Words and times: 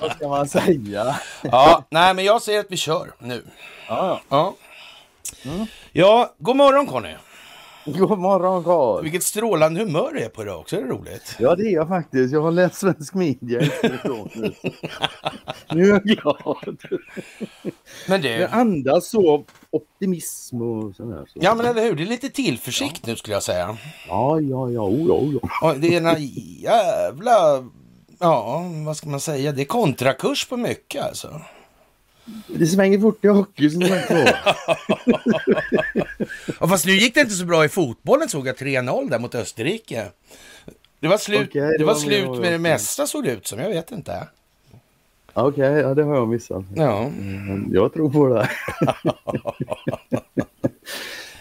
Vad 0.00 0.12
ska 0.12 0.28
man 0.28 0.48
säga? 0.48 1.16
Ja, 1.42 1.84
nej, 1.90 2.14
men 2.14 2.24
jag 2.24 2.42
säger 2.42 2.60
att 2.60 2.66
vi 2.70 2.76
kör 2.76 3.12
nu. 3.18 3.42
Ja, 3.88 4.20
Ja, 4.28 4.54
ja 5.92 6.34
god 6.38 6.56
morgon 6.56 6.86
Conny. 6.86 7.14
God 7.84 8.18
morgon 8.18 8.64
Karl. 8.64 9.02
Vilket 9.02 9.22
strålande 9.22 9.80
humör 9.80 10.12
det 10.14 10.24
är 10.24 10.28
på 10.28 10.42
idag 10.42 10.60
också. 10.60 10.76
Är 10.76 10.82
det 10.82 10.88
roligt? 10.88 11.36
Ja 11.38 11.54
det 11.54 11.62
är 11.62 11.72
jag 11.72 11.88
faktiskt. 11.88 12.32
Jag 12.32 12.40
har 12.42 12.50
läst 12.50 12.74
svensk 12.74 13.14
media 13.14 13.60
nu. 13.82 14.52
Är 15.68 15.88
jag 15.88 16.02
glad. 16.02 16.78
Men 18.08 18.22
Det 18.22 18.36
du, 18.36 18.46
andas 18.46 19.10
så 19.10 19.44
optimism 19.72 20.62
och 20.62 20.96
sådär. 20.96 21.24
Så. 21.32 21.38
ja 21.42 21.54
men 21.54 21.66
eller 21.66 21.82
hur, 21.82 21.94
det 21.96 22.02
är 22.02 22.06
lite 22.06 22.28
tillförsikt 22.30 23.06
nu 23.06 23.16
skulle 23.16 23.34
jag 23.36 23.42
säga. 23.42 23.76
ja, 24.08 24.40
ja, 24.40 24.70
ja, 24.70 24.80
oh, 24.80 25.08
ja, 25.32 25.40
ja. 25.62 25.68
Och 25.68 25.78
det 25.80 25.94
är 25.94 26.00
en 26.14 26.26
jävla, 26.60 27.64
ja 28.18 28.64
vad 28.86 28.96
ska 28.96 29.08
man 29.08 29.20
säga, 29.20 29.52
det 29.52 29.62
är 29.62 29.66
kontrakurs 29.66 30.46
på 30.48 30.56
mycket 30.56 31.02
alltså. 31.04 31.40
Det 32.46 32.66
svänger 32.66 32.98
fort 33.00 33.24
i 33.24 33.28
hockey 33.28 33.70
som 33.70 33.82
sagt 33.82 34.10
var. 34.10 34.38
Ja, 36.60 36.68
fast 36.68 36.86
nu 36.86 36.92
gick 36.92 37.14
det 37.14 37.20
inte 37.20 37.34
så 37.34 37.44
bra 37.44 37.64
i 37.64 37.68
fotbollen 37.68 38.28
såg 38.28 38.46
jag 38.46 38.56
3-0 38.56 39.10
där 39.10 39.18
mot 39.18 39.34
Österrike. 39.34 40.06
Det 41.00 41.08
var 41.08 41.18
slut, 41.18 41.48
Okej, 41.48 41.60
det 41.62 41.78
det 41.78 41.84
var 41.84 41.94
var 41.94 42.00
slut 42.00 42.30
med- 42.30 42.40
med 42.40 42.52
det 42.52 42.58
mesta 42.58 43.06
såg 43.06 43.24
det 43.24 43.32
ut 43.32 43.46
som, 43.46 43.58
jag 43.58 43.68
vet 43.68 43.90
inte. 43.92 44.28
Okej, 45.34 45.72
ja, 45.72 45.94
det 45.94 46.02
har 46.02 46.14
jag 46.14 46.28
missat. 46.28 46.64
Ja, 46.74 47.10
jag 47.72 47.92
tror 47.92 48.10
på 48.10 48.28
det. 48.28 48.50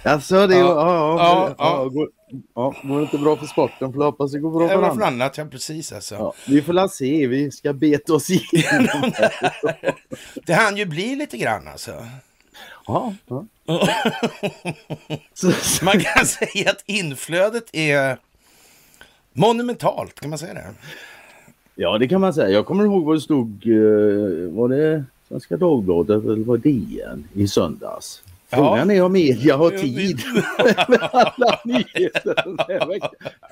Alltså, 0.04 0.48
det 0.48 0.56
är, 0.56 0.60
ja, 0.60 0.68
ja, 0.76 1.18
Ja, 1.20 1.56
ja, 1.58 1.86
går, 1.86 2.10
ja, 2.56 2.76
går 2.84 2.98
det 2.98 3.04
inte 3.04 3.18
bra 3.18 3.38
för 3.38 3.46
sporten 3.46 3.94
får 3.94 4.04
jag 4.04 4.12
hoppas 4.12 4.32
det 4.32 4.40
går 4.40 4.52
bra 4.52 4.62
det 4.62 4.70
för 4.70 4.84
andra. 4.84 5.06
annat, 5.06 5.38
ja 5.38 5.46
precis 5.46 5.92
alltså. 5.92 6.16
Ja, 6.16 6.34
vi 6.48 6.62
får 6.62 6.74
la 6.74 6.90
se, 6.90 7.28
vi 7.28 7.52
ska 7.52 7.74
beta 7.74 8.14
oss 8.14 8.30
igenom. 8.30 9.12
Det 10.46 10.54
hann 10.54 10.78
ju 10.78 10.86
bli 10.86 11.16
lite 11.16 11.38
grann 11.38 11.68
alltså. 11.68 12.06
Ja, 12.88 13.14
ja. 13.28 13.46
Man 15.82 16.00
kan 16.00 16.26
säga 16.26 16.70
att 16.70 16.84
inflödet 16.86 17.70
är 17.74 18.18
monumentalt, 19.34 20.20
kan 20.20 20.30
man 20.30 20.40
säga 20.40 20.54
det? 20.54 20.74
Ja, 21.76 21.98
det 21.98 22.08
kan 22.08 22.22
man 22.22 22.34
säga. 22.34 22.50
Jag 22.50 22.66
kommer 22.66 22.84
ihåg 22.84 23.06
vad 23.06 23.16
det 23.16 23.22
stod, 23.22 23.68
eh, 23.68 24.54
var 24.54 24.70
det 24.70 25.04
Svenska 25.28 25.58
Dagbladet 25.58 26.24
eller 26.24 26.44
var 26.44 26.58
det 26.58 26.70
DN 26.70 27.28
i 27.34 27.48
söndags? 27.48 28.24
Ja. 28.50 28.58
Frågan 28.58 28.92
är 28.92 29.02
om 29.02 29.12
media 29.14 29.58
har 29.58 29.72
tid 29.72 30.20
med 30.88 31.10
alla 31.12 31.60
nyheter. 31.66 32.36
Jag 32.68 33.12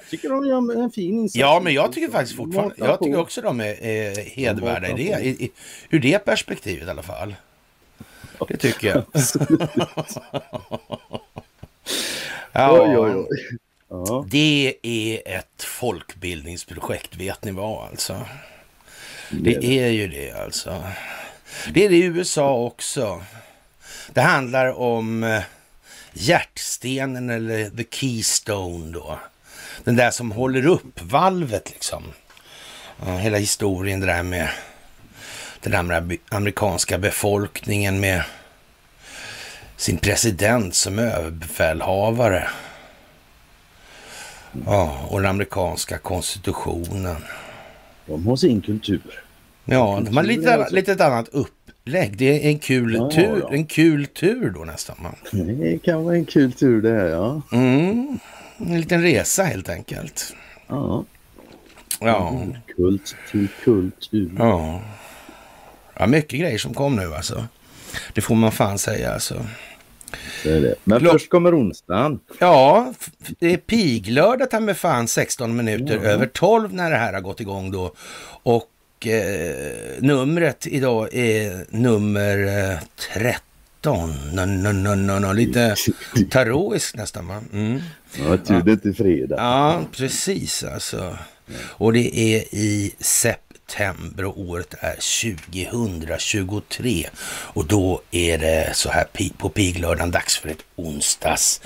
tycker 0.10 0.30
de 0.30 0.46
gör 0.46 0.84
en 0.84 0.92
fin 0.92 1.14
insats. 1.20 1.36
Ja, 1.36 1.62
men 1.64 1.74
jag 1.74 1.92
tycker 1.92 2.12
faktiskt 2.12 2.38
fortfarande, 2.38 2.76
jag 2.78 3.00
tycker 3.00 3.20
också 3.20 3.42
de 3.42 3.60
är 3.60 3.66
eh, 3.66 4.24
hedervärda 4.26 4.88
i 4.88 4.94
det, 4.94 5.20
i, 5.26 5.30
i, 5.46 5.52
ur 5.90 6.00
det 6.00 6.26
perspektivet 6.26 6.88
i 6.88 6.90
alla 6.92 7.04
fall. 7.04 7.36
Det 8.48 8.58
tycker 8.58 8.88
jag. 8.88 9.04
Ja, 12.52 12.82
Oj, 12.82 12.98
oj, 12.98 13.16
oj. 13.16 13.28
Ja. 13.90 14.26
Det 14.28 14.76
är 14.82 15.22
ett 15.38 15.64
folkbildningsprojekt, 15.64 17.16
vet 17.16 17.44
ni 17.44 17.52
vad 17.52 17.88
alltså? 17.88 18.26
Det 19.30 19.80
är 19.80 19.88
ju 19.88 20.08
det 20.08 20.32
alltså. 20.32 20.84
Det 21.74 21.86
är 21.86 21.90
det 21.90 21.96
i 21.96 22.04
USA 22.04 22.54
också. 22.54 23.24
Det 24.14 24.22
handlar 24.22 24.80
om 24.80 25.24
eh, 25.24 25.42
hjärtstenen 26.14 27.30
eller 27.30 27.70
the 27.70 27.86
keystone 27.92 28.92
då. 28.92 29.20
Den 29.84 29.96
där 29.96 30.12
som 30.12 30.32
håller 30.32 30.66
upp 30.66 31.02
valvet 31.02 31.70
liksom. 31.72 32.04
Hela 33.20 33.38
historien 33.38 34.00
det 34.00 34.06
där 34.06 34.24
med 34.24 34.50
den 35.62 35.74
amer- 35.74 36.18
amerikanska 36.30 36.98
befolkningen 36.98 38.00
med 38.00 38.24
sin 39.78 39.98
president 39.98 40.76
som 40.76 41.00
överbefälhavare. 41.00 42.50
Ja, 44.66 45.00
och 45.10 45.22
den 45.22 45.30
amerikanska 45.30 45.98
konstitutionen. 45.98 47.16
De 48.06 48.28
har 48.28 48.36
sin 48.36 48.62
kultur. 48.62 49.02
Ja, 49.66 50.02
de 50.06 50.18
har 50.18 50.24
lite, 50.24 50.54
alltså. 50.56 50.76
lite 50.76 50.92
ett 50.92 51.02
annat 51.02 51.28
upplägg. 51.28 52.18
Det 52.18 52.46
är 52.46 52.50
en 52.50 52.60
kul 52.60 52.94
Ja, 52.96 53.10
tur, 53.12 53.40
ja. 53.42 53.50
en 53.54 53.66
kul 53.66 54.06
tur 54.06 54.50
då 54.50 54.64
nästan. 54.64 54.96
Det 55.32 55.78
kan 55.84 56.04
vara 56.04 56.16
en 56.16 56.26
kul 56.26 56.52
tur 56.52 56.82
det 56.82 56.92
här, 56.92 57.06
ja. 57.08 57.42
Mm, 57.52 58.20
en 58.58 58.80
liten 58.82 59.02
resa 59.02 59.44
helt 59.44 59.70
enkelt. 59.70 60.36
ja. 60.68 61.04
Ja, 62.02 62.44
Kult 62.76 63.16
till 63.32 63.48
kultur. 63.64 64.32
ja. 64.38 64.82
Ja, 66.00 66.08
mycket 66.08 66.40
grejer 66.40 66.58
som 66.58 66.74
kom 66.74 66.96
nu 66.96 67.16
alltså. 67.16 67.46
Det 68.14 68.22
får 68.22 68.36
man 68.36 68.52
fan 68.52 68.78
säga 68.80 69.14
alltså. 69.14 69.46
Men 70.84 71.00
Klart. 71.00 71.12
först 71.12 71.30
kommer 71.30 71.60
onsdagen. 71.60 72.20
Ja, 72.40 72.94
det 73.40 73.54
är 73.54 73.58
piglördag 73.58 74.50
ta 74.50 74.60
med 74.60 74.78
fan 74.78 75.08
16 75.08 75.56
minuter 75.56 75.98
över 75.98 76.26
12 76.26 76.74
när 76.74 76.92
det 76.92 76.98
här 76.98 77.14
har 77.14 77.22
gått 77.22 77.42
igång 77.42 77.72
då. 77.72 77.94
Och 78.44 79.08
eh, 79.08 79.68
numret 80.00 80.68
idag 80.68 81.14
är 81.14 81.66
nummer 81.70 82.38
eh, 82.72 82.80
13. 83.14 84.14
No, 84.34 84.46
no, 84.46 84.72
no, 84.72 84.96
no, 84.96 85.20
no. 85.20 85.34
Lite 85.34 85.76
taroiskt 86.30 86.96
nästan 86.96 87.28
va? 87.28 87.42
Mm. 87.54 87.80
Ja, 88.18 88.38
tur 88.38 88.62
det 88.62 88.86
är 88.86 88.94
fredag. 88.94 89.36
Ja, 89.38 89.82
precis 89.92 90.64
alltså. 90.64 91.18
Och 91.62 91.94
det 91.94 92.18
är 92.18 92.56
i 92.56 92.96
september 93.00 93.49
och 94.26 94.40
året 94.40 94.74
är 94.80 94.96
2023. 95.92 97.10
Och 97.54 97.66
då 97.66 98.02
är 98.12 98.38
det 98.38 98.72
så 98.76 98.90
här 98.90 99.06
på 99.38 99.50
piglördagen 99.50 100.12
dags 100.12 100.38
för 100.38 100.50
ett 100.50 100.64
onsdagsmys. 100.76 101.62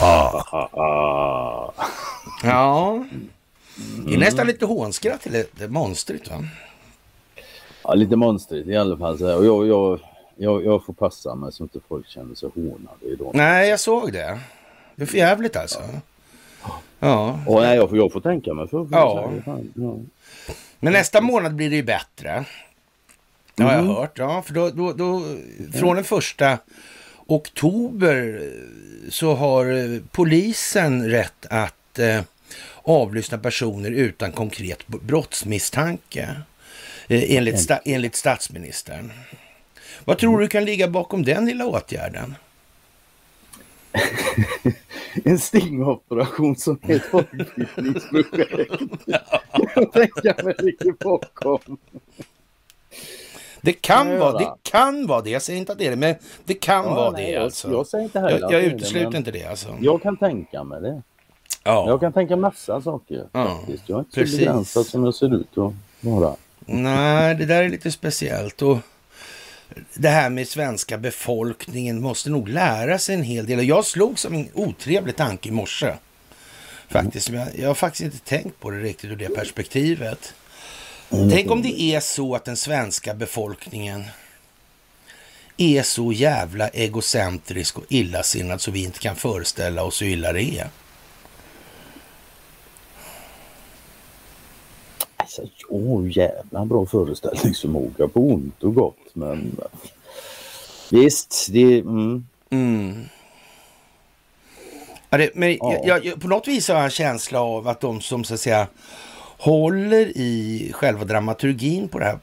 Ah, 0.00 1.72
Ja, 2.42 3.04
det 4.06 4.14
är 4.14 4.18
nästan 4.18 4.46
lite 4.46 4.66
hånskratt 4.66 5.26
det 5.30 5.60
är 5.64 5.68
monstrigt 5.68 6.30
va? 6.30 6.44
ja, 7.82 7.94
lite 7.94 8.16
monstrigt 8.16 8.68
i 8.68 8.76
alla 8.76 8.96
fall. 8.96 9.22
Och 9.22 9.46
jag, 9.46 9.66
jag, 9.66 10.00
jag, 10.36 10.64
jag 10.64 10.84
får 10.84 10.92
passa 10.92 11.34
mig 11.34 11.52
så 11.52 11.62
inte 11.62 11.78
folk 11.88 12.08
känner 12.08 12.34
sig 12.34 12.50
hånade 12.54 13.06
idag. 13.12 13.30
Nej, 13.34 13.68
jag 13.68 13.80
såg 13.80 14.12
det. 14.12 14.40
Det 14.96 15.02
är 15.02 15.06
för 15.06 15.18
jävligt 15.18 15.56
alltså. 15.56 15.78
Ja, 15.92 16.00
Och 17.46 17.62
nej, 17.62 17.76
jag, 17.76 17.88
får, 17.88 17.98
jag 17.98 18.12
får 18.12 18.20
tänka 18.20 18.54
mig 18.54 18.68
för. 18.68 18.84
för 18.84 18.96
Ja. 18.96 19.30
ja. 19.74 19.96
Men 20.80 20.92
nästa 20.92 21.20
månad 21.20 21.54
blir 21.54 21.70
det 21.70 21.76
ju 21.76 21.82
bättre. 21.82 22.44
Det 23.54 23.62
har 23.62 23.72
Mm. 23.74 23.86
jag 23.86 23.94
hört. 23.94 24.18
Ja, 24.18 24.42
för 24.42 24.54
då, 24.54 24.70
då, 24.70 24.92
då, 24.92 25.22
från 25.78 25.94
den 25.96 26.04
första 26.04 26.58
oktober 27.26 28.40
eh, 28.42 29.10
så 29.10 29.34
har 29.34 29.66
eh, 29.94 30.00
polisen 30.10 31.08
rätt 31.10 31.46
att 31.50 31.98
eh, 31.98 32.20
avlyssna 32.82 33.38
personer 33.38 33.90
utan 33.90 34.32
konkret 34.32 34.86
brottsmisstanke. 34.86 36.28
Eh, 37.08 37.36
enligt, 37.36 37.60
sta, 37.60 37.76
enligt 37.84 38.14
statsministern. 38.14 39.12
Vad 40.04 40.18
tror 40.18 40.40
du 40.40 40.48
kan 40.48 40.64
ligga 40.64 40.88
bakom 40.88 41.24
den 41.24 41.46
lilla 41.46 41.66
åtgärden? 41.66 42.34
En 45.24 45.38
stingoperation 45.38 46.56
som 46.56 46.78
är 46.82 46.96
ett 46.96 47.02
folkbildningsprojekt. 47.04 48.72
Tänker 49.92 50.44
mig 50.44 50.54
ligger 50.58 50.92
bakom. 51.04 51.76
Det 53.60 53.72
kan, 53.72 54.18
vara, 54.18 54.38
det 54.38 54.54
kan 54.62 55.06
vara 55.06 55.20
det. 55.20 55.30
Jag 55.30 55.42
säger 55.42 55.58
inte 55.60 55.72
att 55.72 55.78
det 55.78 55.86
är 55.86 55.90
det, 55.90 55.96
men 55.96 56.14
det 56.44 56.54
kan 56.54 56.84
Ja, 56.84 56.94
vara 56.94 57.10
nej, 57.10 57.26
det. 57.26 57.32
jag- 57.32 57.42
Alltså. 57.42 57.70
jag 57.70 57.86
säger 57.86 58.04
inte 58.04 58.20
heller 58.20 58.38
jag, 58.38 58.44
att 58.44 58.52
jag 58.52 58.62
det, 58.62 58.66
utesluter 58.66 59.18
inte 59.18 59.30
det. 59.30 59.44
Alltså. 59.44 59.68
Jag 59.80 60.02
kan 60.02 60.16
tänka 60.16 60.64
mig 60.64 60.80
det. 60.80 61.02
Ja. 61.64 61.84
Jag 61.88 62.00
kan 62.00 62.12
tänka 62.12 62.36
massa 62.36 62.80
saker 62.82 63.28
Ja, 63.32 63.56
faktiskt. 63.58 63.88
Jag 63.88 63.96
är 63.96 64.00
inte 64.00 64.14
precis. 64.20 64.34
så 64.34 64.38
begränsad 64.38 64.86
som 64.86 65.04
jag 65.04 65.14
ser 65.14 65.34
ut 65.34 65.58
att 65.58 65.72
vara. 66.00 66.34
Nej, 66.66 67.34
det 67.34 67.44
där 67.46 67.62
är 67.62 67.68
lite 67.68 67.90
speciellt. 67.90 68.62
Och 68.62 68.78
det 69.94 70.08
här 70.08 70.30
med 70.30 70.48
svenska 70.48 70.98
befolkningen 70.98 72.00
måste 72.00 72.30
nog 72.30 72.48
lära 72.48 72.98
sig 72.98 73.14
en 73.14 73.22
hel 73.22 73.46
del. 73.46 73.58
Och 73.58 73.64
Jag 73.64 73.84
slog 73.84 74.18
som 74.18 74.34
en 74.34 74.48
otrevlig 74.54 75.16
tanke 75.16 75.48
i 75.48 75.52
morse. 75.52 75.94
Faktiskt. 76.88 77.28
Jag, 77.28 77.48
jag 77.58 77.68
har 77.68 77.74
faktiskt 77.74 78.04
inte 78.04 78.18
tänkt 78.18 78.60
på 78.60 78.70
det 78.70 78.78
riktigt 78.78 79.10
ur 79.10 79.16
det 79.16 79.28
perspektivet. 79.28 80.34
Tänk 81.08 81.50
om 81.50 81.62
det 81.62 81.80
är 81.80 82.00
så 82.00 82.34
att 82.34 82.44
den 82.44 82.56
svenska 82.56 83.14
befolkningen 83.14 84.04
är 85.56 85.82
så 85.82 86.12
jävla 86.12 86.68
egocentrisk 86.68 87.78
och 87.78 87.84
illasinnad 87.88 88.60
så 88.60 88.70
vi 88.70 88.84
inte 88.84 88.98
kan 88.98 89.16
föreställa 89.16 89.82
oss 89.82 90.02
hur 90.02 90.06
illa 90.06 90.32
det 90.32 90.42
är. 90.42 90.68
Alltså, 95.38 95.54
jo, 95.70 96.08
jävla 96.08 96.64
bra 96.64 96.86
föreställningsförmåga 96.86 98.08
på 98.08 98.20
ont 98.20 98.62
och 98.62 98.74
gott. 98.74 98.98
Men 99.12 99.56
visst, 100.90 101.48
det... 101.50 101.78
Mm. 101.78 102.26
Mm. 102.50 103.04
Ja, 105.10 105.18
det, 105.18 105.30
men 105.34 105.52
ja. 105.52 105.80
jag, 105.84 106.04
jag, 106.04 106.20
på 106.20 106.28
något 106.28 106.48
vis 106.48 106.68
har 106.68 106.74
jag 106.74 106.84
en 106.84 106.90
känsla 106.90 107.40
av 107.40 107.68
att 107.68 107.80
de 107.80 108.00
som 108.00 108.24
så 108.24 108.34
att 108.34 108.40
säga 108.40 108.66
håller 109.38 110.06
i 110.16 110.70
själva 110.74 111.04
dramaturgin 111.04 111.88
på 111.88 111.98
det 111.98 112.04
här 112.04 112.18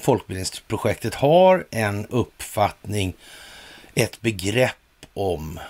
folkbildningsprojektet 0.00 1.14
har 1.14 1.66
en 1.70 2.06
uppfattning, 2.06 3.14
ett 3.94 4.20
begrepp 4.20 5.06
om 5.14 5.60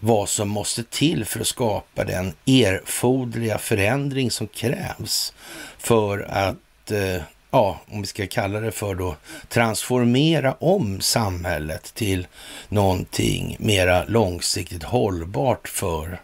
vad 0.00 0.28
som 0.28 0.48
måste 0.48 0.82
till 0.82 1.24
för 1.24 1.40
att 1.40 1.46
skapa 1.46 2.04
den 2.04 2.32
erforderliga 2.46 3.58
förändring 3.58 4.30
som 4.30 4.46
krävs 4.46 5.32
för 5.78 6.18
att, 6.30 6.90
eh, 6.90 7.22
ja, 7.50 7.80
om 7.86 8.00
vi 8.00 8.06
ska 8.06 8.26
kalla 8.26 8.60
det 8.60 8.72
för 8.72 8.94
då, 8.94 9.16
transformera 9.48 10.52
om 10.52 11.00
samhället 11.00 11.94
till 11.94 12.26
någonting 12.68 13.56
mera 13.58 14.04
långsiktigt 14.04 14.82
hållbart 14.82 15.68
för 15.68 16.20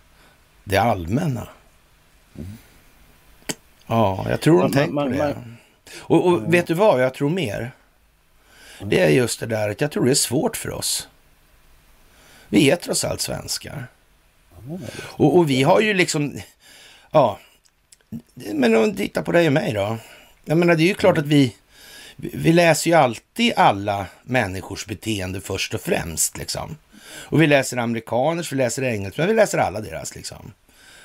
det 0.65 0.77
allmänna. 0.77 1.49
Mm. 2.39 2.59
Ja, 3.87 4.27
jag 4.29 4.41
tror 4.41 4.63
de 4.63 4.73
tänker 4.73 4.93
på 4.93 5.09
det. 5.09 5.37
Och, 5.99 6.27
och, 6.27 6.55
vet 6.55 6.67
du 6.67 6.75
vad 6.75 7.03
jag 7.03 7.15
tror 7.15 7.31
mer? 7.31 7.71
Det 8.85 9.01
är 9.01 9.09
just 9.09 9.41
det 9.41 9.47
där 9.47 9.71
att 9.71 9.81
jag 9.81 9.91
tror 9.91 10.05
det 10.05 10.11
är 10.11 10.15
svårt 10.15 10.57
för 10.57 10.71
oss. 10.71 11.09
Vi 12.49 12.71
är 12.71 12.77
trots 12.77 13.05
allt 13.05 13.21
svenskar. 13.21 13.87
Och, 14.99 15.37
och 15.37 15.51
vi 15.51 15.63
har 15.63 15.81
ju 15.81 15.95
liksom, 15.95 16.41
ja, 17.11 17.39
men 18.35 18.77
om 18.77 18.95
tittar 18.95 19.23
på 19.23 19.33
dig 19.33 19.47
och 19.47 19.53
mig 19.53 19.73
då. 19.73 19.99
Jag 20.45 20.59
menar 20.59 20.75
det 20.75 20.83
är 20.83 20.89
ju 20.89 20.95
klart 20.95 21.19
att 21.19 21.27
vi, 21.27 21.55
vi 22.17 22.53
läser 22.53 22.91
ju 22.91 22.97
alltid 22.97 23.53
alla 23.57 24.07
människors 24.23 24.87
beteende 24.87 25.41
först 25.41 25.75
och 25.75 25.81
främst 25.81 26.37
liksom. 26.37 26.77
Och 27.07 27.43
vi 27.43 27.47
läser 27.47 27.77
amerikaners, 27.77 28.53
vi 28.53 28.57
läser 28.57 28.83
engelska, 28.83 29.23
men 29.23 29.29
vi 29.29 29.35
läser 29.35 29.59
alla 29.59 29.81
deras 29.81 30.15
liksom. 30.15 30.53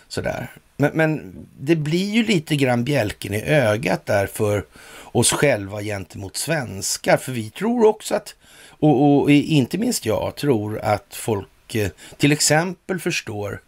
Sådär. 0.08 0.48
Men, 0.78 0.92
men 0.94 1.36
det 1.60 1.76
blir 1.76 2.12
ju 2.12 2.26
lite 2.26 2.56
grann 2.56 2.84
bjälken 2.84 3.34
i 3.34 3.44
ögat 3.44 4.06
där 4.06 4.28
för 4.28 4.66
oss 5.04 5.32
själva 5.32 5.82
gentemot 5.82 6.38
svenskar. 6.38 7.18
För 7.18 7.32
vi 7.32 7.50
tror 7.50 7.86
också 7.86 8.16
att, 8.16 8.36
och, 8.81 9.22
och 9.22 9.31
inte 9.31 9.78
minst 9.78 10.06
jag, 10.06 10.36
tror 10.36 10.80
att 10.80 11.16
folk 11.16 11.75
eh, 11.75 11.89
till 12.18 12.31
exempel 12.31 13.00
förstår 13.00 13.62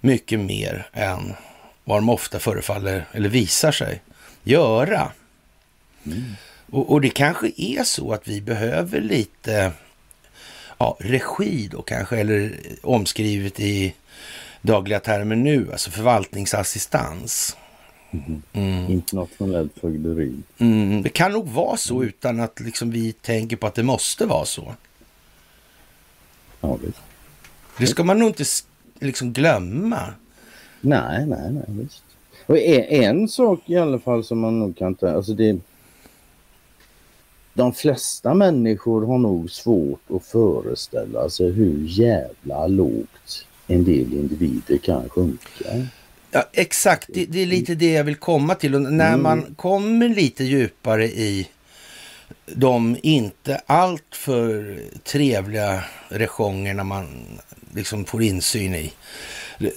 mycket 0.00 0.40
mer 0.40 0.88
än 0.92 1.34
vad 1.84 1.98
de 1.98 2.08
ofta 2.08 2.38
förefaller 2.38 3.08
eller 3.12 3.28
visar 3.28 3.72
sig 3.72 4.02
göra. 4.42 5.12
Mm. 6.06 6.22
Och, 6.70 6.92
och, 6.92 7.00
det 7.00 7.10
kanske 7.10 7.52
är 7.56 7.84
så 7.84 8.12
att 8.12 8.28
vi 8.28 8.40
behöver 8.40 9.00
lite 9.00 9.72
ja, 10.78 10.96
regi 11.00 11.68
då 11.72 11.82
kanske, 11.82 12.16
eller 12.18 12.56
omskrivet 12.82 13.60
i 13.60 13.94
dagliga 14.62 15.00
termer 15.00 15.36
nu, 15.36 15.72
alltså 15.72 15.90
förvaltningsassistans. 15.90 17.56
Mm. 18.12 18.42
Mm. 18.52 18.90
Internationellt 18.90 19.78
fögderi. 19.80 20.34
Mm. 20.58 21.02
Det 21.02 21.08
kan 21.08 21.32
nog 21.32 21.48
vara 21.48 21.76
så 21.76 22.04
utan 22.04 22.40
att 22.40 22.60
liksom 22.60 22.90
vi 22.90 23.12
tänker 23.12 23.56
på 23.56 23.66
att 23.66 23.74
det 23.74 23.82
måste 23.82 24.26
vara 24.26 24.44
så. 24.44 24.74
Ja, 26.60 26.78
visst. 26.84 26.98
Det 27.78 27.86
ska 27.86 28.04
man 28.04 28.18
nog 28.18 28.28
inte 28.28 28.44
liksom 29.00 29.32
glömma. 29.32 30.14
Nej, 30.80 31.26
nej, 31.26 31.52
nej, 31.52 31.64
visst. 31.66 32.02
Och 32.46 32.58
en, 32.58 33.04
en 33.04 33.28
sak 33.28 33.60
i 33.66 33.76
alla 33.76 33.98
fall 33.98 34.24
som 34.24 34.40
man 34.40 34.58
nog 34.58 34.76
kan 34.76 34.94
ta, 34.94 35.10
alltså 35.10 35.32
det 35.32 35.60
de 37.54 37.72
flesta 37.72 38.34
människor 38.34 39.06
har 39.06 39.18
nog 39.18 39.50
svårt 39.50 40.10
att 40.10 40.24
föreställa 40.24 41.30
sig 41.30 41.52
hur 41.52 41.86
jävla 41.86 42.66
lågt 42.66 43.46
en 43.66 43.84
del 43.84 44.12
individer 44.12 44.78
kan 44.78 45.08
sjunka. 45.08 45.86
Ja, 46.34 46.48
exakt, 46.52 47.08
det, 47.14 47.24
det, 47.24 47.42
är 47.42 47.46
lite 47.46 47.74
det 47.74 47.92
jag 47.92 48.04
vill 48.04 48.16
komma 48.16 48.54
till. 48.54 48.74
Och 48.74 48.82
när 48.82 49.08
mm. 49.08 49.22
man 49.22 49.54
kommer 49.56 50.08
lite 50.08 50.44
djupare 50.44 51.04
i 51.04 51.48
de 52.46 52.96
inte 53.02 53.60
alltför 53.66 54.80
trevliga 55.04 55.84
rejongerna 56.08 56.84
man 56.84 57.08
liksom 57.74 58.04
får 58.04 58.22
insyn 58.22 58.74
i. 58.74 58.92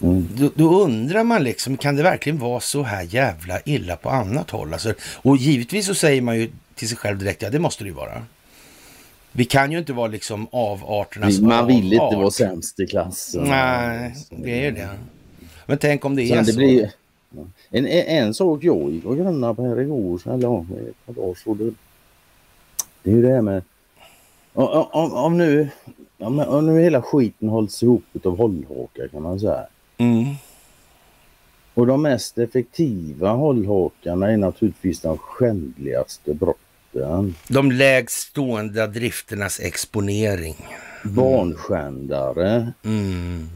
Mm. 0.02 0.30
Då, 0.36 0.52
då, 0.56 0.84
undrar 0.84 1.24
man 1.24 1.44
liksom, 1.44 1.78
kan 1.78 1.96
det 1.96 2.04
verkligen 2.04 2.40
vara 2.40 2.60
så 2.60 2.84
här 2.84 3.02
jävla 3.02 3.60
illa 3.66 3.96
på 3.96 4.10
annat 4.10 4.50
håll? 4.50 4.74
Alltså, 4.74 4.94
och 5.02 5.38
givetvis 5.38 5.86
så 5.86 5.96
säger 5.96 6.22
man 6.22 6.40
ju 6.40 6.52
till 6.76 6.90
sig 6.90 6.98
själv 6.98 7.18
direkt, 7.18 7.42
ja 7.42 7.50
det 7.50 7.60
måste 7.60 7.84
det 7.84 7.88
ju 7.88 7.94
vara. 7.94 8.26
Vi 9.32 9.46
kan 9.46 9.72
ju 9.72 9.78
inte 9.78 9.94
vara 9.94 10.08
liksom 10.08 10.48
avarternas 10.52 11.40
Man 11.40 11.68
vill 11.68 11.94
inte 11.94 12.06
art. 12.06 12.14
vara 12.14 12.32
sämst 12.32 12.80
i 12.80 12.88
klassen. 12.88 13.44
Nej, 13.44 14.16
det 14.30 14.60
är 14.60 14.64
ju 14.64 14.72
det. 14.72 14.90
Men 15.66 15.78
tänk 15.78 16.06
om 16.06 16.16
det 16.16 16.28
Sen 16.28 16.38
är 16.38 16.44
det 16.44 16.52
så. 16.52 16.58
Blir, 16.58 16.92
en, 17.70 17.88
en, 17.88 18.34
sak 18.34 18.64
jag 18.64 18.92
gick 18.92 19.06
och 19.06 19.18
grunnade 19.18 19.56
på 19.56 19.64
här 19.64 19.80
igår, 19.82 20.22
eller 20.26 20.90
ett 20.90 21.06
par 21.06 21.14
dagar 21.14 21.36
så 21.44 21.54
det, 21.54 21.74
det 23.04 23.12
är 23.12 23.16
ju 23.16 23.22
det 23.22 23.34
här 23.34 23.42
med 23.42 23.64
om, 24.56 24.88
om, 24.92 25.14
om 25.14 25.38
nu, 25.38 25.70
om, 26.18 26.40
om 26.40 26.66
nu 26.66 26.82
hela 26.82 27.02
skiten 27.02 27.50
hålls 27.50 27.84
ihop 27.84 28.04
av 28.24 28.38
hållhakar 28.38 29.08
kan 29.08 29.22
man 29.22 29.40
säga. 29.40 29.68
Mm. 29.98 30.26
Och 31.74 31.88
de 31.88 32.02
mest 32.02 32.38
effektiva 32.38 33.32
hållhakarna 33.32 34.32
är 34.32 34.38
naturligtvis 34.38 35.00
de 35.02 35.18
skändligaste 35.18 36.34
brotten. 36.34 37.36
De 37.48 37.72
lägst 37.72 38.28
stående 38.28 38.88
drifternas 38.88 39.60
exponering. 39.60 40.56
Mm. 41.04 41.16
Barnskändare. 41.16 42.74
Mm. 42.84 43.50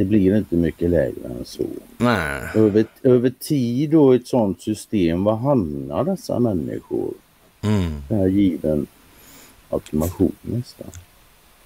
Det 0.00 0.04
blir 0.04 0.36
inte 0.36 0.56
mycket 0.56 0.90
lägre 0.90 1.24
än 1.24 1.44
så. 1.44 1.62
Nej. 1.98 2.42
Över, 2.54 2.84
över 3.02 3.32
tid 3.40 3.94
och 3.94 4.14
ett 4.14 4.26
sådant 4.26 4.62
system, 4.62 5.24
vad 5.24 5.38
hamnar 5.38 6.04
dessa 6.04 6.38
människor? 6.38 7.14
Mm. 7.60 8.02
Det 8.08 8.14
här 8.14 8.26
given 8.26 8.86
automation 9.68 10.36
nästan. 10.40 10.86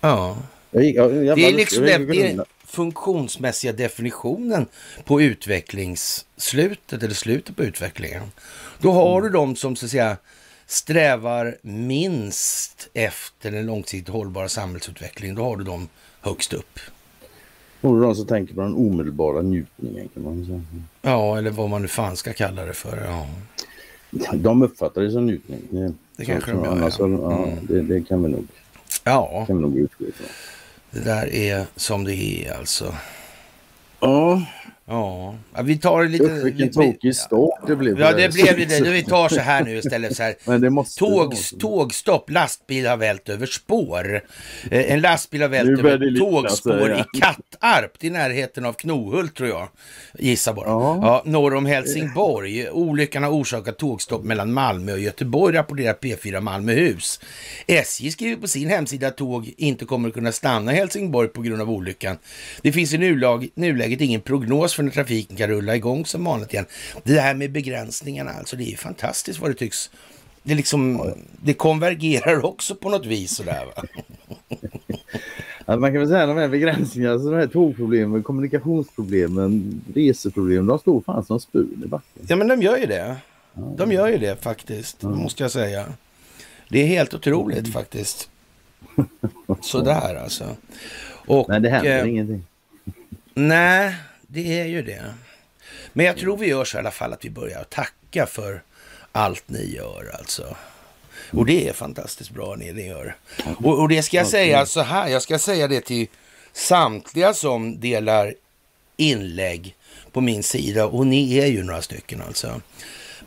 Ja. 0.00 0.36
Jag, 0.70 0.84
jag, 0.84 1.24
jag, 1.24 1.36
det 1.36 1.48
är 1.48 1.52
liksom 1.52 1.82
den, 1.82 2.44
funktionsmässiga 2.64 3.72
definitionen 3.72 4.66
på 5.04 5.22
utvecklingsslutet 5.22 7.02
eller 7.02 7.14
slutet 7.14 7.56
på 7.56 7.64
utvecklingen. 7.64 8.22
Då 8.78 8.92
har 8.92 9.18
mm. 9.18 9.22
du 9.22 9.38
de 9.38 9.56
som 9.56 9.76
så 9.76 9.86
att 9.86 9.90
säga 9.90 10.16
strävar 10.66 11.56
minst 11.62 12.88
efter 12.94 13.50
den 13.50 13.66
långsiktigt 13.66 14.14
hållbara 14.14 14.48
samhällsutvecklingen, 14.48 15.36
då 15.36 15.42
har 15.44 15.56
du 15.56 15.64
dem 15.64 15.88
högst 16.20 16.52
upp. 16.52 16.80
Och 17.84 18.00
de 18.00 18.14
som 18.14 18.26
tänker 18.26 18.54
på 18.54 18.60
den 18.60 18.74
omedelbara 18.74 19.42
njutningen 19.42 20.08
kan 20.14 20.22
man 20.22 20.46
säga. 20.46 20.62
Ja, 21.02 21.38
eller 21.38 21.50
vad 21.50 21.70
man 21.70 21.82
nu 21.82 21.88
fan 21.88 22.16
ska 22.16 22.32
kalla 22.32 22.64
det 22.64 22.72
för. 22.72 23.04
Ja. 23.04 23.26
De 24.34 24.62
uppfattar 24.62 25.02
det 25.02 25.10
som 25.10 25.26
njutning. 25.26 25.60
Det, 25.70 25.92
det 26.16 26.24
kanske 26.24 26.52
de 26.52 26.64
gör, 26.64 26.78
ja. 26.78 26.90
ja 26.98 27.44
mm. 27.44 27.58
det, 27.62 27.82
det, 27.82 28.00
kan 28.08 28.22
vi 28.22 28.28
nog, 28.28 28.46
ja. 29.04 29.44
kan 29.46 29.56
vi 29.56 29.62
nog 29.62 29.76
utgå 29.76 30.04
ifrån. 30.04 30.26
Det 30.90 31.00
där 31.00 31.34
är 31.34 31.66
som 31.76 32.04
det 32.04 32.14
är 32.14 32.58
alltså. 32.58 32.94
Ja, 34.00 34.42
Ja, 34.86 35.34
vi 35.62 35.78
tar 35.78 36.04
lite... 36.04 36.24
Usch, 36.24 36.44
vilken 36.44 36.70
tokig 36.70 37.16
start 37.16 37.66
det 37.66 37.76
blev. 37.76 38.00
Ja, 38.00 38.12
det 38.12 38.32
blev 38.32 38.58
ju 38.58 38.64
det. 38.64 38.90
Vi 38.90 39.02
tar 39.02 39.28
så 39.28 39.40
här 39.40 39.64
nu 39.64 39.76
istället. 39.76 40.16
Så 40.16 40.22
här. 40.22 40.34
Men 40.44 40.60
det 40.60 40.70
måste 40.70 40.98
Tåg, 40.98 41.34
tågstopp, 41.60 42.30
lastbil 42.30 42.86
har 42.86 42.96
vält 42.96 43.28
över 43.28 43.46
spår. 43.46 44.20
Eh, 44.70 44.92
en 44.92 45.00
lastbil 45.00 45.42
har 45.42 45.48
vält 45.48 45.78
över 45.78 46.18
tågspår 46.18 46.92
i 46.92 47.20
Kattarp, 47.20 48.04
i 48.04 48.10
närheten 48.10 48.64
av 48.64 48.72
Knohult 48.72 49.34
tror 49.34 49.48
jag. 49.48 49.68
Gissa 50.18 50.52
bara. 50.52 50.68
Ja. 50.68 50.98
Ja, 51.02 51.22
norr 51.24 51.54
om 51.54 51.66
Helsingborg. 51.66 52.70
Olyckan 52.70 53.22
har 53.22 53.30
orsakat 53.30 53.78
tågstopp 53.78 54.24
mellan 54.24 54.52
Malmö 54.52 54.92
och 54.92 55.00
Göteborg, 55.00 55.56
rapporterar 55.56 55.94
P4 55.94 56.40
Malmöhus. 56.40 57.20
SJ 57.66 58.10
skriver 58.10 58.36
på 58.36 58.48
sin 58.48 58.68
hemsida 58.68 59.06
att 59.06 59.16
tåg 59.16 59.54
inte 59.56 59.84
kommer 59.84 60.08
att 60.08 60.14
kunna 60.14 60.32
stanna 60.32 60.72
i 60.72 60.76
Helsingborg 60.76 61.28
på 61.28 61.42
grund 61.42 61.62
av 61.62 61.70
olyckan. 61.70 62.18
Det 62.62 62.72
finns 62.72 62.94
i 62.94 62.98
nulag, 62.98 63.48
nuläget 63.54 64.00
ingen 64.00 64.20
prognos 64.20 64.73
för 64.74 64.82
när 64.82 64.90
trafiken 64.90 65.36
kan 65.36 65.48
rulla 65.48 65.76
igång 65.76 66.06
som 66.06 66.24
vanligt 66.24 66.52
igen. 66.52 66.66
Det 67.02 67.20
här 67.20 67.34
med 67.34 67.52
begränsningarna, 67.52 68.30
alltså 68.30 68.56
det 68.56 68.72
är 68.72 68.76
fantastiskt 68.76 69.40
vad 69.40 69.50
det 69.50 69.54
tycks. 69.54 69.90
Det, 70.42 70.54
liksom, 70.54 71.12
det 71.42 71.54
konvergerar 71.54 72.44
också 72.44 72.74
på 72.74 72.90
något 72.90 73.06
vis 73.06 73.36
sådär 73.36 73.66
va. 73.76 73.82
Alltså 75.66 75.80
man 75.80 75.92
kan 75.92 76.00
väl 76.00 76.08
säga 76.08 76.26
de 76.26 76.36
här 76.36 76.48
begränsningarna, 76.48 77.14
alltså 77.14 77.30
de 77.30 77.36
här 77.36 77.46
tågproblemen, 77.46 78.22
kommunikationsproblemen, 78.22 79.80
reseproblemen, 79.94 80.66
de 80.66 80.78
står 80.78 81.00
fan 81.00 81.24
som 81.24 81.40
spun 81.40 81.82
i 81.84 81.88
backen. 81.88 82.22
Ja 82.28 82.36
men 82.36 82.48
de 82.48 82.62
gör 82.62 82.76
ju 82.76 82.86
det. 82.86 83.16
De 83.76 83.92
gör 83.92 84.08
ju 84.08 84.18
det 84.18 84.42
faktiskt, 84.42 84.96
ja. 85.00 85.08
måste 85.08 85.42
jag 85.42 85.50
säga. 85.50 85.86
Det 86.68 86.82
är 86.82 86.86
helt 86.86 87.14
otroligt 87.14 87.58
mm. 87.58 87.72
faktiskt. 87.72 88.28
Sådär 89.60 90.14
alltså. 90.14 90.56
Och, 91.26 91.48
Nej, 91.48 91.60
det 91.60 91.68
händer 91.68 91.98
eh, 91.98 92.08
ingenting. 92.08 92.46
Nej, 93.34 93.94
det 94.34 94.60
är 94.60 94.64
ju 94.64 94.82
det. 94.82 95.14
Men 95.92 96.06
jag 96.06 96.16
tror 96.16 96.36
vi 96.36 96.46
gör 96.46 96.64
så 96.64 96.76
i 96.76 96.80
alla 96.80 96.90
fall 96.90 97.12
att 97.12 97.24
vi 97.24 97.30
börjar 97.30 97.64
tacka 97.64 98.26
för 98.26 98.62
allt 99.12 99.44
ni 99.46 99.74
gör 99.74 100.14
alltså. 100.18 100.56
Och 101.30 101.46
det 101.46 101.68
är 101.68 101.72
fantastiskt 101.72 102.30
bra 102.30 102.54
ni, 102.54 102.72
ni 102.72 102.86
gör. 102.86 103.16
Och, 103.56 103.80
och 103.80 103.88
det 103.88 104.02
ska 104.02 104.16
jag 104.16 104.26
säga 104.26 104.66
så 104.66 104.80
här, 104.80 105.08
jag 105.08 105.22
ska 105.22 105.38
säga 105.38 105.68
det 105.68 105.80
till 105.80 106.06
samtliga 106.52 107.34
som 107.34 107.80
delar 107.80 108.34
inlägg 108.96 109.74
på 110.12 110.20
min 110.20 110.42
sida 110.42 110.86
och 110.86 111.06
ni 111.06 111.38
är 111.38 111.46
ju 111.46 111.62
några 111.62 111.82
stycken 111.82 112.22
alltså. 112.22 112.60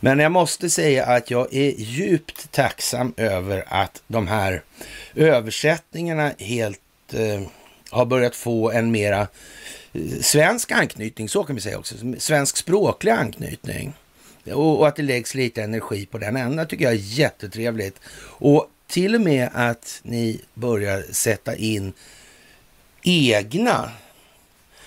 Men 0.00 0.18
jag 0.18 0.32
måste 0.32 0.70
säga 0.70 1.06
att 1.06 1.30
jag 1.30 1.54
är 1.54 1.74
djupt 1.78 2.52
tacksam 2.52 3.14
över 3.16 3.64
att 3.68 4.02
de 4.06 4.28
här 4.28 4.62
översättningarna 5.14 6.32
helt 6.38 6.80
eh, 7.12 7.42
har 7.90 8.06
börjat 8.06 8.36
få 8.36 8.70
en 8.70 8.90
mera 8.90 9.28
svensk 10.20 10.72
anknytning, 10.72 11.28
så 11.28 11.44
kan 11.44 11.54
vi 11.54 11.62
säga 11.62 11.78
också. 11.78 11.94
Svensk 12.18 12.56
språklig 12.56 13.12
anknytning. 13.12 13.92
Och, 14.44 14.78
och 14.78 14.88
att 14.88 14.96
det 14.96 15.02
läggs 15.02 15.34
lite 15.34 15.62
energi 15.62 16.06
på 16.06 16.18
den 16.18 16.36
änden 16.36 16.66
tycker 16.66 16.84
jag 16.84 16.94
är 16.94 16.98
jättetrevligt. 16.98 18.00
Och 18.20 18.70
till 18.86 19.14
och 19.14 19.20
med 19.20 19.48
att 19.52 20.00
ni 20.02 20.40
börjar 20.54 21.02
sätta 21.12 21.56
in 21.56 21.92
egna 23.02 23.90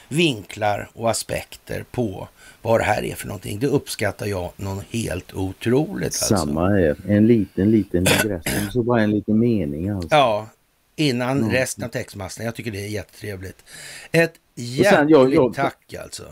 vinklar 0.08 0.90
och 0.94 1.10
aspekter 1.10 1.86
på 1.92 2.28
vad 2.62 2.80
det 2.80 2.84
här 2.84 3.04
är 3.04 3.16
för 3.16 3.28
någonting. 3.28 3.60
Det 3.60 3.68
uppskattar 3.68 4.26
jag 4.26 4.52
någon 4.56 4.82
helt 4.92 5.34
otroligt. 5.34 6.06
Alltså. 6.06 6.38
Samma 6.38 6.70
här. 6.70 6.96
En 7.08 7.28
liten, 7.28 7.72
liten 7.72 8.04
digress. 8.04 8.44
Så 8.74 8.84
bara 8.84 9.02
en 9.02 9.12
liten 9.12 9.40
mening 9.40 9.90
alltså. 9.90 10.08
Ja, 10.12 10.50
innan 10.96 11.38
mm. 11.38 11.52
resten 11.52 11.84
av 11.84 11.90
textmassan. 11.90 12.46
Jag 12.46 12.56
tycker 12.56 12.72
det 12.72 12.86
är 12.86 12.90
jättetrevligt. 12.90 13.64
Ett 14.12 14.34
hjärtligt 14.62 15.10
jag, 15.10 15.34
jag, 15.34 15.54
tack 15.54 15.94
alltså. 16.04 16.24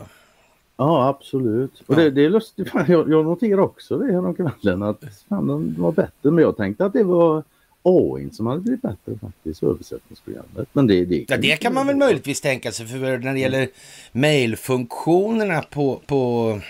Ja, 0.76 1.08
absolut. 1.08 1.82
Och 1.86 1.94
ja. 1.94 1.98
Det, 1.98 2.10
det, 2.10 2.24
är 2.24 2.30
lustigt. 2.30 2.68
Jag, 2.74 2.88
jag 2.88 3.24
noterar 3.24 3.60
också 3.60 3.98
det 3.98 4.12
häromkvällen 4.12 4.82
att 4.82 5.04
fan, 5.28 5.46
den 5.46 5.74
var 5.78 5.92
bättre. 5.92 6.30
Men 6.30 6.38
jag 6.38 6.56
tänkte 6.56 6.84
att 6.84 6.92
det 6.92 7.02
var 7.02 7.42
AI 7.82 8.30
som 8.32 8.46
hade 8.46 8.60
blivit 8.60 8.82
bättre 8.82 9.18
faktiskt, 9.20 9.62
översättningsprogrammet. 9.62 10.68
Men 10.72 10.86
det, 10.86 11.04
det, 11.04 11.24
ja, 11.28 11.36
det 11.36 11.56
kan 11.56 11.74
man 11.74 11.86
väl 11.86 11.96
möjligtvis 11.96 12.40
tänka 12.40 12.72
sig, 12.72 12.86
för 12.86 13.18
när 13.18 13.32
det 13.32 13.40
gäller 13.40 13.68
mailfunktionerna 14.12 15.62
på, 15.62 16.00
på 16.06 16.60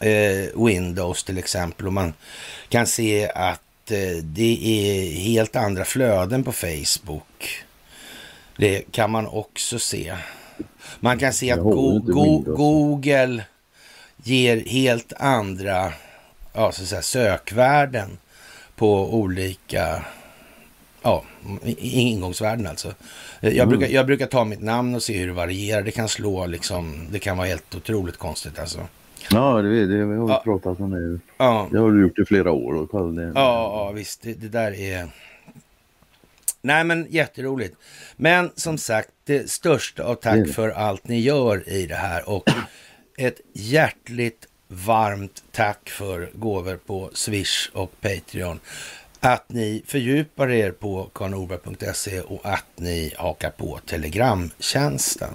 eh, 0.00 0.64
Windows 0.66 1.24
till 1.24 1.38
exempel, 1.38 1.86
och 1.86 1.92
man 1.92 2.12
kan 2.68 2.86
se 2.86 3.28
att 3.28 3.90
eh, 3.90 4.24
det 4.24 4.58
är 4.62 5.12
helt 5.12 5.56
andra 5.56 5.84
flöden 5.84 6.44
på 6.44 6.52
Facebook. 6.52 7.64
Det 8.56 8.92
kan 8.92 9.10
man 9.10 9.26
också 9.26 9.78
se. 9.78 10.14
Man 11.00 11.18
kan 11.18 11.32
se 11.32 11.50
att 11.50 11.60
go 11.60 11.98
go 11.98 12.38
Google 12.38 13.44
ger 14.16 14.56
helt 14.66 15.12
andra 15.12 15.92
ja, 16.52 16.72
så 16.72 16.82
att 16.82 16.88
säga, 16.88 17.02
sökvärden 17.02 18.18
på 18.76 19.14
olika 19.14 20.04
ja, 21.02 21.24
ingångsvärden 21.78 22.66
alltså. 22.66 22.94
Jag, 23.40 23.54
mm. 23.54 23.68
brukar, 23.68 23.86
jag 23.88 24.06
brukar 24.06 24.26
ta 24.26 24.44
mitt 24.44 24.62
namn 24.62 24.94
och 24.94 25.02
se 25.02 25.18
hur 25.18 25.26
det 25.26 25.32
varierar. 25.32 25.82
Det 25.82 25.90
kan 25.90 26.08
slå 26.08 26.46
liksom, 26.46 27.08
det 27.10 27.18
kan 27.18 27.36
vara 27.36 27.48
helt 27.48 27.74
otroligt 27.74 28.16
konstigt 28.16 28.58
alltså. 28.58 28.80
Ja, 29.30 29.62
det, 29.62 29.86
det, 29.86 30.04
vi 30.04 30.16
har 30.16 30.28
ja. 30.28 30.40
pratat 30.44 30.80
om 30.80 30.90
det. 30.90 31.20
Ja. 31.36 31.68
Det 31.70 31.78
har 31.78 31.90
du 31.90 32.02
gjort 32.02 32.18
i 32.18 32.24
flera 32.24 32.52
år. 32.52 32.74
Och 32.74 33.12
det. 33.14 33.22
Ja, 33.22 33.32
ja, 33.34 33.92
visst. 33.92 34.22
Det, 34.22 34.32
det 34.32 34.48
där 34.48 34.80
är... 34.80 35.08
Nej, 36.64 36.84
men 36.84 37.06
jätteroligt. 37.10 37.76
Men 38.16 38.50
som 38.56 38.78
sagt, 38.78 39.08
det 39.24 39.50
största 39.50 40.04
av 40.04 40.14
tack 40.14 40.48
för 40.48 40.70
allt 40.70 41.08
ni 41.08 41.20
gör 41.20 41.68
i 41.68 41.86
det 41.86 41.94
här 41.94 42.28
och 42.28 42.50
ett 43.18 43.40
hjärtligt 43.52 44.46
varmt 44.68 45.42
tack 45.52 45.90
för 45.90 46.30
gåvor 46.34 46.76
på 46.76 47.10
Swish 47.12 47.70
och 47.72 48.00
Patreon. 48.00 48.60
Att 49.20 49.48
ni 49.48 49.82
fördjupar 49.86 50.50
er 50.50 50.70
på 50.70 51.10
karlnorberg.se 51.12 52.20
och 52.20 52.40
att 52.42 52.66
ni 52.76 53.12
hakar 53.16 53.50
på 53.50 53.80
Telegramtjänsten. 53.86 55.34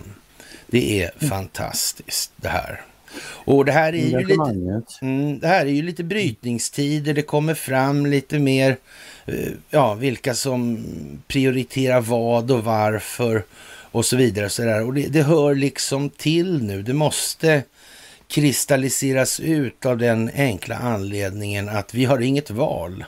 Det 0.68 1.04
är 1.04 1.12
mm. 1.20 1.30
fantastiskt 1.30 2.32
det 2.36 2.50
här. 2.50 2.82
Och 3.22 3.66
det 3.66 3.72
här 3.72 3.94
är 3.94 4.08
ju 4.08 4.26
lite, 4.26 4.76
mm, 5.02 5.40
det 5.40 5.48
här 5.48 5.66
är 5.66 5.72
ju 5.72 5.82
lite 5.82 6.04
brytningstider. 6.04 7.14
Det 7.14 7.22
kommer 7.22 7.54
fram 7.54 8.06
lite 8.06 8.40
mer, 8.40 8.78
Eh, 9.30 9.52
ja, 9.70 9.94
vilka 9.94 10.34
som 10.34 10.86
prioriterar 11.28 12.02
vad 12.02 12.52
och 12.52 12.64
varför 12.64 13.44
och 13.92 14.06
så 14.06 14.16
vidare. 14.16 14.50
Så 14.50 14.62
där. 14.62 14.84
Och 14.84 14.94
det, 14.94 15.08
det 15.08 15.24
hör 15.24 15.56
liksom 15.56 16.10
till 16.10 16.64
nu. 16.64 16.82
Det 16.82 16.94
måste 16.94 17.64
kristalliseras 18.28 19.40
ut 19.40 19.86
av 19.86 19.98
den 19.98 20.32
enkla 20.34 20.76
anledningen 20.76 21.70
att 21.70 21.94
vi 21.94 22.06
har 22.06 22.20
inget 22.20 22.50
val 22.50 23.06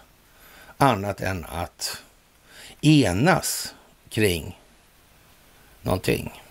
annat 0.77 1.21
än 1.21 1.45
att 1.45 2.01
enas 2.81 3.73
kring 4.09 4.59
någonting. 5.81 6.41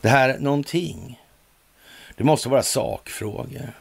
Det 0.00 0.08
här 0.08 0.38
någonting, 0.38 1.20
det 2.16 2.24
måste 2.24 2.48
vara 2.48 2.62
sakfrågor. 2.62 3.72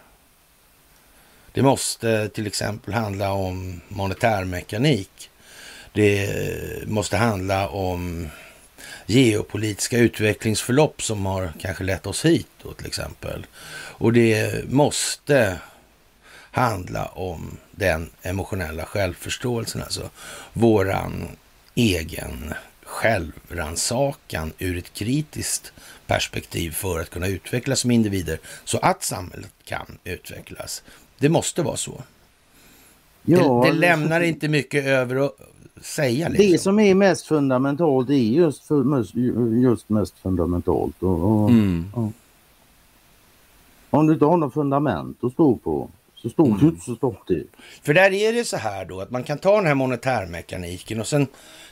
Det 1.54 1.62
måste 1.62 2.30
till 2.30 2.48
exempel 2.48 2.94
handla 2.94 3.32
om 3.32 3.82
monetärmekanik. 3.88 5.30
Det 5.94 6.30
måste 6.88 7.18
handla 7.18 7.70
om 7.70 8.30
geopolitiska 9.06 9.98
utvecklingsförlopp 9.98 11.02
som 11.02 11.26
har 11.26 11.54
kanske 11.60 11.84
lett 11.84 12.08
oss 12.08 12.26
hit 12.26 12.48
då 12.64 12.74
till 12.74 12.88
exempel. 12.88 13.46
Och 13.72 14.14
det 14.14 14.70
måste 14.70 15.58
handla 16.52 17.06
om 17.06 17.58
den 17.72 18.10
emotionella 18.22 18.86
självförståelsen, 18.86 19.84
alltså 19.84 20.10
våran 20.54 21.28
egen 21.76 22.54
självrannsakan 22.84 24.54
ur 24.60 24.78
ett 24.78 24.94
kritiskt 24.94 25.74
perspektiv 26.08 26.72
för 26.72 27.00
att 27.00 27.10
kunna 27.10 27.28
utvecklas 27.28 27.80
som 27.80 27.92
individer 27.92 28.40
så 28.66 28.78
att 28.78 29.04
samhället 29.04 29.52
kan 29.64 29.98
utvecklas. 30.04 30.84
Det 31.20 31.30
måste 31.30 31.64
vara 31.64 31.78
så. 31.78 32.02
Ja, 33.24 33.62
det, 33.66 33.72
det 33.72 33.78
lämnar 33.78 34.22
inte 34.22 34.48
mycket 34.48 34.86
över 34.86 35.16
att 35.16 35.36
säga. 35.82 36.30
Liksom. 36.30 36.52
Det 36.52 36.58
som 36.58 36.80
är 36.80 36.96
mest 36.96 37.28
fundamentalt 37.28 38.10
är 38.10 38.14
just, 38.14 38.64
för, 38.64 39.06
just 39.62 39.90
mest 39.90 40.18
fundamentalt. 40.20 41.04
Och, 41.04 41.44
och, 41.44 41.50
mm. 41.50 41.92
och. 41.96 42.12
Om 43.90 44.08
du 44.08 44.14
inte 44.14 44.26
har 44.26 44.38
något 44.38 44.54
fundament 44.54 45.24
att 45.24 45.34
stå 45.34 45.56
på 45.58 45.90
så 46.16 46.30
står 46.30 46.46
mm. 46.46 46.58
du 46.60 46.76
så 46.82 46.96
står 46.96 47.16
det. 47.28 47.44
För 47.82 47.94
där 47.94 48.14
är 48.14 48.34
det 48.34 48.46
så 48.46 48.58
här 48.58 48.86
då 48.86 49.02
att 49.02 49.12
man 49.12 49.24
kan 49.24 49.38
ta 49.38 49.56
den 49.56 49.66
här 49.66 49.76
monetärmekaniken 49.76 51.00
och 51.00 51.08
sen 51.08 51.28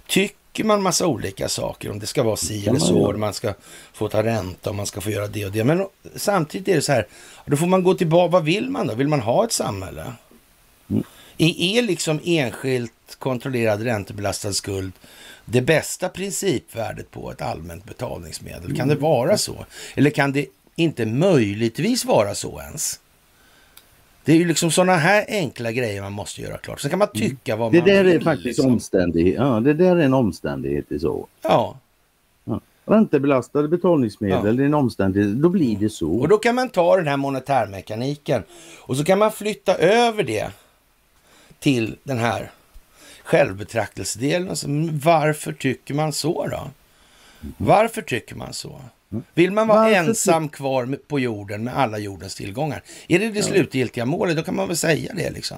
tycker 0.07 0.35
man 0.65 0.81
massa 0.81 1.07
olika 1.07 1.49
saker. 1.49 1.91
Om 1.91 1.99
det 1.99 2.05
ska 2.05 2.23
vara 2.23 2.35
si 2.35 2.67
eller 2.67 2.79
så, 2.79 3.13
man 3.17 3.33
ska 3.33 3.53
få 3.93 4.09
ta 4.09 4.23
ränta 4.23 4.69
och 4.69 4.75
man 4.75 4.85
ska 4.85 5.01
få 5.01 5.09
göra 5.09 5.27
det 5.27 5.45
och 5.45 5.51
det. 5.51 5.63
Men 5.63 5.85
samtidigt 6.15 6.67
är 6.67 6.75
det 6.75 6.81
så 6.81 6.91
här, 6.91 7.07
då 7.45 7.57
får 7.57 7.67
man 7.67 7.83
gå 7.83 7.93
tillbaka. 7.93 8.31
Vad 8.31 8.43
vill 8.43 8.69
man 8.69 8.87
då? 8.87 8.95
Vill 8.95 9.07
man 9.07 9.21
ha 9.21 9.45
ett 9.45 9.51
samhälle? 9.51 10.13
Mm. 10.89 11.03
Är 11.37 11.81
liksom 11.81 12.19
enskilt 12.23 12.91
kontrollerad 13.19 13.81
räntebelastad 13.81 14.53
skuld 14.53 14.91
det 15.45 15.61
bästa 15.61 16.09
principvärdet 16.09 17.11
på 17.11 17.31
ett 17.31 17.41
allmänt 17.41 17.85
betalningsmedel? 17.85 18.75
Kan 18.75 18.87
det 18.87 18.93
mm. 18.93 19.03
vara 19.03 19.37
så? 19.37 19.65
Eller 19.95 20.09
kan 20.09 20.31
det 20.31 20.45
inte 20.75 21.05
möjligtvis 21.05 22.05
vara 22.05 22.35
så 22.35 22.61
ens? 22.61 22.99
Det 24.27 24.33
är 24.33 24.37
ju 24.37 24.45
liksom 24.45 24.71
sådana 24.71 24.95
här 24.95 25.25
enkla 25.27 25.71
grejer 25.71 26.01
man 26.01 26.13
måste 26.13 26.41
göra 26.41 26.57
klart. 26.57 26.79
Sen 26.79 26.89
kan 26.89 26.99
man 26.99 27.07
mm. 27.15 27.29
tycka 27.29 27.55
vad 27.55 27.71
det 27.71 27.77
man 27.77 27.85
vill. 27.85 27.95
Det 27.95 28.03
där 28.03 28.15
är 28.15 28.19
faktiskt 28.19 28.45
liksom. 28.45 28.71
omständighet. 28.71 29.35
Ja, 29.35 29.59
det 29.59 29.73
där 29.73 29.95
är 29.95 29.99
en 29.99 30.13
omständighet 30.13 30.91
i 30.91 30.99
så. 30.99 31.27
Ja. 31.41 31.77
ja. 32.43 32.59
Räntebelastade 32.85 33.67
betalningsmedel, 33.67 34.45
ja. 34.45 34.51
det 34.51 34.63
är 34.63 34.65
en 34.65 34.73
omständighet. 34.73 35.41
Då 35.41 35.49
blir 35.49 35.77
det 35.77 35.89
så. 35.89 36.11
Och 36.11 36.27
då 36.27 36.37
kan 36.37 36.55
man 36.55 36.69
ta 36.69 36.97
den 36.97 37.07
här 37.07 37.17
monetärmekaniken 37.17 38.43
och 38.79 38.97
så 38.97 39.03
kan 39.03 39.19
man 39.19 39.31
flytta 39.31 39.75
över 39.75 40.23
det 40.23 40.51
till 41.59 41.95
den 42.03 42.17
här 42.17 42.51
självbetraktelsedelen. 43.23 44.49
Alltså, 44.49 44.67
varför 45.03 45.53
tycker 45.53 45.93
man 45.93 46.13
så 46.13 46.47
då? 46.47 46.57
Mm. 46.57 47.53
Varför 47.57 48.01
tycker 48.01 48.35
man 48.35 48.53
så? 48.53 48.81
Vill 49.33 49.51
man 49.51 49.67
vara 49.67 49.79
Varför 49.79 49.95
ensam 49.95 50.49
kvar 50.49 50.97
på 51.07 51.19
jorden 51.19 51.63
med 51.63 51.77
alla 51.77 51.97
jordens 51.97 52.35
tillgångar? 52.35 52.83
Är 53.07 53.19
det 53.19 53.29
det 53.29 53.39
ja. 53.39 53.43
slutgiltiga 53.43 54.05
målet, 54.05 54.37
då 54.37 54.43
kan 54.43 54.55
man 54.55 54.67
väl 54.67 54.77
säga 54.77 55.13
det 55.15 55.29
liksom. 55.29 55.57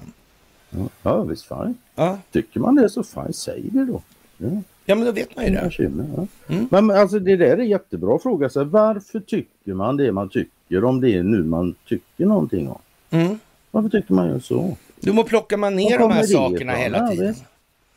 Ja, 1.02 1.22
visst 1.22 1.48
fine. 1.48 1.74
Ja. 1.94 2.18
Tycker 2.32 2.60
man 2.60 2.74
det 2.74 2.88
så 2.88 3.02
fine, 3.02 3.32
säg 3.32 3.62
det 3.72 3.84
då. 3.84 4.02
Ja. 4.38 4.48
ja, 4.84 4.94
men 4.94 5.04
då 5.04 5.12
vet 5.12 5.36
man 5.36 5.44
ju 5.44 5.50
det. 5.50 5.70
Ja. 5.78 6.26
Mm. 6.48 6.68
Men 6.70 6.90
alltså 6.90 7.18
det 7.18 7.36
där 7.36 7.46
är 7.46 7.58
en 7.58 7.68
jättebra 7.68 8.18
fråga. 8.18 8.48
Så 8.48 8.64
varför 8.64 9.20
tycker 9.20 9.74
man 9.74 9.96
det 9.96 10.12
man 10.12 10.28
tycker 10.28 10.84
om 10.84 11.00
det 11.00 11.22
nu 11.22 11.42
man 11.42 11.74
tycker 11.88 12.26
någonting 12.26 12.68
om? 12.68 12.78
Mm. 13.10 13.38
Varför 13.70 13.88
tycker 13.88 14.14
man 14.14 14.34
ju 14.34 14.40
så? 14.40 14.76
Du 15.00 15.12
må 15.12 15.24
plocka 15.24 15.56
man 15.56 15.76
ner 15.76 15.98
de 15.98 16.10
här 16.10 16.22
sakerna 16.22 16.72
hela 16.72 17.08
tiden. 17.08 17.34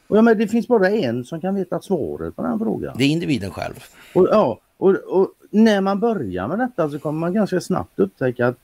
Och 0.07 0.17
ja, 0.17 0.21
men 0.21 0.37
det 0.37 0.47
finns 0.47 0.67
bara 0.67 0.89
en 0.89 1.25
som 1.25 1.41
kan 1.41 1.55
veta 1.55 1.81
svaret 1.81 2.35
på 2.35 2.41
den 2.41 2.59
frågan. 2.59 2.95
Det 2.97 3.03
är 3.03 3.07
individen 3.07 3.51
själv. 3.51 3.83
Och, 4.13 4.27
ja, 4.31 4.59
och, 4.77 4.89
och 4.89 5.29
när 5.53 5.81
man 5.81 5.99
börjar 5.99 6.47
med 6.47 6.59
detta 6.59 6.89
så 6.89 6.99
kommer 6.99 7.19
man 7.19 7.33
ganska 7.33 7.61
snabbt 7.61 7.99
upptäcka 7.99 8.47
att 8.47 8.57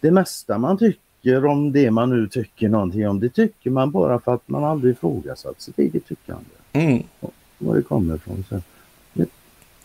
det 0.00 0.10
mesta 0.10 0.58
man 0.58 0.78
tycker 0.78 1.44
om 1.44 1.72
det 1.72 1.90
man 1.90 2.10
nu 2.10 2.28
tycker 2.28 2.68
någonting 2.68 3.08
om, 3.08 3.20
det 3.20 3.28
tycker 3.28 3.70
man 3.70 3.90
bara 3.90 4.20
för 4.20 4.34
att 4.34 4.48
man 4.48 4.64
aldrig 4.64 4.94
ifrågasatt 4.94 5.60
sitt 5.60 5.78
eget 5.78 6.06
tyckande. 6.06 6.50
Mm. 6.72 7.02
Var 7.58 7.76
det 7.76 7.82
kommer 7.82 8.14
ifrån. 8.14 8.44
Så. 8.48 8.60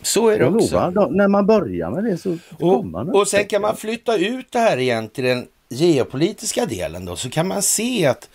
Så 0.01 0.29
är 0.29 0.39
det 0.39 0.45
Jag 0.45 0.55
också. 0.55 0.75
lovar, 0.75 0.91
då, 0.91 1.07
när 1.11 1.27
man 1.27 1.45
börjar 1.45 1.91
med 1.91 2.03
det 2.03 2.17
så 2.17 2.37
kommer 2.59 2.89
man 2.89 3.09
Och, 3.09 3.15
och 3.15 3.27
sen 3.27 3.45
kan 3.45 3.61
man 3.61 3.75
flytta 3.75 4.17
ut 4.17 4.51
det 4.51 4.59
här 4.59 4.77
igen 4.77 5.09
till 5.09 5.23
den 5.23 5.47
geopolitiska 5.69 6.65
delen 6.65 7.05
då, 7.05 7.15
så 7.15 7.29
kan 7.29 7.47
man 7.47 7.61
se 7.61 8.05
att 8.05 8.29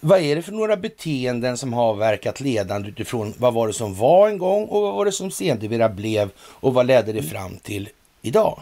vad 0.00 0.20
är 0.20 0.36
det 0.36 0.42
för 0.42 0.52
några 0.52 0.76
beteenden 0.76 1.56
som 1.56 1.72
har 1.72 1.94
verkat 1.94 2.40
ledande 2.40 2.88
utifrån 2.88 3.34
vad 3.38 3.54
var 3.54 3.66
det 3.66 3.72
som 3.72 3.94
var 3.94 4.28
en 4.28 4.38
gång 4.38 4.64
och 4.64 4.82
vad 4.82 4.94
var 4.94 5.04
det 5.04 5.12
som 5.12 5.30
sedermera 5.30 5.88
blev 5.88 6.30
och 6.40 6.74
vad 6.74 6.86
ledde 6.86 7.12
det 7.12 7.22
fram 7.22 7.56
till 7.56 7.88
idag? 8.22 8.60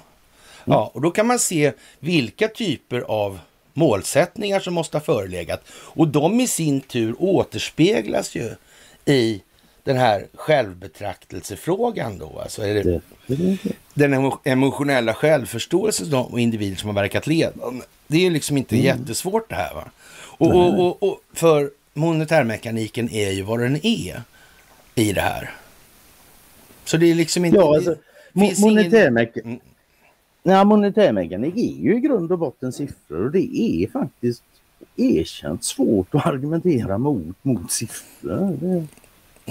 Ja, 0.65 0.91
och 0.95 1.01
då 1.01 1.11
kan 1.11 1.27
man 1.27 1.39
se 1.39 1.73
vilka 1.99 2.49
typer 2.49 3.01
av 3.01 3.39
målsättningar 3.73 4.61
som 4.61 4.75
måste 4.75 4.97
ha 4.97 5.03
förelegat 5.03 5.63
och 5.71 6.09
de 6.09 6.41
i 6.41 6.47
sin 6.47 6.81
tur 6.81 7.15
återspeglas 7.19 8.35
ju 8.35 8.55
i 9.05 9.43
den 9.85 9.97
här 9.97 10.27
självbetraktelsefrågan 10.35 12.19
då. 12.19 12.41
Alltså 12.43 12.63
är 12.63 12.75
det, 12.75 13.01
den 13.95 14.15
emo- 14.15 14.39
emotionella 14.45 15.15
självförståelsen 15.15 16.15
och 16.15 16.41
individer 16.41 16.77
som 16.77 16.89
har 16.89 16.95
verkat 16.95 17.27
ledande. 17.27 17.85
Det 18.07 18.27
är 18.27 18.31
liksom 18.31 18.57
inte 18.57 18.77
jättesvårt 18.77 19.49
det 19.49 19.55
här. 19.55 19.75
va. 19.75 19.85
Och, 20.39 20.55
och, 20.55 20.81
och, 20.81 21.03
och 21.03 21.21
för 21.35 21.71
monetärmekaniken 21.95 23.11
är 23.11 23.31
ju 23.31 23.43
vad 23.43 23.61
den 23.61 23.77
är 23.87 24.23
i 24.95 25.13
det 25.13 25.21
här. 25.21 25.51
Så 26.85 26.97
det 26.97 27.11
är 27.11 27.15
liksom 27.15 27.45
inte... 27.45 27.59
Ja, 27.59 27.75
alltså, 27.77 27.91
det 27.91 28.41
mo- 28.41 28.47
finns 28.49 28.59
ingen- 28.59 29.17
Mm. 29.45 29.61
Nej, 30.43 30.65
monetärmekanik 30.65 31.57
är 31.57 31.83
ju 31.83 31.97
i 31.97 32.01
grund 32.01 32.33
och 32.33 32.39
botten 32.39 32.73
siffror 32.73 33.25
och 33.25 33.31
det 33.31 33.57
är 33.59 33.91
faktiskt 33.91 34.43
erkänt 34.97 35.65
svårt 35.65 36.15
att 36.15 36.27
argumentera 36.27 36.99
mot, 36.99 37.37
mot 37.45 37.71
siffror. 37.73 38.57
Det, 38.61 38.87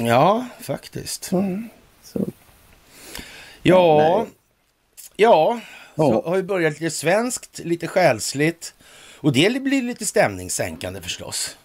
Ja, 0.03 0.45
faktiskt. 0.61 1.23
så. 1.23 2.19
Ja, 3.63 3.97
Nej. 3.97 4.25
ja, 5.15 5.59
så 5.95 6.01
Ja. 6.25 6.29
har 6.29 6.35
vi 6.35 6.43
börjat 6.43 6.79
lite 6.79 6.95
svenskt, 6.95 7.59
lite 7.63 7.87
själsligt. 7.87 8.73
Och 9.25 9.33
det 9.33 9.63
blir 9.63 9.81
lite 9.81 10.05
stämningssänkande 10.05 11.01
förstås. 11.01 11.57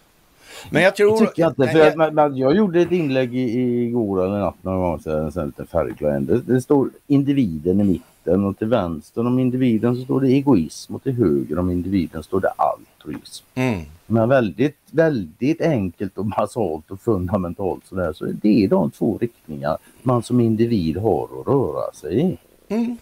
Men 0.71 0.83
jag 0.83 0.97
tror... 0.97 1.21
Det 1.21 1.27
tycker 1.27 1.43
jag 1.43 1.51
inte. 1.51 1.69
För 1.69 1.79
jag- 1.79 1.97
man, 1.97 2.15
man, 2.15 2.37
jag 2.37 2.57
gjorde 2.57 2.81
ett 2.81 2.93
inlägg 2.93 3.35
i, 3.35 3.85
igår 3.85 4.25
eller 4.25 4.39
natt 4.39 4.63
någon 4.63 4.81
gång 4.81 5.01
så 5.01 5.11
en 5.19 5.33
sån 5.33 5.47
liten 5.47 5.67
färgglad. 5.67 6.23
Det, 6.23 6.41
det 6.41 6.61
står 6.61 6.91
individen 7.07 7.81
i 7.81 7.85
mitten 7.85 8.45
och 8.45 8.59
till 8.59 8.67
vänster 8.67 9.27
om 9.27 9.39
individen 9.39 9.97
så 9.97 10.03
står 10.05 10.21
det 10.21 10.29
egoism 10.29 10.95
och 10.95 11.03
till 11.03 11.13
höger 11.13 11.59
om 11.59 11.71
individen 11.71 12.23
står 12.23 12.41
det 12.41 12.49
altruism. 12.49 13.45
Mm. 13.55 13.81
Men 14.07 14.29
väldigt, 14.29 14.79
väldigt 14.91 15.61
enkelt 15.61 16.19
och 16.19 16.27
basalt 16.27 16.91
och 16.91 17.01
fundamentalt 17.01 17.87
sådär 17.87 18.13
så 18.13 18.25
det 18.25 18.65
är 18.65 18.69
de 18.69 18.91
två 18.91 19.19
riktningar 19.19 19.79
man 20.03 20.23
som 20.23 20.41
individ 20.41 20.97
har 20.97 21.25
att 21.25 21.47
röra 21.47 21.93
sig 21.95 22.21
i. 22.21 22.39
Mm. 22.75 22.97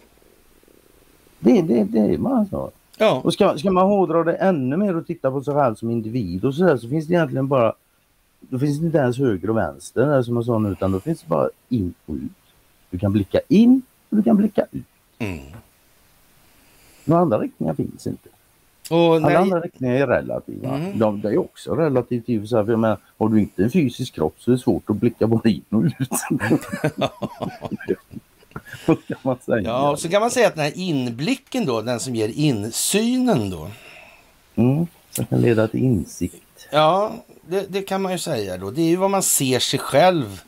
Det, 1.39 1.61
det, 1.61 1.83
det 1.83 1.99
är 1.99 2.17
man 2.17 2.47
så. 2.49 2.71
Ja, 3.01 3.21
Och 3.23 3.33
ska, 3.33 3.57
ska 3.57 3.71
man 3.71 3.87
hårdra 3.87 4.23
det 4.23 4.33
ännu 4.35 4.77
mer 4.77 4.95
och 4.95 5.07
titta 5.07 5.31
på 5.31 5.43
sig 5.43 5.53
själv 5.53 5.75
som 5.75 5.89
individ 5.89 6.45
och 6.45 6.55
sådär 6.55 6.77
så 6.77 6.89
finns 6.89 7.07
det 7.07 7.13
egentligen 7.13 7.47
bara 7.47 7.73
då 8.39 8.59
finns 8.59 8.79
det 8.79 8.85
inte 8.85 8.97
ens 8.97 9.17
höger 9.17 9.49
och 9.49 9.57
vänster 9.57 10.05
där 10.05 10.21
som 10.21 10.35
jag 10.35 10.45
sa 10.45 10.57
nu 10.59 10.69
utan 10.69 10.91
då 10.91 10.99
finns 10.99 11.21
det 11.21 11.27
bara 11.27 11.49
in 11.69 11.93
och 12.05 12.15
ut. 12.15 12.31
Du 12.89 12.99
kan 12.99 13.13
blicka 13.13 13.39
in 13.47 13.81
och 14.09 14.17
du 14.17 14.23
kan 14.23 14.37
blicka 14.37 14.65
ut. 14.71 14.83
mm. 15.19 15.39
Några 17.05 17.21
andra 17.21 17.39
riktningar 17.39 17.73
finns 17.73 18.07
inte. 18.07 18.29
Och 18.89 19.15
Alla 19.15 19.29
när, 19.29 19.35
andra 19.35 19.59
riktningar 19.59 19.95
är 19.95 20.07
relativa. 20.07 20.77
Mm. 20.77 20.99
De, 20.99 21.21
det 21.21 21.29
är 21.29 21.37
också 21.37 21.75
relativt 21.75 22.29
i 22.29 22.37
och 22.37 22.41
för 22.41 22.47
sig. 22.47 22.97
Har 23.17 23.29
du 23.29 23.39
inte 23.39 23.63
en 23.63 23.71
fysisk 23.71 24.15
kropp 24.15 24.35
så 24.37 24.51
är 24.51 24.55
det 24.55 24.61
svårt 24.61 24.89
att 24.89 24.95
blicka 24.95 25.27
både 25.27 25.51
in 25.51 25.63
och 25.69 25.83
ut. 25.83 26.09
Så 28.85 28.95
kan 28.95 29.17
man 29.21 29.37
säga. 29.45 29.61
ja, 29.61 29.97
så 29.97 30.09
kan 30.09 30.21
man 30.21 30.31
säga 30.31 30.47
att 30.47 30.55
den 30.55 30.63
här 30.63 30.73
inblicken 30.75 31.65
då, 31.65 31.81
den 31.81 31.99
som 31.99 32.15
ger 32.15 32.29
insynen 32.29 33.49
då. 33.49 33.69
Mm, 34.55 34.87
som 35.11 35.25
kan 35.25 35.41
leda 35.41 35.67
till 35.67 35.83
insikt. 35.83 36.67
Ja, 36.71 37.11
det, 37.47 37.65
det 37.69 37.81
kan 37.81 38.01
man 38.01 38.11
ju 38.11 38.17
säga 38.17 38.57
då. 38.57 38.71
Det 38.71 38.81
är 38.81 38.87
ju 38.87 38.95
vad 38.95 39.09
man 39.09 39.23
ser 39.23 39.59
sig 39.59 39.79
själv 39.79 40.41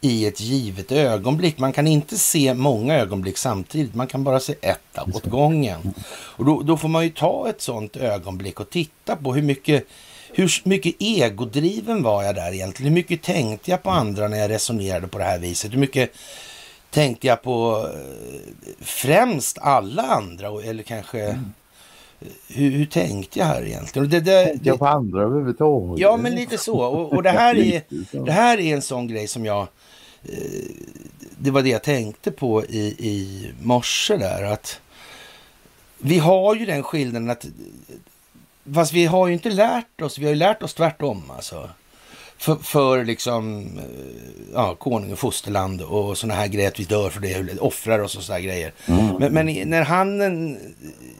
i 0.00 0.26
ett 0.26 0.40
givet 0.40 0.92
ögonblick. 0.92 1.58
Man 1.58 1.72
kan 1.72 1.86
inte 1.86 2.18
se 2.18 2.54
många 2.54 2.94
ögonblick 2.94 3.38
samtidigt. 3.38 3.94
Man 3.94 4.06
kan 4.06 4.24
bara 4.24 4.40
se 4.40 4.54
ett 4.60 4.98
åt 5.14 5.24
gången. 5.24 5.94
Och 6.08 6.44
då, 6.44 6.62
då 6.62 6.76
får 6.76 6.88
man 6.88 7.04
ju 7.04 7.10
ta 7.10 7.48
ett 7.48 7.60
sånt 7.60 7.96
ögonblick 7.96 8.60
och 8.60 8.70
titta 8.70 9.16
på 9.16 9.34
hur 9.34 9.42
mycket, 9.42 9.86
hur 10.32 10.68
mycket 10.68 10.94
egodriven 10.98 12.02
var 12.02 12.22
jag 12.22 12.34
där 12.34 12.52
egentligen? 12.52 12.92
Hur 12.92 12.94
mycket 12.94 13.22
tänkte 13.22 13.70
jag 13.70 13.82
på 13.82 13.90
andra 13.90 14.28
när 14.28 14.38
jag 14.38 14.50
resonerade 14.50 15.08
på 15.08 15.18
det 15.18 15.24
här 15.24 15.38
viset? 15.38 15.72
Hur 15.72 15.78
mycket 15.78 16.12
tänkte 16.90 17.26
jag 17.26 17.42
på 17.42 17.88
eh, 17.94 18.40
främst 18.80 19.58
alla 19.58 20.02
andra? 20.02 20.62
Eller 20.62 20.82
kanske... 20.82 21.20
eh, 21.28 21.34
Hur, 22.48 22.70
hur 22.70 22.86
tänkte 22.86 23.38
jag 23.38 23.46
här 23.46 23.62
egentligen? 23.66 24.08
Det, 24.10 24.20
det, 24.20 24.44
Tänkte 24.46 24.68
jag 24.68 24.78
på 24.78 24.86
andra 24.86 25.22
överhuvudtaget? 25.22 25.98
Ja, 26.00 26.16
men 26.16 26.34
lite 26.34 26.58
så. 26.58 26.78
Och, 26.80 27.12
och 27.12 27.22
det, 27.22 27.30
här 27.30 27.56
är, 27.58 27.82
det 28.24 28.32
här 28.32 28.60
är 28.60 28.74
en 28.74 28.82
sån 28.82 29.06
grej 29.08 29.28
som 29.28 29.44
jag... 29.44 29.60
Eh, 30.22 30.38
det 31.38 31.50
var 31.50 31.62
det 31.62 31.68
jag 31.68 31.82
tänkte 31.82 32.30
på 32.30 32.64
i, 32.64 32.78
i 32.98 33.46
morse 33.62 34.16
där. 34.16 34.42
Att 34.42 34.80
vi 35.98 36.18
har 36.18 36.54
ju 36.54 36.66
den 36.66 36.82
skillnaden 36.82 37.30
att... 37.30 37.46
Fast 38.74 38.92
vi 38.92 39.04
har 39.06 39.26
ju 39.26 39.32
inte 39.32 39.50
lärt 39.50 40.00
oss, 40.02 40.18
vi 40.18 40.24
har 40.24 40.30
ju 40.32 40.36
lärt 40.38 40.62
oss 40.62 40.74
tvärtom 40.74 41.30
alltså. 41.30 41.70
För, 42.38 42.56
för 42.56 43.04
liksom, 43.04 43.66
eh, 43.78 43.84
ja, 44.54 44.74
konung 44.74 45.12
och 45.12 45.18
fosterland 45.18 45.82
och 45.82 46.18
såna 46.18 46.34
här 46.34 46.46
grejer, 46.46 46.68
att 46.68 46.80
vi 46.80 46.84
dör 46.84 47.10
för 47.10 47.20
det, 47.20 47.58
offrar 47.60 47.98
oss 47.98 48.16
och 48.16 48.34
här 48.34 48.40
grejer. 48.40 48.72
Mm. 48.86 49.16
Men, 49.18 49.32
men 49.32 49.70
när 49.70 49.82
handen 49.82 50.58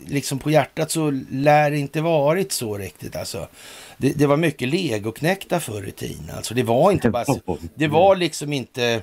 liksom 0.07 0.39
på 0.39 0.51
hjärtat 0.51 0.91
så 0.91 1.11
lär 1.31 1.71
det 1.71 1.79
inte 1.79 2.01
varit 2.01 2.53
så 2.53 2.79
riktigt 2.79 3.17
alltså. 3.17 3.49
Det, 3.97 4.13
det 4.13 4.27
var 4.27 4.37
mycket 4.37 4.69
legoknäckta 4.69 5.61
förr 5.61 5.89
i 5.89 5.93
tiden 5.93 6.31
alltså. 6.37 6.55
Det 6.55 6.63
var 6.63 6.93
inte 6.93 7.11
bara, 7.11 7.25
det 7.75 7.89
var 7.89 8.17
liksom 8.17 8.53
inte 8.53 9.03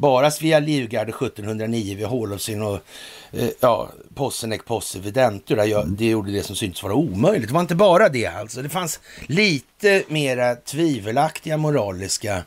bara 0.00 0.30
Svea 0.30 0.58
Livgarde 0.60 1.10
1709 1.10 1.96
vid 1.96 2.06
Hålovsyn 2.06 2.62
och 2.62 2.78
eh, 3.32 3.48
ja, 3.60 3.88
Possenek 4.14 4.64
Posse 4.64 4.98
Videntur. 4.98 5.56
där 5.56 5.64
jag- 5.64 5.88
Det 5.88 6.06
gjorde 6.08 6.32
det 6.32 6.42
som 6.42 6.56
syntes 6.56 6.82
vara 6.82 6.94
omöjligt. 6.94 7.48
Det 7.48 7.54
var 7.54 7.60
inte 7.60 7.74
bara 7.74 8.08
det 8.08 8.26
alltså. 8.26 8.62
Det 8.62 8.68
fanns 8.68 9.00
lite 9.26 10.04
mera 10.08 10.54
tvivelaktiga 10.56 11.56
moraliska 11.56 12.42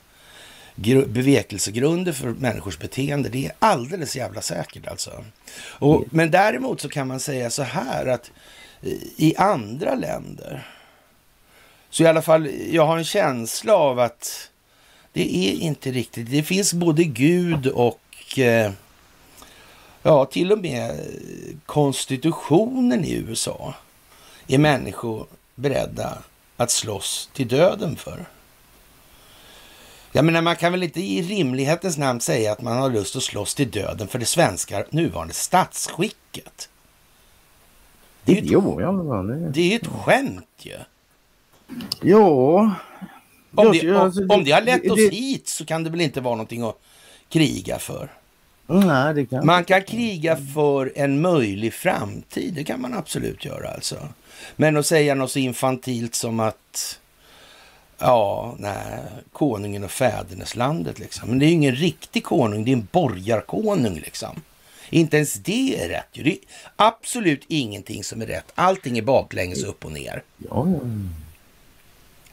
gru- 0.75 1.07
bevekelsegrunder 1.07 2.11
för 2.11 2.27
människors 2.27 2.77
beteende. 2.77 3.29
Det 3.29 3.45
är 3.45 3.51
alldeles 3.59 4.15
jävla 4.15 4.41
säkert 4.41 4.87
alltså. 4.87 5.23
Och, 5.63 6.03
men 6.11 6.31
däremot 6.31 6.81
så 6.81 6.89
kan 6.89 7.07
man 7.07 7.19
säga 7.19 7.49
så 7.49 7.63
här 7.63 8.05
att 8.05 8.31
eh, 8.81 8.91
i 9.17 9.35
andra 9.37 9.95
länder 9.95 10.67
så 11.89 12.03
i 12.03 12.07
alla 12.07 12.21
fall, 12.21 12.49
jag 12.71 12.85
har 12.85 12.97
en 12.97 13.03
känsla 13.03 13.73
av 13.75 13.99
att 13.99 14.50
det 15.13 15.37
är 15.37 15.53
inte 15.53 15.91
riktigt. 15.91 16.31
Det 16.31 16.43
finns 16.43 16.73
både 16.73 17.03
Gud 17.03 17.67
och 17.67 18.39
eh, 18.39 18.71
ja, 20.03 20.25
till 20.25 20.51
och 20.51 20.59
med 20.59 20.99
konstitutionen 21.65 23.05
i 23.05 23.13
USA 23.13 23.73
är 24.47 24.57
människor 24.57 25.27
beredda 25.55 26.17
att 26.57 26.71
slåss 26.71 27.29
till 27.33 27.47
döden 27.47 27.95
för. 27.95 28.25
Jag 30.11 30.25
menar, 30.25 30.41
man 30.41 30.55
kan 30.55 30.71
väl 30.71 30.83
inte 30.83 31.01
i 31.01 31.21
rimlighetens 31.21 31.97
namn 31.97 32.21
säga 32.21 32.51
att 32.51 32.61
man 32.61 32.77
har 32.77 32.89
lust 32.89 33.15
att 33.15 33.23
slåss 33.23 33.55
till 33.55 33.71
döden 33.71 34.07
för 34.07 34.19
det 34.19 34.25
svenska 34.25 34.85
nuvarande 34.89 35.33
statsskicket. 35.33 36.69
Det 38.23 38.31
är 38.31 38.35
ju 38.35 38.41
ett, 38.41 38.51
Jo, 38.51 38.81
ja, 38.81 38.91
det... 39.23 39.49
det 39.49 39.73
är 39.73 39.75
ett 39.75 39.87
skämt 39.87 40.47
ju. 40.59 40.77
Ja. 42.01 42.71
Om 43.55 43.71
det, 43.71 43.91
alltså, 43.95 44.25
om 44.29 44.43
det 44.43 44.51
har 44.51 44.61
lett 44.61 44.89
oss 44.91 44.97
det- 44.97 45.15
hit 45.15 45.47
så 45.47 45.65
kan 45.65 45.83
det 45.83 45.89
väl 45.89 46.01
inte 46.01 46.21
vara 46.21 46.35
någonting 46.35 46.63
att 46.63 46.79
kriga 47.29 47.79
för. 47.79 48.11
Nej, 48.67 49.13
det 49.13 49.25
kan 49.25 49.45
Man 49.45 49.63
kan 49.65 49.81
kriga 49.81 50.37
för 50.53 50.91
en 50.95 51.21
möjlig 51.21 51.73
framtid, 51.73 52.53
det 52.53 52.63
kan 52.63 52.81
man 52.81 52.93
absolut 52.93 53.45
göra 53.45 53.69
alltså. 53.69 54.07
Men 54.55 54.77
att 54.77 54.85
säga 54.85 55.15
något 55.15 55.31
så 55.31 55.39
infantilt 55.39 56.15
som 56.15 56.39
att 56.39 56.99
ja, 57.97 58.55
nej, 58.59 58.99
konungen 59.31 59.83
och 59.83 59.91
fäderneslandet 59.91 60.99
liksom. 60.99 61.29
Men 61.29 61.39
det 61.39 61.45
är 61.45 61.47
ju 61.47 61.53
ingen 61.53 61.75
riktig 61.75 62.23
konung, 62.23 62.65
det 62.65 62.71
är 62.71 62.75
en 62.75 62.87
borgarkonung 62.91 63.95
liksom. 63.95 64.41
Inte 64.89 65.17
ens 65.17 65.33
det 65.33 65.83
är 65.83 65.89
rätt. 65.89 66.07
Det 66.13 66.31
är 66.31 66.37
absolut 66.75 67.41
ingenting 67.47 68.03
som 68.03 68.21
är 68.21 68.25
rätt. 68.25 68.51
Allting 68.55 68.97
är 68.97 69.01
baklänges 69.01 69.63
upp 69.63 69.85
och 69.85 69.91
ner. 69.91 70.23
Ja, 70.37 70.67
ja. 70.67 70.79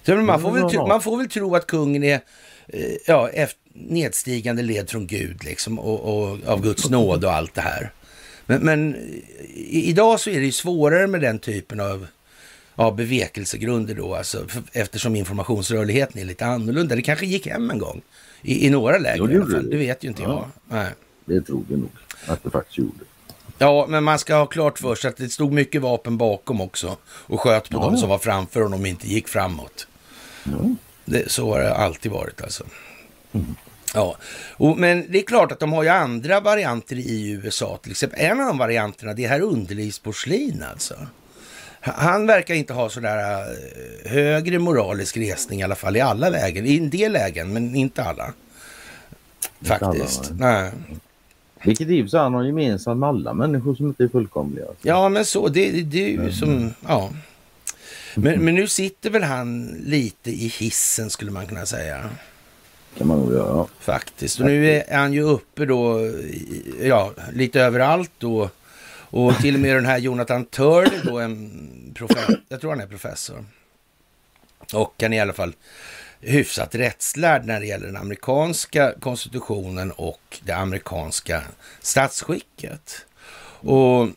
Så 0.07 0.17
man, 0.17 0.41
får 0.41 0.51
väl 0.51 0.71
tro, 0.71 0.87
man 0.87 1.01
får 1.03 1.17
väl 1.17 1.29
tro 1.29 1.55
att 1.55 1.67
kungen 1.67 2.05
är 2.05 2.21
eh, 2.69 2.81
ja, 3.07 3.31
nedstigande 3.73 4.63
led 4.63 4.91
från 4.91 5.07
Gud 5.07 5.45
liksom, 5.45 5.79
och, 5.79 6.01
och 6.01 6.39
av 6.47 6.63
Guds 6.63 6.91
nåd 6.91 7.25
och 7.25 7.33
allt 7.33 7.55
det 7.55 7.61
här. 7.61 7.93
Men, 8.47 8.61
men 8.61 8.97
i, 9.55 9.89
idag 9.91 10.21
så 10.21 10.31
är 10.31 10.41
det 10.41 10.47
ju 10.47 10.53
svårare 10.53 11.07
med 11.07 11.21
den 11.21 11.39
typen 11.39 11.81
av 11.81 12.07
ja, 12.77 12.91
bevekelsegrunder 12.91 13.95
då, 13.95 14.15
alltså, 14.15 14.47
eftersom 14.73 15.17
informationsrörligheten 15.17 16.21
är 16.21 16.25
lite 16.25 16.47
annorlunda. 16.47 16.97
Det 16.97 17.03
kanske 17.03 17.27
gick 17.27 17.47
hem 17.47 17.71
en 17.71 17.79
gång 17.79 18.03
i, 18.43 18.67
i 18.67 18.71
några 18.71 18.99
läger 18.99 19.19
Jo, 19.19 19.27
det 19.27 19.33
i 19.33 19.37
alla 19.37 19.51
fall. 19.51 19.71
Det 19.71 19.77
vet 19.77 20.05
ju 20.05 20.09
inte 20.09 20.23
Ja. 20.23 20.51
jag. 20.69 20.77
Nej. 20.79 20.91
det 21.25 21.41
tror 21.41 21.65
vi 21.69 21.77
nog 21.77 21.91
att 22.27 22.43
det 22.45 22.51
faktiskt 22.51 22.79
gjorde. 22.79 23.05
Ja, 23.59 23.87
men 23.89 24.05
man 24.05 24.19
ska 24.19 24.37
ha 24.37 24.47
klart 24.47 24.79
för 24.79 24.95
sig 24.95 25.09
att 25.09 25.17
det 25.17 25.29
stod 25.29 25.53
mycket 25.53 25.83
vapen 25.83 26.19
bakom 26.19 26.61
också 26.61 26.97
och 27.05 27.41
sköt 27.41 27.71
på 27.71 27.77
Ja. 27.79 27.81
de 27.91 27.97
som 27.97 28.09
var 28.09 28.19
framför 28.19 28.63
och 28.63 28.71
de 28.71 28.87
inte 28.87 29.07
gick 29.09 29.29
framåt. 29.29 29.87
Ja. 30.45 30.53
Det, 31.05 31.31
så 31.31 31.53
har 31.53 31.61
det 31.61 31.75
alltid 31.75 32.13
varit 32.13 32.43
alltså. 32.43 32.65
Mm. 33.33 33.55
Ja, 33.95 34.17
och, 34.57 34.79
men 34.79 35.13
det 35.13 35.19
är 35.19 35.23
klart 35.27 35.53
att 35.53 35.61
de 35.61 35.73
har 35.73 35.83
ju 35.83 35.89
andra 35.89 36.41
varianter 36.41 36.97
i 36.97 37.31
USA. 37.31 37.79
Till 37.83 37.91
exempel 37.91 38.21
en 38.21 38.41
av 38.41 38.47
de 38.47 38.59
varianterna, 38.59 39.15
det 39.15 39.25
är 39.25 39.29
här 39.29 39.41
underlivsporslin 39.41 40.65
alltså. 40.73 40.95
Ha- 41.85 41.93
Han 41.97 42.27
verkar 42.27 42.55
inte 42.55 42.73
ha 42.73 42.89
sådär 42.91 43.41
eh, 44.05 44.11
högre 44.11 44.59
moralisk 44.59 45.17
resning 45.17 45.61
i 45.61 45.63
alla 45.63 45.75
fall 45.75 45.97
i 45.97 46.01
alla 46.01 46.29
lägen. 46.29 46.67
I 46.67 46.77
en 46.79 46.91
del 46.91 47.13
lägen, 47.13 47.53
men 47.53 47.75
inte 47.75 48.03
alla. 48.05 48.33
Inte 49.61 49.75
alla, 49.77 49.87
Faktiskt. 49.95 50.31
Nej. 50.39 50.71
Vilket 51.65 51.89
i 51.89 52.09
han 52.13 52.35
har 52.35 52.45
gemensamt 52.45 53.01
med 53.01 53.09
alla 53.09 53.35
människor 53.35 53.75
som 53.75 53.87
inte 53.87 54.05
är 54.05 54.09
fullkomliga. 54.09 54.67
Alltså. 54.69 54.89
Ja, 54.89 55.09
men 55.09 55.25
så, 55.25 55.49
det, 55.49 55.71
det 55.83 56.05
är 56.05 56.09
ju 56.09 56.33
som, 56.33 56.75
ja. 56.89 57.11
Men, 58.15 58.45
men 58.45 58.55
nu 58.55 58.69
sitter 58.69 59.11
väl 59.11 59.23
han 59.23 59.67
lite 59.67 60.31
i 60.31 60.53
hissen 60.59 61.11
skulle 61.11 61.31
man 61.31 61.47
kunna 61.47 61.67
säga. 61.67 62.11
kan 62.99 63.07
man 63.07 63.19
nog 63.19 63.33
göra. 63.33 63.67
Faktiskt. 63.81 64.41
Och 64.41 64.47
nu 64.47 64.71
är 64.71 64.97
han 64.97 65.13
ju 65.13 65.23
uppe 65.23 65.65
då, 65.65 66.11
ja, 66.83 67.13
lite 67.33 67.61
överallt 67.61 68.13
då. 68.19 68.51
Och 69.11 69.35
till 69.37 69.55
och 69.55 69.61
med 69.61 69.77
den 69.77 69.87
här 69.87 69.99
Jonathan 69.99 70.45
Turley 70.45 71.01
då, 71.05 71.19
en 71.19 71.95
professor, 71.95 72.41
jag 72.49 72.61
tror 72.61 72.71
han 72.71 72.81
är 72.81 72.87
professor. 72.87 73.45
Och 74.75 74.95
han 75.03 75.13
är 75.13 75.17
i 75.17 75.21
alla 75.21 75.33
fall 75.33 75.53
hyfsat 76.21 76.75
rättslärd 76.75 77.47
när 77.47 77.61
det 77.61 77.67
gäller 77.67 77.87
den 77.87 77.97
amerikanska 77.97 78.95
konstitutionen 79.01 79.93
och 79.93 80.39
det 80.45 80.53
amerikanska 80.53 81.43
statsskicket. 81.81 83.07
Och 83.61 84.09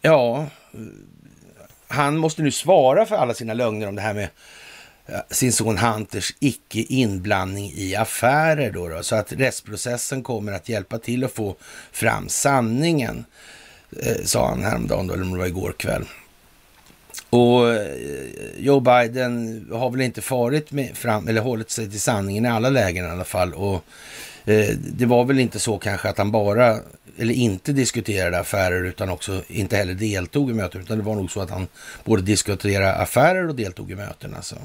ja, 0.00 0.46
han 1.88 2.16
måste 2.16 2.42
nu 2.42 2.50
svara 2.50 3.06
för 3.06 3.16
alla 3.16 3.34
sina 3.34 3.54
lögner 3.54 3.88
om 3.88 3.94
det 3.94 4.02
här 4.02 4.14
med 4.14 4.28
sin 5.30 5.52
son 5.52 5.78
Hunters 5.78 6.34
icke 6.40 6.80
inblandning 6.80 7.72
i 7.74 7.96
affärer 7.96 8.70
då, 8.70 8.88
då 8.88 9.02
så 9.02 9.16
att 9.16 9.32
rättsprocessen 9.32 10.22
kommer 10.22 10.52
att 10.52 10.68
hjälpa 10.68 10.98
till 10.98 11.24
att 11.24 11.32
få 11.32 11.56
fram 11.92 12.28
sanningen, 12.28 13.24
eh, 14.02 14.24
sa 14.24 14.48
han 14.48 14.62
häromdagen 14.62 15.06
då, 15.06 15.14
eller 15.14 15.24
om 15.24 15.32
det 15.32 15.38
var 15.38 15.46
igår 15.46 15.72
kväll. 15.72 16.04
Och 17.32 17.74
eh, 17.74 17.96
Joe 18.58 18.80
Biden 18.80 19.66
har 19.72 19.90
väl 19.90 20.00
inte 20.00 20.22
farit 20.22 20.72
med 20.72 20.96
fram, 20.96 21.28
eller 21.28 21.40
hållit 21.40 21.70
sig 21.70 21.90
till 21.90 22.00
sanningen 22.00 22.44
i 22.44 22.48
alla 22.48 22.70
lägen 22.70 23.06
i 23.06 23.08
alla 23.08 23.24
fall. 23.24 23.54
Och 23.54 23.84
eh, 24.44 24.68
det 24.76 25.06
var 25.06 25.24
väl 25.24 25.38
inte 25.38 25.58
så 25.58 25.78
kanske 25.78 26.08
att 26.08 26.18
han 26.18 26.30
bara, 26.30 26.78
eller 27.18 27.34
inte 27.34 27.72
diskuterade 27.72 28.38
affärer 28.38 28.84
utan 28.84 29.08
också 29.08 29.42
inte 29.48 29.76
heller 29.76 29.94
deltog 29.94 30.50
i 30.50 30.54
möten. 30.54 30.80
Utan 30.80 30.98
det 30.98 31.04
var 31.04 31.14
nog 31.14 31.30
så 31.30 31.40
att 31.40 31.50
han 31.50 31.66
både 32.04 32.22
diskuterade 32.22 32.94
affärer 32.94 33.48
och 33.48 33.54
deltog 33.54 33.90
i 33.90 33.94
möten 33.94 34.34
alltså. 34.34 34.56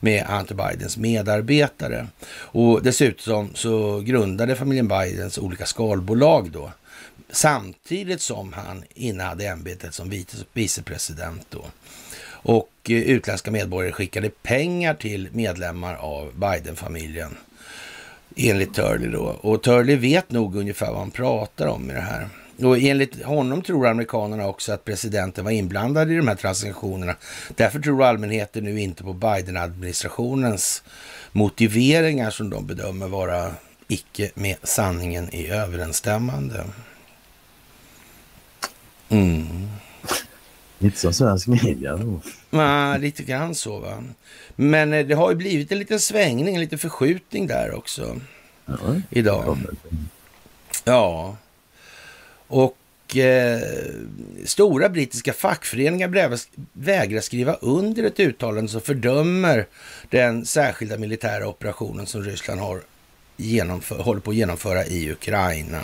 Med 0.00 0.26
Hunter 0.26 0.54
Bidens 0.54 0.96
medarbetare. 0.96 2.06
Och 2.34 2.82
dessutom 2.82 3.50
så 3.54 4.00
grundade 4.00 4.56
familjen 4.56 4.88
Bidens 4.88 5.38
olika 5.38 5.66
skalbolag 5.66 6.50
då. 6.50 6.72
Samtidigt 7.32 8.20
som 8.22 8.52
han 8.52 8.84
innehade 8.94 9.46
ämbetet 9.46 9.94
som 9.94 10.10
vice- 10.12 10.44
vicepresident 10.52 11.46
då. 11.50 11.64
Och 12.26 12.70
eh, 12.88 12.96
utländska 12.96 13.50
medborgare 13.50 13.92
skickade 13.92 14.30
pengar 14.30 14.94
till 14.94 15.28
medlemmar 15.32 15.94
av 15.94 16.32
Biden-familjen. 16.34 17.36
Enligt 18.36 18.74
Turley 18.74 19.10
då. 19.10 19.24
Och 19.24 19.62
Turley 19.62 19.96
vet 19.96 20.30
nog 20.30 20.56
ungefär 20.56 20.90
vad 20.90 20.98
han 20.98 21.10
pratar 21.10 21.66
om 21.66 21.90
i 21.90 21.94
det 21.94 22.00
här. 22.00 22.28
Och 22.58 22.78
enligt 22.78 23.22
honom 23.22 23.62
tror 23.62 23.86
amerikanerna 23.86 24.46
också 24.46 24.72
att 24.72 24.84
presidenten 24.84 25.44
var 25.44 25.50
inblandad 25.52 26.10
i 26.12 26.16
de 26.16 26.28
här 26.28 26.34
transaktionerna. 26.34 27.16
Därför 27.56 27.78
tror 27.80 28.04
allmänheten 28.04 28.64
nu 28.64 28.80
inte 28.80 29.02
på 29.02 29.12
Biden-administrationens 29.12 30.82
motiveringar 31.32 32.30
som 32.30 32.50
de 32.50 32.66
bedömer 32.66 33.08
vara 33.08 33.54
icke 33.88 34.30
med 34.34 34.56
sanningen 34.62 35.34
i 35.34 35.48
överensstämmande. 35.48 36.64
Mm. 39.12 39.68
Inte 40.78 40.98
som 40.98 41.12
svensk 41.12 41.46
media 41.46 41.96
då. 41.96 42.20
Ja, 42.50 42.96
lite 42.96 43.22
grann 43.22 43.54
så 43.54 43.78
va. 43.78 44.04
Men 44.56 44.92
eh, 44.92 45.06
det 45.06 45.14
har 45.14 45.30
ju 45.30 45.36
blivit 45.36 45.72
en 45.72 45.78
liten 45.78 46.00
svängning, 46.00 46.54
en 46.54 46.60
liten 46.60 46.78
förskjutning 46.78 47.46
där 47.46 47.74
också 47.74 48.16
Ja. 48.66 48.74
idag. 49.10 49.58
Ja. 50.84 51.36
Och 52.46 53.16
eh, 53.16 53.60
stora 54.44 54.88
brittiska 54.88 55.32
fackföreningar 55.32 56.38
vägrar 56.72 57.20
skriva 57.20 57.54
under 57.54 58.04
ett 58.04 58.20
uttalande 58.20 58.70
som 58.70 58.80
fördömer 58.80 59.66
den 60.10 60.44
särskilda 60.44 60.98
militära 60.98 61.48
operationen 61.48 62.06
som 62.06 62.22
Ryssland 62.22 62.60
har 62.60 62.80
håller 63.98 64.20
på 64.20 64.30
att 64.30 64.36
genomföra 64.36 64.86
i 64.86 65.10
Ukraina. 65.12 65.78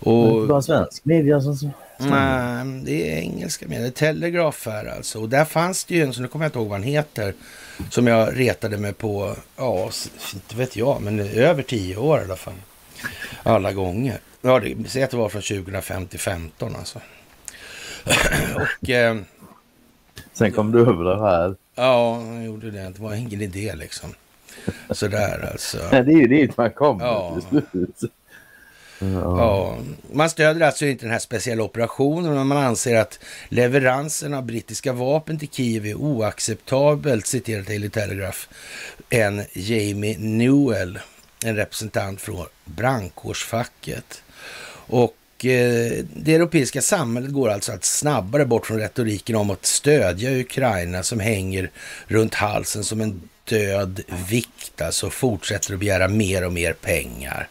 Det 0.00 0.10
är 0.10 0.24
inte 0.24 0.34
Och, 0.34 0.48
bara 0.48 0.62
svensk 0.62 1.04
media 1.04 1.40
som... 1.40 1.70
nej, 1.98 2.80
det 2.84 3.10
är 3.12 3.18
engelska 3.20 3.68
med. 3.68 3.80
Det 3.80 3.86
är 3.86 3.90
Telegraph 3.90 4.68
här 4.68 4.84
alltså. 4.96 5.20
Och 5.20 5.28
där 5.28 5.44
fanns 5.44 5.84
det 5.84 5.94
ju 5.94 6.02
en, 6.02 6.12
så 6.12 6.22
nu 6.22 6.28
kommer 6.28 6.44
jag 6.44 6.48
inte 6.48 6.58
ihåg 6.58 6.68
vad 6.68 6.78
han 6.78 6.88
heter, 6.88 7.34
som 7.90 8.06
jag 8.06 8.40
retade 8.40 8.76
mig 8.78 8.92
på, 8.92 9.36
ja, 9.56 9.90
inte 10.34 10.56
vet 10.56 10.76
jag, 10.76 11.02
men 11.02 11.20
över 11.20 11.62
tio 11.62 11.96
år 11.96 12.20
i 12.20 12.24
alla 12.24 12.36
fall. 12.36 12.54
Alla 13.42 13.72
gånger. 13.72 14.18
Ja, 14.40 14.60
det, 14.60 14.76
säg 14.88 15.02
att 15.02 15.10
det 15.10 15.16
var 15.16 15.28
från 15.28 15.42
2005 15.42 16.06
till 16.06 16.20
15 16.20 16.76
alltså. 16.76 17.00
Och 18.82 18.90
eh, 18.90 19.16
Sen 20.32 20.52
kom 20.52 20.72
du 20.72 20.80
över 20.80 21.04
det 21.04 21.20
här. 21.20 21.54
ja, 21.74 22.22
jag 22.34 22.44
gjorde 22.44 22.70
det. 22.70 22.82
Det 22.96 22.98
var 23.02 23.14
ingen 23.14 23.40
idé 23.40 23.74
liksom. 23.74 24.14
Sådär 24.90 25.48
alltså. 25.52 25.78
Nej, 25.92 26.02
det 26.04 26.12
är 26.12 26.16
ju 26.16 26.26
dit 26.26 26.56
man 26.56 26.70
kommer 26.70 27.04
Ja. 27.04 27.38
till 27.50 27.62
slut. 27.70 28.12
Ja. 28.98 29.38
Ja, 29.38 29.78
man 30.12 30.30
stöder 30.30 30.66
alltså 30.66 30.86
inte 30.86 31.04
den 31.04 31.12
här 31.12 31.18
speciella 31.18 31.62
operationen, 31.62 32.34
men 32.34 32.46
man 32.46 32.58
anser 32.58 32.96
att 32.96 33.18
leveransen 33.48 34.34
av 34.34 34.44
brittiska 34.44 34.92
vapen 34.92 35.38
till 35.38 35.48
Kiev 35.48 35.86
är 35.86 35.94
oacceptabelt, 35.94 37.26
citerar 37.26 37.62
Daily 37.62 37.90
Telegraph. 37.90 38.38
En 39.10 39.44
Jamie 39.52 40.18
Newell, 40.18 40.98
en 41.44 41.56
representant 41.56 42.20
från 42.20 42.46
brandkårsfacket. 42.64 44.22
Och 44.86 45.16
eh, 45.44 46.04
det 46.16 46.34
europeiska 46.34 46.82
samhället 46.82 47.32
går 47.32 47.48
alltså 47.48 47.72
allt 47.72 47.84
snabbare 47.84 48.44
bort 48.44 48.66
från 48.66 48.78
retoriken 48.78 49.36
om 49.36 49.50
att 49.50 49.66
stödja 49.66 50.40
Ukraina 50.40 51.02
som 51.02 51.20
hänger 51.20 51.70
runt 52.06 52.34
halsen 52.34 52.84
som 52.84 53.00
en 53.00 53.28
död 53.44 54.00
vikt, 54.28 54.80
alltså 54.80 55.10
fortsätter 55.10 55.74
att 55.74 55.80
begära 55.80 56.08
mer 56.08 56.46
och 56.46 56.52
mer 56.52 56.72
pengar. 56.72 57.48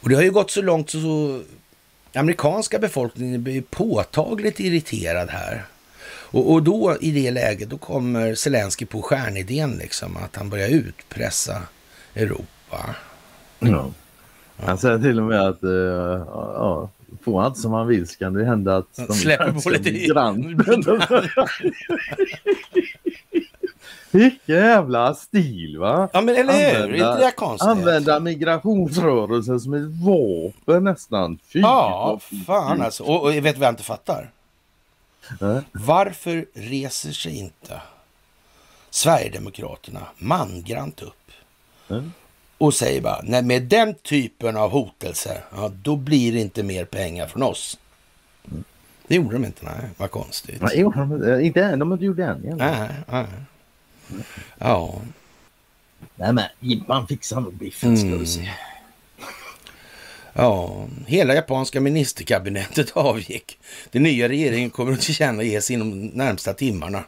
Och 0.00 0.08
det 0.08 0.14
har 0.14 0.22
ju 0.22 0.30
gått 0.30 0.50
så 0.50 0.62
långt 0.62 0.90
så, 0.90 1.00
så 1.00 1.42
amerikanska 2.14 2.78
befolkningen 2.78 3.42
blir 3.42 3.62
påtagligt 3.62 4.60
irriterad 4.60 5.28
här. 5.30 5.64
Och, 6.32 6.52
och 6.52 6.62
då 6.62 6.96
i 7.00 7.10
det 7.10 7.30
läget, 7.30 7.70
då 7.70 7.78
kommer 7.78 8.34
Zelensky 8.34 8.86
på 8.86 9.02
stjärnidén 9.02 9.70
liksom, 9.70 10.16
att 10.16 10.36
han 10.36 10.50
börjar 10.50 10.68
utpressa 10.68 11.62
Europa. 12.14 12.94
Ja. 13.58 13.90
Han 14.56 14.78
säger 14.78 14.98
till 14.98 15.18
och 15.20 15.26
med 15.26 15.40
att 15.40 15.64
uh, 15.64 15.70
ja, 16.28 16.90
får 17.24 17.40
han 17.40 17.48
inte 17.50 17.60
som 17.60 17.72
han 17.72 17.86
vill 17.86 18.08
så 18.08 18.18
kan 18.18 18.32
det 18.34 18.44
hända 18.44 18.76
att 18.76 18.96
de 19.08 19.14
Släpper 19.14 19.52
på 19.52 19.70
lite- 19.70 19.90
migranterna- 19.90 21.28
Vilken 24.10 24.56
jävla 24.56 25.14
stil 25.14 25.78
va? 25.78 26.08
Ja 26.12 26.20
men 26.20 26.36
eller 26.36 26.52
hur, 26.52 26.94
är 26.94 26.94
inte 26.94 27.24
det 27.26 27.32
konstigt? 27.36 27.68
använda 27.68 28.20
migrationsrörelsen 28.20 29.60
som 29.60 29.74
ett 29.74 29.90
vapen 30.04 30.84
nästan. 30.84 31.38
Fy 31.52 31.60
Ja, 31.60 32.20
fan 32.46 32.82
alltså. 32.82 33.02
Och, 33.04 33.22
och 33.22 33.34
vet 33.34 33.44
du 33.44 33.52
vad 33.52 33.66
jag 33.66 33.72
inte 33.72 33.82
fattar? 33.82 34.30
Nej. 35.40 35.60
Varför 35.72 36.46
reser 36.54 37.12
sig 37.12 37.36
inte 37.38 37.80
Sverigedemokraterna 38.90 40.00
mangrant 40.18 41.02
upp 41.02 41.14
Mm. 41.90 42.12
och 42.58 42.74
säger 42.74 43.00
bara, 43.00 43.20
nej 43.24 43.42
med 43.42 43.62
den 43.62 43.94
typen 43.94 44.56
av 44.56 44.70
hotelser, 44.70 45.44
ja, 45.56 45.70
då 45.82 45.96
blir 45.96 46.32
det 46.32 46.40
inte 46.40 46.62
mer 46.62 46.84
pengar 46.84 47.26
från 47.26 47.42
oss. 47.42 47.78
Det 49.06 49.14
gjorde 49.14 49.32
de 49.32 49.44
inte, 49.44 49.64
nej, 49.64 49.90
vad 49.96 50.10
konstigt. 50.10 50.62
Nej, 50.62 50.82
de- 50.82 51.40
inte 51.44 51.62
än, 51.64 51.78
de 51.78 51.88
har 51.90 51.96
inte 51.96 52.04
gjort 52.04 52.16
det 52.16 52.24
än. 52.24 52.40
Nej, 52.56 52.88
nej. 53.12 53.26
Ja, 54.58 55.00
Nej 56.16 56.32
men 56.32 56.44
Jimpan 56.60 57.06
fixar 57.08 57.40
nog 57.40 57.54
biffen 57.54 57.98
ska 57.98 58.08
du 58.08 58.26
se. 58.26 58.50
ja, 60.32 60.86
hela 61.06 61.34
japanska 61.34 61.80
ministerkabinettet 61.80 62.90
avgick. 62.96 63.58
Den 63.90 64.02
nya 64.02 64.28
regeringen 64.28 64.70
kommer 64.70 64.92
att 64.92 65.00
tillkännages 65.00 65.70
inom 65.70 65.90
de 65.90 66.06
närmsta 66.06 66.54
timmarna. 66.54 67.04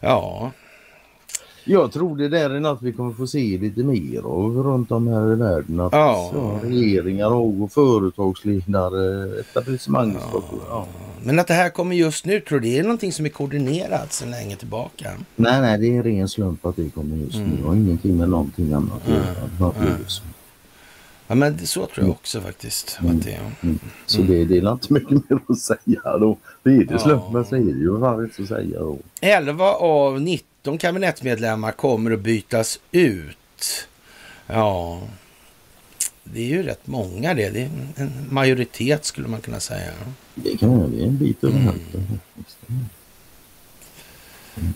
Ja, 0.00 0.50
Jag 1.64 1.92
tror 1.92 2.16
det 2.16 2.28
där 2.28 2.50
är 2.50 2.60
något 2.60 2.82
vi 2.82 2.92
kommer 2.92 3.12
få 3.12 3.26
se 3.26 3.58
lite 3.58 3.80
mer 3.82 4.20
av 4.22 4.56
runt 4.62 4.92
om 4.92 5.08
här 5.08 5.32
i 5.32 5.34
världen. 5.36 5.80
Att 5.80 5.92
Ja. 5.92 6.32
regeringar 6.62 7.26
och 7.34 7.72
företagsledare, 7.72 9.30
etablissemang. 9.40 10.16
Ja. 10.32 10.42
Ja. 10.68 10.86
Men 11.24 11.38
att 11.38 11.46
det 11.46 11.54
här 11.54 11.70
kommer 11.70 11.96
just 11.96 12.26
nu, 12.26 12.40
tror 12.40 12.60
du 12.60 12.68
det 12.70 12.78
är 12.78 12.82
någonting 12.82 13.12
som 13.12 13.24
är 13.26 13.30
koordinerat 13.30 14.12
sedan 14.12 14.30
länge 14.30 14.56
tillbaka? 14.56 15.10
Nej, 15.36 15.60
nej, 15.60 15.78
det 15.78 15.96
är 15.96 16.02
ren 16.02 16.28
slump 16.28 16.66
att 16.66 16.76
det 16.76 16.88
kommer 16.94 17.16
just 17.16 17.36
nu. 17.38 17.56
Det 17.60 17.66
har 17.68 17.74
ingenting 17.74 18.16
med 18.16 18.28
någonting 18.28 18.72
annat. 18.72 19.02
Det 19.06 19.22
bara 19.58 19.72
blev 19.80 20.06
så. 20.06 20.22
Ja, 21.28 21.34
men 21.34 21.56
det- 21.56 21.66
så 21.66 21.86
tror 21.86 22.06
jag 22.06 22.10
också 22.10 22.40
faktiskt. 22.40 22.98
Att 23.08 23.22
det 23.24 23.32
är. 23.32 23.40
Mm. 23.62 23.78
Så 24.06 24.22
det, 24.22 24.44
det 24.44 24.58
är 24.58 24.72
inte 24.72 24.92
mycket 24.92 25.10
mer 25.10 25.38
att 25.48 25.58
säga 25.58 26.18
då. 26.18 26.36
Det 26.62 26.70
är 26.70 26.78
det 26.84 26.86
Ja. 26.90 26.98
slumpen 26.98 27.44
så 27.44 27.56
är 27.56 27.60
det 27.60 27.64
ju 28.24 28.28
så 28.36 28.42
att 28.42 28.48
säga 28.48 28.78
då. 28.80 28.98
11 29.20 29.72
av 29.72 30.20
19 30.20 30.46
kabinettsmedlemmar 30.78 31.72
kommer 31.72 32.10
att 32.10 32.20
bytas 32.20 32.80
ut. 32.92 33.88
Ja, 34.46 35.00
det 36.24 36.40
är 36.40 36.46
ju 36.46 36.62
rätt 36.62 36.86
många 36.86 37.34
det. 37.34 37.50
Det 37.50 37.60
är 37.60 37.70
en 37.96 38.26
majoritet 38.30 39.04
skulle 39.04 39.28
man 39.28 39.40
kunna 39.40 39.60
säga. 39.60 39.92
Det 40.34 40.56
kan 40.56 40.78
vara 40.78 40.88
det 40.88 41.02
är 41.02 41.06
en 41.06 41.18
bit 41.18 41.44
över 41.44 41.58
hälften. 41.58 42.20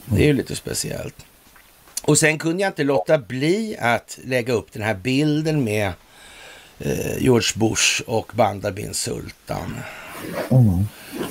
Det 0.04 0.22
är 0.22 0.26
ju 0.26 0.32
lite 0.32 0.56
speciellt. 0.56 1.26
Och 2.02 2.18
sen 2.18 2.38
kunde 2.38 2.62
jag 2.62 2.70
inte 2.70 2.84
låta 2.84 3.18
bli 3.18 3.76
att 3.80 4.18
lägga 4.24 4.52
upp 4.52 4.72
den 4.72 4.82
här 4.82 4.94
bilden 4.94 5.64
med 5.64 5.92
eh, 6.78 7.18
George 7.18 7.48
Bush 7.54 8.02
och 8.06 8.32
Bandar 8.34 8.72
bin 8.72 8.94
Sultan. 8.94 9.76
Mm. 10.50 10.88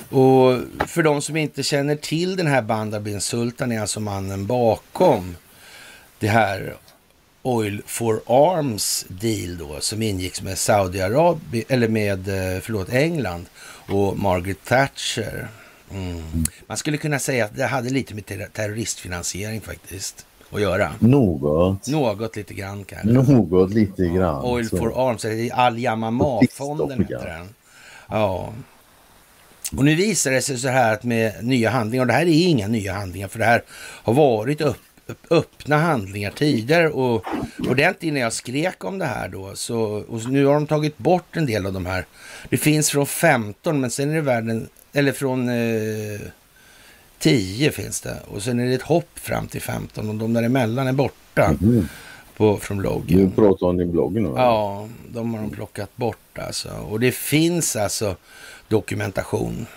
Och 0.09 0.59
för 0.89 1.03
de 1.03 1.21
som 1.21 1.37
inte 1.37 1.63
känner 1.63 1.95
till 1.95 2.35
den 2.35 2.47
här 2.47 2.61
Bandar 2.61 2.99
bin 2.99 3.21
Sultan 3.21 3.71
är 3.71 3.81
alltså 3.81 3.99
mannen 3.99 4.47
bakom 4.47 5.35
det 6.19 6.27
här 6.27 6.75
Oil 7.41 7.81
for 7.85 8.21
Arms 8.25 9.05
deal 9.07 9.57
då 9.57 9.79
som 9.79 10.01
ingicks 10.01 10.41
med 10.41 10.57
Saudiarabien, 10.57 11.65
eller 11.69 11.87
med, 11.87 12.27
eh, 12.27 12.61
förlåt, 12.61 12.89
England 12.89 13.45
och 13.89 14.17
Margaret 14.17 14.65
Thatcher. 14.65 15.47
Mm. 15.91 16.23
Man 16.67 16.77
skulle 16.77 16.97
kunna 16.97 17.19
säga 17.19 17.45
att 17.45 17.55
det 17.55 17.65
hade 17.65 17.89
lite 17.89 18.13
med 18.15 18.25
ter- 18.25 18.47
terroristfinansiering 18.53 19.61
faktiskt 19.61 20.25
att 20.51 20.61
göra. 20.61 20.91
Något. 20.99 21.87
Något 21.87 22.35
lite 22.35 22.53
grann 22.53 22.83
kanske. 22.83 23.07
Något 23.07 23.73
lite 23.73 24.05
grann. 24.07 24.43
Oil 24.43 24.69
så. 24.69 24.77
for 24.77 25.09
Arms, 25.09 25.25
eller 25.25 25.53
Al-Yamama-fonden 25.53 26.99
heter 27.01 27.25
den. 27.25 27.49
Ja. 28.09 28.53
Och 29.77 29.85
nu 29.85 29.95
visar 29.95 30.31
det 30.31 30.41
sig 30.41 30.57
så 30.57 30.67
här 30.67 30.93
att 30.93 31.03
med 31.03 31.33
nya 31.45 31.69
handlingar, 31.69 32.03
och 32.03 32.07
det 32.07 32.13
här 32.13 32.25
är 32.25 32.47
inga 32.47 32.67
nya 32.67 32.93
handlingar, 32.93 33.27
för 33.27 33.39
det 33.39 33.45
här 33.45 33.63
har 34.03 34.13
varit 34.13 34.61
upp, 34.61 34.77
upp, 35.07 35.31
öppna 35.31 35.77
handlingar 35.77 36.31
tidigare 36.31 36.89
och 36.89 37.25
ordentligt 37.69 38.03
innan 38.03 38.21
jag 38.21 38.33
skrek 38.33 38.83
om 38.83 38.99
det 38.99 39.05
här 39.05 39.29
då, 39.29 39.51
så 39.55 39.79
och 40.09 40.29
nu 40.29 40.45
har 40.45 40.53
de 40.53 40.67
tagit 40.67 40.97
bort 40.97 41.37
en 41.37 41.45
del 41.45 41.65
av 41.65 41.73
de 41.73 41.85
här. 41.85 42.05
Det 42.49 42.57
finns 42.57 42.89
från 42.89 43.05
15, 43.05 43.79
men 43.81 43.91
sen 43.91 44.11
är 44.11 44.15
det 44.15 44.21
världen, 44.21 44.69
eller 44.93 45.11
från 45.11 45.49
eh, 45.49 46.19
10 47.19 47.71
finns 47.71 48.01
det, 48.01 48.17
och 48.27 48.43
sen 48.43 48.59
är 48.59 48.65
det 48.65 48.73
ett 48.73 48.81
hopp 48.81 49.19
fram 49.19 49.47
till 49.47 49.61
15 49.61 50.09
och 50.09 50.15
de 50.15 50.33
däremellan 50.33 50.87
är 50.87 50.93
borta 50.93 51.45
Mm. 51.61 51.87
på, 52.37 52.57
från 52.57 52.81
loggen. 52.81 53.19
Du 53.19 53.29
pratar 53.35 53.67
om 53.67 53.77
din 53.77 53.91
blogg 53.91 54.13
nu? 54.13 54.33
Ja, 54.35 54.87
de 55.09 55.33
har 55.33 55.41
de 55.41 55.49
plockat 55.51 55.97
bort 55.97 56.37
alltså. 56.39 56.69
Och 56.69 56.99
det 56.99 57.11
finns 57.11 57.75
alltså 57.75 58.15
dokumentation. 58.67 59.67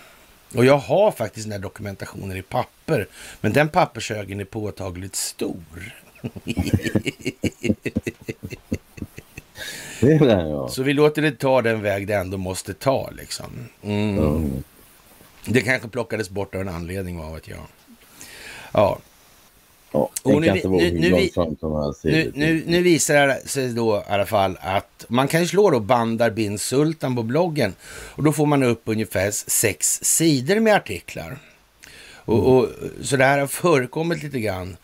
Och 0.54 0.64
jag 0.64 0.78
har 0.78 1.10
faktiskt 1.10 1.46
den 1.46 1.52
här 1.52 1.58
dokumentationen 1.58 2.36
i 2.36 2.42
papper. 2.42 3.08
Men 3.40 3.52
den 3.52 3.68
pappershögen 3.68 4.40
är 4.40 4.44
påtagligt 4.44 5.16
stor. 5.16 5.92
Det 10.00 10.14
ja. 10.14 10.68
Så 10.68 10.82
vi 10.82 10.92
låter 10.92 11.22
det 11.22 11.32
ta 11.32 11.62
den 11.62 11.82
väg 11.82 12.06
det 12.06 12.14
ändå 12.14 12.38
måste 12.38 12.74
ta 12.74 13.10
liksom. 13.10 13.68
Mm. 13.82 14.16
ja. 14.16 14.40
Det 15.44 15.60
kanske 15.60 15.88
plockades 15.88 16.30
bort 16.30 16.54
av 16.54 16.60
en 16.60 16.68
anledning, 16.68 17.18
vad 17.18 17.34
vet 17.34 17.48
jag. 17.48 17.66
Ja, 18.72 18.98
ja. 19.92 20.10
Och 20.22 20.40
Det 20.42 22.32
nu 22.66 22.82
visar 22.82 23.26
det 23.26 23.48
sig 23.48 23.68
då 23.68 23.96
i 23.96 24.12
alla 24.12 24.26
fall 24.26 24.58
att 24.60 25.04
man 25.08 25.28
kan 25.28 25.46
slå 25.46 25.70
då 25.70 25.80
Bandar 25.80 26.30
bin 26.30 26.58
Sultan 26.58 27.16
på 27.16 27.22
bloggen 27.22 27.74
och 27.88 28.22
då 28.22 28.32
får 28.32 28.46
man 28.46 28.62
upp 28.62 28.82
ungefär 28.84 29.30
sex 29.30 30.00
sidor 30.02 30.60
med 30.60 30.76
artiklar. 30.76 31.38
Och, 32.28 32.56
och, 32.56 32.68
så 33.02 33.16
det 33.16 33.24
här 33.24 33.38
har 33.38 33.46
förekommit 33.46 34.22
lite 34.22 34.40
grann. 34.40 34.76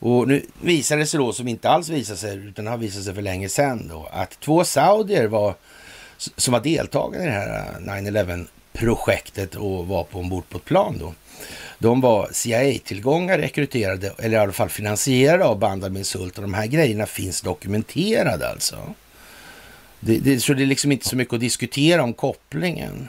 Och 0.00 0.28
nu 0.28 0.42
visar 0.62 0.96
det 0.96 1.06
sig 1.06 1.18
då, 1.18 1.32
som 1.32 1.48
inte 1.48 1.68
alls 1.68 1.88
visar 1.88 2.14
sig, 2.14 2.36
utan 2.36 2.66
har 2.66 2.76
visat 2.76 3.04
sig 3.04 3.14
för 3.14 3.22
länge 3.22 3.48
sedan 3.48 3.88
då, 3.88 4.08
att 4.12 4.40
två 4.40 4.64
saudier 4.64 5.26
var, 5.26 5.54
som 6.16 6.52
var 6.52 6.60
deltagare 6.60 7.22
i 7.22 7.26
det 7.26 7.32
här 7.32 7.76
9-11-projektet 7.80 9.54
och 9.54 9.86
var 9.86 10.04
på 10.04 10.18
ombord 10.18 10.48
på 10.48 10.58
ett 10.58 10.64
plan 10.64 10.98
då. 11.00 11.14
De 11.78 12.00
var 12.00 12.28
CIA-tillgångar 12.32 13.38
rekryterade, 13.38 14.12
eller 14.18 14.36
i 14.36 14.40
alla 14.40 14.52
fall 14.52 14.68
finansierade 14.68 15.44
av 15.44 15.58
Bandar 15.58 15.90
bin 15.90 16.04
Sultan. 16.04 16.42
De 16.42 16.54
här 16.54 16.66
grejerna 16.66 17.06
finns 17.06 17.40
dokumenterade 17.40 18.48
alltså. 18.48 18.76
Det, 20.00 20.18
det, 20.18 20.40
så 20.40 20.54
det 20.54 20.62
är 20.62 20.66
liksom 20.66 20.92
inte 20.92 21.08
så 21.08 21.16
mycket 21.16 21.34
att 21.34 21.40
diskutera 21.40 22.02
om 22.02 22.12
kopplingen. 22.12 23.08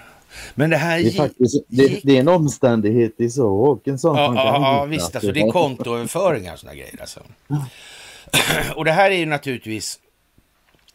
Men 0.56 0.70
det 0.70 0.78
här 0.78 1.00
Det 1.00 1.08
är, 1.08 1.12
faktiskt, 1.12 1.64
det, 1.68 2.00
det 2.04 2.16
är 2.16 2.20
en 2.20 2.28
omständighet 2.28 3.16
i. 3.18 3.24
En 3.24 3.32
sån 3.32 3.56
Ja, 3.86 4.00
ja, 4.16 4.34
ja 4.36 4.86
visst. 4.86 5.16
Alltså, 5.16 5.32
det 5.32 5.40
är 5.40 5.52
kontoöverföringar 5.52 6.54
och 6.54 6.60
såna 6.60 6.76
grejer. 6.76 7.02
Alltså. 7.02 7.20
Och 8.76 8.86
det 8.86 8.92
här 8.92 9.12
är 9.12 9.16
ju 9.16 9.26
naturligtvis 9.26 10.00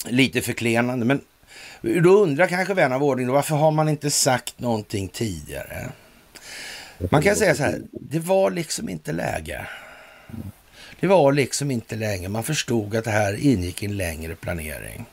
lite 0.09 0.41
förklenande. 0.41 1.05
Men 1.05 1.21
då 2.03 2.11
undrar 2.11 2.47
kanske 2.47 2.75
vän 2.75 2.93
av 2.93 3.05
ordning, 3.05 3.29
varför 3.29 3.57
har 3.57 3.71
man 3.71 3.89
inte 3.89 4.11
sagt 4.11 4.61
någonting 4.61 5.09
tidigare? 5.09 5.89
Man 6.99 7.23
kan 7.23 7.37
säga 7.37 7.55
så 7.55 7.63
här, 7.63 7.83
det 7.93 8.19
var 8.19 8.51
liksom 8.51 8.89
inte 8.89 9.13
läge. 9.13 9.67
Det 11.01 11.07
var 11.07 11.33
liksom 11.33 11.71
inte 11.71 11.97
läge. 11.97 12.29
Man 12.29 12.43
förstod 12.43 12.97
att 12.97 13.05
det 13.05 13.11
här 13.11 13.35
ingick 13.35 13.83
i 13.83 13.87
en 13.87 13.97
längre 13.97 14.35
planering. 14.35 15.05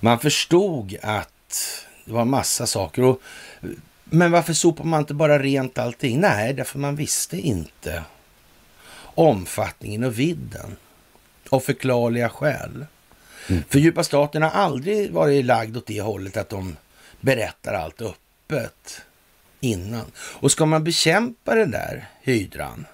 Man 0.00 0.18
förstod 0.18 0.96
att 1.02 1.84
det 2.04 2.12
var 2.12 2.24
massa 2.24 2.66
saker. 2.66 3.02
Och, 3.02 3.20
men 4.04 4.30
varför 4.30 4.52
sopar 4.52 4.84
man 4.84 5.00
inte 5.00 5.14
bara 5.14 5.38
rent 5.38 5.78
allting? 5.78 6.20
Nej, 6.20 6.54
därför 6.54 6.78
man 6.78 6.96
visste 6.96 7.36
inte 7.36 8.02
omfattningen 9.14 10.04
och 10.04 10.18
vidden. 10.18 10.76
Av 11.50 11.60
förklarliga 11.60 12.28
skäl. 12.28 12.86
För 13.68 13.78
djupa 13.78 14.04
staten 14.04 14.42
har 14.42 14.50
aldrig 14.50 15.12
varit 15.12 15.44
lagd 15.44 15.76
åt 15.76 15.86
det 15.86 16.00
hållet 16.00 16.36
att 16.36 16.48
de 16.48 16.76
berättar 17.20 17.74
allt 17.74 18.02
öppet 18.02 19.02
innan. 19.60 20.04
Och 20.14 20.50
ska 20.50 20.66
man 20.66 20.84
bekämpa 20.84 21.54
den 21.54 21.70
där 21.70 22.08
hydran, 22.20 22.86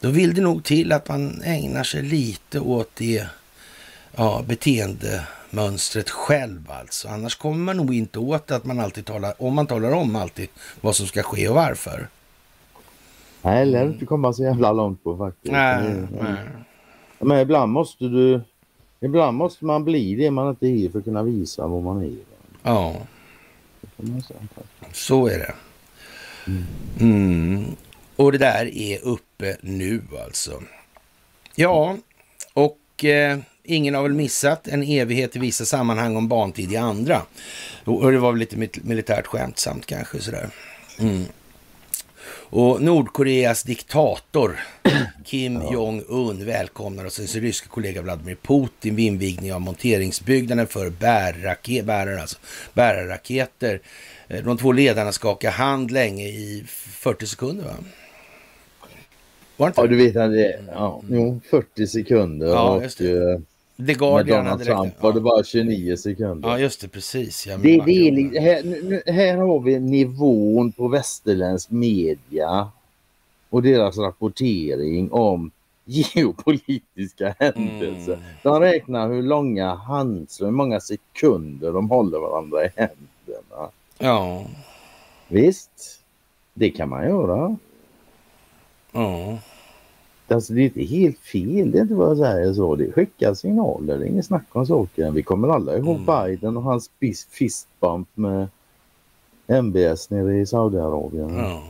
då 0.00 0.10
vill 0.10 0.34
det 0.34 0.40
nog 0.40 0.64
till 0.64 0.92
att 0.92 1.08
man 1.08 1.42
ägnar 1.42 1.84
sig 1.84 2.02
lite 2.02 2.60
åt 2.60 2.90
det 2.94 3.26
ja, 4.16 4.44
beteendemönstret 4.48 6.10
själv 6.10 6.70
alltså. 6.70 7.08
Annars 7.08 7.36
kommer 7.36 7.58
man 7.58 7.76
nog 7.76 7.94
inte 7.94 8.18
åt 8.18 8.50
att 8.50 8.64
man 8.64 8.80
alltid 8.80 9.06
talar, 9.06 9.42
om 9.42 9.54
man 9.54 9.66
talar 9.66 9.92
om 9.92 10.16
alltid 10.16 10.48
vad 10.80 10.96
som 10.96 11.06
ska 11.06 11.22
ske 11.22 11.48
och 11.48 11.54
varför. 11.54 12.08
Nej, 13.42 13.64
det 13.64 13.70
lär 13.70 13.86
inte 13.86 14.06
komma 14.06 14.32
så 14.32 14.42
jävla 14.42 14.72
långt 14.72 15.04
på 15.04 15.16
faktiskt. 15.16 15.52
Nej, 15.52 16.06
nej. 16.20 16.36
Men 17.18 17.38
ibland 17.38 17.72
måste 17.72 18.04
du... 18.04 18.40
Ibland 19.00 19.36
måste 19.36 19.64
man 19.64 19.84
bli 19.84 20.14
det 20.14 20.30
man 20.30 20.50
inte 20.50 20.66
är 20.66 20.88
för 20.88 20.98
att 20.98 21.04
kunna 21.04 21.22
visa 21.22 21.66
vad 21.66 21.82
man 21.82 22.02
är. 22.02 22.16
Ja 22.62 22.94
så 24.92 25.26
är 25.26 25.38
det. 25.38 25.54
Mm. 27.00 27.76
Och 28.16 28.32
det 28.32 28.38
där 28.38 28.76
är 28.76 29.04
uppe 29.04 29.56
nu 29.60 30.02
alltså. 30.24 30.62
Ja, 31.54 31.96
och 32.52 33.04
eh, 33.04 33.38
ingen 33.62 33.94
har 33.94 34.02
väl 34.02 34.12
missat 34.12 34.68
en 34.68 34.82
evighet 34.82 35.36
i 35.36 35.38
vissa 35.38 35.64
sammanhang 35.64 36.16
om 36.16 36.28
bantid 36.28 36.72
i 36.72 36.76
andra. 36.76 37.22
Och 37.84 38.12
det 38.12 38.18
var 38.18 38.32
väl 38.32 38.38
lite 38.38 38.68
militärt 38.82 39.26
skämtsamt 39.26 39.86
kanske 39.86 40.20
sådär. 40.20 40.50
Mm. 40.98 41.24
Och 42.48 42.82
Nordkoreas 42.82 43.62
diktator 43.62 44.60
Kim 45.26 45.62
Jong-Un 45.72 46.44
välkomnar 46.46 47.08
sin 47.08 47.42
ryska 47.42 47.68
kollega 47.68 48.02
Vladimir 48.02 48.34
Putin 48.42 48.96
vid 48.96 49.06
invigning 49.06 49.52
av 49.52 49.60
monteringsbyggnaden 49.60 50.66
för 50.66 50.90
bärrake- 50.90 51.82
bärare, 51.84 52.20
alltså, 52.20 52.38
bärarraketer. 52.74 53.80
Eh, 54.28 54.44
De 54.44 54.56
två 54.58 54.72
ledarna 54.72 55.12
skakar 55.12 55.50
hand 55.50 55.90
länge 55.90 56.24
i 56.28 56.64
40 56.66 57.26
sekunder 57.26 57.64
va? 57.64 57.74
Var 59.56 59.66
inte 59.66 59.80
Ja, 59.80 59.86
du 59.86 59.96
vet 59.96 60.16
att 60.16 60.30
det 60.32 60.60
ja, 60.72 61.02
jo, 61.10 61.40
40 61.50 61.86
sekunder 61.86 62.46
Ja, 62.46 62.82
just 62.82 62.98
det. 62.98 63.10
eh, 63.10 63.38
The 63.76 63.82
med 63.82 63.98
Guardian 63.98 64.26
Donald 64.44 64.48
hade 64.48 64.64
Trump 64.64 65.02
var 65.02 65.12
det 65.12 65.18
ja. 65.18 65.22
bara 65.22 65.44
29 65.44 65.96
sekunder. 65.96 66.48
ja, 66.48 66.58
just 66.58 66.80
det, 66.80 66.88
precis. 66.88 67.46
Ja, 67.46 67.56
Det, 67.56 67.82
det 67.86 67.92
är, 68.08 68.40
här, 68.40 69.12
här 69.12 69.36
har 69.36 69.60
vi 69.60 69.80
nivån 69.80 70.72
på 70.72 70.88
västerländsk 70.88 71.70
media 71.70 72.70
och 73.50 73.62
deras 73.62 73.98
rapportering 73.98 75.12
om 75.12 75.50
geopolitiska 75.84 77.34
händelser. 77.38 78.12
Mm. 78.14 78.24
De 78.42 78.60
räknar 78.60 79.08
hur 79.08 79.22
långa 79.22 79.74
handslår, 79.74 80.46
hur 80.46 80.54
många 80.54 80.80
sekunder 80.80 81.72
de 81.72 81.90
håller 81.90 82.18
varandra 82.18 82.64
i 82.64 82.68
händerna. 82.76 83.70
Ja. 83.98 84.44
Visst, 85.28 86.00
det 86.54 86.70
kan 86.70 86.88
man 86.88 87.04
göra. 87.04 87.56
Ja. 88.92 89.38
Alltså 90.28 90.52
det 90.52 90.60
är 90.60 90.64
inte 90.64 90.82
helt 90.82 91.18
fel, 91.18 91.70
det 91.70 91.78
är 91.78 91.82
inte 91.82 91.94
vad 91.94 92.10
jag 92.10 92.16
säger 92.18 92.52
så. 92.54 92.76
Det 92.76 92.92
skickar 92.92 93.34
signaler, 93.34 93.98
det 93.98 94.04
är 94.04 94.08
inget 94.08 94.26
snack 94.26 94.44
om 94.52 94.66
saken. 94.66 95.14
Vi 95.14 95.22
kommer 95.22 95.48
alla 95.48 95.76
ihåg 95.76 95.96
Mm. 95.96 96.06
Biden 96.06 96.56
och 96.56 96.62
hans 96.62 96.90
fist- 97.00 97.28
fistbump 97.30 98.08
med 98.14 98.48
MBS 99.46 100.10
nere 100.10 100.36
i 100.40 100.46
Saudiarabien. 100.46 101.34
ja. 101.36 101.62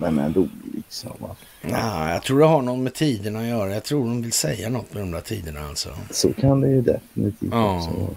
Men 0.00 0.18
ändå 0.18 0.48
liksom. 0.74 1.10
va. 1.18 1.36
Nej, 1.62 2.12
jag 2.12 2.22
tror 2.22 2.38
det 2.38 2.46
har 2.46 2.62
något 2.62 2.78
med 2.78 2.94
tiderna 2.94 3.40
att 3.40 3.46
göra. 3.46 3.74
Jag 3.74 3.84
tror 3.84 4.00
de 4.00 4.22
vill 4.22 4.32
säga 4.32 4.68
något 4.68 4.94
med 4.94 5.02
de 5.02 5.10
där 5.10 5.20
tiderna 5.20 5.60
alltså. 5.60 5.88
Så 6.10 6.32
kan 6.32 6.60
det 6.60 6.68
ju 6.68 6.80
definitivt 6.82 7.52
Ja. 7.52 7.76
också 7.76 8.00
vara. 8.00 8.14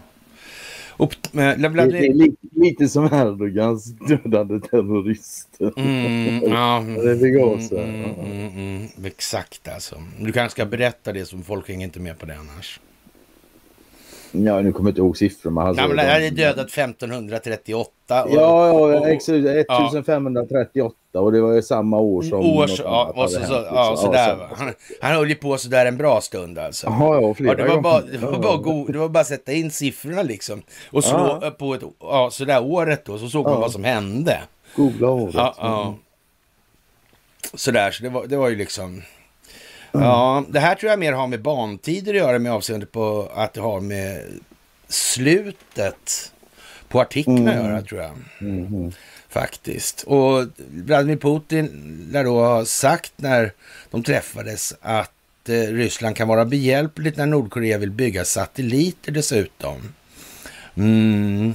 Och, 0.98 1.18
men, 1.32 1.62
Det, 1.62 1.70
det 1.70 2.08
är 2.08 2.14
lite, 2.14 2.38
lite 2.56 2.88
som 2.88 3.06
Erdogans 3.06 3.86
dödade 3.86 4.60
terrorister. 4.60 5.74
Mm, 5.78 6.52
ja, 6.52 6.80
Det 7.04 7.16
sig. 7.62 7.84
Mm, 7.84 8.04
mm, 8.04 8.32
mm, 8.32 8.48
mm, 8.58 8.88
exakt 9.06 9.68
alltså. 9.68 10.04
Du 10.20 10.32
kanske 10.32 10.52
ska 10.52 10.66
berätta 10.66 11.14
det 11.14 11.26
som 11.26 11.44
folk 11.44 11.68
hänger 11.68 11.84
inte 11.86 12.00
med 12.00 12.20
på 12.20 12.26
det 12.26 12.38
annars. 12.38 12.80
Ja, 14.36 14.62
nu 14.62 14.72
kommer 14.72 14.90
jag 14.90 14.92
inte 14.92 15.02
ihåg 15.02 15.18
siffrorna. 15.18 15.62
Alltså, 15.62 15.82
Nej, 15.82 15.88
men 15.88 15.98
det 16.06 16.12
här 16.12 16.22
är 16.22 16.32
dödat 16.32 16.68
1538. 16.70 18.24
Och, 18.24 18.32
Ja, 18.32 18.94
ja, 18.94 19.08
exakt. 19.08 19.30
1538 19.46 20.96
och 21.20 21.32
det 21.32 21.42
var 21.42 21.54
ju 21.54 21.62
samma 21.62 21.98
år 22.00 22.22
som... 22.22 22.40
Års, 22.40 22.80
ja, 22.80 23.14
och 23.16 23.30
så, 23.32 23.38
hade 23.40 23.48
så, 23.48 23.54
hänt, 23.54 23.68
ja, 23.72 23.90
liksom. 23.92 24.06
sådär 24.08 24.30
Ja, 24.30 24.36
va. 24.36 24.50
Han, 24.56 24.74
han 25.02 25.16
höll 25.16 25.30
ju 25.30 25.36
på 25.36 25.58
sådär 25.58 25.86
en 25.86 25.98
bra 25.98 26.22
stund 26.22 26.60
alltså. 26.60 26.88
Jaha, 26.88 27.22
ja, 27.22 27.34
flera 27.34 27.52
Ja, 27.60 27.64
det, 27.66 27.70
var 27.76 27.82
bara, 27.82 28.02
det, 28.02 28.18
var 28.18 28.40
bara 28.40 28.58
go, 28.58 28.86
det 28.92 28.98
var 28.98 29.10
bara 29.10 29.20
att 29.20 29.28
sätta 29.28 29.52
in 29.54 29.72
siffrorna 29.72 30.22
liksom. 30.24 30.62
Och 30.92 31.04
slå 31.04 31.40
Ja. 31.42 31.52
på 31.52 31.74
ett, 31.74 31.82
ja, 32.00 32.30
sådär 32.32 32.64
året 32.64 33.06
då, 33.06 33.18
så 33.18 33.30
såg 33.30 33.44
man 33.44 33.54
Ja. 33.54 33.60
vad 33.60 33.72
som 33.72 33.84
hände. 33.84 34.40
Googla 34.76 35.10
året. 35.10 35.36
Ja, 35.36 35.56
ja. 35.58 35.96
Sådär, 37.54 37.92
så 37.92 38.04
det 38.04 38.10
var, 38.10 38.28
det 38.28 38.38
var 38.38 38.50
ju 38.50 38.56
liksom... 38.56 39.02
Ja, 39.94 40.46
det 40.50 40.60
här 40.60 40.76
tror 40.76 40.90
jag 40.90 41.00
mer 41.00 41.14
har 41.14 41.28
med 41.28 41.42
bantider 41.42 42.14
att 42.14 42.18
göra 42.18 42.40
med 42.40 42.52
avseende 42.52 42.86
på 42.86 43.32
att 43.36 43.54
det 43.54 43.62
har 43.62 43.80
med 43.80 44.22
slutet 44.88 46.32
på 46.88 47.02
artikeln 47.02 47.48
att 47.48 47.54
Mm. 47.54 47.66
göra, 47.66 47.82
tror 47.82 48.02
jag. 48.02 48.12
Mhm. 48.40 48.92
Faktiskt. 49.30 50.04
Och 50.04 50.46
Vladimir 50.72 51.18
Putin 51.18 51.70
lär 52.12 52.24
då 52.24 52.40
ha 52.40 52.66
sagt 52.66 53.14
när 53.16 53.52
de 53.92 54.04
träffades 54.04 54.74
att 54.82 55.50
eh, 55.50 55.54
Ryssland 55.54 56.16
kan 56.16 56.28
vara 56.28 56.46
behjälpligt 56.46 57.18
när 57.18 57.26
Nordkorea 57.26 57.78
vill 57.78 57.92
bygga 57.92 58.26
satelliter 58.26 59.12
dessutom. 59.12 59.94
Mm. 60.76 61.54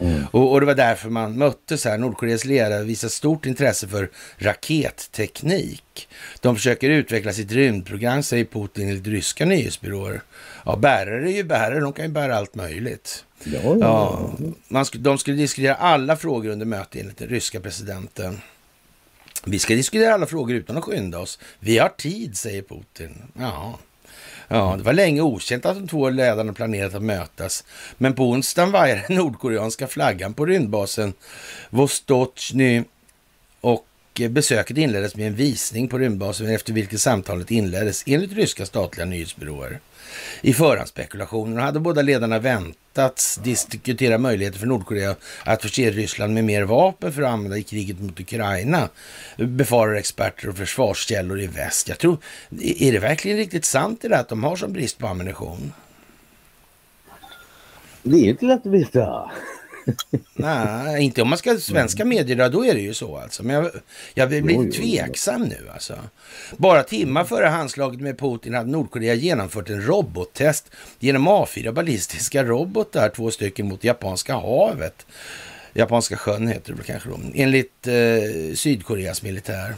Mm. 0.00 0.22
Och, 0.30 0.52
och 0.52 0.60
det 0.60 0.66
var 0.66 0.74
därför 0.74 1.10
man 1.10 1.38
möttes 1.38 1.84
här. 1.84 1.98
Nordkoreas 1.98 2.44
ledare 2.44 2.84
visar 2.84 3.08
stort 3.08 3.46
intresse 3.46 3.88
för 3.88 4.10
raketteknik. 4.38 6.08
De 6.40 6.56
försöker 6.56 6.90
utveckla 6.90 7.32
sitt 7.32 7.52
rymdprogram, 7.52 8.22
säger 8.22 8.44
Putin 8.44 8.88
enligt 8.88 9.06
ryska 9.06 9.44
nyhetsbyråer. 9.46 10.22
Ja, 10.64 10.76
bärare 10.76 11.30
är 11.30 11.36
ju 11.36 11.44
bärare, 11.44 11.80
de 11.80 11.92
kan 11.92 12.04
ju 12.04 12.10
bära 12.10 12.36
allt 12.36 12.54
möjligt. 12.54 13.24
Ja, 13.44 13.60
ja. 13.62 13.76
Ja, 13.80 14.30
man 14.68 14.84
sk- 14.84 14.98
de 14.98 15.18
skulle 15.18 15.36
diskutera 15.36 15.74
alla 15.74 16.16
frågor 16.16 16.50
under 16.50 16.66
mötet 16.66 17.00
enligt 17.00 17.18
den 17.18 17.28
ryska 17.28 17.60
presidenten. 17.60 18.40
Vi 19.44 19.58
ska 19.58 19.74
diskutera 19.74 20.14
alla 20.14 20.26
frågor 20.26 20.56
utan 20.56 20.76
att 20.76 20.84
skynda 20.84 21.18
oss. 21.18 21.38
Vi 21.60 21.78
har 21.78 21.88
tid, 21.88 22.36
säger 22.36 22.62
Putin. 22.62 23.22
Ja. 23.38 23.78
Ja, 24.52 24.74
det 24.78 24.82
var 24.82 24.92
länge 24.92 25.20
okänt 25.20 25.66
att 25.66 25.76
de 25.76 25.88
två 25.88 26.10
ledarna 26.10 26.52
planerat 26.52 26.94
att 26.94 27.02
mötas. 27.02 27.64
Men 27.98 28.14
på 28.14 28.24
onsdagen 28.24 28.72
vajade 28.72 29.04
den 29.08 29.16
nordkoreanska 29.16 29.86
flaggan 29.86 30.34
på 30.34 30.46
rymdbasen 30.46 31.12
Vostochny 31.70 32.84
och 33.60 33.86
besöket 34.30 34.76
inleddes 34.76 35.16
med 35.16 35.26
en 35.26 35.34
visning 35.34 35.88
på 35.88 35.98
rymdbasen 35.98 36.48
efter 36.54 36.72
vilket 36.72 37.00
samtalet 37.00 37.50
inleddes 37.50 38.04
enligt 38.06 38.32
ryska 38.32 38.66
statliga 38.66 39.06
nyhetsbyråer. 39.06 39.80
I 40.40 40.52
förhandsspekulationer. 40.52 41.62
hade 41.62 41.80
båda 41.80 42.02
ledarna 42.02 42.38
väntats 42.38 43.36
diskutera 43.36 44.18
möjligheter 44.18 44.58
för 44.58 44.66
Nordkorea 44.66 45.16
att 45.44 45.62
förse 45.62 45.90
Ryssland 45.90 46.34
med 46.34 46.44
mer 46.44 46.62
vapen 46.62 47.12
för 47.12 47.22
att 47.22 47.28
använda 47.28 47.58
i 47.58 47.62
kriget 47.62 48.00
mot 48.00 48.20
Ukraina, 48.20 48.88
befarar 49.36 49.94
experter 49.94 50.48
och 50.48 50.56
försvarskällor 50.56 51.40
i 51.40 51.46
väst. 51.46 51.88
Jag 51.88 51.98
tror, 51.98 52.18
är 52.60 52.92
det 52.92 52.98
verkligen 52.98 53.36
riktigt 53.36 53.64
sant 53.64 54.02
det 54.02 54.08
där 54.08 54.20
att 54.20 54.28
de 54.28 54.44
har 54.44 54.56
sån 54.56 54.72
brist 54.72 54.98
på 54.98 55.06
ammunition? 55.06 55.72
Det 58.02 58.16
är 58.16 58.28
inte 58.28 58.44
lätt 58.44 58.66
att 58.66 58.72
veta. 58.72 59.30
Nej, 60.34 61.02
inte 61.02 61.22
om 61.22 61.28
man 61.28 61.38
ska 61.38 61.58
svenska 61.58 62.04
medier, 62.04 62.48
då, 62.48 62.64
är 62.64 62.74
det 62.74 62.80
ju 62.80 62.94
så 62.94 63.16
alltså. 63.16 63.42
Men 63.42 63.56
jag, 63.56 63.70
jag 64.14 64.28
blir 64.28 64.38
Jo, 64.40 64.62
lite 64.62 64.82
jo, 64.82 64.84
tveksam 64.84 65.42
nu 65.42 65.68
alltså. 65.74 65.98
Bara 66.56 66.82
timmar 66.82 67.24
före 67.24 67.46
handslaget 67.46 68.00
med 68.00 68.18
Putin 68.18 68.54
hade 68.54 68.70
Nordkorea 68.70 69.14
genomfört 69.14 69.70
en 69.70 69.86
robottest 69.86 70.70
genom 70.98 71.28
A4 71.28 71.72
ballistiska 71.72 72.44
robotar, 72.44 73.08
två 73.08 73.30
stycken 73.30 73.68
mot 73.68 73.84
Japanska 73.84 74.34
havet. 74.34 75.06
Japanska 75.74 76.16
sjön 76.16 76.48
heter 76.48 76.72
det 76.72 76.76
väl 76.76 76.86
kanske 76.86 77.08
då, 77.08 77.18
enligt 77.34 77.86
eh, 77.86 78.54
Sydkoreas 78.54 79.22
militär. 79.22 79.74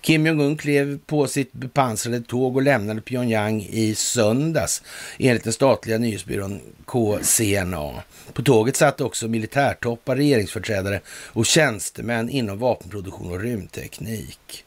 Kim 0.00 0.26
Jong-Un 0.26 0.56
klev 0.56 0.98
på 1.06 1.26
sitt 1.26 1.52
bepansrade 1.52 2.20
tåg 2.20 2.56
och 2.56 2.62
lämnade 2.62 3.00
Pyongyang 3.00 3.62
i 3.70 3.94
söndags, 3.94 4.82
enligt 5.18 5.44
den 5.44 5.52
statliga 5.52 5.98
nyhetsbyrån 5.98 6.60
KCNA. 6.86 8.02
På 8.32 8.42
tåget 8.42 8.76
satt 8.76 9.00
också 9.00 9.28
militärtoppar, 9.28 10.16
regeringsföreträdare 10.16 11.00
och 11.08 11.46
tjänstemän 11.46 12.28
inom 12.28 12.58
vapenproduktion 12.58 13.32
och 13.32 13.40
rymdteknik. 13.40 14.64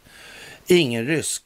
Ingen 0.67 1.05
rysk 1.05 1.43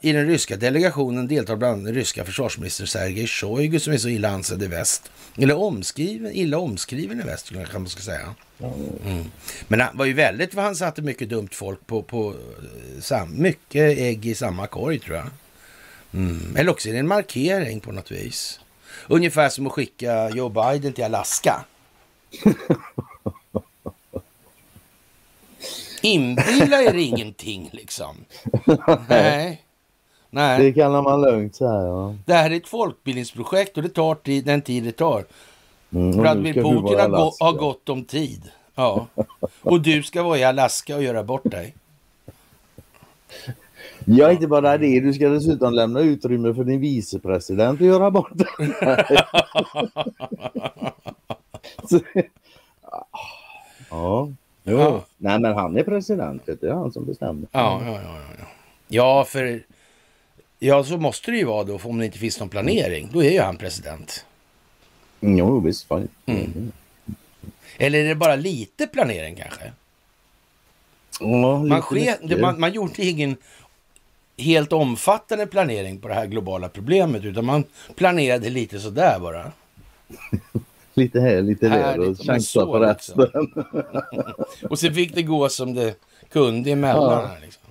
I 0.00 0.12
den 0.12 0.26
ryska 0.26 0.56
delegationen 0.56 1.28
deltar 1.28 1.56
bland 1.56 1.72
annat 1.72 1.84
den 1.84 1.94
ryska 1.94 2.24
försvarsministern 2.24 2.86
Sergej 2.86 3.26
Shoigu 3.26 3.80
som 3.80 3.92
är 3.92 3.98
så 3.98 4.08
illa 4.08 4.28
ansedd 4.28 4.62
i 4.62 4.66
väst. 4.66 5.10
Eller 5.38 5.56
omskriven, 5.56 6.32
illa 6.32 6.58
omskriven 6.58 7.20
i 7.20 7.22
väst 7.22 7.52
kanske 7.52 7.78
man 7.78 7.88
ska 7.88 8.02
säga. 8.02 8.34
Mm. 9.04 9.24
Men 9.68 9.80
han 9.80 9.96
var 9.96 10.04
ju 10.04 10.12
väldigt, 10.12 10.54
han 10.54 10.76
satte 10.76 11.02
mycket 11.02 11.28
dumt 11.28 11.48
folk 11.52 11.86
på, 11.86 12.02
på 12.02 12.28
eh, 12.30 12.34
sam, 13.00 13.42
mycket 13.42 13.98
ägg 13.98 14.26
i 14.26 14.34
samma 14.34 14.66
korg 14.66 14.98
tror 14.98 15.16
jag. 15.16 15.26
Mm. 16.14 16.56
Eller 16.56 16.70
också 16.70 16.88
är 16.88 16.92
det 16.92 16.98
en 16.98 17.08
markering 17.08 17.80
på 17.80 17.92
något 17.92 18.10
vis. 18.10 18.60
Ungefär 19.08 19.48
som 19.48 19.66
att 19.66 19.72
skicka 19.72 20.30
Joe 20.30 20.48
Biden 20.48 20.92
till 20.92 21.04
Alaska. 21.04 21.64
Inbilla 26.02 26.82
er 26.82 26.94
ingenting 26.94 27.70
liksom. 27.72 28.16
Nej. 29.08 29.64
Nej. 30.30 30.62
Det 30.62 30.72
kallar 30.72 31.02
man 31.02 31.20
lugnt 31.22 31.56
så 31.56 31.68
här. 31.68 31.86
Ja. 31.86 32.14
Det 32.26 32.34
här 32.34 32.50
är 32.50 32.56
ett 32.56 32.68
folkbildningsprojekt 32.68 33.76
och 33.76 33.82
det 33.82 33.88
tar 33.88 34.14
tid, 34.14 34.44
den 34.44 34.62
tid 34.62 34.84
det 34.84 34.92
tar. 34.92 35.24
Mm, 35.94 36.10
Vladimir 36.10 36.54
Putin 36.54 36.98
har, 37.00 37.08
gå, 37.08 37.32
har 37.40 37.52
gott 37.52 37.88
om 37.88 38.04
tid. 38.04 38.42
Ja. 38.74 39.06
Och 39.62 39.80
du 39.80 40.02
ska 40.02 40.22
vara 40.22 40.38
i 40.38 40.44
Alaska 40.44 40.96
och 40.96 41.02
göra 41.02 41.22
bort 41.24 41.50
dig. 41.50 41.74
Ja, 44.04 44.32
inte 44.32 44.46
bara 44.46 44.78
det. 44.78 45.00
Du 45.00 45.12
ska 45.12 45.28
dessutom 45.28 45.72
lämna 45.72 46.00
utrymme 46.00 46.54
för 46.54 46.64
din 46.64 46.80
vicepresident 46.80 47.80
att 47.80 47.86
göra 47.86 48.10
bort. 48.10 48.32
Så- 51.90 52.00
ja. 53.90 54.28
Jo. 54.64 54.78
Ja. 54.78 55.04
Nej, 55.16 55.38
men 55.40 55.54
han 55.54 55.76
är 55.76 55.82
president. 55.84 56.42
Det 56.46 56.62
är 56.62 56.72
han 56.72 56.92
som 56.92 57.04
bestämmer. 57.04 57.48
Ja, 57.52 57.82
ja, 57.86 57.92
ja. 57.92 58.00
Ja, 58.02 58.18
ja. 58.38 58.44
ja 58.88 59.24
för... 59.24 59.62
Ja, 60.58 60.84
så 60.84 60.96
måste 60.96 61.30
det 61.30 61.36
ju 61.36 61.44
vara 61.44 61.64
då, 61.64 61.78
för 61.78 61.88
om 61.88 61.98
det 61.98 62.06
inte 62.06 62.18
finns 62.18 62.40
någon 62.40 62.48
planering. 62.48 63.10
Då 63.12 63.22
är 63.24 63.30
ju 63.30 63.40
han 63.40 63.56
president. 63.56 64.24
Jo, 65.26 65.60
visst. 65.60 65.86
Fan. 65.86 66.08
Mm. 66.26 66.72
Eller 67.78 67.98
är 67.98 68.08
det 68.08 68.14
bara 68.14 68.36
lite 68.36 68.86
planering 68.86 69.36
kanske? 69.36 69.72
Ja, 71.20 71.58
Man, 71.58 71.82
ske, 71.82 72.16
man, 72.40 72.60
man 72.60 72.72
gjorde 72.72 73.04
ingen 73.04 73.36
helt 74.36 74.72
omfattande 74.72 75.46
planering 75.46 76.00
på 76.00 76.08
det 76.08 76.14
här 76.14 76.26
globala 76.26 76.68
problemet, 76.68 77.24
utan 77.24 77.44
man 77.44 77.64
planerade 77.96 78.50
lite 78.50 78.78
sådär 78.80 79.18
bara. 79.20 79.52
Lite 80.96 81.20
här, 81.20 81.42
lite 81.42 81.68
där 81.68 82.00
och 82.00 82.18
chansa 82.18 82.40
så 82.40 82.66
på 82.66 82.78
liksom. 82.78 83.20
resten. 83.20 83.64
Och 84.70 84.78
sen 84.78 84.94
fick 84.94 85.14
det 85.14 85.22
gå 85.22 85.48
som 85.48 85.74
det 85.74 85.94
kunde 86.28 86.70
emellan. 86.70 87.22
Ja. 87.22 87.26
Här, 87.26 87.40
liksom. 87.40 87.62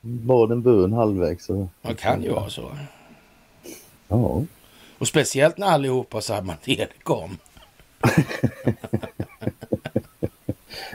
Bad 0.00 0.52
en 0.52 0.62
bön 0.62 0.92
halvvägs. 0.92 1.44
Så. 1.44 1.68
Man 1.82 1.94
kan 1.94 2.22
ju 2.22 2.30
vara 2.30 2.50
så. 2.50 2.70
Ja. 4.08 4.44
Och 4.98 5.08
speciellt 5.08 5.58
när 5.58 5.66
allihopa 5.66 6.20
del 6.64 6.86
kom. 7.02 7.38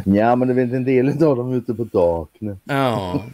ja, 0.06 0.36
men 0.36 0.48
det 0.48 0.54
vet 0.54 0.74
en 0.74 0.86
del 0.86 1.10
av 1.10 1.38
dem 1.38 1.54
ute 1.54 1.74
på 1.74 1.86
tak 1.86 2.30
nu. 2.40 2.58
Ja, 2.64 3.24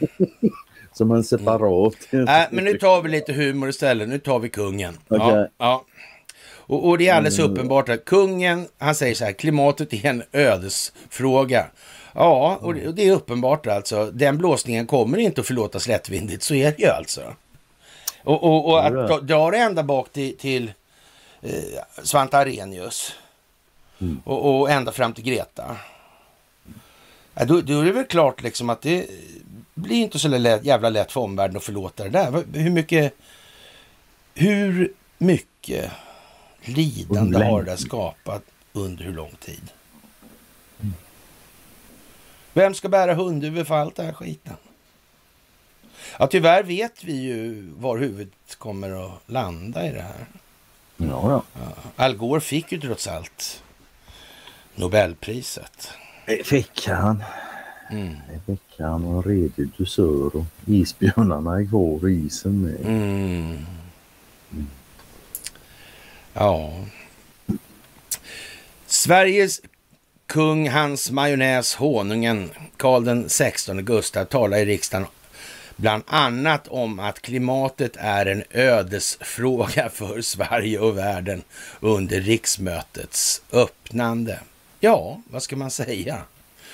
Som 0.93 1.11
en 1.11 1.24
separat. 1.24 1.93
Nej, 2.11 2.47
men 2.51 2.63
nu 2.63 2.74
tar 2.74 3.01
vi 3.01 3.09
lite 3.09 3.34
humor 3.34 3.70
istället. 3.70 4.09
Nu 4.09 4.20
tar 4.20 4.39
vi 4.39 4.49
kungen. 4.49 4.97
Okej. 5.07 5.28
Ja, 5.28 5.47
ja. 5.57 5.86
Och, 6.70 6.88
och 6.88 6.97
det 6.97 7.07
är 7.07 7.13
alldeles 7.13 7.39
uppenbart 7.39 7.89
att 7.89 8.05
kungen, 8.05 8.67
han 8.78 8.95
säger 8.95 9.15
så 9.15 9.26
här, 9.26 9.32
klimatet 9.32 9.93
är 9.93 10.05
en 10.05 10.24
ödesfråga. 10.32 11.65
Ja, 12.13 12.59
och 12.61 12.74
det, 12.74 12.88
och 12.88 12.95
det 12.95 13.07
är 13.07 13.11
uppenbart 13.11 13.67
alltså. 13.67 14.11
Den 14.13 14.38
blåsningen 14.38 14.88
kommer 14.88 15.17
inte 15.17 15.41
att 15.41 15.47
förlåtas 15.47 15.88
lättvindigt, 15.88 16.43
så 16.43 16.55
är 16.55 16.72
det 16.72 16.84
ju 16.84 16.89
alltså. 16.89 17.22
Och, 18.24 18.43
och, 18.43 18.65
och 18.65 18.86
att 18.86 19.28
dra- 19.28 19.51
det 19.51 19.57
ända 19.57 19.84
bak 19.84 20.11
till, 20.11 20.38
till 20.38 20.72
eh, 21.41 21.53
Svante 22.03 22.38
Arrhenius 22.38 23.13
och, 24.24 24.59
och 24.59 24.70
ända 24.70 24.91
fram 24.91 25.13
till 25.13 25.24
Greta. 25.24 25.78
Ja, 27.34 27.45
då, 27.45 27.61
då 27.61 27.80
är 27.80 27.86
det 27.86 27.91
väl 27.91 28.05
klart 28.05 28.43
liksom 28.43 28.70
att 28.70 28.82
det 28.82 29.07
blir 29.74 29.97
inte 29.97 30.20
så 30.20 30.28
lätt, 30.28 30.65
jävla 30.65 30.89
lätt 30.89 31.11
för 31.11 31.22
omvärlden 31.22 31.57
att 31.57 31.63
förlåta 31.63 32.03
det 32.03 32.09
där. 32.09 32.43
Hur 32.53 32.70
mycket, 32.70 33.13
hur 34.34 34.93
mycket 35.17 35.91
lidande 36.61 37.20
Under 37.20 37.43
har 37.43 37.63
det 37.63 37.78
skapat 37.78 38.43
under 38.74 39.03
hur 39.03 39.13
lång 39.13 39.32
tid? 39.39 39.72
Vem 42.53 42.74
ska 42.74 42.89
bära 42.89 43.13
hundhuvud 43.13 43.67
för 43.67 43.76
allt 43.76 43.95
det 43.95 44.03
här 44.03 44.13
skiten? 44.13 44.55
Ja, 46.18 46.28
tyvärr 46.28 46.64
vet 46.64 47.03
vi 47.03 47.14
ju 47.14 47.70
var 47.78 47.97
huvudet 47.97 48.55
kommer 48.57 49.05
att 49.05 49.22
landa 49.26 49.88
i 49.88 49.91
det 49.91 50.01
här. 50.01 50.26
Ja, 50.97 51.43
ja. 51.53 51.70
Al 51.95 52.16
Gore 52.16 52.41
fick 52.41 52.72
ju 52.72 52.80
trots 52.80 53.07
allt 53.07 53.64
Nobelpriset. 54.76 55.89
Det 56.26 56.47
fick 56.47 56.88
han. 56.88 57.24
Mm. 57.91 58.16
Det 58.30 58.51
fick 58.51 58.80
han. 58.80 59.05
Och 59.05 59.16
en 59.16 59.24
redig 59.24 59.70
dusör 59.78 60.36
och 60.36 60.45
isbjörnarna 60.66 61.60
är 61.60 61.70
kvar 61.70 62.10
i 62.10 62.26
isen 62.26 62.62
med. 62.62 62.86
Mm. 62.86 63.66
Ja. 66.34 66.74
Sveriges 68.88 69.62
kung 70.28 70.70
Hans 70.70 71.12
Majonnäs 71.12 71.76
Honungen 71.76 72.49
Karl 72.78 73.03
den 73.03 73.30
16 73.30 73.86
Gustav 73.86 74.26
talar 74.26 74.57
i 74.57 74.66
riksdagen 74.66 75.07
bland 75.80 76.04
annat 76.08 76.68
om 76.68 77.00
att 77.00 77.22
klimatet 77.22 77.92
är 77.98 78.26
en 78.26 78.44
ödesfråga 78.52 79.90
för 79.90 80.22
Sverige 80.22 80.80
och 80.80 80.98
världen 80.98 81.42
under 81.80 82.22
riksmötets 82.22 83.42
öppnande. 83.52 84.40
Ja, 84.80 85.22
vad 85.30 85.44
ska 85.44 85.56
man 85.56 85.72
säga? 85.72 86.18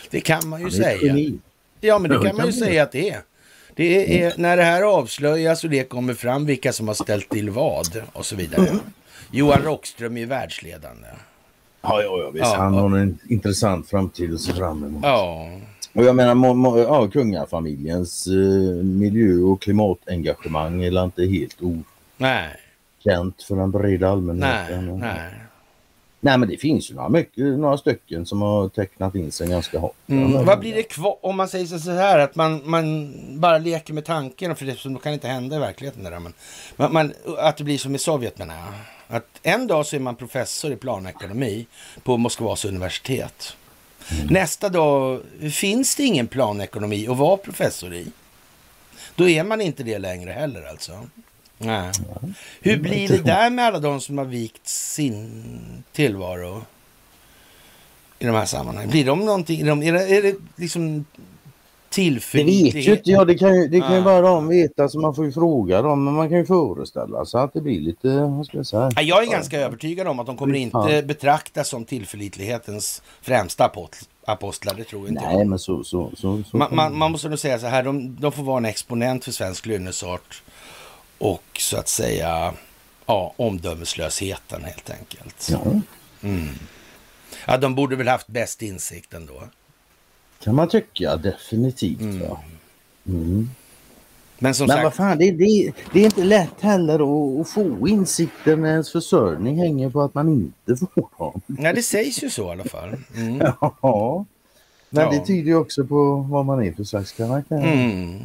Det 0.10 0.22
kan 0.22 0.49
man 0.49 0.62
ju 0.62 0.72
säga. 0.72 0.97
geni. 1.01 1.38
Ja, 1.82 1.99
men 1.99 2.12
det 2.12 2.28
kan 2.28 2.36
man 2.36 2.45
ju 2.45 2.53
säga 2.53 2.84
att 2.84 2.91
det 2.91 3.10
är. 3.10 3.22
Det 3.76 4.22
är 4.24 4.34
när 4.38 4.58
det 4.58 4.64
här 4.64 4.82
avslöjas 4.82 5.64
och 5.64 5.70
det 5.70 5.84
kommer 5.84 6.14
fram 6.14 6.45
vilka 6.45 6.74
som 6.74 6.88
har 6.88 6.95
ställt 6.95 7.30
till 7.30 7.49
vad 7.49 8.01
och 8.14 8.26
så 8.26 8.36
vidare. 8.36 8.70
Johan 9.32 9.62
Rockström 9.62 10.18
är 10.18 10.26
världsledande. 10.26 11.08
Ja, 11.82 12.01
ja, 12.01 12.20
ja, 12.24 12.30
visst. 12.30 12.45
Ja, 12.45 12.56
han 12.56 12.74
har 12.74 12.97
en 12.97 13.20
intressant 13.30 13.89
framtid 13.89 14.34
att 14.34 14.41
se 14.41 14.53
fram 14.53 14.84
emot. 14.84 15.03
Ja, 15.03 15.49
Och 15.95 16.03
jag 16.03 16.15
menar, 16.15 16.35
må, 16.35 16.53
må, 16.53 16.79
ja, 16.79 17.07
kungafamiljens 17.07 18.27
eh, 18.27 18.83
miljö 18.83 19.37
och 19.37 19.61
klimatengagemang 19.61 20.83
är 20.83 21.03
inte 21.03 21.25
helt 21.25 21.57
nej, 22.17 22.49
okänt 22.99 23.43
för 23.43 23.55
den 23.55 23.71
breda 23.71 24.05
nej, 24.05 24.11
allmänheten. 24.11 24.99
nej. 24.99 25.31
Nej, 26.19 26.37
men 26.37 26.49
det 26.49 26.57
finns 26.57 26.91
ju 26.91 26.95
några, 26.95 27.09
mycket, 27.09 27.45
några 27.45 27.77
stycken 27.77 28.25
som 28.25 28.41
har 28.41 28.69
tecknat 28.69 29.15
in 29.15 29.31
sig 29.31 29.47
ganska 29.47 29.79
hårt. 29.79 29.95
Mm. 30.07 30.45
Vad 30.45 30.59
blir 30.59 30.75
det 30.75 30.83
kvar 30.83 31.17
om 31.21 31.37
man 31.37 31.47
säger 31.47 31.65
så 31.65 31.91
här 31.91 32.19
att 32.19 32.35
man, 32.35 32.61
man 32.65 33.13
bara 33.39 33.57
leker 33.57 33.93
med 33.93 34.05
tanken 34.05 34.55
för 34.55 34.65
det 34.65 34.75
som 34.75 34.99
kan 34.99 35.13
inte 35.13 35.27
hända 35.27 35.55
i 35.55 35.59
verkligheten. 35.59 36.03
Där, 36.03 36.19
men, 36.19 36.33
man, 36.75 36.93
man, 36.93 37.13
att 37.37 37.57
det 37.57 37.63
blir 37.63 37.77
som 37.77 37.95
i 37.95 37.97
Sovjet 37.97 38.37
menar 38.37 38.55
jag. 38.55 39.17
Att 39.17 39.27
en 39.43 39.67
dag 39.67 39.85
så 39.85 39.95
är 39.95 39.99
man 39.99 40.15
professor 40.15 40.71
i 40.71 40.75
planekonomi 40.75 41.67
på 42.03 42.17
Moskvas 42.17 42.65
universitet. 42.65 43.55
Nästa 44.30 44.70
dag 44.70 45.22
finns 45.51 45.95
det 45.95 46.03
ingen 46.03 46.28
planekonomi 46.28 47.08
att 47.08 47.18
vara 47.18 47.38
professor 47.38 47.93
i. 47.93 48.08
Då 49.16 49.30
är 49.30 49.43
man 49.43 49.62
inte 49.62 49.84
det 49.84 49.97
längre 49.97 50.32
heller 50.32 50.64
alltså. 50.64 51.08
Nej. 51.58 51.91
Hur 52.62 52.78
blir 52.78 53.08
det 53.08 53.22
där 53.22 53.49
med 53.49 53.66
alla 53.66 53.80
de 53.80 54.01
som 54.01 54.18
har 54.18 54.26
vikt 54.26 54.68
sin 54.68 55.84
tillvaro 55.91 56.66
i 58.20 58.26
de 58.26 58.36
här 58.36 58.45
sammanhangen? 58.45 58.89
Blir 58.89 59.06
de 59.06 59.20
någonting, 59.20 59.62
är, 59.62 59.66
de, 59.66 59.84
är, 59.84 59.93
det, 60.22 60.34
är 60.58 61.03
liksom 61.97 62.37
Det 62.39 62.43
vet 62.43 62.53
ju 62.53 62.61
tillförlitlighet? 62.61 62.97
inte 62.97 63.11
jag. 63.11 63.27
Det 63.27 63.35
kan 63.37 63.55
ju, 63.55 63.67
det 63.67 63.79
kan 63.79 63.91
ju 63.91 63.97
Ja. 63.97 64.03
bara 64.03 64.21
de 64.21 64.47
veta 64.47 64.89
så 64.89 64.99
man 64.99 65.15
får 65.15 65.25
ju 65.25 65.31
fråga 65.31 65.81
dem. 65.81 66.03
Men 66.05 66.13
man 66.13 66.29
kan 66.29 66.37
ju 66.37 66.45
föreställa 66.45 67.25
sig 67.25 67.39
att 67.41 67.53
det 67.53 67.61
blir 67.61 67.81
lite, 67.81 68.07
vad 68.07 68.45
ska 68.45 68.57
jag 68.57 68.65
säga? 68.67 68.91
Ja, 68.95 69.01
Jag 69.01 69.23
är 69.23 69.31
ganska 69.31 69.59
övertygad 69.59 70.07
om 70.07 70.19
att 70.19 70.25
de 70.25 70.37
kommer 70.37 70.55
inte 70.55 71.03
betraktas 71.05 71.69
som 71.69 71.85
tillförlitlighetens 71.85 73.01
främsta 73.21 73.71
apostlar. 74.25 74.73
Det 74.75 74.83
tror 74.83 75.07
inte 75.09 75.21
Nej, 75.21 75.37
jag. 75.37 75.47
men 75.47 75.59
så... 75.59 75.83
så, 75.83 76.11
så, 76.17 76.43
så 76.51 76.57
Man, 76.57 76.75
man, 76.75 76.97
man 76.97 77.11
måste 77.11 77.29
nog 77.29 77.39
säga 77.39 77.59
så 77.59 77.67
här, 77.67 77.83
de, 77.83 78.15
de 78.19 78.31
får 78.31 78.43
vara 78.43 78.57
en 78.57 78.65
exponent 78.65 79.25
för 79.25 79.31
svensk 79.31 79.65
lynnesart 79.65 80.43
och 81.17 81.43
så 81.59 81.77
att 81.77 81.87
säga 81.87 82.53
ja, 83.05 83.33
omdömeslösheten 83.37 84.63
helt 84.63 84.89
enkelt. 84.89 85.49
Ja, 85.51 85.59
Ja, 87.47 87.57
de 87.57 87.75
borde 87.75 87.95
väl 87.95 88.07
haft 88.07 88.27
bäst 88.27 88.61
insikt 88.61 89.13
ändå. 89.13 89.33
Kan 90.45 90.55
man 90.55 90.67
tycka 90.69 91.15
definitivt. 91.17 92.21
Ja. 92.27 92.43
Mm. 93.07 93.49
Men 94.39 94.53
som 94.55 94.67
Men 94.67 94.75
vad 94.77 94.83
sagt, 94.85 94.97
fan, 94.97 95.17
det, 95.17 95.31
det, 95.31 95.71
det 95.93 95.99
är 95.99 96.05
inte 96.05 96.23
lätt 96.23 96.61
heller 96.61 96.93
att, 96.95 97.41
att 97.41 97.49
få 97.49 97.87
insikten 97.87 98.61
när 98.61 98.69
ens 98.71 98.91
försörjning 98.91 99.57
hänger 99.59 99.89
på 99.89 100.01
att 100.01 100.13
man 100.13 100.29
inte 100.29 100.75
får 100.95 101.07
dem. 101.17 101.41
nej, 101.47 101.73
det 101.73 101.83
sägs 101.83 102.23
ju 102.23 102.29
så 102.29 102.47
i 102.47 102.51
alla 102.51 102.63
fall. 102.63 102.95
Mm. 103.15 103.37
Ja. 103.81 104.25
Men 104.89 105.03
Ja. 105.03 105.11
det 105.11 105.25
tyder 105.25 105.47
ju 105.47 105.55
också 105.55 105.85
på 105.85 106.15
vad 106.29 106.45
man 106.45 106.63
är 106.63 106.71
för 106.71 106.83
slags 106.83 107.11
karaktär. 107.11 107.57
Mm. 107.73 108.19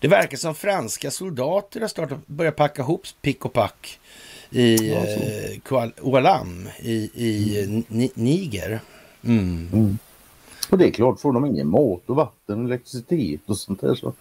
Det 0.00 0.08
verkar 0.08 0.36
som 0.36 0.54
franska 0.54 1.10
soldater 1.10 1.80
har 1.80 1.88
startat, 1.88 2.26
börjat 2.26 2.56
packa 2.56 2.82
ihop 2.82 3.02
pick 3.20 3.44
och 3.44 3.52
pack 3.52 3.98
i 4.50 4.90
Ja, 4.90 4.96
eh, 4.96 5.58
Kuala- 5.64 6.00
Oualam 6.00 6.68
i, 6.80 6.92
i 7.14 7.84
Ni- 7.88 8.10
Niger. 8.14 8.80
Mm. 9.24 9.98
Och 10.72 10.78
det 10.78 10.86
är 10.86 10.90
klart, 10.90 11.20
får 11.20 11.32
de 11.32 11.46
ingen 11.46 11.68
mat 11.68 12.02
och 12.06 12.16
vatten 12.16 12.58
och 12.58 12.64
elektricitet 12.64 13.40
och 13.46 13.58
sånt 13.58 13.80
där 13.80 13.94
så 13.94 14.12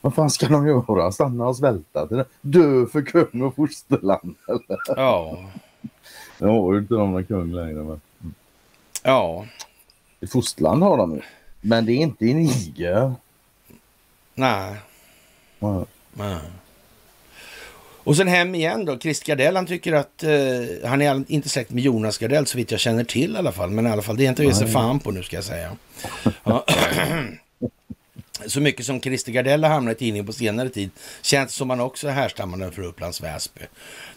vad 0.00 0.14
fan 0.14 0.30
ska 0.30 0.48
de 0.48 0.66
göra? 0.66 1.12
Stanna 1.12 1.48
och 1.48 1.56
svälta? 1.56 2.24
Dö 2.40 2.86
för 2.86 3.02
kung 3.02 3.42
och 3.42 3.54
fosterland? 3.56 4.34
Eller? 4.48 4.78
Ja, 4.86 5.38
Jag 6.38 6.48
har 6.48 6.72
ju 6.72 6.78
inte 6.78 6.94
de 6.94 7.12
någon 7.12 7.24
kung 7.24 7.52
längre. 7.52 7.82
Men. 7.82 8.00
ja, 9.02 9.46
I 10.20 10.26
fosterland 10.26 10.82
har 10.82 10.96
de 10.96 11.14
ju. 11.14 11.20
Men 11.60 11.86
det 11.86 11.92
är 11.92 11.96
inte 11.96 12.26
i 12.26 12.34
Niger. 12.34 13.12
nej. 14.34 14.76
Ja. 15.58 15.86
nej. 16.12 16.40
Och 18.10 18.16
sen 18.16 18.28
hem 18.28 18.54
igen 18.54 18.84
då. 18.84 18.98
Christer 18.98 19.26
Gardell 19.26 19.56
han 19.56 19.66
tycker 19.66 19.92
att 19.92 20.22
eh, 20.22 20.30
han 20.88 21.02
är 21.02 21.24
inte 21.28 21.48
släkt 21.48 21.70
med 21.70 21.84
Jonas 21.84 22.18
Gardell 22.18 22.46
så 22.46 22.56
vitt 22.56 22.70
jag 22.70 22.80
känner 22.80 23.04
till 23.04 23.34
i 23.34 23.38
alla 23.38 23.52
fall. 23.52 23.70
Men 23.70 23.86
i 23.86 23.90
alla 23.90 24.02
fall 24.02 24.16
det 24.16 24.24
är 24.24 24.28
inte 24.28 24.54
sig 24.54 24.64
Nej. 24.64 24.72
fan 24.72 25.00
på 25.00 25.10
nu 25.10 25.22
ska 25.22 25.36
jag 25.36 25.44
säga. 25.44 25.76
Ja. 26.44 26.66
Så 28.46 28.60
mycket 28.60 28.86
som 28.86 29.00
Christer 29.00 29.32
Gardell 29.32 29.64
har 29.64 29.70
hamnat 29.70 29.96
i 29.96 29.98
tidningen 29.98 30.26
på 30.26 30.32
senare 30.32 30.68
tid 30.68 30.90
känns 31.22 31.54
som 31.54 31.70
han 31.70 31.80
också 31.80 32.08
är 32.08 32.12
härstammande 32.12 32.70
för 32.70 32.82
Upplands 32.82 33.20
Väsby. 33.20 33.60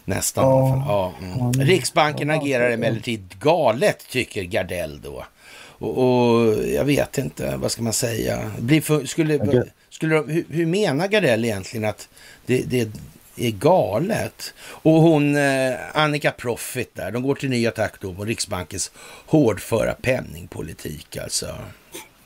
Nästan 0.05 0.43
i 0.43 0.47
alla 0.47 0.69
fall. 0.69 0.83
Ja, 0.87 1.13
mm. 1.21 1.51
Riksbanken 1.53 2.29
agerar 2.29 2.71
emellertid 2.71 3.35
galet 3.39 4.07
tycker 4.09 4.43
Gardell 4.43 5.01
då. 5.01 5.25
Och, 5.59 5.97
och 5.97 6.53
jag 6.67 6.85
vet 6.85 7.17
inte, 7.17 7.57
vad 7.57 7.71
ska 7.71 7.81
man 7.81 7.93
säga? 7.93 8.51
Blir 8.59 8.81
för, 8.81 9.05
skulle, 9.05 9.65
skulle 9.89 10.15
de, 10.15 10.29
hur, 10.29 10.45
hur 10.49 10.65
menar 10.65 11.07
Gardell 11.07 11.45
egentligen 11.45 11.85
att 11.89 12.09
det, 12.45 12.61
det 12.61 12.91
är 13.35 13.51
galet? 13.51 14.53
Och 14.67 14.93
hon, 14.93 15.35
eh, 15.35 15.73
Annika 15.93 16.31
Profit 16.31 16.95
där, 16.95 17.11
de 17.11 17.23
går 17.23 17.35
till 17.35 17.49
ny 17.49 17.67
attack 17.67 17.93
då 18.01 18.13
på 18.13 18.25
Riksbankens 18.25 18.91
hårdföra 19.25 19.93
penningpolitik 19.93 21.17
alltså. 21.17 21.47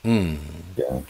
Mm. 0.03 0.37
Ja. 0.75 1.01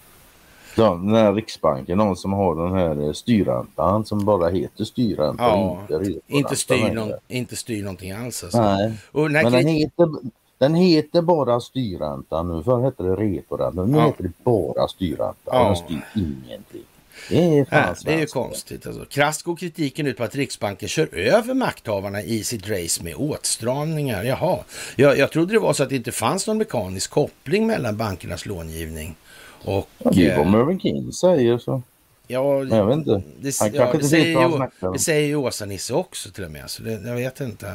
Den 0.76 1.16
här 1.16 1.34
Riksbanken, 1.34 1.98
någon 1.98 2.18
som 2.18 2.34
har 2.34 2.56
den 2.56 2.74
här 2.74 3.08
eh, 3.08 3.14
styrräntan 3.14 4.06
som 4.06 4.26
bara 4.26 4.50
heter 4.50 4.84
styrränta. 4.84 5.44
Ja, 5.44 5.82
inte, 5.90 6.20
Inte 6.28 6.56
styr, 6.56 6.92
någon, 6.94 7.12
inte 7.28 7.56
styr 7.56 7.84
någonting 7.84 8.12
alls 8.12 8.44
alltså. 8.44 8.62
Nej, 8.62 8.94
men 9.14 9.52
den 9.52 9.68
heter, 9.68 10.10
den 10.58 10.76
heter 10.76 11.22
bara 11.22 11.60
styrränta 11.60 12.44
nu. 12.44 12.64
Förr 12.64 12.82
hette 12.82 13.04
det 13.04 13.16
reporänta. 13.16 13.84
Nu 13.84 13.98
Ja. 13.98 14.06
heter 14.06 14.24
det 14.24 14.32
bara 14.44 14.88
styrränta. 14.88 15.36
Ja. 15.46 15.64
Den 15.64 15.76
styr 15.76 16.02
ingenting. 16.16 16.84
Det 17.30 17.38
är 17.38 17.66
fan 17.66 17.96
Nej, 17.96 17.96
det 18.06 18.10
är 18.10 18.14
ju 18.14 18.18
svenskt. 18.18 18.34
konstigt. 18.34 18.88
Alltså. 18.88 19.06
Krasst 19.06 19.44
går 19.44 19.56
kritiken 19.56 20.08
ut 20.08 20.18
på 20.18 20.24
att 20.24 20.36
Riksbanken 20.36 20.90
kör 20.90 21.16
över 21.16 21.54
makthavarna 21.54 22.22
i 22.22 22.44
sitt 22.44 22.70
race 22.70 23.04
med 23.04 23.16
åtstramningar. 23.16 24.24
Jaha, 24.24 24.60
jag, 24.96 25.18
jag 25.18 25.32
trodde 25.32 25.54
det 25.54 25.60
var 25.60 25.74
så 25.74 25.84
att 25.84 25.90
det 25.90 25.96
inte 25.96 26.12
fanns 26.12 26.48
någon 26.48 26.58
mekanisk 26.58 27.10
koppling 27.12 27.68
mellan 27.68 27.98
bankernas 27.98 28.46
långivning 28.46 29.16
och... 29.64 29.90
Ja, 29.98 30.12
det 30.14 30.28
är 30.28 30.32
eh, 30.32 30.38
vad 30.38 30.48
Mervyn 30.48 30.80
King 30.80 31.12
säger 31.12 31.58
så. 31.58 31.82
Ja, 32.30 32.64
Jag 32.64 32.86
vet 32.88 32.98
inte. 32.98 33.22
det, 33.40 33.60
Han 33.60 33.74
ja, 33.74 33.94
det, 33.94 34.04
säger 34.04 34.42
ju, 34.82 34.92
det 34.94 35.00
säger 35.00 35.28
ju 35.28 35.36
Åsa-Nisse 35.36 35.94
också 35.94 36.32
till 36.32 36.44
och 36.44 36.52
med. 36.52 36.70
Så 36.70 36.84
det, 36.84 36.92
jag 36.92 37.16
vet 37.16 37.40
inte. 37.42 37.68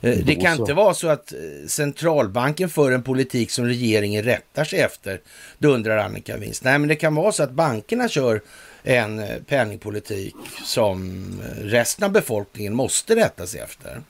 Eh, 0.00 0.18
Det 0.24 0.34
kan 0.34 0.60
inte 0.60 0.74
vara 0.74 0.94
så 0.94 1.08
att 1.08 1.32
eh, 1.32 1.38
centralbanken 1.66 2.68
för 2.68 2.92
en 2.92 3.02
politik 3.02 3.50
som 3.50 3.64
regeringen 3.64 4.22
rättar 4.22 4.64
sig 4.64 4.80
efter, 4.80 5.20
dundrar 5.58 5.98
Annika 5.98 6.36
Winst. 6.36 6.64
Nej, 6.64 6.78
men 6.78 6.88
det 6.88 6.94
kan 6.96 7.14
vara 7.14 7.32
så 7.32 7.42
att 7.42 7.50
bankerna 7.52 8.08
kör 8.08 8.40
en 8.86 9.18
eh, 9.18 9.36
penningpolitik 9.46 10.34
som 10.64 11.22
resten 11.60 12.04
av 12.04 12.10
befolkningen 12.12 12.74
måste 12.74 13.16
rätta 13.16 13.46
sig 13.46 13.60
efter. 13.60 14.02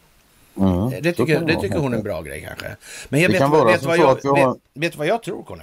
Mm, 0.56 0.68
Eh, 0.68 0.90
Det 1.02 1.12
tycker, 1.12 1.40
det 1.40 1.60
tycker 1.60 1.78
hon 1.78 1.92
är 1.92 1.96
en 1.96 2.02
bra 2.02 2.22
grej 2.22 2.44
kanske. 2.48 2.76
Men 3.08 3.20
jag 3.20 3.28
Det 3.30 3.32
vet, 3.32 3.40
kan 3.40 3.50
vad- 3.50 3.60
vara 3.60 3.72
vet, 3.72 3.82
vad 3.84 3.98
jag, 3.98 4.18
vi 4.22 4.28
har- 4.28 4.52
vet, 4.54 4.60
vet 4.74 4.96
vad 4.96 5.06
jag 5.06 5.22
tror, 5.22 5.42
Conny? 5.42 5.62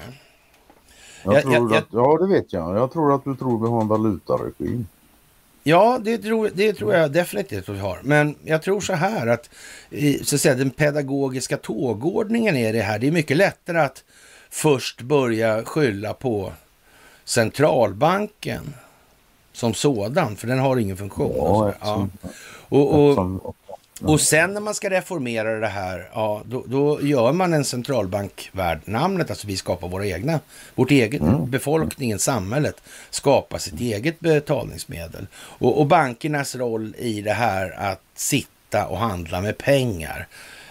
Jag 1.23 1.33
Jag- 1.35 1.41
tror 1.43 1.53
jag- 1.55 1.75
att, 1.75 1.87
ja, 1.91 2.17
det 2.21 2.27
vet 2.33 2.53
jag. 2.53 2.77
Jag 2.77 2.91
tror 2.93 3.15
att 3.15 3.23
du 3.23 3.35
tror 3.35 3.61
vi 3.63 3.67
har 3.69 3.81
en 3.81 3.87
valutaregim. 3.87 4.87
Ja, 5.63 5.99
det 6.01 6.17
tror, 6.17 6.49
det 6.53 6.73
tror 6.73 6.93
jag 6.93 7.11
definitivt 7.11 7.69
att 7.69 7.75
vi 7.75 7.79
har. 7.79 7.99
Men 8.03 8.35
jag 8.43 8.61
tror 8.61 8.81
så 8.81 8.93
här 8.93 9.27
att, 9.27 9.49
så 10.23 10.35
att 10.35 10.41
säga, 10.41 10.55
den 10.55 10.69
pedagogiska 10.69 11.57
tågordningen 11.57 12.55
är 12.55 12.73
det 12.73 12.81
här. 12.81 12.99
Det 12.99 13.07
är 13.07 13.11
mycket 13.11 13.37
lättare 13.37 13.79
att 13.79 14.03
först 14.49 15.01
börja 15.01 15.63
skylla 15.65 16.13
på 16.13 16.53
centralbanken 17.25 18.73
som 19.53 19.73
sådan, 19.73 20.35
för 20.35 20.47
den 20.47 20.59
har 20.59 20.77
ingen 20.77 20.97
funktion. 20.97 21.33
Ja, 21.37 21.41
och, 21.43 21.57
så. 21.57 21.67
eftersom- 21.69 22.11
ja. 22.21 22.29
och, 22.69 22.93
och, 23.03 23.09
Eftersom- 23.09 23.41
och 24.05 24.21
sen 24.21 24.53
när 24.53 24.61
man 24.61 24.73
ska 24.75 24.89
reformera 24.89 25.59
det 25.59 25.67
här, 25.67 26.09
ja, 26.13 26.41
då, 26.45 26.63
då 26.67 27.01
gör 27.01 27.31
man 27.33 27.53
en 27.53 27.65
centralbank 27.65 28.49
värd 28.51 28.79
namnet. 28.85 29.29
Alltså 29.29 29.47
vi 29.47 29.57
skapar 29.57 29.87
våra 29.87 30.05
egna, 30.07 30.39
vårt 30.75 30.91
eget, 30.91 31.21
befolkningen, 31.47 32.19
samhället 32.19 32.75
skapar 33.09 33.57
sitt 33.57 33.79
eget 33.79 34.19
betalningsmedel. 34.19 35.27
Och, 35.35 35.79
och 35.79 35.85
bankernas 35.87 36.55
roll 36.55 36.95
i 36.97 37.21
det 37.21 37.33
här 37.33 37.71
att 37.79 38.01
sitta 38.15 38.85
och 38.87 38.97
handla 38.97 39.41
med 39.41 39.57
pengar. 39.57 40.27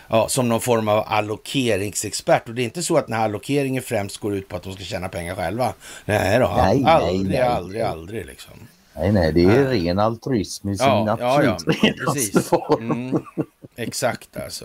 Ja, 0.09 0.29
som 0.29 0.49
någon 0.49 0.61
form 0.61 0.89
av 0.89 1.05
allokeringsexpert. 1.07 2.49
Och 2.49 2.55
det 2.55 2.63
är 2.63 2.65
inte 2.65 2.83
så 2.83 2.97
att 2.97 3.07
den 3.07 3.17
här 3.17 3.25
allokeringen 3.25 3.83
främst 3.83 4.19
går 4.19 4.35
ut 4.35 4.49
på 4.49 4.57
att 4.57 4.63
de 4.63 4.73
ska 4.73 4.85
tjäna 4.85 5.09
pengar 5.09 5.35
själva. 5.35 5.73
Nej 6.05 6.39
då, 6.39 6.53
Nej, 6.57 6.81
nej, 6.81 6.93
aldrig, 6.93 7.29
nej. 7.31 7.41
aldrig, 7.41 7.83
aldrig 7.83 8.27
liksom. 8.27 8.55
Nej, 8.97 9.13
nej, 9.13 9.33
det 9.33 9.45
är 9.45 9.65
ren 9.65 9.99
altruism 9.99 10.69
i 10.69 10.77
sin 10.77 10.87
Ja, 10.87 11.17
ja, 11.21 11.43
ja, 11.45 11.51
absolut 11.53 11.85
renaste 11.85 12.13
precis. 12.13 12.49
form. 12.49 12.91
Mm, 12.91 13.23
exakt 13.77 14.37
alltså. 14.37 14.65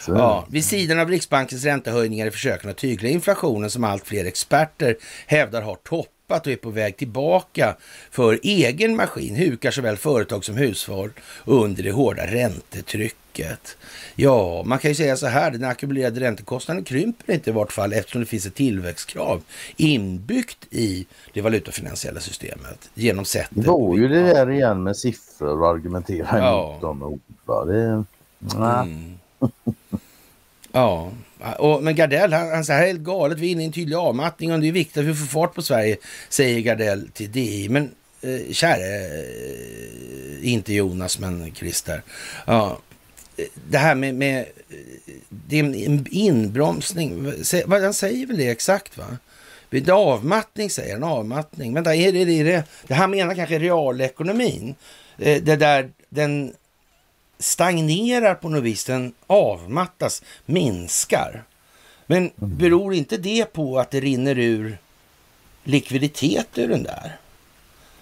Så. 0.00 0.12
Ja, 0.12 0.46
vid 0.48 0.64
sidan 0.64 1.00
av 1.00 1.10
Riksbankens 1.10 1.64
räntehöjningar 1.64 2.26
i 2.26 2.30
försöken 2.30 2.70
att 2.70 2.76
tygla 2.76 3.08
inflationen 3.08 3.70
som 3.70 3.84
allt 3.84 4.06
fler 4.06 4.24
experter 4.24 4.96
hävdar 5.26 5.62
har 5.62 5.74
toppat 5.74 6.46
och 6.46 6.52
är 6.52 6.56
på 6.56 6.70
väg 6.70 6.96
tillbaka 6.96 7.76
för 8.10 8.40
egen 8.42 8.96
maskin 8.96 9.36
hukar 9.36 9.70
såväl 9.70 9.96
företag 9.96 10.44
som 10.44 10.56
hushåll 10.56 11.10
under 11.44 11.82
det 11.82 11.90
hårda 11.90 12.26
räntetrycket. 12.26 13.18
Ja, 14.14 14.62
man 14.62 14.78
kan 14.78 14.90
ju 14.90 14.94
säga 14.94 15.16
så 15.16 15.26
här, 15.26 15.50
den 15.50 15.64
ackumulerade 15.64 16.20
räntekostnaden 16.20 16.84
krymper 16.84 17.32
inte 17.34 17.50
i 17.50 17.52
vart 17.52 17.72
fall 17.72 17.92
eftersom 17.92 18.20
det 18.20 18.26
finns 18.26 18.46
ett 18.46 18.54
tillväxtkrav 18.54 19.42
inbyggt 19.76 20.58
i 20.70 21.06
det 21.32 21.40
valutafinansiella 21.40 22.20
systemet 22.20 22.90
genom 22.94 23.24
sättet. 23.24 23.48
Det 23.64 23.68
var 23.70 23.96
ju 23.96 24.08
det 24.08 24.20
där 24.22 24.50
igen 24.50 24.82
med 24.82 24.96
siffror 24.96 25.62
och 25.62 25.68
argumentera 25.68 26.28
Ja. 26.38 26.70
emot 26.70 26.80
dem. 26.80 27.20
va. 27.44 27.64
Det, 27.64 28.04
nej. 28.38 29.16
Ja, 30.72 31.10
och, 31.58 31.82
men 31.82 31.94
Gardell 31.94 32.32
han, 32.32 32.48
han 32.50 32.64
säger 32.64 32.86
helt 32.86 33.00
galet, 33.00 33.38
vi 33.38 33.46
är 33.48 33.52
inne 33.52 33.62
i 33.62 33.66
en 33.66 33.72
tydlig 33.72 33.96
avmattning 33.96 34.52
och 34.52 34.60
det 34.60 34.68
är 34.68 34.72
viktigt 34.72 34.96
att 34.96 35.04
vi 35.04 35.14
får 35.14 35.26
fart 35.26 35.54
på 35.54 35.62
Sverige, 35.62 35.96
säger 36.28 36.60
Gardell 36.60 37.08
till 37.12 37.32
DI. 37.32 37.68
Men 37.68 37.90
eh, 38.22 38.52
käre, 38.52 39.04
eh, 39.06 40.52
inte 40.52 40.72
Jonas 40.74 41.18
men 41.18 41.54
Christer. 41.54 42.02
Ja, 42.46 42.78
det 43.68 43.78
här 43.78 43.94
med, 43.94 44.14
med 44.14 44.46
det 45.28 45.58
är 45.58 45.64
en 45.64 46.06
inbromsning, 46.10 47.32
han 47.68 47.94
säger 47.94 48.26
väl 48.26 48.36
det 48.36 48.48
exakt 48.48 48.98
va? 48.98 49.18
Det 49.70 49.88
är 49.88 49.92
avmattning 49.92 50.70
säger 50.70 50.92
han, 50.92 51.04
avmattning. 51.04 51.74
Vänta, 51.74 51.94
är 51.94 52.12
det 52.12 52.18
är 52.20 52.44
det? 52.44 52.64
Det 52.86 52.94
här 52.94 53.08
menar 53.08 53.34
kanske 53.34 53.58
realekonomin. 53.58 54.74
Eh, 55.18 55.42
Det 55.42 55.56
där 55.56 55.90
den 56.08 56.52
stagnerar 57.38 58.34
på 58.34 58.48
något 58.48 58.62
vis, 58.62 58.84
den 58.84 59.12
avmattas, 59.26 60.22
minskar. 60.46 61.44
Men 62.06 62.30
beror 62.36 62.94
inte 62.94 63.16
det 63.16 63.52
på 63.52 63.78
att 63.78 63.90
det 63.90 64.00
rinner 64.00 64.38
ur 64.38 64.78
likviditet 65.64 66.48
ur 66.58 66.68
den 66.68 66.82
där? 66.82 67.16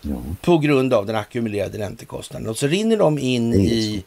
Ja. 0.01 0.23
På 0.41 0.59
grund 0.59 0.95
av 0.95 1.07
den 1.07 1.17
ackumulerade 1.17 1.79
räntekostnaden. 1.79 2.49
Och 2.49 2.59
så 2.59 2.67
rinner 2.67 2.97
de 2.97 3.19
in 3.19 3.51
Det 3.51 3.59
i 3.59 4.05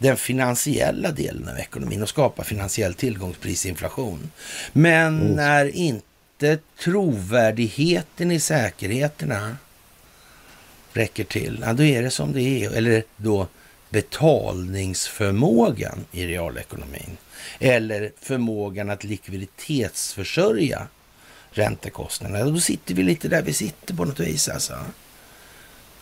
den 0.00 0.16
finansiella 0.16 1.12
delen 1.12 1.48
av 1.48 1.58
ekonomin 1.58 2.02
och 2.02 2.08
skapar 2.08 2.44
finansiell 2.44 2.94
tillgångsprisinflation. 2.94 4.30
Men 4.72 5.20
Mm. 5.20 5.32
när 5.32 5.76
inte 5.76 6.58
trovärdigheten 6.78 8.30
i 8.30 8.40
säkerheterna 8.40 9.56
räcker 10.92 11.24
till, 11.24 11.62
ja, 11.66 11.72
då 11.72 11.82
är 11.82 12.02
det 12.02 12.10
som 12.10 12.32
det 12.32 12.42
är. 12.42 12.70
Eller 12.70 13.02
då 13.16 13.46
betalningsförmågan 13.90 16.04
i 16.12 16.26
realekonomin. 16.26 17.16
Eller 17.58 18.12
förmågan 18.20 18.90
att 18.90 19.04
likviditetsförsörja 19.04 20.86
räntekostnaderna. 21.50 22.44
Då 22.44 22.60
sitter 22.60 22.94
vi 22.94 23.02
lite 23.02 23.28
där 23.28 23.42
vi 23.42 23.52
sitter 23.52 23.94
på 23.94 24.04
något 24.04 24.20
vis 24.20 24.48
alltså. 24.48 24.74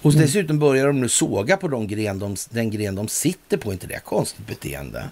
Och 0.03 0.11
Mm. 0.15 0.23
dessutom 0.23 0.59
börjar 0.59 0.87
de 0.87 1.01
nu 1.01 1.09
såga 1.09 1.57
på 1.57 1.69
de 1.69 1.87
gren 1.87 2.19
de, 2.19 2.37
den 2.51 2.71
gren 2.71 2.95
de 2.95 3.09
sitter 3.09 3.57
på. 3.57 3.73
inte 3.73 3.87
det 3.87 4.01
konstigt 4.05 4.47
beteende? 4.47 5.05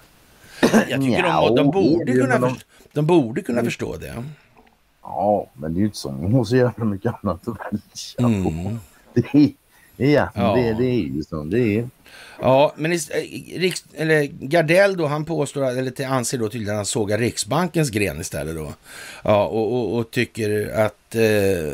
Jag 0.61 0.71
tycker 0.83 0.97
Nja, 0.97 1.41
de, 1.47 1.55
de, 1.55 1.71
borde 1.71 2.05
det 2.05 2.19
kunna 2.21 2.39
de- 2.39 2.49
förstå, 2.53 2.67
de 2.93 3.05
borde 3.05 3.41
kunna 3.41 3.63
förstå 3.63 3.97
det. 3.97 4.23
ja, 5.03 5.47
men 5.53 5.73
det 5.73 5.77
är 5.77 5.79
ju 5.79 5.85
inte 5.85 5.97
så. 5.97 6.11
Man 6.11 6.33
har 6.33 6.43
så 6.43 6.55
jävla 6.55 6.85
mycket 6.85 7.13
annat 7.23 7.47
att 7.47 7.57
välja 8.17 8.43
på. 8.43 8.49
Mm. 8.49 8.79
Det 9.15 10.05
är, 10.05 10.09
ja, 10.13 10.29
Ja. 10.35 10.55
Det, 10.55 10.73
det 10.73 10.85
är 10.85 11.01
ju 11.15 11.23
så. 11.23 11.43
Det 11.43 11.59
är, 11.59 11.89
Ja, 12.41 12.73
men 12.77 12.93
i, 12.93 12.95
eh, 12.95 13.59
Riks, 13.59 13.85
eller 13.95 14.23
Gardell 14.23 14.97
då, 14.97 15.05
han 15.05 15.25
påstår, 15.25 15.65
eller 15.65 16.05
anser 16.05 16.37
då 16.37 16.49
tydligen 16.49 16.73
att 16.73 16.77
han 16.79 16.85
sågar 16.85 17.17
Riksbankens 17.17 17.89
gren 17.89 18.21
istället 18.21 18.55
då. 18.55 18.73
Ja, 19.23 19.45
och, 19.45 19.73
och, 19.73 19.95
och 19.97 20.11
tycker 20.11 20.71
att 20.75 21.15
eh, 21.15 21.21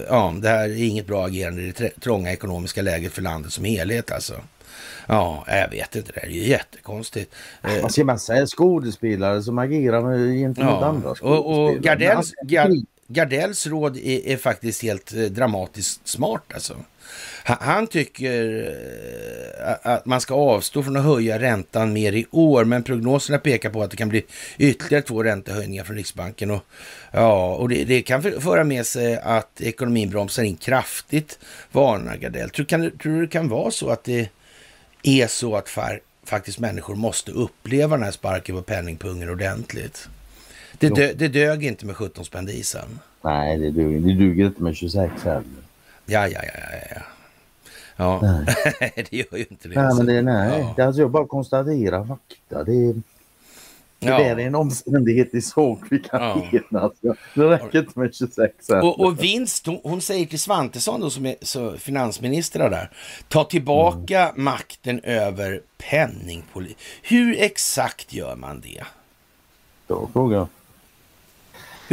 ja, 0.10 0.34
det 0.42 0.50
här 0.50 0.70
är 0.70 0.84
inget 0.84 1.08
bra 1.08 1.26
agerande 1.26 1.62
i 1.62 1.72
det 1.78 1.90
trånga 2.02 2.32
ekonomiska 2.32 2.82
läget 2.82 3.12
för 3.12 3.22
landet 3.22 3.54
som 3.54 3.66
helhet 3.66 4.12
alltså. 4.12 4.34
Ja, 5.08 5.44
jag 5.48 5.70
vet 5.70 5.96
inte, 5.96 6.12
det 6.12 6.20
är 6.26 6.30
ju 6.30 6.48
jättekonstigt. 6.48 7.36
Vad 7.82 7.92
ska 7.92 8.04
man 8.06 8.20
säga? 8.20 8.46
Skådespelare 8.48 9.42
som 9.44 9.58
agerar 9.58 10.02
med, 10.02 10.36
gentemot 10.40 10.70
Ja, 10.82 10.86
andra 10.86 11.10
och, 11.10 11.18
skådespelare. 11.18 11.76
och 11.78 11.84
Gardells, 11.84 12.34
Men 12.42 12.48
Gar, 12.50 12.62
han- 12.62 12.86
Gardells 13.08 13.68
råd 13.68 13.98
är, 13.98 14.28
är 14.28 14.38
faktiskt 14.38 14.84
helt 14.84 15.14
eh, 15.14 15.20
dramatiskt 15.24 16.08
smart 16.08 16.44
alltså. 16.54 16.76
Han, 17.44 17.58
han 17.62 17.88
tycker 17.88 18.64
eh, 19.60 19.92
att 19.94 20.06
man 20.06 20.22
ska 20.22 20.34
avstå 20.36 20.84
från 20.84 20.98
att 20.98 21.04
höja 21.04 21.40
räntan 21.40 21.94
mer 21.94 22.14
i 22.14 22.26
år, 22.32 22.64
men 22.66 22.84
prognoserna 22.84 23.38
pekar 23.40 23.70
på 23.70 23.84
att 23.84 23.92
det 23.92 23.98
kan 23.98 24.10
bli 24.10 24.26
ytterligare 24.58 25.04
två 25.04 25.24
räntehöjningar 25.24 25.84
från 25.84 25.96
Riksbanken. 25.96 26.52
Och, 26.52 26.62
ja, 27.12 27.56
och 27.56 27.70
det, 27.70 27.84
det 27.84 28.02
kan 28.02 28.22
föra 28.24 28.64
med 28.64 28.86
sig 28.86 29.18
att 29.18 29.62
ekonomin 29.62 30.10
bromsar 30.10 30.44
in 30.44 30.56
kraftigt, 30.58 31.40
varnar 31.72 32.18
Gardell. 32.18 32.50
Tror, 32.50 32.66
kan, 32.66 32.82
du- 32.82 32.98
tror 32.98 33.14
du 33.14 33.22
det 33.22 33.28
kan 33.28 33.50
vara 33.50 33.72
så 33.72 33.90
att 33.90 34.04
det 34.04 34.30
är 35.04 35.28
så 35.28 35.56
att 35.56 35.70
far, 35.70 36.00
faktiskt 36.26 36.60
människor 36.60 36.96
måste 36.96 37.32
uppleva 37.32 37.96
den 37.96 38.04
här 38.06 38.12
sparken 38.12 38.56
på 38.56 38.62
penningpungen 38.62 39.30
ordentligt? 39.30 40.10
Det, 40.90 40.96
dö, 40.96 41.14
det 41.14 41.28
dög 41.28 41.66
inte 41.66 41.86
med 41.86 41.96
17 41.96 42.26
spänn 42.26 42.46
dieseln. 42.46 43.00
Nej, 43.22 43.58
det 43.58 43.72
duger, 43.72 44.00
det 44.00 44.14
duger 44.14 44.46
inte 44.46 44.64
med 44.64 44.76
26 44.76 45.24
heller. 45.24 45.44
Ja, 46.06 46.28
ja, 46.28 46.40
ja, 46.44 46.60
ja, 46.72 46.78
ja. 46.96 47.02
Ja, 47.96 48.22
det 48.96 49.14
gör 49.14 49.38
ju 49.38 49.46
inte 49.50 49.68
det. 49.68 49.82
Nej, 49.82 49.96
men 49.96 50.06
det, 50.06 50.22
nej. 50.22 50.74
Ja. 50.78 50.86
Alltså, 50.86 51.02
jag 51.02 51.12
bara 51.12 51.28
konstaterar 51.28 52.06
fakta. 52.06 52.64
Det, 52.64 52.94
det 52.94 53.02
Ja. 54.00 54.18
där 54.18 54.40
är 54.40 54.48
en 54.48 54.56
omständighet 54.56 55.34
i 55.36 55.42
sak 55.42 55.80
vi 55.92 56.00
kan 56.00 56.22
Ja. 56.52 56.60
enas. 56.70 56.92
Det 57.36 57.44
räcker 57.50 57.80
inte 57.80 58.00
med 58.00 58.16
26 58.16 58.54
heller. 58.70 58.84
Och, 58.86 59.00
och 59.00 59.24
vinst, 59.24 59.66
hon, 59.68 59.80
hon 59.84 60.02
säger 60.02 60.26
till 60.26 60.40
Svantesson 60.40 61.02
då, 61.02 61.10
som 61.10 61.26
är 61.26 61.36
så 61.42 61.78
finansminister 61.78 62.70
där, 62.70 62.90
ta 63.28 63.44
tillbaka 63.44 64.30
Mm. 64.30 64.44
makten 64.44 65.00
över 65.04 65.62
penningpolitik. 65.90 66.78
Hur 67.04 67.36
exakt 67.42 68.14
gör 68.14 68.36
man 68.36 68.62
det? 68.62 68.84
Bra 69.88 70.10
fråga. 70.14 70.48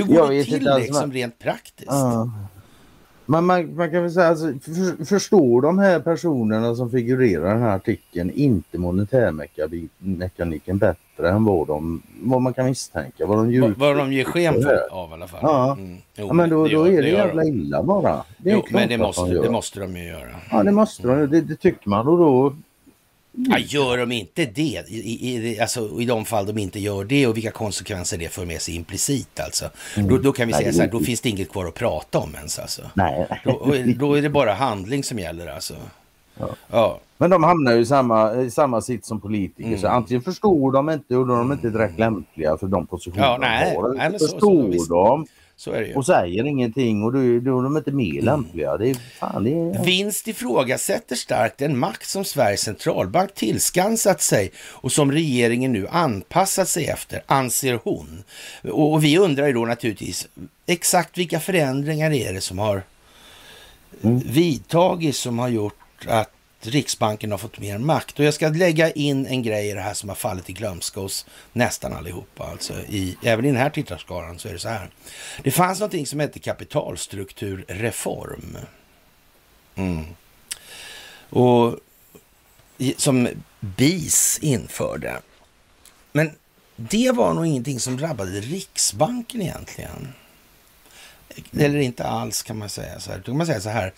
Hur 0.06 0.16
går 0.16 0.30
det 0.30 0.44
till 0.44 0.68
alls 0.68 0.82
liksom 0.82 1.00
vad- 1.00 1.12
rent 1.12 1.38
praktiskt? 1.38 1.90
Ja. 1.90 2.30
Man, 3.30 3.46
man, 3.46 3.76
man 3.76 3.90
kan 3.90 4.02
väl 4.02 4.12
säga, 4.12 4.28
alltså, 4.28 4.46
för, 4.46 5.04
förstår 5.04 5.62
de 5.62 5.78
här 5.78 6.00
personerna 6.00 6.74
som 6.74 6.90
figurerar 6.90 7.50
i 7.50 7.52
den 7.52 7.62
här 7.62 7.76
artikeln 7.76 8.30
inte 8.30 8.78
monetärmekaniken 8.78 10.78
bättre 10.78 11.30
än 11.30 11.44
vad, 11.44 11.66
de, 11.66 12.02
vad 12.22 12.42
man 12.42 12.54
kan 12.54 12.66
misstänka? 12.66 13.26
Vad 13.26 13.38
de, 13.38 13.60
vad, 13.60 13.70
vad 13.70 13.96
de 13.96 14.12
ger 14.12 14.24
sken 14.24 14.62
för 14.62 14.88
av 14.90 15.10
i 15.10 15.12
alla 15.12 15.26
fall. 15.26 15.40
Ja, 15.42 15.72
mm. 15.72 15.98
jo, 16.16 16.26
ja 16.26 16.32
men 16.32 16.50
då, 16.50 16.66
det, 16.66 16.74
då 16.74 16.84
är 16.84 16.90
det, 16.90 17.02
det 17.02 17.08
jävla 17.08 17.44
illa 17.44 17.82
bara. 17.82 18.24
Det 18.38 18.50
jo, 18.50 18.64
men 18.70 18.88
det 18.88 18.98
måste, 18.98 19.22
de 19.22 19.42
det 19.42 19.50
måste 19.50 19.80
de 19.80 19.96
ju 19.96 20.04
göra. 20.04 20.36
Ja, 20.50 20.62
det 20.62 20.72
måste 20.72 21.08
de. 21.08 21.30
Det, 21.30 21.40
det 21.40 21.56
tycker 21.56 21.88
man 21.88 22.08
och 22.08 22.18
då 22.18 22.54
Ja, 23.32 23.58
gör 23.58 23.98
de 23.98 24.12
inte 24.12 24.44
det, 24.44 24.84
i, 24.88 25.30
i, 25.30 25.60
alltså, 25.60 26.00
i 26.00 26.04
de 26.04 26.24
fall 26.24 26.46
de 26.46 26.58
inte 26.58 26.80
gör 26.80 27.04
det 27.04 27.26
och 27.26 27.36
vilka 27.36 27.50
konsekvenser 27.50 28.18
det 28.18 28.28
för 28.28 28.46
med 28.46 28.62
sig 28.62 28.76
implicit 28.76 29.40
alltså. 29.40 29.70
Mm. 29.96 30.08
Då, 30.08 30.18
då, 30.18 30.32
kan 30.32 30.48
vi 30.48 30.54
säga 30.54 30.72
så 30.72 30.80
här, 30.80 30.88
då 30.88 31.00
finns 31.00 31.20
det 31.20 31.28
inget 31.28 31.50
kvar 31.50 31.66
att 31.66 31.74
prata 31.74 32.18
om 32.18 32.34
ens 32.34 32.58
alltså. 32.58 32.82
Nej. 32.94 33.26
Då, 33.44 33.76
då 33.98 34.14
är 34.14 34.22
det 34.22 34.30
bara 34.30 34.52
handling 34.52 35.04
som 35.04 35.18
gäller 35.18 35.46
alltså. 35.46 35.74
Ja. 36.38 36.48
ja. 36.70 37.00
Men 37.18 37.30
de 37.30 37.42
hamnar 37.42 37.72
ju 37.72 37.80
i 37.80 37.86
samma, 37.86 38.34
i 38.34 38.50
samma 38.50 38.80
sitt 38.80 39.06
som 39.06 39.20
politiker. 39.20 39.68
Mm. 39.68 39.80
Så 39.80 39.88
antingen 39.88 40.22
förstår 40.22 40.72
de 40.72 40.90
inte 40.90 41.16
och 41.16 41.26
då 41.26 41.34
är 41.34 41.38
de 41.38 41.52
inte 41.52 41.70
direkt 41.70 41.98
lämpliga 41.98 42.56
för 42.56 42.66
de 42.66 42.86
positioner 42.86 43.22
ja, 43.22 43.38
nej. 43.40 43.74
de 43.74 43.82
har. 43.82 43.94
Nej, 43.94 44.10
förstår 44.10 44.72
så, 44.72 44.78
så, 44.78 44.94
de 44.94 45.26
så 45.60 45.72
är 45.72 45.80
det 45.80 45.86
ju. 45.86 45.94
Och 45.94 46.06
säger 46.06 46.44
ingenting 46.44 47.02
och 47.02 47.12
då, 47.12 47.18
då 47.18 47.58
är 47.58 47.62
de 47.62 47.76
inte 47.76 47.92
mer 47.92 48.12
mm. 48.12 48.24
lämpliga. 48.24 48.76
Det 48.76 48.90
är, 48.90 48.94
fan, 48.94 49.44
det 49.44 49.50
är... 49.50 49.84
Vinst 49.84 50.28
ifrågasätter 50.28 51.16
starkt 51.16 51.58
den 51.58 51.78
makt 51.78 52.08
som 52.08 52.24
Sveriges 52.24 52.60
centralbank 52.60 53.34
tillskansat 53.34 54.20
sig 54.20 54.52
och 54.58 54.92
som 54.92 55.12
regeringen 55.12 55.72
nu 55.72 55.88
anpassat 55.88 56.68
sig 56.68 56.86
efter, 56.86 57.22
anser 57.26 57.80
hon. 57.84 58.24
Och 58.72 59.04
vi 59.04 59.18
undrar 59.18 59.46
ju 59.46 59.52
då 59.52 59.64
naturligtvis 59.64 60.28
exakt 60.66 61.18
vilka 61.18 61.40
förändringar 61.40 62.10
är 62.10 62.32
det 62.32 62.40
som 62.40 62.58
har 62.58 62.82
mm. 64.02 64.18
vidtagits 64.18 65.18
som 65.18 65.38
har 65.38 65.48
gjort 65.48 66.06
att 66.06 66.30
Riksbanken 66.66 67.30
har 67.30 67.38
fått 67.38 67.58
mer 67.58 67.78
makt. 67.78 68.18
Och 68.18 68.24
jag 68.24 68.34
ska 68.34 68.48
lägga 68.48 68.90
in 68.90 69.26
en 69.26 69.42
grej 69.42 69.70
i 69.70 69.72
det 69.72 69.80
här 69.80 69.94
som 69.94 70.08
har 70.08 70.16
fallit 70.16 70.50
i 70.50 70.52
glömska 70.52 71.00
hos 71.00 71.26
nästan 71.52 71.92
allihopa. 71.92 72.44
Alltså 72.44 72.74
i, 72.88 73.16
även 73.22 73.44
i 73.44 73.48
den 73.48 73.56
här 73.56 73.70
tittarskaran 73.70 74.38
så 74.38 74.48
är 74.48 74.52
det 74.52 74.58
så 74.58 74.68
här. 74.68 74.90
Det 75.42 75.50
fanns 75.50 75.80
någonting 75.80 76.06
som 76.06 76.20
hette 76.20 76.38
kapitalstrukturreform. 76.38 78.58
Mm. 79.74 80.04
Och 81.30 81.78
som 82.96 83.28
BIS 83.60 84.38
införde. 84.42 85.20
Men 86.12 86.30
det 86.76 87.12
var 87.12 87.34
nog 87.34 87.46
ingenting 87.46 87.80
som 87.80 87.96
drabbade 87.96 88.40
Riksbanken 88.40 89.42
egentligen. 89.42 90.12
Eller 91.58 91.78
inte 91.78 92.04
alls 92.04 92.42
kan 92.42 92.58
man 92.58 92.68
säga 92.68 93.00
så 93.00 93.10
här. 93.10 93.18
Då 93.18 93.24
kan 93.24 93.36
man 93.36 93.46
säga 93.46 93.60
så 93.60 93.68
här. 93.68 93.92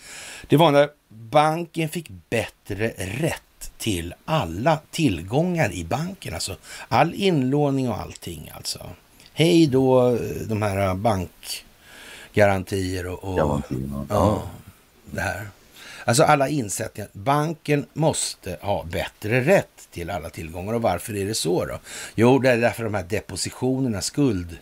Det 0.47 0.57
var 0.57 0.71
när 0.71 0.89
banken 1.09 1.89
fick 1.89 2.09
bättre 2.29 2.87
rätt 2.97 3.71
till 3.77 4.13
alla 4.25 4.79
tillgångar 4.91 5.71
i 5.71 5.83
banken. 5.83 6.33
Alltså 6.33 6.55
all 6.87 7.13
inlåning 7.13 7.89
och 7.89 7.97
allting 7.97 8.51
alltså. 8.55 8.89
Hej 9.33 9.67
då 9.67 10.17
de 10.47 10.61
här 10.61 10.95
bankgarantier 10.95 13.07
och, 13.07 13.23
och 13.23 13.61
ja, 14.09 14.41
det 15.05 15.21
här. 15.21 15.47
Alltså 16.05 16.23
alla 16.23 16.49
insättningar. 16.49 17.09
Banken 17.13 17.85
måste 17.93 18.57
ha 18.61 18.83
bättre 18.83 19.41
rätt 19.41 19.87
till 19.91 20.09
alla 20.09 20.29
tillgångar. 20.29 20.73
Och 20.73 20.81
varför 20.81 21.15
är 21.15 21.25
det 21.25 21.35
så 21.35 21.65
då? 21.65 21.79
Jo, 22.15 22.39
det 22.39 22.51
är 22.51 22.57
därför 22.57 22.83
de 22.83 22.93
här 22.93 23.03
depositionerna, 23.03 24.01
skuld 24.01 24.57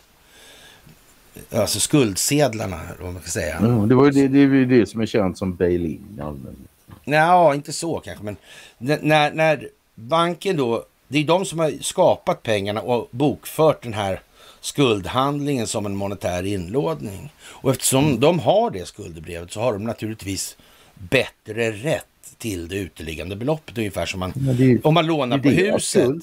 alltså 1.50 1.80
skuldsedlarna, 1.80 2.80
vad 3.00 3.12
man 3.12 3.22
ska 3.22 3.30
säga. 3.30 3.56
Mm, 3.56 3.88
det, 3.88 3.94
var 3.94 4.04
ju 4.04 4.10
det, 4.10 4.28
det, 4.28 4.38
är 4.38 4.66
det 4.66 4.86
som 4.86 5.00
är 5.00 5.06
känt 5.06 5.38
som 5.38 5.54
bail-in 5.54 6.20
allmänt. 6.22 7.54
Inte 7.54 7.72
så 7.72 8.00
kanske, 8.00 8.24
men 8.24 8.36
när, 8.78 9.32
när 9.32 9.68
banken 9.94 10.56
då, 10.56 10.84
det 11.08 11.18
är 11.18 11.24
de 11.24 11.44
som 11.44 11.58
har 11.58 11.72
skapat 11.80 12.42
pengarna 12.42 12.82
och 12.82 13.08
bokfört 13.10 13.82
den 13.82 13.92
här 13.92 14.20
skuldhandlingen 14.60 15.66
som 15.66 15.86
en 15.86 15.96
monetär 15.96 16.42
inlåning. 16.42 17.32
Och 17.40 17.70
eftersom 17.70 18.04
mm. 18.04 18.20
de 18.20 18.38
har 18.38 18.70
det 18.70 18.86
skuldebrevet 18.86 19.52
så 19.52 19.60
har 19.60 19.72
de 19.72 19.84
naturligtvis 19.84 20.56
bättre 20.94 21.72
rätt 21.72 22.06
till 22.38 22.68
det 22.68 22.76
uteliggande 22.76 23.36
beloppet. 23.36 23.78
Ungefär 23.78 24.06
som 24.06 24.20
man, 24.20 24.30
är, 24.30 24.86
om 24.86 24.94
man 24.94 25.06
lånar 25.06 25.38
på 25.38 25.48
huset. 25.48 26.16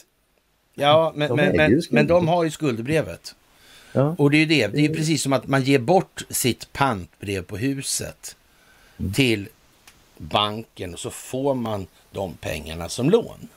Ja, 0.75 1.13
men, 1.15 1.35
men, 1.35 1.55
men, 1.55 1.81
men 1.89 2.07
de 2.07 2.27
har 2.27 2.43
ju 2.43 2.51
skuldebrevet. 2.51 3.35
Ja. 3.91 4.15
Och 4.17 4.31
det 4.31 4.37
är 4.37 4.39
ju 4.39 4.45
det, 4.45 4.67
det 4.67 4.85
är 4.85 4.93
precis 4.93 5.21
som 5.23 5.33
att 5.33 5.47
man 5.47 5.63
ger 5.63 5.79
bort 5.79 6.25
sitt 6.29 6.73
pantbrev 6.73 7.41
på 7.41 7.57
huset 7.57 8.35
mm. 8.99 9.13
till 9.13 9.47
banken 10.17 10.93
och 10.93 10.99
så 10.99 11.09
får 11.09 11.55
man 11.55 11.87
de 12.11 12.33
pengarna 12.33 12.89
som 12.89 13.09
lån. 13.09 13.49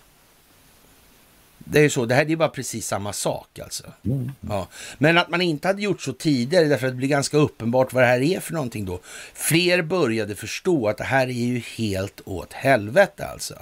Det 1.59 1.79
är 1.79 1.83
ju 1.83 1.91
så, 1.91 2.07
det 2.07 2.15
här 2.15 2.31
är 2.31 2.37
bara 2.37 2.49
precis 2.49 2.87
samma 2.87 3.13
sak 3.13 3.59
alltså. 3.59 3.85
Mm. 4.05 4.33
Ja. 4.41 4.69
Men 4.99 5.19
att 5.19 5.29
man 5.29 5.41
inte 5.41 5.69
hade 5.69 5.83
gjort 5.83 6.03
så 6.03 6.13
tidigare 6.13 6.65
därför 6.65 6.87
att 6.87 6.93
det 6.93 6.97
blir 6.97 7.09
ganska 7.09 7.37
uppenbart 7.37 7.93
vad 7.93 8.03
det 8.03 8.07
här 8.07 8.23
är 8.23 8.41
för 8.41 8.53
någonting 8.53 8.85
då. 8.85 9.01
Fler 9.35 9.83
började 9.83 10.35
förstå 10.35 10.89
att 10.89 10.99
det 10.99 11.05
här 11.05 11.27
är 11.27 11.33
ju 11.33 11.59
helt 11.59 12.21
åt 12.25 12.53
helvete 12.53 13.27
alltså. 13.27 13.55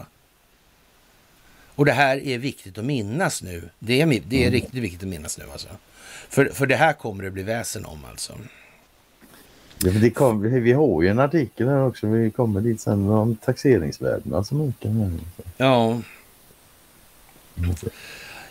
Och 1.74 1.84
det 1.84 1.92
här 1.92 2.26
är 2.26 2.38
viktigt 2.38 2.78
att 2.78 2.84
minnas 2.84 3.42
nu. 3.42 3.68
Det 3.78 4.00
är, 4.00 4.06
det 4.06 4.36
är 4.36 4.40
mm. 4.40 4.52
riktigt 4.52 4.82
viktigt 4.82 5.02
att 5.02 5.08
minnas 5.08 5.38
nu 5.38 5.44
alltså. 5.52 5.68
För, 6.30 6.44
för 6.44 6.66
det 6.66 6.76
här 6.76 6.92
kommer 6.92 7.24
det 7.24 7.30
bli 7.30 7.42
väsen 7.42 7.84
om 7.84 8.04
alltså. 8.10 8.32
Ja, 9.82 9.90
det 9.90 10.10
kom, 10.10 10.42
vi 10.42 10.72
har 10.72 11.02
ju 11.02 11.08
en 11.08 11.18
artikel 11.18 11.68
här 11.68 11.86
också, 11.86 12.06
vi 12.06 12.30
kommer 12.30 12.60
dit 12.60 12.80
sen, 12.80 13.08
om 13.08 13.36
taxeringsvärdena 13.36 14.44
som 14.44 14.60
ökar. 14.68 15.10
Ja. 15.56 16.00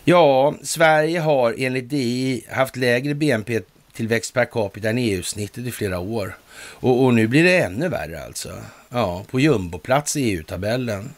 Ja, 0.04 0.54
Sverige 0.62 1.20
har 1.20 1.54
enligt 1.58 1.88
DI 1.88 2.44
haft 2.50 2.76
lägre 2.76 3.14
BNP-tillväxt 3.14 4.34
per 4.34 4.44
capita 4.44 4.90
än 4.90 4.98
EU-snittet 4.98 5.66
i 5.66 5.70
flera 5.70 5.98
år. 5.98 6.36
Och, 6.56 7.04
och, 7.04 7.14
nu 7.14 7.26
blir 7.26 7.44
det 7.44 7.58
ännu 7.58 7.88
värre 7.88 8.24
alltså. 8.24 8.58
Ja, 8.88 9.24
på 9.30 9.40
jumboplats 9.40 10.16
i 10.16 10.20
EU-tabellen. 10.20 11.10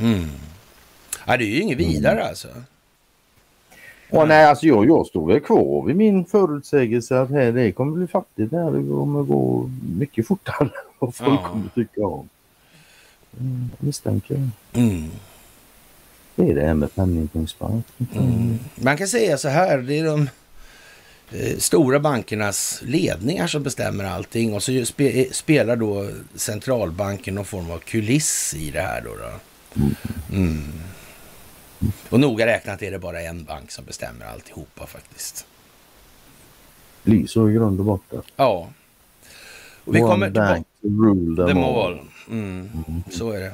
Mm. 0.00 0.30
Ja, 1.26 1.36
det 1.36 1.44
är 1.44 1.48
ju 1.48 1.60
inget 1.60 1.78
vidare 1.78 2.16
mm. 2.16 2.28
alltså. 2.28 2.48
Och 4.12 4.28
nej, 4.28 4.44
alltså 4.44 4.66
jag, 4.66 4.86
jag 4.86 5.06
står 5.06 5.26
väl 5.26 5.40
kvar 5.40 5.86
vid 5.86 5.96
min 5.96 6.24
förutsägelse 6.24 7.20
att 7.20 7.30
här, 7.30 7.52
det 7.52 7.72
kommer 7.72 7.92
bli 7.92 8.06
fattigt 8.06 8.52
här. 8.52 8.70
Det 8.70 8.88
kommer 8.88 9.22
gå 9.22 9.70
mycket 9.98 10.26
fortare 10.26 10.58
än 10.60 10.70
vad 10.98 11.14
folk 11.14 11.40
ja. 11.42 11.48
kommer 11.48 11.68
tycka 11.74 12.06
om. 12.06 12.28
Mm, 13.40 13.70
misstänker 13.78 14.48
mm. 14.72 15.10
Det 16.34 16.50
är 16.50 16.54
det 16.54 16.66
här 16.66 16.74
med 16.74 16.94
penningpungsbank. 16.94 17.86
Mm. 18.14 18.58
Man 18.74 18.96
kan 18.96 19.08
säga 19.08 19.38
så 19.38 19.48
här, 19.48 19.78
det 19.78 19.98
är 19.98 20.04
de 20.04 20.28
eh, 21.32 21.56
stora 21.58 22.00
bankernas 22.00 22.82
ledningar 22.86 23.46
som 23.46 23.62
bestämmer 23.62 24.04
allting 24.04 24.54
och 24.54 24.62
så 24.62 24.84
spe, 24.84 25.26
spelar 25.32 25.76
då 25.76 26.08
centralbanken 26.34 27.34
någon 27.34 27.44
form 27.44 27.70
av 27.70 27.78
kuliss 27.78 28.54
i 28.54 28.70
det 28.70 28.80
här 28.80 29.02
då. 29.04 29.10
då. 29.16 29.40
Mm. 30.36 30.62
Och 32.10 32.20
noga 32.20 32.46
räknat 32.46 32.82
är 32.82 32.90
det 32.90 32.98
bara 32.98 33.20
en 33.20 33.44
bank 33.44 33.70
som 33.70 33.84
bestämmer 33.84 34.26
alltihopa 34.26 34.86
faktiskt. 34.86 35.46
Blir 37.02 37.26
så 37.26 37.50
i 37.50 37.52
grund 37.52 37.80
och 37.80 37.86
botten. 37.86 38.22
Ja. 38.36 38.68
Och 39.84 39.94
vi 39.94 40.02
One 40.02 40.10
kommer 40.10 40.30
bank 40.30 40.66
rule 40.82 41.46
them, 41.46 41.64
all. 41.64 42.00
Mm. 42.28 42.70
Mm. 42.88 43.02
Så 43.10 43.30
är 43.30 43.40
det. 43.40 43.52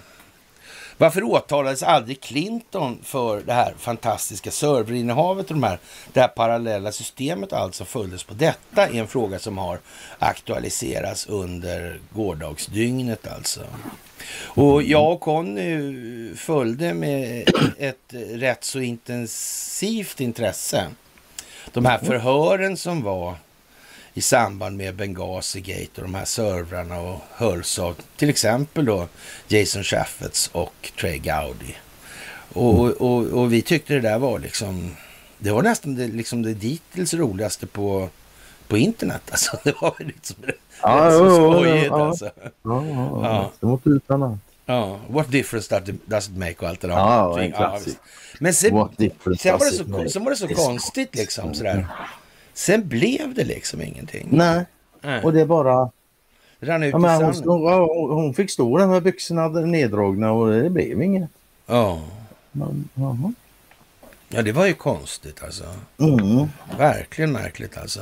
Varför 0.98 1.22
åtalades 1.22 1.82
aldrig 1.82 2.20
Clinton 2.20 2.98
för 3.02 3.42
det 3.46 3.52
här 3.52 3.74
fantastiska 3.78 4.50
serverinnehavet 4.50 5.50
och 5.50 5.56
de 5.56 5.62
här, 5.62 5.78
det 6.12 6.20
här 6.20 6.28
parallella 6.28 6.92
systemet 6.92 7.52
alltså 7.52 7.84
följdes 7.84 8.24
på 8.24 8.34
detta 8.34 8.86
är 8.86 9.00
en 9.00 9.06
fråga 9.06 9.38
som 9.38 9.58
har 9.58 9.78
aktualiserats 10.18 11.26
under 11.26 12.00
gårdagsdygnet 12.14 13.26
alltså. 13.26 13.60
Och 14.32 14.82
jag 14.82 15.12
och 15.12 15.20
Conny 15.20 16.34
följde 16.34 16.94
med 16.94 17.50
ett 17.78 18.14
rätt 18.32 18.64
så 18.64 18.80
intensivt 18.80 20.20
intresse 20.20 20.86
de 21.72 21.84
här 21.84 21.98
förhören 21.98 22.76
som 22.76 23.02
var 23.02 23.36
i 24.14 24.20
samband 24.20 24.76
med 24.76 24.94
Benghazi 24.94 25.60
Gate 25.60 25.90
och 25.94 26.02
de 26.02 26.14
här 26.14 26.24
servrarna 26.24 27.00
och 27.00 27.20
hölls 27.30 27.78
av 27.78 27.96
till 28.16 28.30
exempel 28.30 28.84
då 28.84 29.08
Jason 29.48 29.84
Chaffetz 29.84 30.50
och 30.52 30.92
Trey 31.00 31.18
Gowdy. 31.18 31.74
Och, 32.52 32.88
och, 32.88 33.26
och, 33.26 33.52
vi 33.52 33.62
tyckte 33.62 33.94
det 33.94 34.00
där 34.00 34.18
var 34.18 34.38
liksom, 34.38 34.96
det 35.38 35.50
var 35.50 35.62
nästan 35.62 35.94
det, 35.94 36.06
liksom 36.06 36.42
det 36.42 36.54
dittills 36.54 37.14
roligaste 37.14 37.66
på, 37.66 38.08
på 38.68 38.76
internet. 38.76 39.22
Alltså, 39.30 39.58
det 39.64 39.74
var 39.80 39.94
liksom 39.98 40.36
det, 40.38 40.52
ja, 40.88 41.04
det 41.04 41.12
så 41.12 41.36
skojigt 41.36 41.86
ja, 41.86 42.06
alltså. 42.06 42.30
Ja, 42.44 42.86
ja, 42.86 43.50
ja. 43.60 43.68
var 43.68 43.80
utan 43.84 44.22
annat. 44.22 44.38
Ja, 44.66 44.98
what 45.08 45.30
difference 45.30 45.80
does 46.06 46.28
it 46.28 46.36
make 46.36 46.54
och 46.58 46.68
allt 46.68 46.80
det 46.80 46.88
där. 46.88 46.94
Ja, 46.94 47.42
ja, 47.42 47.78
Men 48.40 48.54
sen, 48.54 48.70
sen, 48.70 48.74
var 48.74 48.90
det 48.98 50.06
så, 50.06 50.10
sen 50.10 50.24
var 50.24 50.30
det 50.30 50.36
så 50.36 50.48
konstigt 50.48 51.14
liksom 51.14 51.54
sådär. 51.54 51.86
Sen 52.54 52.88
blev 52.88 53.34
det 53.34 53.44
liksom 53.44 53.82
ingenting. 53.82 54.28
Nej, 54.30 54.64
Nej. 55.00 55.22
och 55.24 55.32
det 55.32 55.40
är 55.40 55.46
bara... 55.46 55.90
rann 56.60 56.82
ut 56.82 56.92
Ja, 56.92 56.98
men 56.98 57.22
hon, 57.22 57.34
hon 57.44 58.10
hon 58.10 58.34
fick 58.34 58.50
stå 58.50 58.78
där 58.78 58.86
med 58.86 59.02
byxorna 59.02 59.48
neddragna 59.48 60.32
och 60.32 60.50
det 60.50 60.70
blev 60.70 61.02
inget. 61.02 61.30
Ja. 61.66 62.00
Men, 62.52 62.88
ja, 64.28 64.42
det 64.42 64.52
var 64.52 64.66
ju 64.66 64.74
konstigt 64.74 65.42
alltså. 65.44 65.64
Mm. 65.98 66.48
Verkligen 66.78 67.32
märkligt 67.32 67.78
alltså. 67.78 68.00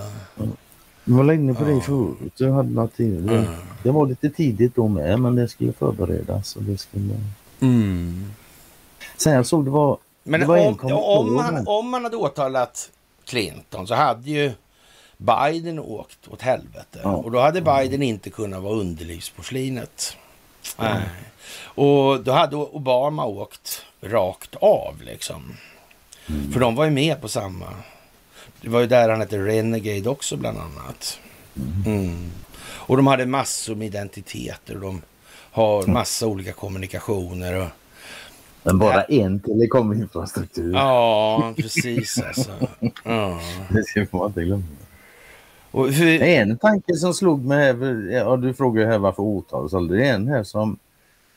Vi 1.05 1.13
var 1.13 1.33
inne 1.33 1.55
på 1.55 1.63
Ja. 1.65 1.75
det 1.75 1.81
förut. 1.81 2.33
Jag 2.37 2.53
hade 2.53 2.69
något 2.71 2.99
Mm. 2.99 3.45
det 3.83 3.91
var 3.91 4.07
lite 4.07 4.31
tidigt 4.31 4.75
då 4.75 4.89
med 4.89 5.21
men 5.21 5.35
det 5.37 5.49
skulle 5.49 5.73
förberedas. 5.73 6.57
Och 6.57 6.63
det 6.63 6.79
skulle... 6.79 7.21
Mm. 7.61 8.31
Sen 9.17 9.33
jag 9.33 9.47
såg 9.47 9.65
det 9.65 9.71
var... 9.71 9.99
Men 10.23 10.41
det 10.41 10.47
var 10.47 10.59
om, 10.67 10.79
om, 10.93 11.35
man, 11.35 11.69
om 11.69 11.89
man 11.91 12.05
hade 12.05 12.17
åtalat 12.17 12.91
Clinton 13.25 13.87
så 13.87 13.95
hade 13.95 14.31
ju 14.31 14.53
Biden 15.17 15.79
åkt 15.79 16.29
åt 16.29 16.43
helvete. 16.43 17.01
Ja. 17.03 17.11
Och 17.17 17.31
då 17.31 17.41
hade 17.41 17.61
Biden 17.61 18.03
inte 18.03 18.31
kunnat 18.31 18.63
vara 18.63 18.75
underlivsporslinet. 18.75 20.17
Nej. 20.79 21.03
Och 21.61 22.21
då 22.25 22.33
hade 22.33 22.57
Obama 22.57 23.25
åkt 23.27 23.83
rakt 24.01 24.55
av 24.57 25.03
liksom. 25.03 25.55
Mm. 26.29 26.53
För 26.53 26.61
de 26.61 26.75
var 26.75 26.85
ju 26.85 26.91
med 26.91 27.21
på 27.21 27.29
samma. 27.29 27.67
Det 28.65 28.71
var 28.71 28.81
ju 28.81 28.87
där 28.87 29.09
han 29.09 29.21
hette 29.21 29.39
Renegade 29.39 30.09
också 30.09 30.37
bland 30.37 30.59
annat. 30.59 31.19
Mm. 31.87 32.31
Och 32.65 32.97
de 32.97 33.07
hade 33.07 33.27
massor 33.27 33.75
med 33.75 33.87
identiteter. 33.87 34.75
och 34.75 34.81
De 34.81 35.03
har 35.51 35.87
massa 35.87 36.27
olika 36.27 36.53
kommunikationer. 36.53 37.61
Och, 37.61 37.69
Men 38.63 38.79
bara 38.79 39.03
en 39.03 39.41
telekominfrastruktur. 39.41 40.73
ja, 40.73 41.53
precis 41.57 42.19
alltså. 42.19 42.51
Ja. 43.05 43.41
Det 43.71 43.85
ska 43.85 44.07
man 44.11 44.27
inte 44.27 44.45
glömma. 44.45 44.63
Och 45.71 45.93
hur, 45.93 46.23
En 46.23 46.59
tanke 46.59 46.95
som 46.95 47.15
slog 47.15 47.45
mig, 47.45 47.59
här, 47.59 48.11
ja, 48.13 48.37
du 48.37 48.55
frågar 48.55 48.87
här 48.87 48.99
varför 48.99 49.23
åtalsålder. 49.23 49.97
Det 49.97 50.07
är 50.07 50.15
en 50.15 50.29
här 50.29 50.43
som, 50.43 50.79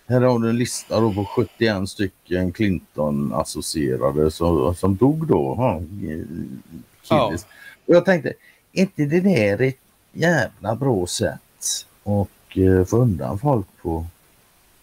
här 0.07 0.21
har 0.21 0.39
du 0.39 0.49
en 0.49 0.57
lista 0.57 0.99
då 0.99 1.13
på 1.13 1.25
71 1.25 1.89
stycken 1.89 2.51
Clinton-associerade 2.51 4.29
som, 4.31 4.75
som 4.75 4.95
dog 4.95 5.27
då. 5.27 5.55
Ja, 7.09 7.31
Ja. 7.31 7.37
jag 7.85 8.05
tänkte, 8.05 8.33
inte 8.71 9.05
det 9.05 9.19
där 9.19 9.61
ett 9.61 9.77
jävla 10.11 10.75
bra 10.75 11.07
sätt 11.07 11.85
att 12.03 12.57
eh, 12.57 12.85
få 12.85 12.97
undan 12.97 13.39
folk 13.39 13.67
på 13.81 14.05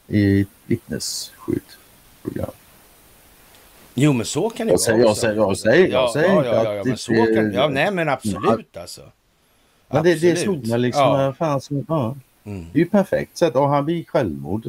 i 0.08 0.40
ett 0.40 0.48
vittnesskyddprogram? 0.66 2.50
jo, 3.94 4.12
men 4.12 4.26
så 4.26 4.50
kan 4.50 4.66
det 4.66 4.72
Jag 4.86 4.92
vara 4.92 5.02
jag 5.06 5.16
säger, 5.16 5.36
jag 5.36 5.58
säger, 5.58 5.88
jag 5.88 6.02
Ja, 6.02 6.10
säger 6.12 6.28
ja, 6.28 6.36
inte 6.38 6.48
ja, 6.48 6.74
ja, 6.74 6.80
att 6.80 6.86
men 6.86 6.96
så 6.98 7.12
det- 7.12 7.34
kan, 7.34 7.52
ja, 7.52 7.68
nej 7.68 7.90
men 7.90 8.08
absolut 8.08 8.76
alltså. 8.76 9.02
Men 9.88 10.04
det, 10.04 10.14
det 10.14 10.36
slog 10.36 10.66
mig 10.68 10.78
liksom. 10.78 11.02
Ja. 11.02 11.22
Ja. 11.22 11.32
Fan, 11.32 11.60
som, 11.60 11.84
ja. 11.88 12.16
Mm. 12.44 12.66
Det 12.72 12.78
är 12.78 12.84
ju 12.84 12.88
perfekt 12.90 13.36
sätt. 13.36 13.54
Och 13.56 13.68
han 13.68 13.86
begick 13.86 14.08
självmord. 14.10 14.66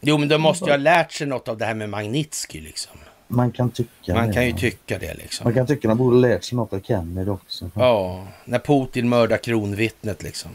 Jo, 0.00 0.18
men 0.18 0.28
de 0.28 0.38
måste 0.40 0.64
ju 0.64 0.70
ha 0.70 0.76
lärt 0.76 1.12
sig 1.12 1.26
något 1.26 1.48
av 1.48 1.58
det 1.58 1.64
här 1.64 1.74
med 1.74 1.88
Magnitsky 1.90 2.60
liksom. 2.60 2.92
Man 3.32 3.52
kan 3.52 3.70
tycka 3.70 4.14
Man 4.14 4.28
det, 4.28 4.34
kan 4.34 4.44
ju 4.44 4.50
ja. 4.50 4.56
tycka 4.56 4.98
det 4.98 5.14
liksom. 5.14 5.44
Man 5.44 5.54
kan 5.54 5.66
tycka 5.66 5.88
att 5.88 5.90
de 5.90 5.98
borde 5.98 6.16
lärt 6.16 6.44
sig 6.44 6.56
något 6.56 6.72
av 6.72 6.80
Kennedy 6.80 7.30
också. 7.30 7.70
Ja, 7.74 8.26
när 8.44 8.58
Putin 8.58 9.08
mördar 9.08 9.36
kronvittnet 9.36 10.22
liksom. 10.22 10.50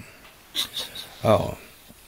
Ja. 1.21 1.55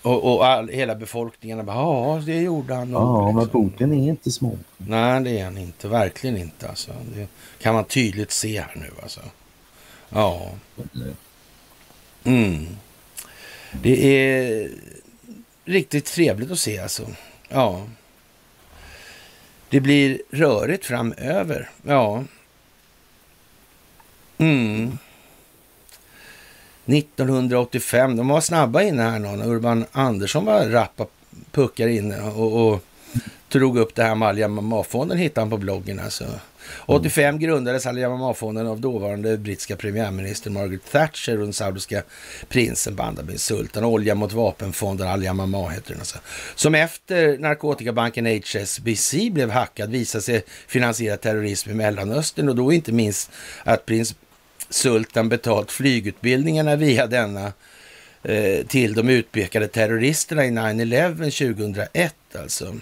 Och, 0.02 0.34
och 0.34 0.46
all, 0.46 0.70
hela 0.70 0.96
befolkningen 0.96 1.66
bara, 1.66 1.76
ja, 1.76 2.22
det 2.26 2.42
gjorde 2.42 2.76
han 2.76 2.92
nog. 2.92 3.02
Ja, 3.02 3.32
men 3.32 3.44
liksom. 3.44 3.70
Putin 3.70 3.94
är 3.94 4.10
inte 4.10 4.32
små. 4.32 4.58
Nej, 4.78 5.24
det 5.24 5.40
är 5.40 5.44
han 5.44 5.58
inte. 5.58 5.88
Verkligen 5.88 6.38
inte 6.38 6.70
alltså. 6.70 6.92
Det 7.16 7.28
kan 7.62 7.74
man 7.74 7.84
tydligt 7.84 8.32
se 8.32 8.62
här 8.62 8.74
nu 8.76 8.92
alltså. 9.04 9.22
Ja. 10.10 10.50
Mm. 12.24 12.68
Det 13.82 14.26
är 14.26 14.70
riktigt 15.66 16.06
trevligt 16.06 16.52
att 16.52 16.60
se 16.60 16.80
alltså. 16.80 17.08
Ja. 17.50 17.82
Det 19.70 19.80
blir 19.80 20.22
rörigt 20.30 20.86
framöver. 20.86 21.70
Ja. 21.84 22.24
Mm. 24.38 24.98
1985, 26.86 28.16
de 28.16 28.28
var 28.28 28.42
snabba 28.42 28.82
inne 28.82 29.02
här 29.02 29.20
någon. 29.20 29.42
Urban 29.42 29.86
Andersson 29.92 30.46
var 30.46 30.66
rappa 30.66 31.06
puckar 31.52 31.88
inne 31.88 32.22
och, 32.22 32.68
och 32.68 32.84
drog 33.50 33.78
upp 33.78 33.96
det 33.96 34.04
här 34.04 34.16
med 34.16 34.28
alia 34.28 34.48
mamma-fonden 34.48 35.18
hittade 35.18 35.42
han 35.42 35.50
på 35.50 35.58
bloggen 35.58 36.00
alltså. 36.00 36.26
Mm. 36.88 37.00
85 37.02 37.40
grundades 37.40 37.86
Al-Yamama-fonden 37.86 38.68
av 38.68 38.82
dåvarande 38.82 39.38
brittiska 39.38 39.76
premiärminister 39.76 40.50
Margaret 40.50 40.92
Thatcher 40.92 41.38
och 41.38 41.44
den 41.44 41.54
saudiska 41.54 42.04
prinsen 42.50 42.96
Bandar 42.96 43.24
bin 43.24 43.40
Sultan. 43.40 43.86
Olja 43.86 44.16
mot 44.16 44.34
vapenfonden 44.34 45.08
Al-Yamama 45.08 45.70
heter 45.70 45.90
den 45.90 46.00
alltså. 46.00 46.18
Som 46.56 46.76
efter 46.76 47.38
narkotikabanken 47.38 48.26
HSBC 48.26 49.30
blev 49.32 49.50
hackad 49.50 49.92
visade 49.92 50.22
sig 50.22 50.44
finansiera 50.68 51.18
terrorism 51.18 51.70
i 51.70 51.74
Mellanöstern 51.74 52.50
och 52.50 52.56
då 52.56 52.74
inte 52.74 52.92
minst 52.92 53.32
att 53.64 53.86
prins 53.86 54.16
Sultan 54.70 55.30
betalt 55.30 55.72
flygutbildningarna 55.72 56.76
via 56.76 57.08
denna 57.08 57.54
eh, 58.24 58.66
till 58.68 58.94
de 58.94 59.10
utpekade 59.10 59.68
terroristerna 59.68 60.46
i 60.46 60.50
9-11 60.50 61.16
2001 61.54 62.16
alltså. 62.36 62.76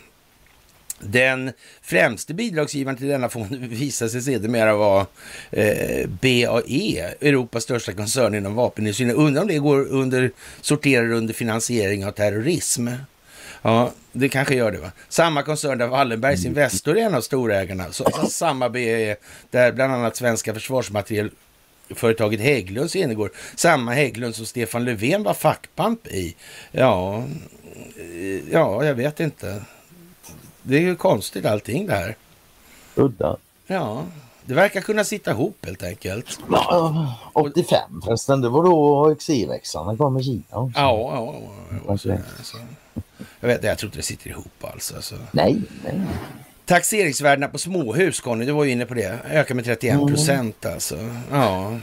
Den 1.00 1.52
främste 1.82 2.34
bidragsgivaren 2.34 2.98
till 2.98 3.08
denna 3.08 3.30
fond 3.30 3.56
visade 3.70 4.12
sig 4.12 4.22
sedermera 4.22 4.76
vara 4.76 5.06
eh, 5.52 6.08
BAE, 6.08 7.14
Europas 7.22 7.64
största 7.64 7.93
koncern 7.93 8.36
inom 8.36 8.56
vapenindustrin. 8.56 9.12
Undrar 9.12 9.41
om 9.41 9.48
det 9.48 9.58
går 9.58 9.88
under, 9.88 10.32
sorterar 10.62 11.12
under 11.12 11.34
finansiering 11.34 12.06
av 12.06 12.12
terrorism. 12.12 12.88
Ja, 13.62 13.91
det 14.12 14.30
kanske 14.30 14.56
gör 14.56 14.72
det 14.72 14.78
va. 14.78 14.91
Samma 15.10 15.43
koncern 15.43 15.78
där 15.78 15.88
Wallenbergs 15.88 16.45
Investor 16.45 16.98
är 16.98 17.02
en 17.02 17.16
av 17.16 17.22
storägarna. 17.22 17.91
Så, 17.91 18.04
så 18.22 18.26
samma 18.28 18.70
BAE 18.70 19.16
där 19.52 19.72
bland 19.72 19.93
annat 19.93 20.16
svenska 20.16 20.54
försvarsmaterielföretaget 20.54 22.39
Hägglunds 22.39 22.95
ingår. 22.95 23.32
Samma 23.56 23.93
Hägglund 23.93 24.36
som 24.36 24.45
Stefan 24.45 24.86
Löfven 24.86 25.24
var 25.24 25.34
fackpamp 25.34 26.08
i. 26.08 26.36
Ja, 26.72 27.24
eh, 27.98 28.52
ja, 28.52 28.86
jag 28.86 28.95
vet 28.95 29.20
inte. 29.20 29.62
Det 30.68 30.78
är 30.78 30.82
ju 30.82 30.95
konstigt 30.95 31.45
allting 31.45 31.88
det 31.88 31.93
här. 31.93 32.15
Udda. 32.95 33.38
Ja, 33.68 34.03
det 34.45 34.53
verkar 34.53 34.82
kunna 34.82 35.03
sitta 35.03 35.32
ihop 35.32 35.65
helt 35.65 35.84
enkelt. 35.84 36.39
Ja, 36.51 37.15
85 37.34 38.01
förresten, 38.05 38.41
det 38.41 38.49
var 38.49 38.63
då 38.63 39.15
XE-växlarna 39.15 39.97
kom 39.97 40.18
i 40.18 40.24
Kina 40.24 40.43
också. 40.51 40.80
Ja, 40.80 41.11
ja, 41.15 41.36
ja. 41.72 41.80
Okej. 41.86 42.20
Alltså. 42.39 42.57
Jag 43.39 43.47
vet 43.47 43.63
jag 43.63 43.78
tror 43.78 43.88
inte 43.88 43.99
det 43.99 44.03
sitter 44.03 44.30
ihop 44.30 44.63
alls. 44.74 44.93
Alltså. 44.95 45.15
Nej, 45.32 45.61
nej. 45.84 46.01
Taxeringsvärdena 46.65 47.47
på 47.47 47.57
småhus, 47.57 48.20
Conny, 48.20 48.45
du 48.45 48.51
var 48.51 48.63
ju 48.63 48.72
inne 48.72 48.86
på 48.86 48.93
det. 48.93 49.20
Ökar 49.30 49.55
med 49.55 49.65
31 49.65 50.07
procent 50.07 50.65
alltså. 50.65 50.97
Ja. 51.32 51.80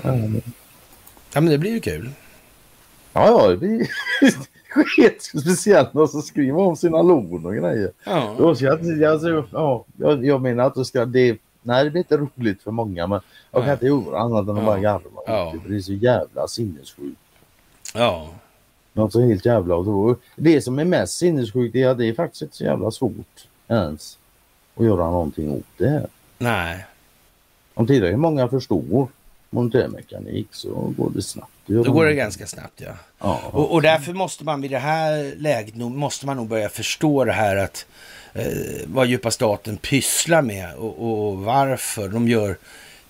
ja, 1.33 1.41
men 1.41 1.47
det 1.47 1.59
blir 1.59 1.71
ju 1.71 1.81
kul. 1.81 2.11
Ja, 3.13 3.27
ja, 3.29 3.49
det 3.49 3.57
blir 3.57 3.89
speciellt 5.21 5.95
när 5.95 6.01
de 6.13 6.23
skriver 6.23 6.59
om 6.59 6.77
sina 6.77 7.03
lån 7.03 7.47
och 7.47 7.55
grejer. 7.55 7.91
Ja, 8.05 8.35
Då 8.39 8.55
ska 8.55 8.65
jag, 8.65 9.05
alltså, 9.05 9.45
ja, 9.53 9.85
jag, 9.97 10.25
jag 10.27 10.41
menar 10.43 10.65
att 10.65 10.87
ska, 10.87 11.05
det, 11.05 11.39
nej 11.63 11.85
det 11.85 11.91
blir 11.91 12.01
inte 12.01 12.17
roligt 12.17 12.63
för 12.63 12.71
många 12.71 13.07
men 13.07 13.21
jag 13.51 13.65
kan 13.65 13.73
inte 13.73 13.87
göra 13.87 14.19
annat 14.19 14.43
än 14.49 14.51
att 14.51 14.59
Ja. 14.59 14.67
bara 14.67 14.79
garva. 14.81 15.21
Ja. 15.27 15.55
För 15.63 15.69
Det 15.69 15.77
är 15.77 15.81
så 15.81 15.93
jävla 15.93 16.49
sinnessjukt. 16.49 17.19
ja. 17.95 18.29
Något 18.97 19.13
så 19.13 19.21
helt 19.21 19.45
jävla 19.47 19.77
otroligt. 19.77 20.19
Det 20.37 20.61
som 20.61 20.79
är 20.79 20.85
mest 20.85 21.19
sinnessjukt 21.19 21.77
är 21.77 21.89
att 21.89 21.99
det 21.99 22.07
är 22.07 22.15
faktiskt 22.15 22.43
inte 22.43 22.57
så 22.57 22.65
jävla 22.65 22.91
svårt 22.91 23.49
ens 23.69 24.19
att 24.75 24.85
göra 24.85 25.11
någonting 25.11 25.51
åt 25.51 25.65
det 25.79 25.89
här. 25.89 26.07
Nej, 26.39 26.85
Om 27.75 27.87
tillräckligt 27.87 28.21
många 28.21 28.49
förstår 28.49 29.09
montörmekanik 29.51 30.49
så 30.51 30.93
går 30.97 31.11
det 31.15 31.23
snabbt. 31.23 31.51
Då 31.67 31.93
går 31.93 32.05
det 32.05 32.15
ganska 32.15 32.47
snabbt 32.47 32.81
ja. 32.81 32.93
Ja. 33.19 33.41
Och, 33.45 33.73
och 33.73 33.83
därför 33.83 34.13
måste 34.13 34.45
man 34.45 34.61
vid 34.61 34.71
det 34.71 34.79
här 34.79 35.35
läget 35.37 35.77
nog, 35.77 35.91
måste 35.91 36.27
man 36.27 36.37
nog 36.37 36.49
börja 36.49 36.69
förstå 36.69 37.25
det 37.25 37.33
här 37.33 37.57
att 37.57 37.87
eh, 38.33 38.47
vad 38.87 39.07
djupa 39.07 39.31
staten 39.31 39.77
pysslar 39.77 40.43
med 40.43 40.75
och, 40.75 41.29
och 41.29 41.39
varför 41.39 42.09
de 42.09 42.29
gör 42.29 42.57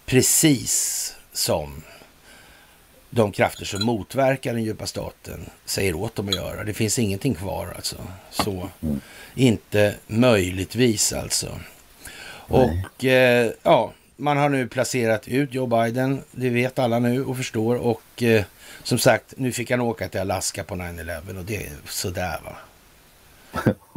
precis 0.07 1.16
som 1.32 1.82
de 3.11 3.32
krafter 3.32 3.64
som 3.64 3.82
motverkar 3.82 4.55
den 4.55 4.64
djupa 4.64 4.86
staten 4.86 5.50
säger 5.64 5.94
åt 5.94 6.14
dem 6.14 6.28
att 6.28 6.34
göra. 6.34 6.64
Det 6.64 6.74
finns 6.74 6.98
ingenting 6.98 7.34
kvar 7.34 7.72
alltså. 7.76 7.96
Så. 8.30 8.68
Inte 9.34 9.94
möjligtvis 10.07 11.12
alltså. 11.12 11.48
Och 12.46 13.05
eh, 13.05 13.50
ja, 13.62 13.92
man 14.16 14.36
har 14.36 14.48
nu 14.48 14.68
placerat 14.68 15.28
ut 15.28 15.54
Joe 15.54 15.66
Biden. 15.66 16.22
Det 16.32 16.50
vet 16.50 16.78
alla 16.78 16.98
nu 16.98 17.24
och 17.24 17.36
förstår. 17.36 17.76
Och 17.76 18.22
eh, 18.22 18.44
som 18.82 18.98
sagt, 18.98 19.34
nu 19.36 19.52
fick 19.52 19.70
han 19.70 19.80
åka 19.80 20.08
till 20.08 20.20
Alaska 20.20 20.64
på 20.64 20.74
9-11 20.74 21.38
och 21.38 21.44
det 21.44 21.56
är 21.56 21.72
sådär 21.84 22.40
va. 22.44 22.56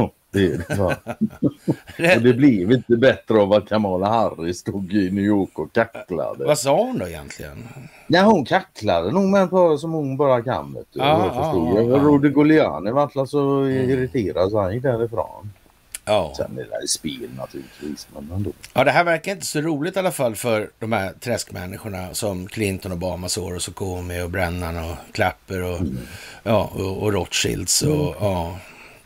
Det 0.32 0.46
är 0.46 0.66
det, 0.68 0.76
va? 0.76 0.96
och 2.16 2.22
det 2.22 2.34
blev 2.34 2.72
inte 2.72 2.98
bättre 2.98 3.38
av 3.38 3.54
att 3.54 3.70
Kamala 3.70 4.08
Harris 4.10 4.58
stod 4.58 4.94
i 4.94 5.12
New 5.12 5.24
York 5.24 5.60
och 5.60 5.74
kacklade. 5.74 6.46
Vad 6.46 6.60
sa 6.60 6.84
hon 6.84 6.98
då 6.98 7.08
egentligen? 7.08 7.68
Ja, 8.08 8.22
hon 8.22 8.46
kacklade 8.46 9.12
nog 9.12 9.24
med 9.24 9.50
på 9.50 9.78
som 9.78 9.92
hon 9.92 10.18
bara 10.18 10.42
kan. 10.42 10.74
Vet 10.74 10.88
du. 10.94 11.00
Ja, 11.00 11.26
jag 11.26 11.36
förstod. 11.36 11.78
ja, 11.78 11.82
jag 11.82 12.00
ja. 12.00 12.04
Rode 12.04 12.30
Goliani 12.30 12.92
vart 12.92 13.18
alltså 13.18 13.70
irriterad 13.70 14.52
så 14.52 14.60
han 14.60 14.74
gick 14.74 14.84
därifrån. 14.84 15.52
Ja. 16.08 16.34
Sen 16.38 16.56
det 16.56 16.64
där 16.64 16.88
spel 16.88 17.30
naturligtvis. 17.38 18.08
Men 18.14 18.32
ändå. 18.32 18.52
ja, 18.74 18.84
det 18.84 18.92
här 18.92 19.04
verkar 19.04 19.32
inte 19.32 19.46
så 19.46 19.62
roligt 19.62 19.96
i 19.96 20.00
alla 20.00 20.12
fall 20.12 20.36
för 20.36 20.70
de 20.80 20.92
här 20.92 21.14
träskmänniskorna 21.20 22.14
som 22.14 22.48
Clinton, 22.48 22.92
Obama, 22.92 23.30
Soros 23.30 23.68
och 23.68 23.76
Comey 23.76 24.22
och 24.22 24.30
Brennan 24.30 24.78
och 24.78 24.96
Clapper 25.12 25.62
och, 25.64 25.80
ja, 26.44 26.72
och, 26.76 26.98
och 27.04 27.14
Rothschilds 27.14 27.82
och 27.82 28.16
ja. 28.20 28.60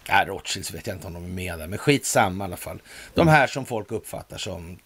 Ja, 0.08 0.24
Rothschilds 0.28 0.74
vet 0.74 0.88
jag 0.88 0.96
inte 0.96 1.08
om 1.08 1.14
de 1.14 1.24
är 1.24 1.28
med 1.30 1.60
där, 1.60 1.68
men 1.68 1.80
skitsamma 1.80 2.44
i 2.44 2.46
alla 2.46 2.58
fall. 2.58 2.82
De 3.14 3.28
här 3.28 3.48
som 3.48 3.66
folk 3.66 3.92
uppfattar 3.92 4.38
som 4.38 4.78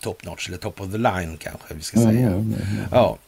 top 0.00 0.24
notch 0.24 0.48
eller 0.48 0.58
top 0.58 0.80
of 0.80 0.92
the 0.92 0.98
line 0.98 1.36
kanske 1.36 1.74
vi 1.74 1.82
ska 1.82 1.96
säga. 2.00 2.10
Mm, 2.10 2.32
mm, 2.32 2.54
mm. 2.54 2.84
Ja. 2.92 3.18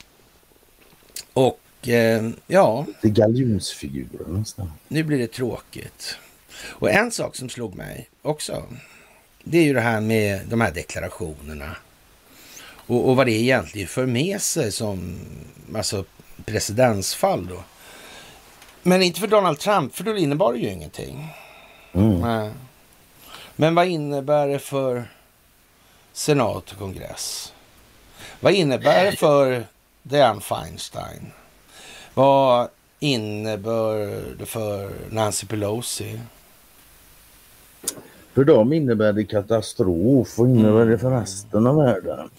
Och 1.33 1.89
eh, 1.89 2.31
ja, 2.47 2.87
Det 3.03 3.09
är 3.09 3.13
galjonsfigurer 3.13 4.27
nästan. 4.29 4.73
nu 4.89 5.03
blir 5.03 5.19
det 5.19 5.33
tråkigt. 5.33 6.17
Och 6.65 6.91
en 6.91 7.11
sak 7.11 7.37
som 7.37 7.49
slog 7.49 7.75
mig 7.75 8.09
också, 8.23 8.63
det 9.45 9.59
är 9.59 9.65
ju 9.65 9.75
det 9.75 9.81
här 9.81 10.01
med 10.01 10.41
de 10.47 10.61
här 10.61 10.71
deklarationerna. 10.71 11.77
Och, 12.87 13.09
och 13.09 13.17
vad 13.17 13.27
det 13.27 13.33
egentligen 13.33 13.89
för 13.89 14.07
med 14.07 14.43
sig 14.43 14.73
som 14.73 15.19
alltså 15.77 16.05
presidentsfall 16.45 17.47
då. 17.47 17.63
Men 18.83 19.03
inte 19.03 19.21
för 19.21 19.27
Donald 19.27 19.59
Trump, 19.59 19.95
för 19.95 20.05
då 20.05 20.17
innebar 20.17 20.53
det 20.53 20.59
ju 20.59 20.69
ingenting. 20.69 21.29
Mm. 21.93 22.53
Men 23.57 23.75
vad 23.75 23.87
innebär 23.87 24.49
det 24.49 24.59
för 24.59 25.05
senat 26.13 26.73
och 26.73 26.79
kongress? 26.79 27.53
Vad 28.41 28.53
innebär 28.53 29.05
det 29.05 29.17
för 29.17 29.67
Dianne 30.03 30.41
Feinstein? 30.41 31.33
Vad 32.15 32.69
innebär 33.01 34.25
det 34.39 34.47
för 34.47 34.93
Nancy 35.11 35.47
Pelosi? 35.47 36.21
För 38.35 38.45
dem 38.45 38.73
innebär 38.73 39.13
det 39.13 39.25
katastrof 39.25 40.39
och 40.39 40.49
innebär 40.49 40.87
det 40.87 40.99
för 40.99 41.11
resten 41.11 41.67
av 41.67 41.77
världen. 41.77 42.31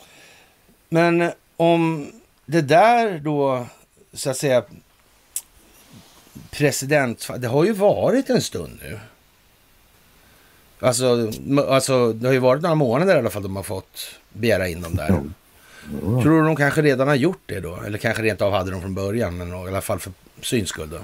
Men 0.90 1.32
om 1.58 2.12
det 2.46 2.62
där 2.62 3.20
då, 3.20 3.66
så 4.14 4.30
att 4.30 4.38
säga, 4.38 4.64
president, 6.52 7.30
det 7.38 7.48
har 7.48 7.66
ju 7.66 7.74
varit 7.74 8.30
en 8.30 8.42
stund 8.42 8.80
nu. 8.82 9.00
Alltså, 10.80 11.32
alltså 11.70 12.14
det 12.14 12.28
har 12.28 12.34
ju 12.34 12.40
varit 12.40 12.62
några 12.62 12.76
månader 12.76 13.16
i 13.16 13.20
alla 13.20 13.30
fall 13.30 13.44
de 13.44 13.56
har 13.56 13.64
fått 13.64 14.00
begära 14.34 14.68
in 14.68 14.82
dem 14.82 14.96
där. 14.96 15.10
Ja. 15.10 16.22
Tror 16.22 16.42
du 16.42 16.48
de 16.48 16.56
kanske 16.56 16.82
redan 16.82 17.08
har 17.08 17.16
gjort 17.16 17.42
det 17.46 17.60
då? 17.60 17.80
Eller 17.86 17.98
kanske 17.98 18.24
rent 18.24 18.42
av 18.42 18.52
hade 18.52 18.72
dem 18.72 18.82
från 18.82 18.96
början, 18.96 19.38
men 19.38 19.48
i 19.48 19.68
alla 19.68 19.82
fall 19.82 20.00
för 20.00 20.12
syns 20.42 20.70
skull 20.70 20.90
då. 20.90 21.00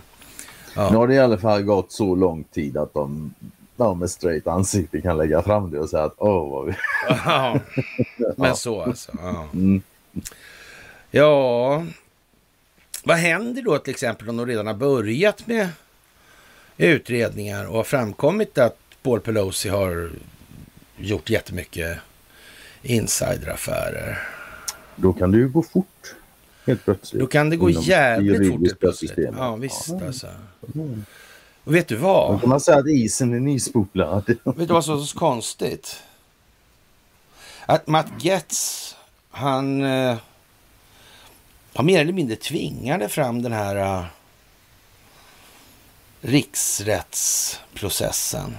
Nu 0.76 0.98
har 0.98 1.08
det 1.08 1.14
i 1.14 1.20
alla 1.20 1.38
fall 1.38 1.62
gått 1.62 1.92
så 1.92 2.16
lång 2.16 2.44
tid 2.44 2.78
att 2.78 2.94
de, 2.94 3.34
de 3.80 4.00
med 4.00 4.10
straight 4.10 4.48
ansikte 4.48 5.02
kan 5.02 5.18
lägga 5.18 5.42
fram 5.42 5.72
det 5.72 5.80
och 5.80 5.90
säga 5.90 6.04
att 6.04 6.16
åh 6.18 6.52
vad 6.52 6.66
vi... 6.66 6.74
Ja, 7.10 7.60
men 8.38 8.56
så 8.56 8.82
alltså. 8.82 9.12
Ja. 9.22 9.48
Mm. 9.54 9.82
ja, 11.12 11.86
vad 13.04 13.18
händer 13.18 13.62
då 13.62 13.78
till 13.78 13.92
exempel 13.92 14.30
om 14.30 14.38
de 14.38 14.46
redan 14.46 14.68
har 14.68 14.74
börjat 14.74 15.48
med 15.48 15.70
utredningar 16.78 17.66
och 17.66 17.76
har 17.76 17.84
framkommit 17.84 18.58
att 18.58 18.78
Paul 19.02 19.20
Pelosi 19.20 19.70
har 19.70 20.10
gjort 20.98 21.30
jättemycket 21.30 21.98
insideraffärer. 22.82 24.20
Då 24.96 25.14
kan 25.14 25.32
det 25.32 25.38
ju 25.38 25.50
gå 25.50 25.64
fort. 25.64 26.16
Helt 26.66 26.84
plötsligt. 26.86 27.22
Då 27.22 27.28
kan 27.28 27.50
det 27.50 27.58
gå 27.58 27.70
jävligt 27.70 28.52
fort 28.52 28.62
helt 28.62 28.80
plötsligt. 28.80 29.10
systemet. 29.12 29.36
Ja, 29.40 29.56
visst 29.56 29.90
Ja. 29.90 30.06
alltså. 30.08 30.28
Och 31.70 31.76
vet 31.76 31.88
du 31.88 31.96
vad? 31.96 32.34
Då 32.34 32.40
kan 32.40 32.50
man 32.50 32.60
säga 32.60 32.78
att 32.78 32.88
isen 32.88 33.34
är 33.34 33.40
nyspolad. 33.40 34.24
Vet 34.28 34.38
du 34.44 34.66
vad 34.66 34.86
som 34.86 35.00
är 35.00 35.04
så 35.04 35.18
konstigt? 35.18 36.04
Att 37.66 37.88
Matt 37.88 38.08
Getz, 38.20 38.96
han 39.30 39.84
eh, 39.84 40.18
har 41.74 41.84
mer 41.84 42.02
eller 42.02 42.14
mindre 42.14 42.36
tvingade 42.36 43.10
fram 43.10 43.42
den 43.42 43.52
här 43.52 43.76
eh, 43.76 44.04
riksrättsprocessen. 46.22 48.56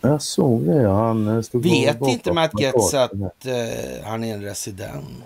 Jag 0.00 0.22
såg 0.22 0.66
det. 0.66 0.88
Han 0.88 1.28
eh, 1.28 1.42
stod 1.42 1.62
Vet 1.62 2.00
inte 2.00 2.32
Matt 2.32 2.60
Getz 2.60 2.94
att 2.94 3.46
eh, 3.46 4.04
han 4.04 4.24
är 4.24 4.34
en 4.34 4.42
resident? 4.42 5.24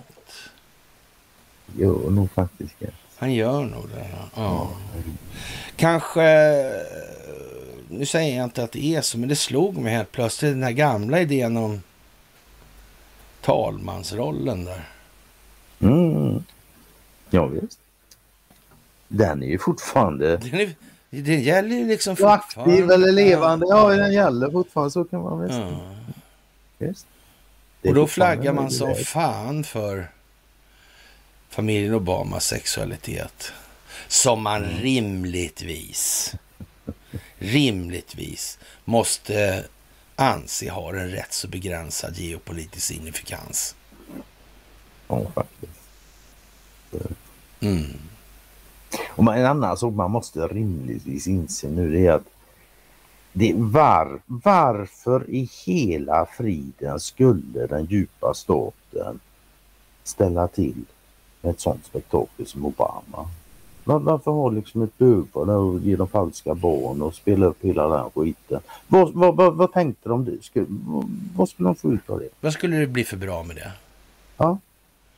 Gör 1.77 2.09
nog 2.09 2.31
faktiskt. 2.31 2.75
Han 3.17 3.33
gör 3.33 3.61
nog 3.61 3.89
det. 3.89 4.07
Ja. 4.13 4.29
ja. 4.35 4.69
Kanske, 5.75 6.21
nu 7.89 8.05
säger 8.05 8.37
jag 8.37 8.43
inte 8.43 8.63
att 8.63 8.71
det 8.71 8.95
är 8.95 9.01
så, 9.01 9.17
men 9.17 9.29
det 9.29 9.35
slog 9.35 9.77
mig 9.77 9.93
helt 9.93 10.11
plötsligt 10.11 10.51
den 10.53 10.63
här 10.63 10.71
gamla 10.71 11.21
idén 11.21 11.57
om 11.57 11.81
talmansrollen 13.41 14.65
där. 14.65 14.83
Mm. 15.79 16.43
Ja, 17.29 17.45
visst. 17.45 17.79
Den 19.07 19.43
är 19.43 19.47
ju 19.47 19.59
fortfarande 19.59 20.37
Den, 20.37 20.53
är, 20.53 20.75
den 21.09 21.41
gäller 21.41 21.75
ju 21.75 21.87
liksom 21.87 22.15
aktiv 22.21 22.91
eller 22.91 23.11
levande. 23.11 23.65
Ja, 23.69 23.89
den 23.89 24.13
gäller 24.13 24.51
fortfarande. 24.51 24.91
Så 24.91 25.03
kan 25.03 25.21
man 25.21 25.41
visst. 25.41 25.55
Ja. 26.77 26.87
Och 27.89 27.95
då 27.95 28.01
fortfarande 28.01 28.07
flaggar 28.07 28.53
man 28.53 28.71
som 28.71 28.95
fan 28.95 29.63
för 29.63 30.11
familjen 31.49 31.93
Obamas 31.93 32.45
sexualitet. 32.45 33.51
Som 34.07 34.43
man 34.43 34.63
Mm. 34.65 34.77
rimligtvis, 34.81 36.33
rimligtvis 37.39 38.59
måste 38.85 39.65
anse 40.15 40.69
har 40.69 40.93
en 40.93 41.09
rätt 41.09 41.33
så 41.33 41.47
begränsad 41.47 42.17
geopolitisk 42.17 42.85
signifikans. 42.85 43.75
Ja, 45.07 45.21
faktiskt. 45.35 45.71
Mm. 47.59 47.93
Och 49.09 49.23
man- 49.23 49.37
en 49.37 49.45
annan 49.45 49.77
sak 49.77 49.93
man 49.93 50.11
måste 50.11 50.39
rimligtvis 50.47 51.27
inse 51.27 51.67
nu 51.69 52.05
är 52.05 52.11
att 52.11 52.23
det 53.33 53.53
var, 53.55 54.19
varför 54.25 55.29
i 55.29 55.49
hela 55.65 56.25
friden 56.25 56.99
skulle 56.99 57.67
den 57.67 57.85
djupa 57.85 58.33
staten 58.33 59.19
ställa 60.03 60.47
till 60.47 60.85
med 61.41 61.51
ett 61.51 61.59
sånt 61.59 61.85
spektakel 61.85 62.47
som 62.47 62.65
Obama? 62.65 63.29
Var, 63.87 63.99
varför 63.99 64.31
ha 64.31 64.49
liksom 64.49 64.81
ett 64.81 64.97
där 65.33 65.57
och 65.57 65.79
ge 65.79 65.95
dem 65.95 66.07
falska 66.07 66.55
barn 66.55 67.01
och 67.01 67.13
spela 67.13 67.45
upp 67.45 67.57
hela 67.65 67.87
den 67.87 68.09
skiten? 68.15 68.59
Vad, 68.87 69.13
vad, 69.13 69.35
vad, 69.35 69.55
vad 69.55 69.71
tänkte 69.73 70.09
de 70.09 70.25
det? 70.25 70.43
Skulle, 70.43 70.65
vad, 70.69 71.09
vad 71.35 71.49
skulle 71.49 71.69
de 71.69 71.75
få 71.75 71.91
ut 71.93 72.09
av 72.09 72.19
det? 72.19 72.29
Vad 72.41 72.53
skulle 72.53 72.77
det 72.77 72.87
bli 72.87 73.03
för 73.03 73.17
bra 73.17 73.43
med 73.43 73.55
det? 73.55 73.71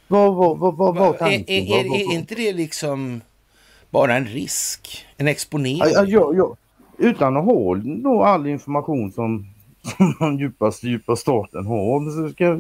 Vad, 0.08 0.36
vad, 0.36 0.96
var 0.96 1.14
är, 1.14 1.18
tanken? 1.18 1.44
är, 1.48 1.86
är, 1.86 1.90
vad- 1.90 1.98
är 2.00 2.14
inte 2.14 2.36
det 2.36 2.54
liksom 2.54 3.22
bara 3.90 4.16
en 4.16 4.26
risk? 4.26 5.06
En 5.18 5.28
exponering? 5.28 5.78
Ja, 5.80 5.90
ja, 5.90 6.04
ja, 6.06 6.34
ja. 6.34 6.56
Utan 6.98 7.38
att 7.38 7.46
ha 7.46 7.76
då 7.76 8.24
all 8.24 8.48
information 8.48 9.12
som, 9.12 9.46
som 9.98 10.16
den 10.20 10.38
djupaste 10.38 10.88
djupa 10.88 11.16
staten 11.16 11.66
har. 11.66 12.12
Så 12.28 12.34
ska, 12.34 12.60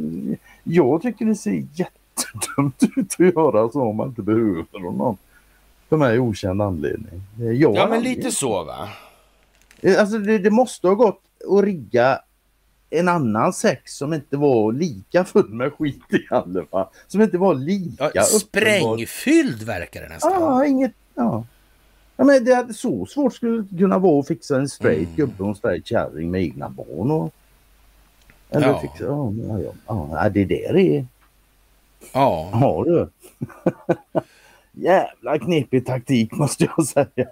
jag 0.63 1.01
tycker 1.01 1.25
det 1.25 1.35
ser 1.35 1.51
jättedumt 1.73 2.83
ut 2.97 3.13
att 3.13 3.35
göra 3.35 3.69
så 3.69 3.81
om 3.81 3.95
man 3.95 4.07
inte 4.07 4.21
behöver 4.21 4.65
någon. 4.79 5.17
För 5.89 5.97
mig 5.97 6.19
okänd 6.19 6.61
anledning. 6.61 7.21
Jag 7.39 7.75
ja, 7.75 7.87
men 7.89 8.01
lite 8.03 8.31
så 8.31 8.63
va? 8.63 8.89
Alltså 9.99 10.17
det, 10.17 10.37
det 10.37 10.49
måste 10.49 10.87
ha 10.87 10.95
gått 10.95 11.21
att 11.57 11.63
rigga 11.63 12.19
en 12.89 13.07
annan 13.07 13.53
sex 13.53 13.93
som 13.97 14.13
inte 14.13 14.37
var 14.37 14.71
lika 14.73 15.25
full 15.25 15.49
med 15.49 15.73
skit 15.73 16.01
i 16.09 16.27
alla 16.29 16.65
fall. 16.65 16.87
Som 17.07 17.21
inte 17.21 17.37
var 17.37 17.55
lika 17.55 18.11
Ja, 18.13 18.23
sprängfylld 18.23 19.63
verkar 19.63 20.01
det 20.01 20.09
nästan. 20.09 20.31
Ja, 20.33 20.65
inget... 20.65 20.91
Ja. 21.15 21.43
Ja, 22.17 22.23
men 22.23 22.45
det 22.45 22.53
hade 22.55 22.73
så 22.73 23.05
svårt 23.05 23.33
skulle 23.33 23.61
det 23.61 23.77
kunna 23.77 23.99
vara 23.99 24.19
att 24.19 24.27
fixa 24.27 24.55
en 24.57 24.69
straight 24.69 25.07
Mm. 25.07 25.15
gubbe 25.15 25.43
och 25.43 25.49
en 25.49 25.55
straight 25.55 25.87
kärring 25.87 26.31
med 26.31 26.41
egna 26.41 26.69
barn. 26.69 27.11
Och, 27.11 27.33
eller 28.49 28.67
Ja. 28.67 28.79
fixa... 28.79 29.03
Ja, 29.03 29.33
ja, 29.47 29.59
ja. 29.87 30.09
ja, 30.23 30.29
det 30.29 30.45
där 30.45 30.77
är... 30.77 31.05
Ja. 32.13 32.49
Ja 32.53 32.83
du. 32.85 33.09
Jävla 34.81 35.39
knepig 35.39 35.85
taktik 35.85 36.31
måste 36.37 36.67
jag 36.75 36.85
säga. 36.85 37.27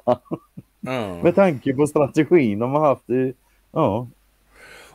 ja. 0.81 1.23
Med 1.23 1.35
tanke 1.35 1.73
på 1.73 1.87
strategin 1.87 2.59
de 2.59 2.71
har 2.71 2.79
haft 2.79 3.09
i... 3.09 3.33
Ja. 3.71 4.07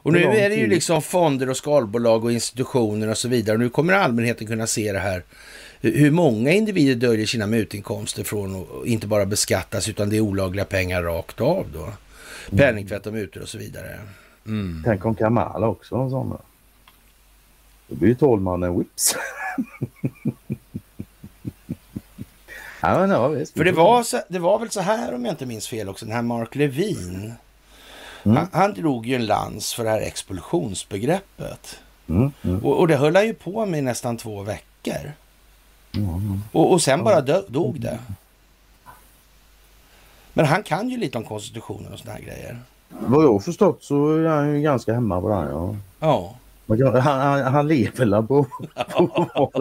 Och 0.05 0.12
nu 0.12 0.22
är 0.22 0.48
det 0.48 0.55
ju 0.55 0.66
liksom 0.66 1.03
fonder 1.03 1.50
och 1.50 1.57
skalbolag 1.57 2.24
och 2.24 2.32
institutioner 2.32 3.11
och 3.11 3.18
så 3.18 3.28
vidare. 3.28 3.59
Nu 3.59 3.68
kommer 3.68 3.92
allmänheten 3.92 4.46
kunna 4.46 4.66
se 4.66 4.92
det 4.92 4.98
här. 4.98 5.22
Hur 5.80 6.11
många 6.11 6.53
individer 6.53 6.94
döljer 7.09 7.26
sina 7.26 7.46
mutinkomster 7.46 8.24
från 8.24 8.62
att 8.62 8.86
inte 8.86 9.07
bara 9.07 9.26
beskattas 9.26 9.88
utan 9.88 10.11
det 10.11 10.16
är 10.16 10.20
olagliga 10.20 10.64
pengar 10.64 11.03
rakt 11.03 11.40
av 11.40 11.66
då. 11.74 11.88
Penningtvätt 12.57 13.07
och 13.07 13.12
mutor 13.12 13.42
och 13.42 13.48
så 13.48 13.59
vidare. 13.59 13.98
Mm. 14.46 14.82
Tänk 14.84 15.05
om 15.05 15.14
Kamala 15.14 15.68
också 15.68 15.96
har 15.96 16.11
sådana. 16.11 16.38
Då 17.88 17.94
blir 17.94 18.09
ju 18.09 18.14
talmannen 18.14 18.78
whips. 18.78 19.16
ja, 22.83 22.99
men, 22.99 23.11
ja, 23.11 23.28
visst. 23.28 23.57
För 23.57 23.64
det 23.64 23.72
var, 23.72 24.03
så, 24.03 24.20
det 24.28 24.39
var 24.39 24.59
väl 24.59 24.70
så 24.70 24.80
här 24.80 25.14
om 25.14 25.24
jag 25.24 25.33
inte 25.33 25.47
minns 25.47 25.68
fel 25.68 25.89
också, 25.89 26.05
den 26.07 26.14
här 26.14 26.22
Mark 26.22 26.55
Levin. 26.55 27.35
Mm. 28.24 28.37
Han, 28.37 28.49
han 28.53 28.74
drog 28.74 29.07
ju 29.07 29.14
en 29.14 29.26
lans 29.26 29.74
för 29.74 29.85
det 29.85 29.91
här 29.91 30.01
expulsionsbegreppet. 30.01 31.78
Mm, 32.09 32.33
mm, 32.43 32.64
Och, 32.64 32.78
och 32.80 32.89
det 32.89 32.97
höll 32.97 33.16
han 33.16 33.26
ju 33.26 33.35
på 33.35 33.66
med 33.66 33.78
i 33.78 33.83
nästan 33.83 34.16
två 34.16 34.43
veckor. 34.43 35.12
mm. 35.97 36.41
Och, 36.53 36.72
och 36.72 36.83
sen 36.83 37.05
bara 37.05 37.20
dö, 37.20 37.43
dog 37.49 37.80
det. 37.80 37.99
Men 40.33 40.47
han 40.47 40.62
kan 40.62 40.89
ju 40.89 40.97
lite 40.97 41.18
om 41.18 41.24
konstitutionen 41.24 41.93
och 41.93 41.99
såna 41.99 42.12
här 42.12 42.20
grejer. 42.20 42.59
Vad 42.89 43.24
jag 43.24 43.45
förstått 43.45 43.85
så 43.85 44.16
är 44.16 44.28
han 44.28 44.55
ju 44.55 44.61
ganska 44.61 44.95
hemma 44.95 45.20
på 45.20 45.28
det 45.28 45.35
här. 45.35 45.49
Ja. 45.51 45.76
Ja, 46.01 46.35
Han, 46.68 46.94
han, 47.02 47.42
han 47.42 47.68
lever 47.68 47.92
väl 48.06 48.10
på, 48.26 48.46
på 48.94 49.52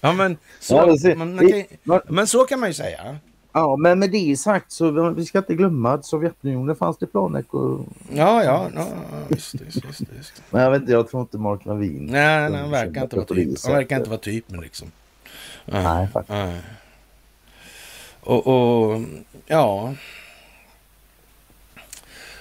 ja 0.00 0.12
men, 0.12 0.36
så, 0.60 0.74
Ja, 0.74 0.86
det 0.86 0.98
ser- 0.98 1.16
man, 1.16 1.34
man 1.34 1.48
kan, 1.48 1.62
Men- 1.82 2.00
men 2.08 2.26
så 2.26 2.44
kan 2.44 2.60
man 2.60 2.68
ju 2.68 2.74
säga. 2.74 3.16
Ja, 3.52 3.76
men 3.76 3.98
med 3.98 4.10
det 4.10 4.36
sagt 4.38 4.72
så 4.72 5.10
vi 5.10 5.24
ska 5.26 5.38
inte 5.38 5.54
glömma 5.54 5.92
att 5.92 6.04
Sovjetunionen 6.04 6.76
fanns 6.76 6.98
det 6.98 7.06
planer 7.06 7.44
och 7.50 7.80
Ja, 8.12 8.44
ja, 8.44 8.66
ja 8.74 8.86
visst, 9.28 9.54
visst, 9.54 9.84
visst, 9.84 10.00
visst. 10.18 10.42
Men 10.50 10.62
jag 10.62 10.70
vet 10.70 10.80
inte, 10.80 10.92
jag 10.92 11.08
tror 11.10 11.20
inte 11.22 11.38
Mark 11.38 11.64
Lavin. 11.64 12.06
Nej, 12.06 12.50
nej, 12.50 12.60
han 12.60 12.70
verkar 12.70 13.02
inte 13.02 13.16
vara 13.16 13.26
det 13.28 13.34
typ. 13.34 13.58
Han 13.64 13.72
verkar 13.74 13.96
inte 13.96 14.10
vara 14.10 14.20
typen 14.20 14.60
liksom. 14.60 14.88
Nej. 15.64 15.84
Nej, 15.84 16.08
faktiskt. 16.08 16.30
Nej. 16.38 16.60
Och, 18.20 18.46
och 18.46 19.00
ja. 19.46 19.94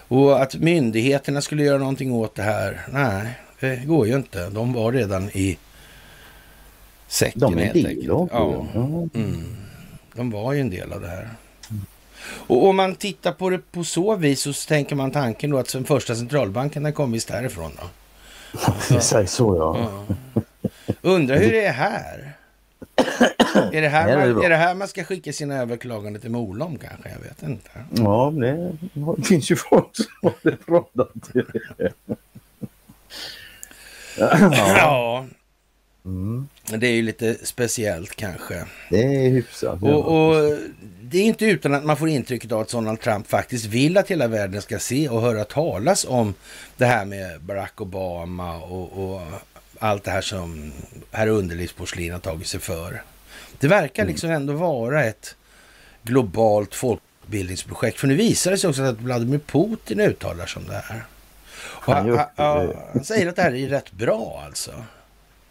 Och 0.10 0.42
att 0.42 0.56
myndigheterna 0.56 1.42
skulle 1.42 1.64
göra 1.64 1.78
någonting 1.78 2.14
åt 2.14 2.36
det 2.36 2.44
här. 2.44 2.82
Nej, 2.92 3.40
det 3.60 3.86
går 3.86 4.08
ju 4.08 4.16
inte. 4.16 4.50
De 4.50 4.74
var 4.74 4.92
redan 4.92 5.30
i 5.30 5.58
säcken 7.08 7.40
De 7.40 7.58
är 7.58 7.64
helt 7.64 7.88
enkelt. 7.88 8.08
Ja, 8.08 8.66
mm. 9.14 9.56
De 10.14 10.32
var 10.32 10.54
ju 10.54 10.62
en 10.62 10.70
del 10.70 10.94
av 10.94 11.02
det 11.02 11.08
här. 11.08 11.30
Och 12.22 12.68
om 12.68 12.76
man 12.76 12.96
tittar 12.96 13.32
på 13.32 13.50
det 13.50 13.72
på 13.72 13.84
så 13.84 14.16
vis 14.16 14.42
så 14.42 14.54
tänker 14.54 14.96
man 14.96 15.12
tanken 15.12 15.50
då 15.50 15.58
att 15.58 15.74
den 15.74 15.86
första 15.86 16.16
centralbanken 16.16 16.84
den 16.84 16.94
kom 16.94 17.12
visst 17.12 17.30
härifrån 17.30 17.72
då. 17.80 19.00
Säger 19.00 19.26
så 19.26 19.56
ja. 19.56 19.90
Ja. 20.34 20.44
Undrar 21.02 21.38
hur 21.38 21.52
det 21.52 21.66
är 21.66 21.74
här? 21.74 22.34
Är 23.72 23.82
det 23.82 23.88
här, 23.88 24.08
det 24.08 24.34
man, 24.34 24.44
är 24.44 24.50
det 24.50 24.56
här 24.56 24.76
man 24.76 24.88
ska 24.88 25.04
skicka 25.04 25.34
sina 25.34 25.56
överklaganden 25.56 26.22
till 26.22 26.32
Molom 26.32 26.78
kanske? 26.78 27.10
Jag 27.10 27.20
vet 27.20 27.44
inte. 27.44 27.70
Ja, 27.92 28.34
det, 29.18 29.24
finns 29.24 29.52
ju 29.52 29.56
folk 29.56 29.88
som 29.94 30.06
har 30.22 30.34
det 30.94 31.32
till 31.32 31.46
det. 31.78 31.94
Ja, 34.18 34.40
Ja, 34.78 35.26
mm, 36.06 36.48
det 36.78 36.88
är 36.88 36.92
ju 36.92 37.02
lite 37.02 37.38
speciellt 37.44 38.16
kanske. 38.16 38.66
det 38.90 39.04
är 39.04 39.30
hyfsat. 39.30 39.84
Och, 39.84 40.30
och 40.30 40.58
det 41.02 41.18
är 41.18 41.24
inte 41.24 41.46
utan 41.46 41.74
att 41.74 41.86
man 41.86 41.98
får 41.98 42.10
intrycket 42.10 42.52
av 42.52 42.62
att 42.62 42.70
Donald 42.70 43.00
Trump 43.00 43.28
faktiskt 43.28 43.66
vill 43.66 43.98
att 43.98 44.12
hela 44.12 44.28
världen 44.28 44.62
ska 44.62 44.80
se 44.80 45.10
och 45.10 45.22
höra 45.22 45.44
talas 45.44 46.06
om 46.10 46.34
det 46.78 46.86
här 46.86 47.06
med 47.06 47.42
Barack 47.42 47.82
Obama 47.82 48.58
och, 48.58 49.14
och 49.14 49.22
allt 49.80 50.04
det 50.04 50.12
här 50.12 50.22
som 50.22 50.72
herr 51.12 51.28
underlivsporslin 51.28 52.12
har 52.12 52.20
tagit 52.20 52.48
sig 52.48 52.60
för. 52.60 53.04
Det 53.60 53.68
verkar 53.68 54.06
liksom 54.06 54.30
ändå 54.30 54.54
vara 54.54 55.04
ett 55.04 55.36
globalt 56.04 56.76
folkbildningsprojekt. 56.76 58.00
För 58.00 58.08
nu 58.08 58.16
visar 58.16 58.52
det 58.52 58.58
sig 58.58 58.70
också 58.70 58.82
att 58.82 59.02
Vladimir 59.02 59.40
Putin 59.40 60.00
uttalar 60.00 60.46
sig 60.46 60.60
om 60.60 60.68
det 60.68 60.74
här. 60.74 61.06
Han 61.62 61.96
han, 61.96 62.08
gör 62.08 62.26
han, 62.94 63.04
säger 63.04 63.28
att 63.28 63.36
det 63.36 63.42
här 63.42 63.56
är 63.56 63.68
rätt 63.68 63.92
bra 63.92 64.42
alltså. 64.46 64.72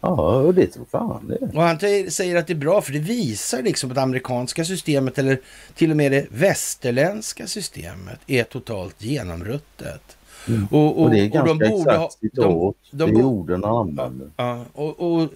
Ja, 0.01 0.35
och 0.35 0.53
det 0.53 0.67
tror 0.67 0.85
fan 0.91 1.27
det. 1.27 1.57
Och 1.57 1.63
han 1.63 1.79
säger 2.11 2.35
att 2.35 2.47
det 2.47 2.53
är 2.53 2.55
bra 2.55 2.81
för 2.81 2.93
det 2.93 2.99
visar 2.99 3.61
liksom 3.61 3.91
att 3.91 3.95
det 3.95 4.01
amerikanska 4.01 4.65
systemet 4.65 5.17
eller 5.17 5.39
till 5.75 5.91
och 5.91 5.97
med 5.97 6.11
det 6.11 6.27
västerländska 6.29 7.47
systemet 7.47 8.19
är 8.27 8.43
totalt 8.43 9.01
genomruttet. 9.01 10.17
Mm. 10.47 10.67
Och, 10.71 10.85
och, 10.87 11.01
Och 11.03 11.09
det 11.11 11.19
är 11.19 11.25
och 11.25 11.31
ganska 11.31 11.53
de 11.53 11.69
borde 11.69 11.97
ha, 11.97 12.05
exakt 12.05 12.21
de, 12.21 12.29
citat. 12.29 12.75
de 12.91 13.13
det 13.13 13.19
är 13.19 13.23
orden 13.23 13.63
han 13.63 13.75
använder. 13.75 14.29
ja, 14.35 14.65
och, 14.73 14.99
och 14.99 15.29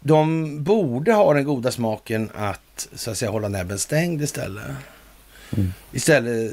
de 0.00 0.64
borde 0.64 1.12
ha 1.12 1.34
den 1.34 1.44
goda 1.44 1.70
smaken 1.70 2.30
att 2.34 2.88
så 2.94 3.10
att 3.10 3.18
säga 3.18 3.30
hålla 3.30 3.48
näbben 3.48 3.78
stängd 3.78 4.22
istället. 4.22 4.64
Mm. 5.56 5.72
Istället, 5.92 6.52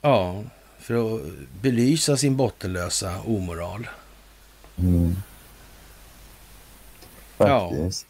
ja, 0.00 0.42
för 0.78 1.16
att 1.16 1.20
belysa 1.62 2.16
sin 2.16 2.36
bottenlösa 2.36 3.20
omoral. 3.26 3.88
Mm. 4.76 5.16
Ja. 7.38 7.70
Faktiskt. 7.70 8.06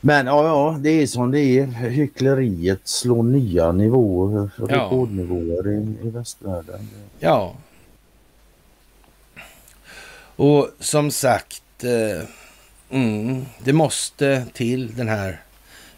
Men 0.00 0.26
ja, 0.26 0.44
ja, 0.46 0.78
det 0.80 0.90
är 0.90 1.06
som 1.06 1.30
det 1.30 1.40
är. 1.40 1.66
Hyckleriet 1.66 2.80
slår 2.84 3.22
nya 3.22 3.72
nivåer, 3.72 4.50
rekordnivåer 4.56 5.68
i, 5.68 6.06
i 6.06 6.10
västvärlden. 6.10 6.88
Ja. 7.18 7.56
Och 10.36 10.70
som 10.80 11.10
sagt, 11.10 11.84
eh, 11.84 12.28
mm, 12.90 13.44
det 13.64 13.72
måste 13.72 14.46
till 14.52 14.96
den 14.96 15.08
här 15.08 15.40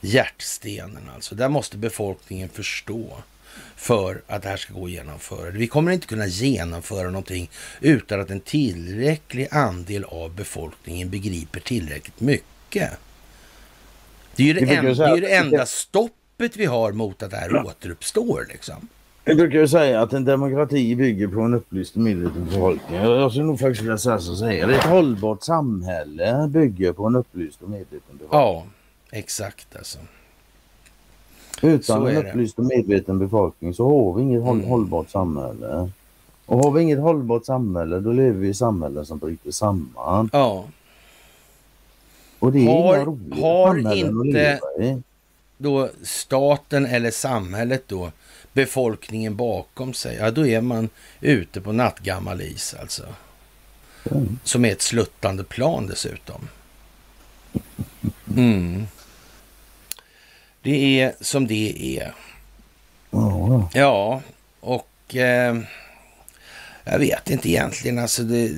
hjärtstenen. 0.00 1.10
Alltså. 1.14 1.34
Där 1.34 1.48
måste 1.48 1.76
befolkningen 1.76 2.48
förstå 2.48 3.06
för 3.76 4.22
att 4.26 4.42
det 4.42 4.48
här 4.48 4.56
ska 4.56 4.74
gå 4.74 4.84
att 4.84 4.90
genomföra. 4.90 5.50
Vi 5.50 5.66
kommer 5.66 5.92
inte 5.92 6.06
kunna 6.06 6.26
genomföra 6.26 7.10
någonting 7.10 7.50
utan 7.80 8.20
att 8.20 8.30
en 8.30 8.40
tillräcklig 8.40 9.48
andel 9.50 10.04
av 10.04 10.34
befolkningen 10.34 11.10
begriper 11.10 11.60
tillräckligt 11.60 12.20
mycket. 12.20 12.90
Det 14.40 14.44
är 14.44 14.46
ju 14.46 14.66
det, 14.66 14.74
en, 14.74 14.84
det, 14.84 15.04
är 15.04 15.20
det 15.20 15.34
enda 15.34 15.66
stoppet 15.66 16.56
vi 16.56 16.66
har 16.66 16.92
mot 16.92 17.22
att 17.22 17.30
det 17.30 17.36
här 17.36 17.66
återuppstår. 17.66 18.46
Liksom. 18.48 18.88
Jag 19.24 19.36
brukar 19.36 19.58
ju 19.58 19.68
säga 19.68 20.00
att 20.02 20.12
en 20.12 20.24
demokrati 20.24 20.96
bygger 20.96 21.28
på 21.28 21.40
en 21.40 21.54
upplyst 21.54 21.96
och 21.96 22.00
medveten 22.00 22.44
befolkning. 22.44 23.00
Jag 23.00 23.30
skulle 23.30 23.44
nog 23.44 23.60
faktiskt 23.60 23.82
vilja 23.82 23.98
säga 23.98 24.18
så 24.18 24.44
det. 24.44 24.60
Ett 24.60 24.84
hållbart 24.84 25.42
samhälle 25.42 26.48
bygger 26.48 26.92
på 26.92 27.06
en 27.06 27.16
upplyst 27.16 27.62
och 27.62 27.70
medveten 27.70 28.00
befolkning. 28.12 28.40
Ja, 28.40 28.64
exakt 29.10 29.76
alltså. 29.76 29.98
så 31.60 31.66
Utan 31.66 32.06
en 32.06 32.16
upplyst 32.16 32.58
och 32.58 32.64
medveten 32.64 33.18
befolkning 33.18 33.74
så 33.74 33.84
har 33.84 34.14
vi 34.14 34.22
inget 34.22 34.42
Mm. 34.42 34.64
hållbart 34.64 35.10
samhälle. 35.10 35.90
Och 36.46 36.58
har 36.64 36.70
vi 36.70 36.82
inget 36.82 37.00
hållbart 37.00 37.44
samhälle 37.44 38.00
då 38.00 38.12
lever 38.12 38.38
vi 38.38 38.48
i 38.48 38.54
samhällen 38.54 39.06
som 39.06 39.18
bryter 39.18 39.50
samman. 39.50 40.30
Ja, 40.32 40.64
Och 42.40 42.52
det 42.52 42.58
är 42.58 42.66
Har- 42.66 42.94
inga 42.96 43.04
roliga 43.04 43.46
har 43.46 43.78
inte- 44.82 45.02
då 45.58 45.90
staten 46.02 46.86
eller 46.86 47.10
samhället 47.10 47.82
då, 47.86 48.12
befolkningen 48.52 49.36
bakom 49.36 49.94
sig, 49.94 50.16
ja 50.16 50.30
då 50.30 50.46
är 50.46 50.60
man 50.60 50.88
ute 51.20 51.60
på 51.60 51.72
nattgammal 51.72 52.40
is 52.40 52.74
alltså. 52.80 53.02
Mm. 54.10 54.38
Som 54.44 54.64
är 54.64 54.72
ett 54.72 54.82
sluttande 54.82 55.44
plan 55.44 55.86
dessutom. 55.86 56.48
Mm. 58.36 58.86
Det 60.62 61.00
är 61.00 61.14
som 61.20 61.46
det 61.46 61.96
är. 61.98 62.14
Ja, 63.10 63.68
Ja, 63.74 64.22
och 64.60 65.16
eh, 65.16 65.56
jag 66.84 66.98
vet 66.98 67.30
inte 67.30 67.48
egentligen 67.48 67.98
alltså 67.98 68.22
det, 68.22 68.50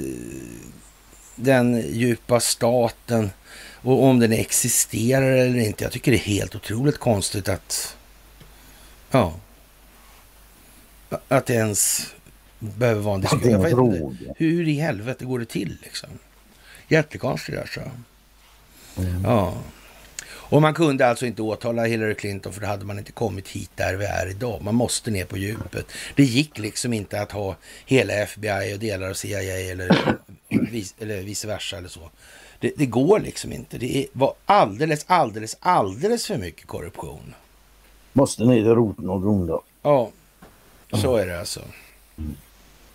den 1.37 1.85
djupa 1.93 2.41
staten 2.41 3.30
och 3.83 4.05
om 4.05 4.20
den 4.20 4.33
existerar 4.33 5.37
eller 5.37 5.59
inte. 5.59 5.85
Jag 5.85 5.93
tycker 5.93 6.12
det 6.12 6.18
är 6.18 6.18
helt 6.18 6.55
otroligt 6.55 6.99
konstigt 6.99 7.49
att 7.49 7.97
ja, 9.11 9.35
att 11.28 11.47
det 11.47 11.55
ens 11.55 12.07
behöver 12.59 13.01
vara 13.01 13.14
en 13.14 13.20
diskussion. 13.20 13.51
Jag 13.51 13.59
vet 13.59 14.20
inte, 14.20 14.35
hur 14.37 14.68
i 14.68 14.74
helvete 14.74 15.24
går 15.24 15.39
det 15.39 15.47
till 15.47 15.78
liksom? 15.83 16.09
Jättekonstigt 16.89 17.59
alltså. 17.59 17.80
Mm. 18.99 19.24
Ja. 19.24 19.55
Och 20.53 20.62
man 20.62 20.74
kunde 20.74 21.07
alltså 21.07 21.26
inte 21.26 21.43
åtala 21.43 21.85
Hillary 21.85 22.14
Clinton 22.14 22.53
för 22.53 22.61
då 22.61 22.66
hade 22.66 22.85
man 22.85 22.99
inte 22.99 23.12
kommit 23.12 23.49
hit 23.49 23.70
där 23.74 23.95
vi 23.95 24.05
är 24.05 24.30
idag. 24.30 24.62
Man 24.62 24.74
måste 24.74 25.11
ner 25.11 25.24
på 25.24 25.37
djupet. 25.37 25.87
Det 26.14 26.24
gick 26.24 26.59
liksom 26.59 26.93
inte 26.93 27.20
att 27.20 27.33
ha 27.33 27.57
hela 27.87 28.12
FBI 28.12 28.74
och 28.74 28.78
delar 28.78 29.11
av 29.11 29.14
CIA 29.14 29.70
eller, 29.70 30.16
eller 30.99 31.22
vice 31.22 31.47
versa 31.47 31.76
eller 31.76 31.89
så. 31.89 32.11
Det, 32.63 32.73
det 32.77 32.87
går 32.87 33.21
liksom 33.21 33.53
inte. 33.53 33.79
Det 33.79 34.07
var 34.13 34.35
alldeles, 34.47 35.05
alldeles, 35.09 35.57
alldeles 35.61 36.27
för 36.27 36.37
mycket 36.39 36.67
korruption. 36.67 37.35
Måste 38.13 38.45
ner 38.45 38.55
till 38.55 38.75
roten 38.75 39.11
och 39.11 39.23
grunden. 39.23 39.59
Ja, 39.83 40.11
så 40.93 41.17
är 41.17 41.27
det 41.27 41.39
alltså. 41.41 41.61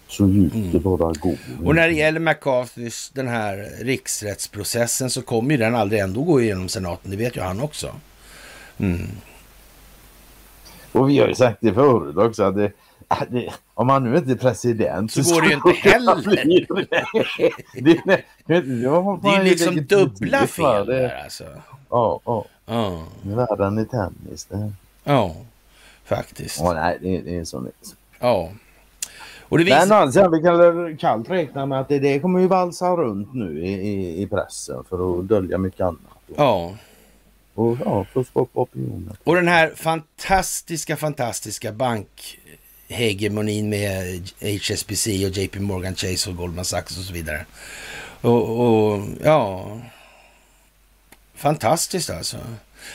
Så 0.07 0.27
djupt 0.27 0.55
Mm. 0.55 0.71
det 0.71 0.79
bara 0.79 1.13
går. 1.13 1.37
Och 1.65 1.75
när 1.75 1.87
det 1.87 1.93
gäller 1.93 2.19
McCarthys, 2.19 3.11
den 3.13 3.27
här 3.27 3.69
riksrättsprocessen, 3.81 5.09
så 5.09 5.21
kommer 5.21 5.51
ju 5.51 5.57
den 5.57 5.75
aldrig 5.75 6.01
ändå 6.01 6.23
gå 6.23 6.41
igenom 6.41 6.69
senaten. 6.69 7.11
Det 7.11 7.17
vet 7.17 7.37
ju 7.37 7.41
han 7.41 7.61
också. 7.61 7.95
Mm. 8.77 9.07
Och 10.91 11.09
vi 11.09 11.19
har 11.19 11.27
ju 11.27 11.35
sagt 11.35 11.57
det 11.61 11.73
förut 11.73 12.17
också 12.17 12.43
att 12.43 12.55
det, 12.55 12.71
Äh, 13.09 13.17
det, 13.29 13.53
om 13.77 13.89
han 13.89 14.03
nu 14.03 14.17
inte 14.17 14.31
är 14.31 14.35
president 14.35 15.11
så, 15.11 15.23
så 15.23 15.35
går 15.35 15.41
det 15.41 15.47
ju 15.47 15.53
inte 15.53 15.69
heller. 15.69 16.15
det, 17.73 18.01
det, 18.05 18.21
det, 18.45 18.61
det 19.21 19.29
är 19.29 19.43
liksom 19.43 19.85
dubbla 19.85 20.47
fel 20.47 20.85
där 20.85 21.23
alltså. 21.23 21.43
Ja, 21.89 22.19
ja. 22.25 22.45
ja. 22.65 23.03
Världen 23.21 23.79
i 23.79 23.85
tennis 23.85 24.45
det. 24.45 24.71
Ja, 25.03 25.35
faktiskt. 26.05 26.59
Ja, 26.59 26.73
nej, 26.73 26.97
det, 27.01 27.21
det 27.21 27.37
är 27.37 27.43
så. 27.43 27.67
Ja. 28.19 28.51
Och 29.41 29.57
det 29.57 29.63
visar... 29.63 29.79
Men 29.79 29.91
alltså, 29.91 30.29
vi 30.29 30.41
kan 30.41 30.97
kallt 30.97 31.29
räkna 31.29 31.65
med 31.65 31.79
att 31.79 31.89
det, 31.89 31.99
det 31.99 32.19
kommer 32.19 32.39
ju 32.39 32.47
valsa 32.47 32.95
runt 32.95 33.33
nu 33.33 33.65
i, 33.65 33.73
i, 33.73 34.21
i 34.21 34.27
pressen 34.27 34.83
för 34.89 35.19
att 35.19 35.27
dölja 35.27 35.57
mycket 35.57 35.81
annat. 35.81 36.17
Ja. 36.35 36.73
Och 37.53 37.77
ja, 37.85 38.05
för 38.13 38.21
att 38.21 38.27
skapa 38.27 38.59
opinionen. 38.61 39.17
Och 39.23 39.35
den 39.35 39.47
här 39.47 39.71
fantastiska, 39.75 40.95
fantastiska 40.97 41.71
bankhegemonin 42.87 43.69
med 43.69 44.31
HSBC 44.41 45.07
och 45.25 45.31
JP 45.31 45.59
Morgan 45.59 45.95
Chase 45.95 46.29
och 46.29 46.35
Goldman 46.35 46.65
Sachs 46.65 46.97
och 46.97 47.03
så 47.03 47.13
vidare. 47.13 47.45
Och, 48.21 48.59
och 48.59 49.03
ja, 49.23 49.67
fantastiskt 51.35 52.09
alltså. 52.09 52.37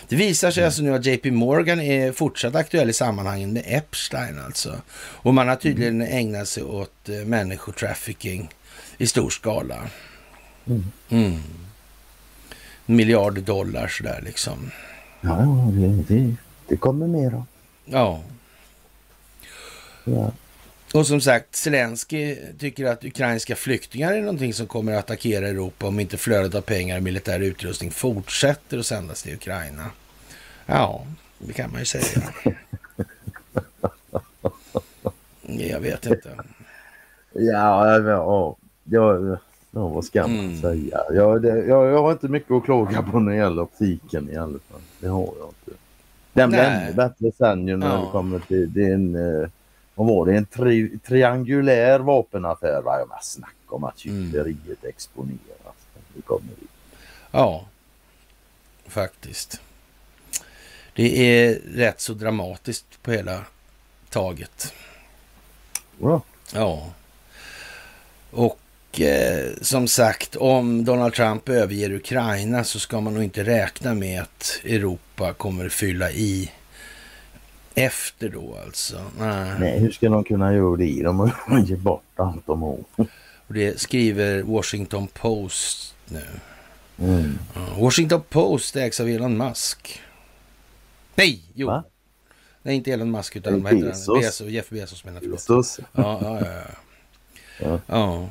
Det 0.09 0.17
visar 0.17 0.51
sig 0.51 0.61
mm. 0.61 0.69
alltså 0.69 0.83
nu 0.83 0.95
att 0.95 1.07
JP 1.07 1.31
Morgan 1.31 1.81
är 1.81 2.13
fortsatt 2.13 2.55
aktuell 2.55 2.91
i 2.91 2.93
sammanhangen 2.93 3.53
med 3.53 3.63
Epstein 3.67 4.39
alltså. 4.39 4.83
Och 4.95 5.35
man 5.35 5.49
har 5.49 5.57
tydligen 5.57 6.03
mm. 6.03 6.19
ägnat 6.19 6.49
sig 6.49 6.63
åt 6.63 7.09
eh, 7.09 7.15
människotrafficking 7.15 8.51
i 8.99 9.07
stor 9.07 9.31
skala. 9.31 9.89
Mm. 10.67 10.85
Mm. 11.09 11.43
Miljarder 12.87 13.43
dollar 13.43 13.89
sådär 13.89 14.21
liksom. 14.25 14.71
Ja, 15.21 15.69
det, 16.09 16.35
det, 16.69 16.77
kommer 16.77 17.07
mera. 17.07 17.47
Ja. 17.85 18.21
Ja. 20.05 20.33
Och 20.95 21.07
som 21.07 21.21
sagt, 21.21 21.57
Zelensky 21.57 22.37
tycker 22.59 22.87
att 22.87 23.05
ukrainska 23.05 23.57
flyktingar 23.57 24.13
är 24.13 24.21
någonting 24.21 24.55
som 24.55 24.67
kommer 24.67 24.93
att 24.93 24.99
attackera 24.99 25.49
Europa 25.49 25.87
om 25.87 26.01
inte 26.01 26.17
flödet 26.17 26.55
av 26.55 26.61
pengar 26.61 26.97
och 26.97 27.03
militär 27.03 27.41
utrustning 27.41 27.91
fortsätter 27.91 28.79
att 28.79 28.87
sändas 28.87 29.23
till 29.23 29.35
Ukraina. 29.35 29.91
Ja, 30.67 31.07
det 31.39 31.53
kan 31.53 31.71
man 31.71 31.81
ju 31.81 31.87
säga. 31.87 32.23
Jag 35.43 35.81
vet 35.81 36.07
inte. 36.07 36.31
Ja, 37.33 37.99
ja, 37.99 38.57
ja, 38.85 39.39
ja 39.71 39.89
vad 39.89 40.05
ska 40.05 40.21
man 40.21 40.39
mm. 40.39 40.61
säga? 40.61 41.01
Jag, 41.13 41.43
det, 41.43 41.49
jag, 41.49 41.87
jag 41.87 42.03
har 42.03 42.13
inte 42.13 42.29
mycket 42.29 42.51
att 42.51 42.65
klaga 42.65 43.03
på 43.03 43.21
när 43.21 43.33
det 43.33 43.39
gäller 43.39 43.63
optiken 43.63 44.31
i 44.31 44.37
alla 44.37 44.59
fall. 44.71 44.81
Det 45.01 45.09
har 45.09 45.35
jag 45.39 45.49
inte. 45.49 45.81
Den 46.33 46.51
blir 46.51 46.61
ännu 46.61 46.93
bättre 46.93 47.33
sen 47.39 47.69
ju 47.69 47.77
när 47.77 47.99
det 47.99 48.07
kommer 48.13 48.39
till 48.39 48.81
en, 48.81 49.15
eh, 49.15 49.49
vad 50.07 50.17
var 50.17 50.27
det, 50.27 50.37
en 50.37 50.47
tri, 50.47 50.99
triangulär 50.99 51.99
vapenaffär. 51.99 52.83
Va? 52.83 52.99
Jag 52.99 53.25
snack 53.25 53.55
om 53.67 53.85
att 53.85 53.99
kyckleriet 53.99 54.59
mm. 54.67 54.77
exponeras. 54.83 55.77
Kommer 56.25 56.49
dit. 56.61 56.71
Ja, 57.31 57.65
faktiskt. 58.87 59.61
Det 60.95 61.39
är 61.39 61.61
rätt 61.75 62.01
så 62.01 62.13
dramatiskt 62.13 63.03
på 63.03 63.11
hela 63.13 63.45
taget. 64.11 64.75
Ja. 66.01 66.23
Ja. 66.55 66.93
Och 68.31 69.01
eh, 69.01 69.53
som 69.61 69.89
sagt, 69.89 70.37
om 70.37 70.85
Donald 70.85 71.15
Trump 71.15 71.49
överger 71.49 71.93
Ukraina 71.93 72.65
så 72.65 72.81
ska 72.81 73.01
man 73.01 73.15
nog 73.15 73.23
inte 73.23 73.45
räkna 73.45 73.95
med 73.95 74.23
att 74.23 74.61
Europa 74.65 75.33
kommer 75.33 75.69
fylla 75.69 76.11
i 76.11 76.51
efter 77.75 78.29
då 78.29 78.59
alltså. 78.65 79.01
Nej, 79.19 79.61
Nej 79.61 79.79
hur 79.79 79.91
ska 79.91 80.09
de 80.09 80.25
kunna 80.25 80.55
göra 80.55 80.77
det? 80.77 81.03
De 81.03 81.19
har 81.21 81.59
gett 81.59 81.79
bort 81.81 82.03
allt 82.17 82.47
de 82.47 82.63
har. 82.63 82.79
Och 83.47 83.55
det 83.55 83.81
skriver 83.81 84.43
Washington 84.43 85.09
Post 85.09 85.95
nu. 86.09 86.27
Mm. 86.99 87.39
Washington 87.79 88.23
Post 88.29 88.77
ägs 88.77 89.01
av 89.01 89.09
Elon 89.09 89.37
Musk. 89.37 90.01
Nej, 91.15 91.43
jo. 91.55 91.67
Va? 91.67 91.85
Nej, 92.63 92.77
inte 92.77 92.93
Elon 92.93 93.11
Musk 93.11 93.37
utan 93.37 93.63
vad 93.63 93.75
heter 93.75 93.93
han? 94.07 94.21
Bezos, 94.21 94.41
Jeff 94.41 94.71
Bezos 94.71 95.05
menar 95.05 95.21
jag. 95.23 95.31
Bezos. 95.31 95.81
Ja, 95.93 96.19
ja, 96.23 96.41
ja. 96.41 96.63
ja. 97.59 97.81
ja. 97.87 98.29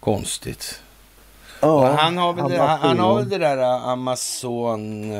Konstigt. 0.00 0.82
Ja, 1.60 1.96
han 1.96 2.16
har 2.16 2.32
väl, 2.32 2.50
det, 2.50 2.58
han 2.58 2.98
har 2.98 3.16
väl 3.18 3.28
det 3.28 3.38
där 3.38 3.58
äh, 3.58 3.88
Amazon 3.88 5.12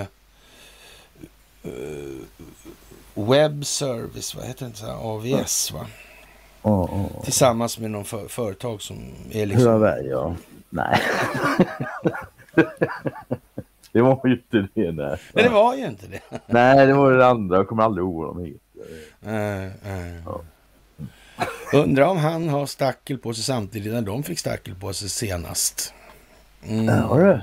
Web 3.14 3.66
Service, 3.66 4.34
vad 4.34 4.44
heter 4.44 4.66
det? 4.66 4.76
Så 4.76 4.86
AVS 4.86 5.72
va? 5.72 5.86
Oh, 6.62 6.94
oh, 6.94 7.24
Tillsammans 7.24 7.78
med 7.78 7.90
någon 7.90 8.04
för, 8.04 8.28
företag 8.28 8.82
som 8.82 8.96
är 9.30 9.46
liksom... 9.46 9.66
Huawei 9.66 10.08
ja. 10.08 10.34
Nej. 10.70 11.00
Det 13.92 14.02
var 14.02 14.20
ju 14.24 14.32
inte 14.32 14.58
det. 14.58 14.92
Nej, 14.92 15.18
nej 15.32 15.44
det 15.44 15.50
var 15.50 15.74
ju 15.74 15.86
inte 15.86 16.06
det. 16.06 16.20
nej, 16.46 16.86
det 16.86 16.92
var 16.92 17.12
det 17.12 17.26
andra. 17.26 17.56
Jag 17.56 17.68
kommer 17.68 17.82
aldrig 17.82 18.02
ihåg 18.02 18.24
vad 18.24 18.36
de 18.36 18.44
heter. 18.44 18.60
Uh, 19.26 19.66
uh. 19.92 20.22
Ja. 20.26 20.40
Undrar 21.72 22.06
om 22.06 22.16
han 22.16 22.48
har 22.48 22.66
stackel 22.66 23.18
på 23.18 23.34
sig 23.34 23.44
samtidigt 23.44 23.92
när 23.92 24.02
de 24.02 24.22
fick 24.22 24.38
stackel 24.38 24.74
på 24.74 24.92
sig 24.92 25.08
senast. 25.08 25.94
Mm. 26.62 26.84
Ja, 26.84 27.16
du. 27.16 27.40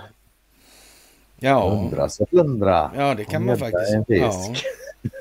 Ja. 1.40 1.72
Undra 1.72 2.10
så 2.10 2.28
undra. 2.32 2.92
Ja, 2.96 3.14
det 3.16 3.26
kan 3.26 3.46
man 3.46 3.58
faktiskt. 3.58 3.94
En 3.94 4.06
fisk. 4.06 4.66
Ja. 5.02 5.10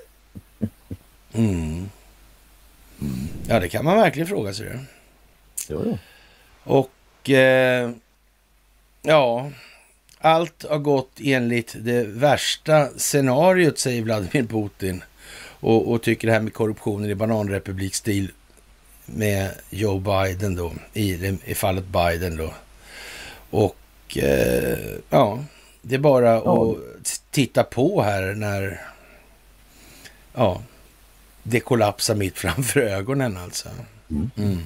Mm. 1.36 1.88
ja, 3.48 3.60
det 3.60 3.68
kan 3.68 3.84
man 3.84 3.96
verkligen 3.96 4.28
fråga 4.28 4.54
sig. 4.54 4.78
Jo, 5.68 5.82
jo. 5.86 5.98
Och 6.64 7.30
eh, 7.30 7.90
ja, 9.02 9.50
allt 10.18 10.64
har 10.70 10.78
gått 10.78 11.10
enligt 11.20 11.74
det 11.78 12.02
värsta 12.06 12.88
scenariot, 12.96 13.78
säger 13.78 14.02
Vladimir 14.02 14.46
Putin. 14.48 15.04
Och, 15.60 15.90
och 15.92 16.02
tycker 16.02 16.26
det 16.28 16.32
här 16.34 16.40
med 16.40 16.54
korruptionen 16.54 17.10
i 17.10 17.14
bananrepublikstil 17.14 18.30
med 19.06 19.50
Joe 19.70 19.98
Biden 19.98 20.54
då, 20.54 20.72
i, 20.92 21.38
i 21.44 21.54
fallet 21.54 21.84
Biden 21.84 22.36
då. 22.36 22.54
Och 23.50 24.18
eh, 24.18 24.78
ja, 25.10 25.44
det 25.86 25.94
är 25.94 25.98
bara 25.98 26.30
ja. 26.30 26.70
att 26.72 27.22
titta 27.30 27.64
på 27.64 28.02
här 28.02 28.34
när 28.34 28.80
ja, 30.34 30.62
det 31.42 31.60
kollapsar 31.60 32.14
mitt 32.14 32.38
framför 32.38 32.80
ögonen 32.80 33.36
alltså. 33.36 33.68
Mm. 34.10 34.30
Mm. 34.36 34.58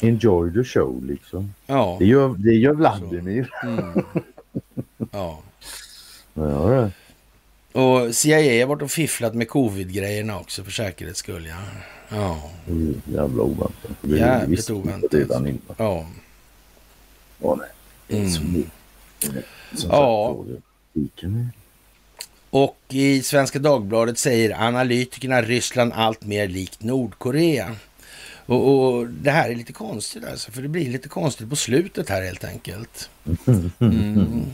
Enjoy 0.00 0.52
the 0.52 0.64
show 0.64 1.04
liksom. 1.04 1.54
Ja. 1.66 1.96
Det 1.98 2.06
gör, 2.06 2.34
det 2.38 2.52
gör 2.52 2.72
Vladimir. 2.72 3.50
Mm. 3.62 4.04
Ja. 5.12 5.42
ja 6.34 6.90
och 7.72 8.14
CIA 8.14 8.62
har 8.62 8.66
varit 8.66 8.82
och 8.82 8.90
fifflat 8.90 9.34
med 9.34 9.48
covid-grejerna 9.48 10.38
också 10.38 10.64
för 10.64 10.70
säkerhets 10.70 11.18
skull. 11.18 11.46
Ja. 11.46 11.56
ja. 12.08 12.50
Jävla 13.04 13.42
oväntat. 13.42 13.90
Jävligt 14.02 14.70
oväntat. 14.70 15.14
Redan 15.14 15.46
innan. 15.46 15.60
Ja. 15.76 16.06
Åh 17.40 17.58
nej. 17.58 18.20
Mm. 18.20 18.64
Som, 19.74 19.90
ja. 19.90 20.36
och 22.50 22.78
i 22.88 23.22
Svenska 23.22 23.58
Dagbladet 23.58 24.18
säger 24.18 24.62
analytikerna 24.62 25.42
Ryssland 25.42 25.92
allt 25.94 26.24
mer 26.24 26.48
likt 26.48 26.82
Nordkorea. 26.82 27.76
Och, 28.46 28.94
och, 28.94 29.06
det 29.08 29.30
här 29.30 29.50
är 29.50 29.54
lite 29.54 29.72
konstigt 29.72 30.24
alltså, 30.24 30.52
för 30.52 30.62
det 30.62 30.68
blir 30.68 30.90
lite 30.90 31.08
konstigt 31.08 31.50
på 31.50 31.56
slutet 31.56 32.08
här 32.08 32.22
helt 32.22 32.44
enkelt. 32.44 33.10
Mm. 33.80 34.44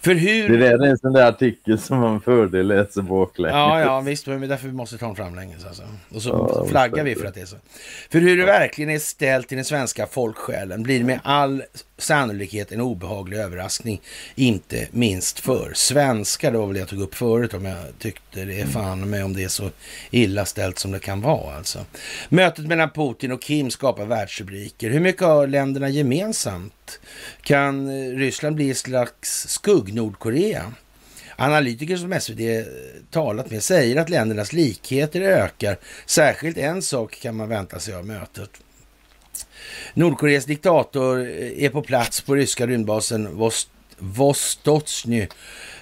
För 0.00 0.14
hur... 0.14 0.48
Det 0.48 0.56
där 0.56 0.84
är 0.84 0.90
en 0.90 0.98
sån 0.98 1.12
där 1.12 1.28
artikel 1.28 1.78
som 1.78 1.98
man 1.98 2.20
fördel 2.20 2.66
läser 2.66 3.02
baklänges. 3.02 3.54
Ja, 3.54 3.80
ja, 3.80 4.00
visst. 4.00 4.26
Men 4.26 4.48
därför 4.48 4.68
vi 4.68 4.74
måste 4.74 4.98
ta 4.98 5.06
den 5.06 5.16
framlänges 5.16 5.66
alltså. 5.66 5.82
Och 6.14 6.22
så 6.22 6.28
ja, 6.28 6.66
flaggar 6.68 7.04
vi 7.04 7.14
för 7.14 7.26
att 7.26 7.34
det 7.34 7.40
är 7.40 7.46
så. 7.46 7.56
För 8.10 8.20
hur 8.20 8.36
det 8.36 8.44
verkligen 8.44 8.90
är 8.90 8.98
ställt 8.98 9.52
i 9.52 9.54
den 9.54 9.64
svenska 9.64 10.06
folksjälen 10.06 10.82
blir 10.82 11.04
med 11.04 11.20
all 11.22 11.62
sannolikhet 11.98 12.72
en 12.72 12.80
obehaglig 12.80 13.38
överraskning. 13.38 14.00
Inte 14.34 14.88
minst 14.90 15.40
för 15.40 15.72
svenskar. 15.74 16.52
Det 16.52 16.58
var 16.58 16.66
väl 16.66 16.74
det 16.74 16.80
jag 16.80 16.88
tog 16.88 17.00
upp 17.00 17.14
förut 17.14 17.54
om 17.54 17.64
jag 17.64 17.78
tyckte 17.98 18.29
det 18.32 18.60
är 18.60 18.66
fan 18.66 19.10
med 19.10 19.24
om 19.24 19.32
det 19.32 19.44
är 19.44 19.48
så 19.48 19.70
illa 20.10 20.44
ställt 20.44 20.78
som 20.78 20.90
det 20.90 20.98
kan 20.98 21.20
vara 21.20 21.56
alltså. 21.56 21.86
Mötet 22.28 22.66
mellan 22.66 22.90
Putin 22.90 23.32
och 23.32 23.42
Kim 23.42 23.70
skapar 23.70 24.04
världsrubriker. 24.04 24.90
Hur 24.90 25.00
mycket 25.00 25.22
har 25.22 25.46
länderna 25.46 25.88
gemensamt? 25.88 27.00
Kan 27.42 27.88
eh, 27.88 28.16
Ryssland 28.16 28.56
bli 28.56 28.70
ett 28.70 28.76
slags 28.76 29.48
skugg-Nordkorea? 29.48 30.72
Analytiker 31.36 31.96
som 31.96 32.20
SvD 32.20 32.40
talat 33.10 33.50
med 33.50 33.62
säger 33.62 33.96
att 33.96 34.08
ländernas 34.08 34.52
likheter 34.52 35.20
ökar. 35.20 35.78
Särskilt 36.06 36.56
en 36.56 36.82
sak 36.82 37.20
kan 37.22 37.36
man 37.36 37.48
vänta 37.48 37.78
sig 37.78 37.94
av 37.94 38.06
mötet. 38.06 38.50
Nordkoreas 39.94 40.44
diktator 40.44 41.20
eh, 41.20 41.64
är 41.64 41.68
på 41.68 41.82
plats 41.82 42.20
på 42.20 42.34
ryska 42.34 42.66
rymdbasen 42.66 43.50
Vostochny 43.98 45.26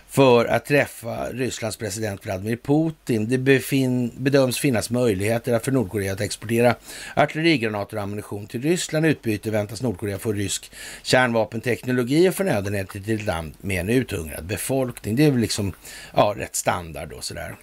för 0.09 0.45
att 0.45 0.65
träffa 0.65 1.29
Rysslands 1.31 1.77
president 1.77 2.27
Vladimir 2.27 2.57
Putin. 2.57 3.29
Det 3.29 3.39
befin, 3.39 4.13
bedöms 4.17 4.59
finnas 4.59 4.91
möjligheter 4.91 5.59
för 5.59 5.73
Nordkorea 5.73 6.13
att 6.13 6.21
exportera 6.21 6.75
artillerigranater 7.17 7.97
och 7.97 8.03
ammunition 8.03 8.47
till 8.47 8.63
Ryssland. 8.63 9.07
Utbyte 9.07 9.51
väntas 9.51 9.83
Nordkorea 9.83 10.19
få 10.19 10.33
rysk 10.33 10.71
kärnvapenteknologi 11.03 12.29
och 12.29 12.35
förnödenheter 12.35 13.01
till 13.01 13.15
ett 13.15 13.27
land 13.27 13.55
med 13.61 13.81
en 13.81 13.89
uthungrad 13.89 14.45
befolkning. 14.45 15.17
Det 15.17 15.25
är 15.25 15.31
väl 15.31 15.41
liksom 15.41 15.73
ja, 16.15 16.35
rätt 16.37 16.57
standard 16.57 17.09
då 17.09 17.21
sådär. 17.21 17.55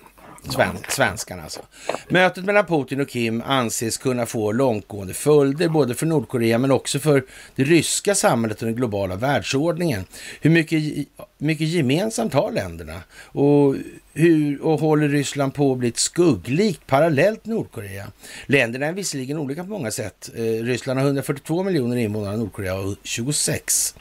Sven, 0.50 0.78
svenskarna 0.90 1.44
alltså. 1.44 1.62
Mötet 2.10 2.46
mellan 2.46 2.66
Putin 2.66 3.02
och 3.02 3.10
Kim 3.10 3.44
anses 3.46 3.98
kunna 3.98 4.26
få 4.26 4.52
långtgående 4.52 5.14
följder 5.14 5.70
både 5.70 5.96
för 5.96 6.06
Nordkorea 6.06 6.58
men 6.58 6.72
också 6.72 7.00
för 7.00 7.26
det 7.56 7.64
ryska 7.64 8.16
samhället 8.16 8.60
och 8.62 8.66
den 8.66 8.76
globala 8.76 9.16
världsordningen. 9.16 10.06
Hur 10.42 10.50
mycket, 10.50 11.08
mycket 11.38 11.68
gemensamt 11.68 12.34
har 12.34 12.52
länderna? 12.52 13.02
Och, 13.18 13.76
hur, 14.14 14.62
och 14.62 14.80
håller 14.80 15.10
Ryssland 15.10 15.54
på 15.54 15.72
att 15.72 15.78
bli 15.78 15.88
ett 15.88 15.98
skugglikt 15.98 16.88
parallellt 16.88 17.46
Nordkorea? 17.46 18.08
Länderna 18.46 18.86
är 18.86 18.94
visserligen 18.94 19.38
olika 19.38 19.64
på 19.64 19.70
många 19.70 19.92
sätt. 19.92 20.30
Eh, 20.36 20.42
Ryssland 20.42 21.00
har 21.00 21.08
142 21.08 21.64
miljoner 21.64 21.98
invånare, 21.98 22.38
Nordkorea 22.38 22.74
har 22.74 22.96
26. 23.04 23.96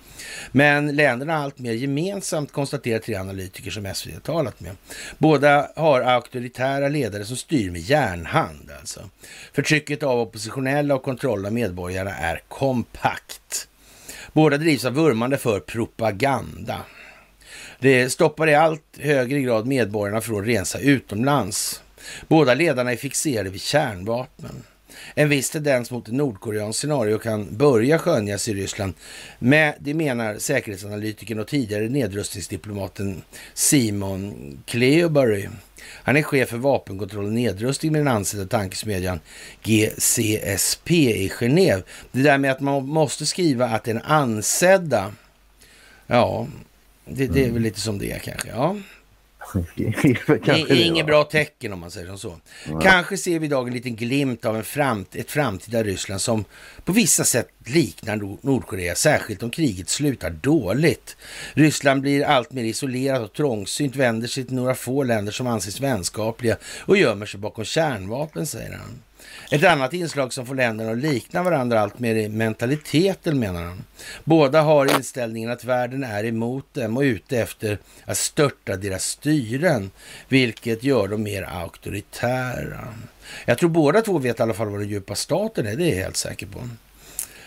Men 0.53 0.97
länderna 0.97 1.37
har 1.37 1.45
allt 1.45 1.59
mer 1.59 1.73
gemensamt, 1.73 2.53
konstaterar 2.53 2.99
tre 2.99 3.15
analytiker 3.15 3.71
som 3.71 3.95
SVT 3.95 4.23
talat 4.23 4.61
med. 4.61 4.77
Båda 5.19 5.71
har 5.77 6.01
auktoritära 6.01 6.89
ledare 6.89 7.25
som 7.25 7.37
styr 7.37 7.71
med 7.71 7.81
järnhand. 7.81 8.71
Alltså. 8.81 9.01
Förtrycket 9.53 10.03
av 10.03 10.21
oppositionella 10.21 10.95
och 10.95 11.03
kontroll 11.03 11.47
av 11.47 11.53
medborgarna 11.53 12.17
är 12.17 12.41
kompakt. 12.49 13.69
Båda 14.33 14.57
drivs 14.57 14.85
av 14.85 14.93
vurmande 14.93 15.39
för 15.39 15.61
propaganda. 15.61 16.81
Det 17.79 18.11
stoppar 18.11 18.49
i 18.49 18.55
allt 18.55 18.99
högre 18.99 19.41
grad 19.41 19.67
medborgarna 19.67 20.21
från 20.21 20.41
att 20.41 20.49
rensa 20.49 20.79
utomlands. 20.79 21.83
Båda 22.29 22.55
ledarna 22.55 22.93
är 22.93 22.97
fixerade 22.97 23.51
vid 23.51 23.61
kärnvapen. 23.61 24.63
En 25.15 25.29
viss 25.29 25.51
tendens 25.51 25.91
mot 25.91 26.09
ett 26.09 26.15
nordkoreanskt 26.15 26.81
scenario 26.81 27.19
kan 27.19 27.57
börja 27.57 27.99
skönjas 27.99 28.49
i 28.49 28.55
Ryssland. 28.55 28.95
Med, 29.39 29.75
det 29.79 29.95
menar 29.95 30.39
säkerhetsanalytikern 30.39 31.39
och 31.39 31.47
tidigare 31.47 31.89
nedrustningsdiplomaten 31.89 33.23
Simon 33.55 34.59
Cleobury. 34.67 35.49
Han 35.87 36.17
är 36.17 36.23
chef 36.23 36.49
för 36.49 36.57
vapenkontroll 36.57 37.25
och 37.25 37.33
nedrustning 37.33 37.93
med 37.93 38.01
den 38.01 38.09
ansedda 38.09 38.47
tankesmedjan 38.47 39.21
GCSP 39.63 40.95
i 40.95 41.29
Genève. 41.29 41.83
Det 42.13 42.23
där 42.23 42.39
med 42.39 42.51
att 42.51 42.61
man 42.61 42.87
måste 42.87 43.27
skriva 43.27 43.67
att 43.67 43.85
den 43.85 44.03
ansedda, 44.03 45.13
ja, 46.07 46.47
det, 47.05 47.27
det 47.27 47.45
är 47.45 47.51
väl 47.51 47.63
lite 47.63 47.81
som 47.81 47.99
det 47.99 48.13
är 48.13 48.19
kanske. 48.19 48.49
Ja. 48.49 48.77
Inget 50.69 51.07
bra 51.07 51.25
tecken 51.25 51.73
om 51.73 51.81
man 51.81 51.91
säger 51.91 52.07
som 52.07 52.19
så. 52.19 52.37
Ja. 52.69 52.81
Kanske 52.81 53.17
ser 53.17 53.39
vi 53.39 53.47
idag 53.47 53.69
en 53.69 53.75
liten 53.75 53.97
glimt 53.97 54.45
av 54.45 54.57
en 54.57 54.65
framt 54.65 55.17
ett 55.17 55.31
framtida 55.31 55.83
Ryssland 55.83 56.21
som 56.21 56.45
på 56.85 56.93
vissa 56.93 57.25
sätt 57.25 57.49
liknar 57.67 58.17
Nordkorea, 58.47 58.95
särskilt 58.95 59.43
om 59.43 59.51
kriget 59.51 59.89
slutar 59.89 60.31
dåligt. 60.31 61.17
Ryssland 61.55 62.01
blir 62.01 62.25
allt 62.25 62.53
mer 62.53 62.65
isolerat 62.65 63.23
och 63.23 63.33
trångsynt, 63.33 63.97
vänder 63.97 64.29
sig 64.29 64.45
till 64.45 64.57
några 64.57 64.75
få 64.75 65.03
länder 65.03 65.33
som 65.33 65.47
anses 65.47 65.81
vänskapliga 65.81 66.57
och 66.81 66.97
gömmer 66.97 67.27
sig 67.27 67.41
bakom 67.41 67.65
kärnvapen, 67.65 68.47
säger 68.47 68.73
han. 68.73 69.03
Ett 69.55 69.65
annat 69.65 69.93
inslag 69.93 70.33
som 70.33 70.47
får 70.47 70.55
länderna 70.55 70.91
att 70.91 70.99
likna 70.99 71.43
varandra 71.43 71.81
allt 71.81 71.99
mer 71.99 72.17
är 72.17 72.29
mentaliteten, 72.29 73.39
menar 73.39 73.63
han. 73.63 73.85
Båda 74.25 74.61
har 74.61 74.97
inställningen 74.97 75.51
att 75.51 75.65
världen 75.65 76.05
är 76.05 76.25
emot 76.25 76.75
dem 76.75 76.97
och 76.97 77.01
ute 77.01 77.39
efter 77.39 77.79
att 78.05 78.17
störta 78.17 78.77
deras 78.77 79.05
styren, 79.05 79.91
vilket 80.29 80.85
gör 80.85 81.09
dem 81.09 81.23
mer 81.23 81.43
auktoritära. 81.43 82.95
Jag 83.47 83.59
tror 83.59 83.71
båda 83.71 84.03
två 84.03 84.19
vet 84.19 84.41
i 84.41 84.43
alla 84.43 84.55
fall 84.55 84.69
vad 84.69 84.81
den 84.81 84.89
djupa 84.89 85.15
staten 85.15 85.67
är, 85.67 85.77
det 85.77 85.85
är 85.85 85.97
jag 85.97 86.03
helt 86.03 86.17
säker 86.17 86.47
på. 86.47 86.69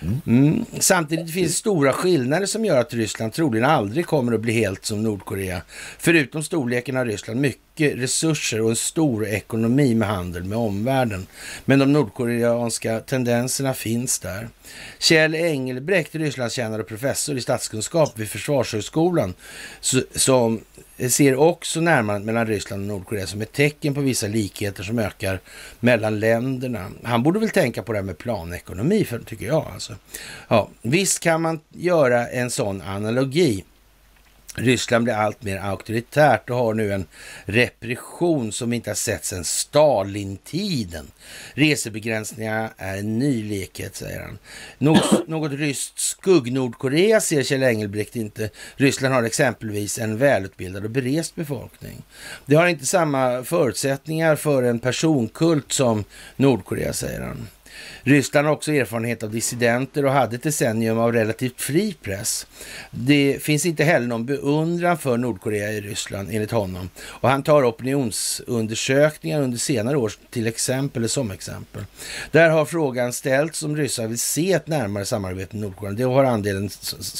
Mm. 0.02 0.66
Samtidigt 0.80 1.34
finns 1.34 1.52
det 1.52 1.58
stora 1.58 1.94
skillnader 1.94 2.46
som 2.46 2.66
gör 2.66 2.78
att 2.80 2.94
Ryssland 2.94 3.34
troligen 3.34 3.70
aldrig 3.70 4.06
kommer 4.06 4.34
att 4.34 4.42
bli 4.42 4.54
helt 4.54 4.86
som 4.86 5.04
Nordkorea. 5.04 5.62
Förutom 5.98 6.44
storleken 6.44 6.96
har 6.96 7.06
Ryssland 7.06 7.42
mycket 7.42 7.98
resurser 7.98 8.62
och 8.62 8.70
en 8.70 8.76
stor 8.76 9.28
ekonomi 9.28 9.96
med 9.96 10.08
handel 10.08 10.44
med 10.44 10.58
omvärlden. 10.58 11.28
Men 11.66 11.80
de 11.80 11.94
nordkoreanska 11.94 13.00
tendenserna 13.00 13.74
finns 13.74 14.20
där. 14.20 14.50
Kjell 15.00 15.36
Engelbrekt, 15.36 16.16
Rysslandskännare 16.16 16.82
och 16.82 16.88
professor 16.88 17.38
i 17.38 17.42
statskunskap 17.42 18.20
vid 18.20 18.30
Försvarshögskolan, 18.30 19.34
som 20.16 20.62
Eh, 20.98 21.10
ser 21.10 21.36
också 21.36 21.82
närmandet 21.82 22.26
mellan 22.26 22.48
Ryssland 22.48 22.82
och 22.82 22.88
Nordkorea 22.88 23.28
som 23.28 23.42
ett 23.42 23.52
tecken 23.52 23.94
på 23.94 24.02
vissa 24.02 24.28
likheter 24.28 24.84
som 24.84 25.00
ökar 25.00 25.40
mellan 25.80 26.20
länderna. 26.20 26.92
Han 27.04 27.24
borde 27.24 27.40
väl 27.40 27.50
tänka 27.50 27.84
på 27.84 27.92
det 27.92 27.98
här 27.98 28.04
med 28.04 28.18
planekonomi, 28.18 29.06
för, 29.06 29.20
tycker 29.20 29.46
jag. 29.46 29.66
Alltså. 29.74 29.96
Ja, 30.48 30.70
visst 30.82 31.20
kan 31.20 31.42
man 31.42 31.60
göra 31.70 32.28
en 32.28 32.50
sån 32.50 32.82
analogi. 32.82 33.64
Ryssland 34.60 35.04
blir 35.04 35.14
allt 35.14 35.44
mer 35.44 35.58
auktoritärt 35.58 36.50
och 36.50 36.58
har 36.58 36.74
nu 36.74 36.94
en 36.94 37.06
repression 37.46 38.52
som 38.52 38.74
inte 38.74 38.90
har 38.90 38.96
sett 38.96 39.26
sedan 39.26 39.44
Stalintiden. 39.44 41.08
Resebegränsningar 41.54 42.70
är 42.78 42.98
en 42.98 43.20
ny 43.20 43.44
likhet, 43.44 43.96
säger 43.96 44.20
han. 44.22 44.38
Något, 44.78 45.28
något 45.28 45.52
ryskt 45.52 46.00
skugg-Nordkorea 46.00 47.22
ser 47.22 47.44
Kjell 47.44 47.64
Engelbrekt 47.64 48.16
inte. 48.16 48.50
Ryssland 48.76 49.14
har 49.14 49.24
exempelvis 49.24 50.00
en 50.00 50.18
välutbildad 50.18 50.84
och 50.84 50.92
berest 50.92 51.36
befolkning. 51.36 52.04
Det 52.46 52.56
har 52.56 52.68
inte 52.68 52.86
samma 52.86 53.44
förutsättningar 53.44 54.36
för 54.36 54.64
en 54.64 54.80
personkult 54.80 55.72
som 55.72 56.04
Nordkorea, 56.36 56.94
säger 56.94 57.22
han. 57.22 57.48
Ryssland 58.04 58.48
har 58.48 58.54
också 58.54 58.72
erfarenhet 58.72 59.24
av 59.24 59.32
dissidenter 59.32 60.06
och 60.06 60.12
hade 60.12 60.36
ett 60.36 60.44
decennium 60.44 61.00
av 61.00 61.14
relativt 61.14 61.62
fri 61.62 61.96
press. 62.02 62.48
Det 62.92 63.44
finns 63.44 63.66
inte 63.66 63.84
heller 63.84 64.08
någon 64.08 64.26
beundran 64.26 64.98
för 64.98 65.18
Nordkorea 65.18 65.72
i 65.72 65.82
Ryssland 65.82 66.30
enligt 66.32 66.52
honom. 66.52 66.90
Och 67.00 67.30
han 67.30 67.44
tar 67.44 67.70
opinionsundersökningar 67.70 69.42
under 69.42 69.58
senare 69.58 69.98
år 69.98 70.12
till 70.30 70.48
exempel, 70.48 71.10
som 71.10 71.32
exempel. 71.32 71.84
Där 72.32 72.50
har 72.50 72.66
frågan 72.66 73.14
ställts 73.14 73.64
om 73.64 73.78
ryssar 73.78 74.08
vill 74.08 74.20
se 74.20 74.54
ett 74.54 74.68
närmare 74.68 75.06
samarbete 75.06 75.56
med 75.56 75.64
Nordkorea. 75.64 75.92
Det 75.92 76.04
har 76.04 76.24
andelen 76.24 76.70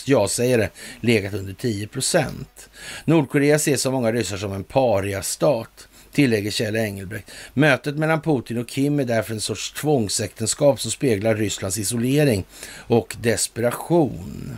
ja-sägare 0.06 0.70
legat 1.02 1.34
under 1.34 1.54
10 1.54 1.88
procent. 1.88 2.70
Nordkorea 3.06 3.56
ses 3.56 3.86
av 3.86 3.94
många 3.94 4.12
ryssar 4.12 4.38
som 4.38 4.54
en 4.54 4.64
pariastat 4.64 5.87
tillägger 6.18 6.52
Kjell 6.52 6.76
Engelbrekt. 6.76 7.32
Mötet 7.54 7.98
mellan 7.98 8.22
Putin 8.22 8.58
och 8.58 8.68
Kim 8.68 9.00
är 9.00 9.06
därför 9.06 9.34
en 9.34 9.42
sorts 9.42 9.72
tvångsäktenskap 9.72 10.82
som 10.82 10.92
speglar 10.92 11.36
Rysslands 11.36 11.78
isolering 11.78 12.46
och 12.88 13.16
desperation. 13.22 14.58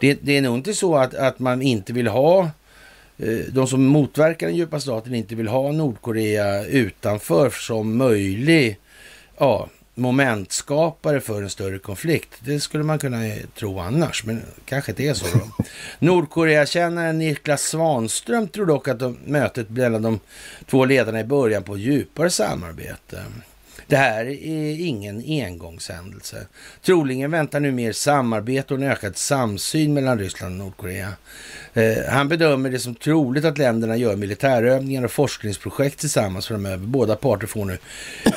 Det, 0.00 0.18
det 0.22 0.36
är 0.36 0.42
nog 0.42 0.58
inte 0.58 0.74
så 0.74 0.96
att, 0.96 1.14
att 1.14 1.38
man 1.38 1.62
inte 1.62 1.92
vill 1.92 2.06
ha 2.06 2.50
eh, 3.18 3.38
de 3.52 3.66
som 3.66 3.84
motverkar 3.84 4.46
den 4.46 4.56
djupa 4.56 4.80
staten 4.80 5.14
inte 5.14 5.34
vill 5.34 5.48
ha 5.48 5.72
Nordkorea 5.72 6.64
utanför 6.64 7.50
som 7.50 7.96
möjlig 7.96 8.76
ja, 9.38 9.68
momentskapare 9.98 11.20
för 11.20 11.42
en 11.42 11.50
större 11.50 11.78
konflikt. 11.78 12.34
Det 12.40 12.60
skulle 12.60 12.84
man 12.84 12.98
kunna 12.98 13.18
tro 13.58 13.78
annars, 13.78 14.24
men 14.24 14.42
kanske 14.64 14.92
inte 14.92 15.02
är 15.02 15.14
så. 15.14 15.38
Då. 15.38 15.64
Nordkoreakännaren 15.98 17.18
Niklas 17.18 17.62
Svanström 17.62 18.48
tror 18.48 18.66
dock 18.66 18.88
att 18.88 18.98
de, 18.98 19.18
mötet 19.24 19.70
mellan 19.70 20.02
de 20.02 20.20
två 20.66 20.84
ledarna 20.84 21.20
i 21.20 21.24
början 21.24 21.62
på 21.62 21.76
djupare 21.76 22.30
samarbete. 22.30 23.22
Det 23.88 23.96
här 23.96 24.26
är 24.26 24.80
ingen 24.80 25.22
engångshändelse. 25.26 26.46
Troligen 26.82 27.30
väntar 27.30 27.60
nu 27.60 27.72
mer 27.72 27.92
samarbete 27.92 28.74
och 28.74 28.80
en 28.80 28.90
ökad 28.90 29.16
samsyn 29.16 29.94
mellan 29.94 30.18
Ryssland 30.18 30.52
och 30.52 30.66
Nordkorea. 30.66 31.12
Eh, 31.74 32.04
han 32.08 32.28
bedömer 32.28 32.70
det 32.70 32.78
som 32.78 32.94
troligt 32.94 33.44
att 33.44 33.58
länderna 33.58 33.96
gör 33.96 34.16
militärövningar 34.16 35.04
och 35.04 35.10
forskningsprojekt 35.10 35.98
tillsammans 35.98 36.46
framöver. 36.48 36.86
Båda 36.86 37.16
parter 37.16 37.46
får 37.46 37.64
nu 37.64 37.78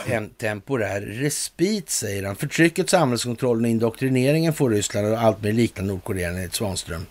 en 0.05 0.29
temporär 0.29 1.01
respit, 1.01 1.89
säger 1.89 2.23
han. 2.23 2.35
Förtrycket, 2.35 2.89
samhällskontrollen 2.89 3.65
och 3.65 3.71
indoktrineringen 3.71 4.53
får 4.53 4.69
Ryssland 4.69 5.07
och 5.07 5.21
allt 5.21 5.43
mer 5.43 5.53
likna 5.53 5.83
Nordkorea 5.83 6.29
enligt 6.29 6.53
Svanström. 6.53 7.05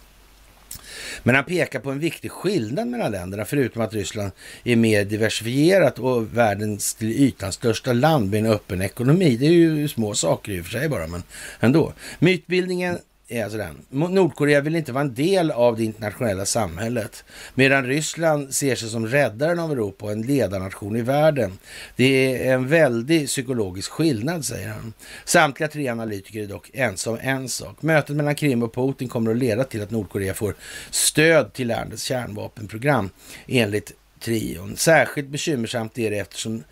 Men 1.23 1.35
han 1.35 1.45
pekar 1.45 1.81
på 1.81 1.91
en 1.91 1.99
viktig 1.99 2.31
skillnad 2.31 2.89
mellan 2.89 3.13
länderna, 3.13 3.45
förutom 3.45 3.83
att 3.83 3.95
Ryssland 3.95 4.31
är 4.65 4.77
mer 4.77 5.05
diversifierat 5.05 5.99
och 5.99 6.37
världens 6.37 6.95
till 6.95 7.13
ytan 7.13 7.53
största 7.53 7.93
land 7.93 8.31
med 8.31 8.39
en 8.39 8.47
öppen 8.47 8.83
ekonomi. 8.83 9.37
Det 9.37 9.47
är 9.47 9.51
ju 9.51 9.89
små 9.89 10.15
saker 10.15 10.53
i 10.53 10.61
och 10.61 10.65
för 10.65 10.73
sig 10.73 10.89
bara, 10.89 11.07
men 11.07 11.23
ändå. 11.61 11.93
Mytbildningen 12.19 12.99
är 13.31 13.45
alltså 13.45 13.59
den. 13.59 13.85
Nordkorea 13.91 14.61
vill 14.61 14.77
inte 14.77 14.93
vara 14.93 15.05
en 15.05 15.15
del 15.15 15.51
av 15.51 15.77
det 15.77 15.85
internationella 15.85 16.47
samhället. 16.47 17.25
Medan 17.55 17.87
Ryssland 17.87 18.55
ser 18.55 18.75
sig 18.75 18.89
som 18.89 19.07
räddaren 19.07 19.59
av 19.59 19.73
Europa 19.73 20.05
och 20.05 20.13
en 20.13 20.23
ledarnation 20.23 20.97
i 20.97 21.03
världen. 21.03 21.59
Det 21.97 22.47
är 22.47 22.55
en 22.55 22.69
väldig 22.69 23.27
psykologisk 23.27 23.91
skillnad, 23.91 24.45
säger 24.45 24.69
han. 24.69 24.93
Samtliga 25.25 25.69
tre 25.69 25.89
analytiker 25.89 26.43
är 26.43 26.47
dock 26.47 26.71
ense 26.73 27.11
om 27.11 27.19
en 27.21 27.49
sak. 27.49 27.83
Mötet 27.83 28.17
mellan 28.17 28.35
Krim 28.35 28.63
och 28.63 28.75
Putin 28.75 29.09
kommer 29.09 29.31
att 29.31 29.37
leda 29.37 29.65
till 29.65 29.83
att 29.83 29.91
Nordkorea 29.91 30.35
får 30.35 30.55
stöd 30.91 31.53
till 31.53 31.69
landets 31.69 32.03
kärnvapenprogram, 32.03 33.11
enligt 33.47 33.93
trion. 34.21 34.77
Särskilt 34.77 35.29
bekymmersamt 35.29 35.99
är 35.99 36.11
det 36.11 36.19
eftersom 36.19 36.63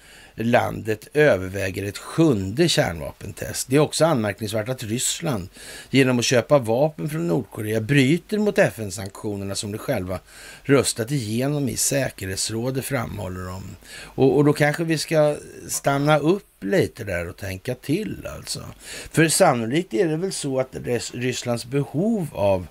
landet 0.44 1.09
överväger 1.15 1.85
ett 1.85 1.98
sjunde 1.98 2.69
kärnvapentest. 2.69 3.69
Det 3.70 3.77
är 3.77 3.81
också 3.81 4.05
anmärkningsvärt 4.05 4.69
att 4.69 4.82
Ryssland 4.82 5.48
genom 5.90 6.19
att 6.19 6.24
köpa 6.24 6.59
vapen 6.59 7.09
från 7.09 7.28
Nordkorea 7.28 7.81
bryter 7.81 8.39
mot 8.39 8.59
FN-sanktionerna 8.59 9.55
som 9.55 9.73
de 9.73 9.78
själva 9.78 10.19
röstat 10.62 11.10
igenom 11.10 11.69
i 11.69 11.77
säkerhetsrådet, 11.77 12.85
framhåller 12.85 13.40
de. 13.40 13.62
Och, 14.02 14.36
och 14.36 14.44
då 14.44 14.52
kanske 14.52 14.85
vi 14.85 14.98
ska 14.98 15.36
stanna 15.69 16.19
upp 16.19 16.44
lite 16.60 17.05
där 17.05 17.28
och 17.28 17.36
tänka 17.36 17.74
till 17.74 18.27
alltså. 18.36 18.65
För 19.10 19.28
sannolikt 19.28 19.94
är 19.94 20.09
det 20.09 20.16
väl 20.16 20.32
så 20.32 20.60
att 20.60 20.77
Rysslands 21.12 21.66
behov 21.66 22.27
av 22.32 22.66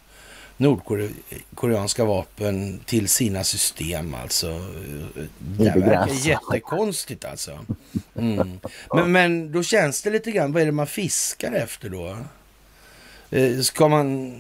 nordkoreanska 0.57 2.05
vapen 2.05 2.79
till 2.85 3.09
sina 3.09 3.43
system 3.43 4.13
alltså. 4.13 4.47
Det 5.39 5.69
verkar 5.69 6.27
jättekonstigt 6.27 7.25
alltså. 7.25 7.59
Mm. 8.15 8.59
Men, 8.93 9.11
men 9.11 9.51
då 9.51 9.63
känns 9.63 10.01
det 10.01 10.09
lite 10.09 10.31
grann, 10.31 10.51
vad 10.51 10.61
är 10.61 10.65
det 10.65 10.71
man 10.71 10.87
fiskar 10.87 11.51
efter 11.51 11.89
då? 11.89 12.17
Eh, 13.29 13.59
ska 13.59 13.87
man, 13.87 14.35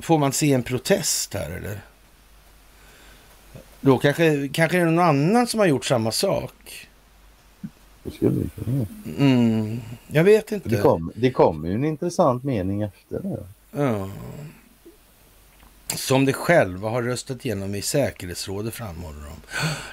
får 0.00 0.18
man 0.18 0.32
se 0.32 0.52
en 0.52 0.62
protest 0.62 1.34
här 1.34 1.50
eller? 1.50 1.80
Då 3.80 3.98
kanske, 3.98 4.48
kanske 4.52 4.78
är 4.78 4.84
det 4.84 4.90
någon 4.90 5.04
annan 5.04 5.46
som 5.46 5.60
har 5.60 5.66
gjort 5.66 5.84
samma 5.84 6.12
sak. 6.12 6.88
Mm, 9.18 9.80
Jag 10.06 10.24
vet 10.24 10.52
inte. 10.52 10.68
Det 10.68 10.76
kommer 10.76 11.12
det 11.16 11.30
kom 11.30 11.66
ju 11.66 11.74
en 11.74 11.84
intressant 11.84 12.44
mening 12.44 12.82
efter 12.82 13.20
det. 13.20 13.46
Ja 13.70 14.10
som 15.96 16.24
de 16.24 16.32
själva 16.32 16.88
har 16.88 17.02
röstat 17.02 17.44
igenom 17.44 17.74
i 17.74 17.82
säkerhetsrådet, 17.82 18.74
framhåller 18.74 19.20
de. 19.20 19.40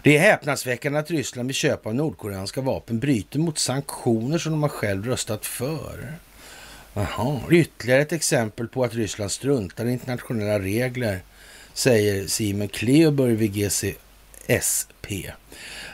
Det 0.03 0.17
är 0.17 0.21
häpnadsväckande 0.21 0.99
att 0.99 1.11
Ryssland 1.11 1.47
vid 1.47 1.55
köp 1.55 1.85
av 1.85 1.95
nordkoreanska 1.95 2.61
vapen 2.61 2.99
bryter 2.99 3.39
mot 3.39 3.59
sanktioner 3.59 4.37
som 4.37 4.51
de 4.51 4.61
har 4.61 4.69
själv 4.69 5.05
röstat 5.05 5.45
för. 5.45 6.13
Aha. 6.93 7.41
Ytterligare 7.51 8.01
ett 8.01 8.11
exempel 8.11 8.67
på 8.67 8.83
att 8.83 8.93
Ryssland 8.93 9.31
struntar 9.31 9.85
i 9.85 9.91
internationella 9.91 10.59
regler, 10.59 11.19
säger 11.73 12.27
Simon 12.27 12.67
Kleoburg 12.67 13.37
vid 13.37 13.53
GCSP. 13.53 15.31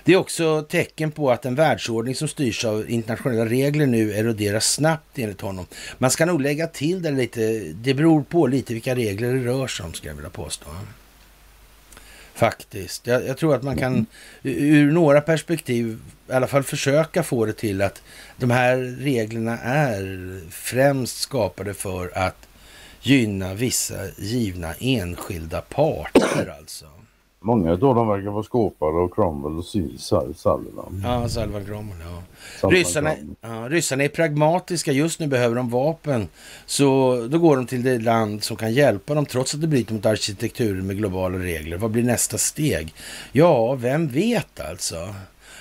Det 0.06 0.14
är 0.14 0.18
också 0.18 0.66
tecken 0.70 1.12
på 1.12 1.32
att 1.32 1.46
en 1.46 1.56
världsordning 1.56 2.16
som 2.16 2.28
styrs 2.28 2.66
av 2.66 2.90
internationella 2.90 3.46
regler 3.46 3.86
nu 3.86 4.14
eroderar 4.14 4.60
snabbt 4.60 5.20
enligt 5.20 5.42
honom. 5.42 5.66
Man 5.98 6.12
ska 6.12 6.26
nog 6.26 6.42
lägga 6.42 6.68
till 6.68 7.02
det 7.02 7.12
lite. 7.12 7.60
Det 7.76 7.94
beror 7.94 8.24
på 8.24 8.48
lite 8.48 8.74
vilka 8.74 8.96
regler 8.96 9.34
det 9.34 9.46
rör 9.46 9.68
sig 9.68 9.86
om, 9.86 9.94
skulle 9.94 10.10
jag 10.10 10.16
vilja 10.16 10.30
påstå. 10.30 10.68
Faktiskt. 12.34 13.08
Jag, 13.08 13.28
jag, 13.28 13.38
tror 13.38 13.56
att 13.56 13.64
man 13.64 13.78
kan 13.78 14.06
ur 14.44 14.92
några 14.92 15.22
perspektiv 15.22 16.00
i 16.30 16.32
alla 16.32 16.48
fall 16.48 16.64
försöka 16.64 17.24
få 17.24 17.46
det 17.46 17.54
till 17.54 17.82
att 17.82 18.02
de 18.38 18.52
här 18.52 18.78
reglerna 19.00 19.60
är 19.60 20.42
främst 20.52 21.20
skapade 21.20 21.74
för 21.74 22.18
att 22.18 22.48
gynna 23.02 23.54
vissa 23.54 23.96
givna 24.18 24.74
enskilda 24.80 25.62
parter 25.62 26.56
alltså. 26.60 26.95
Många 27.46 27.72
av 27.72 27.80
dem 27.80 28.08
verkar 28.08 28.30
vara 28.30 28.44
skåpare 28.44 28.92
och 28.92 29.16
Cromwell 29.16 29.58
och 29.58 29.66
Sullivan. 30.36 31.02
Ja, 31.04 31.30
Sullivan 31.30 31.66
Cromwell, 31.66 31.98
ja. 32.62 32.70
Ryssarna, 32.70 33.16
ja. 33.42 33.68
Ryssarna 33.70 34.04
är 34.04 34.10
pragmatiska. 34.10 34.92
Just 34.92 35.20
nu 35.20 35.28
behöver 35.28 35.56
de 35.56 35.70
vapen. 35.70 36.28
Så 36.66 37.16
då 37.32 37.40
går 37.40 37.56
de 37.56 37.66
till 37.66 37.84
det 37.84 38.00
land 38.00 38.44
som 38.44 38.58
kan 38.58 38.74
hjälpa 38.74 39.14
dem 39.14 39.26
trots 39.26 39.54
att 39.54 39.62
det 39.62 39.68
bryter 39.68 39.94
mot 39.94 40.06
arkitekturen 40.06 40.88
med 40.88 40.98
globala 40.98 41.38
regler. 41.38 41.78
Vad 41.78 41.92
blir 41.92 42.04
nästa 42.04 42.38
steg? 42.38 42.94
Ja, 43.32 43.76
vem 43.76 44.08
vet 44.08 44.60
alltså? 44.60 45.16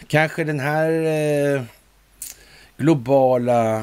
Kanske 0.06 0.44
den 0.44 0.60
här 0.60 0.90
eh, 0.90 1.62
globala 2.76 3.82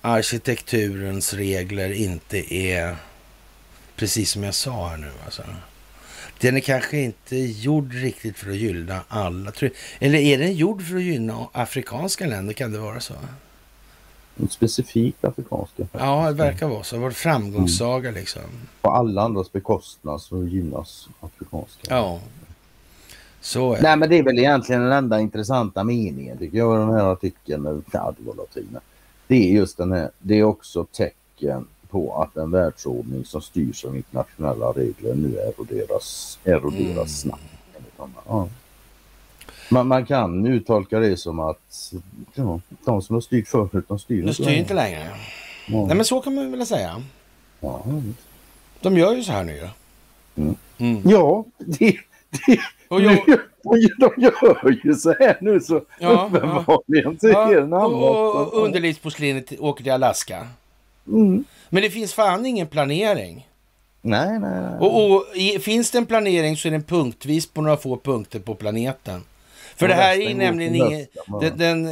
arkitekturens 0.00 1.34
regler 1.34 1.92
inte 1.92 2.54
är 2.54 2.96
precis 3.96 4.30
som 4.30 4.42
jag 4.42 4.54
sa 4.54 4.88
här 4.88 4.96
nu. 4.96 5.10
Alltså. 5.24 5.42
Den 6.40 6.56
är 6.56 6.60
kanske 6.60 6.98
inte 6.98 7.36
gjord 7.36 7.92
riktigt 7.92 8.38
för 8.38 8.50
att 8.50 8.56
gynna 8.56 9.00
alla. 9.08 9.52
Eller 9.98 10.18
är 10.18 10.38
den 10.38 10.54
gjord 10.54 10.82
för 10.82 10.96
att 10.96 11.02
gynna 11.02 11.46
afrikanska 11.52 12.26
länder? 12.26 12.52
Kan 12.52 12.72
det 12.72 12.78
vara 12.78 13.00
så? 13.00 13.14
Specifikt 14.50 15.24
afrikanska. 15.24 15.86
Ja, 15.92 16.26
det 16.26 16.32
verkar 16.32 16.68
vara 16.68 16.82
så. 16.82 16.98
Var 16.98 17.10
framgångssaga 17.10 18.08
mm. 18.08 18.20
liksom. 18.20 18.42
På 18.80 18.90
alla 18.90 19.22
andras 19.22 19.52
bekostnad 19.52 20.20
så 20.20 20.44
gynnas 20.44 21.08
afrikanska. 21.20 21.86
Ja. 21.88 22.20
Så 23.40 23.74
är 23.74 23.82
Nej, 23.82 23.96
men 23.96 24.08
det 24.08 24.18
är 24.18 24.22
väl 24.22 24.38
egentligen 24.38 24.82
den 24.82 24.92
enda 24.92 25.20
intressanta 25.20 25.84
meningen 25.84 26.38
tycker 26.38 26.58
jag 26.58 26.76
i 26.76 26.78
den 26.78 26.94
här 26.94 27.12
artikeln. 27.12 27.84
Det 29.26 29.34
är 29.34 29.52
just 29.52 29.76
den 29.76 29.92
här. 29.92 30.10
Det 30.18 30.34
är 30.34 30.42
också 30.42 30.84
tecken 30.84 31.66
på 31.90 32.22
att 32.22 32.36
en 32.36 32.50
världsordning 32.50 33.24
som 33.24 33.42
styrs 33.42 33.84
av 33.84 33.96
internationella 33.96 34.66
regler 34.66 35.14
nu 35.14 35.38
eroderas, 35.38 36.38
eroderas 36.44 36.96
mm. 36.96 37.06
snabbt. 37.06 37.42
Ja. 38.26 38.48
Man, 39.70 39.86
man 39.86 40.06
kan 40.06 40.46
uttolka 40.46 40.98
det 40.98 41.16
som 41.16 41.40
att 41.40 41.92
ja, 42.34 42.60
de 42.84 43.02
som 43.02 43.14
har 43.14 43.20
styrt 43.20 43.48
förut, 43.48 43.84
de 43.88 43.98
styr, 43.98 44.26
de 44.26 44.34
styr 44.34 44.50
inte 44.50 44.74
längre. 44.74 45.10
Ja. 45.68 45.86
Nej 45.86 45.96
men 45.96 46.04
så 46.04 46.20
kan 46.20 46.34
man 46.34 46.50
väl 46.50 46.66
säga. 46.66 47.02
Ja, 47.60 47.84
de 48.80 48.96
gör 48.96 49.14
ju 49.14 49.22
så 49.22 49.32
här 49.32 49.44
nu 49.44 49.68
mm. 50.36 50.54
mm. 50.78 51.02
Ja, 51.04 51.44
det, 51.58 51.96
det, 52.30 52.60
och 52.88 53.00
jag... 53.00 53.24
de 53.98 54.12
gör 54.16 54.80
ju 54.84 54.94
så 54.94 55.14
här 55.18 55.38
nu 55.40 55.60
så 55.60 55.82
ja, 56.00 56.30
uppenbarligen 56.32 57.18
ja. 57.20 57.52
ja, 57.52 57.86
och, 57.86 58.36
och 58.36 58.64
underlivsporslinet 58.64 59.60
åker 59.60 59.84
till 59.84 59.92
Alaska. 59.92 60.48
Mm. 61.06 61.44
Men 61.68 61.82
det 61.82 61.90
finns 61.90 62.14
fan 62.14 62.46
ingen 62.46 62.66
planering. 62.66 63.48
Nej, 64.02 64.38
nej, 64.38 64.60
nej. 64.60 64.78
Och, 64.78 65.10
och 65.10 65.24
i, 65.34 65.58
finns 65.58 65.90
det 65.90 65.98
en 65.98 66.06
planering 66.06 66.56
så 66.56 66.68
är 66.68 66.72
den 66.72 66.82
punktvis 66.82 67.46
på 67.46 67.62
några 67.62 67.76
få 67.76 67.96
punkter 67.96 68.38
på 68.38 68.54
planeten. 68.54 69.22
För 69.76 69.88
det 69.88 69.94
här 69.94 70.20
är 70.20 70.34
nämligen 70.34 70.74
ingen... 70.74 71.06
Den, 71.40 71.58
den, 71.58 71.88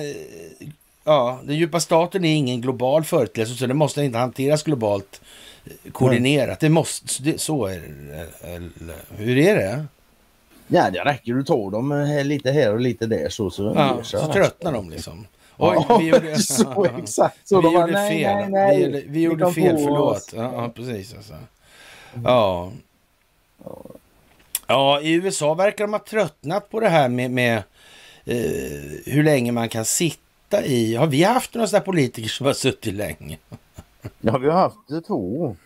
ja, 1.05 1.41
den 1.45 1.57
djupa 1.57 1.81
staten 1.81 2.25
är 2.25 2.35
ingen 2.35 2.61
global 2.61 3.05
företeelse 3.05 3.55
så 3.55 3.67
det 3.67 3.75
måste 3.75 4.05
inte 4.05 4.19
hanteras 4.19 4.63
globalt 4.63 5.21
eh, 5.65 5.93
koordinerat. 5.93 6.61
Det 6.61 6.69
måste, 6.69 7.23
det, 7.23 7.41
så 7.41 7.67
är 7.67 7.81
det. 7.81 8.49
Eller, 8.49 8.97
hur 9.17 9.39
är 9.39 9.57
det? 9.57 9.87
Ja, 10.67 10.91
det 10.91 11.05
räcker. 11.05 11.35
Du 11.35 11.45
tar 11.45 11.71
dem 11.71 12.07
lite 12.25 12.51
här 12.51 12.73
och 12.73 12.81
lite 12.81 13.07
där 13.07 13.29
så, 13.29 13.51
så, 13.51 13.73
ja, 13.77 13.99
så 14.03 14.33
tröttnar 14.33 14.73
de 14.73 14.91
liksom. 14.91 15.27
Oj, 15.59 15.87
vi 15.99 16.07
gjorde, 16.07 16.39
så, 16.43 16.85
exakt 16.99 17.49
så. 17.49 17.61
Vi 17.61 17.67
gjorde 17.73 17.93
bara, 17.93 18.09
fel. 18.09 18.51
Nej, 18.51 18.51
nej, 18.51 18.77
vi, 18.77 18.83
gjorde, 18.83 19.03
vi 19.09 19.23
gjorde 19.23 19.53
fel, 19.53 19.77
förlåt. 19.77 20.33
Ja, 20.37 20.53
ja, 20.53 20.69
precis. 20.69 21.15
Alltså. 21.15 21.35
Ja. 22.25 22.73
ja, 24.67 25.01
i 25.01 25.13
USA 25.13 25.55
verkar 25.55 25.85
de 25.85 25.93
ha 25.93 26.01
tröttnat 26.01 26.71
på 26.71 26.81
det 26.81 26.89
här 26.89 27.09
med, 27.09 27.31
med 27.31 27.57
eh, 28.25 28.35
hur 29.07 29.23
länge 29.23 29.53
man 29.53 29.69
kan 29.69 29.85
sitta 29.85 30.65
i. 30.65 30.95
Har 30.95 31.07
vi 31.07 31.23
haft 31.23 31.55
några 31.55 31.67
sådana 31.67 31.85
politiker 31.85 32.29
som 32.29 32.47
har 32.47 32.53
suttit 32.53 32.95
länge? 32.95 33.39
Ja, 34.21 34.39
vi 34.39 34.49
har 34.49 34.59
haft 34.59 35.07
två. 35.07 35.57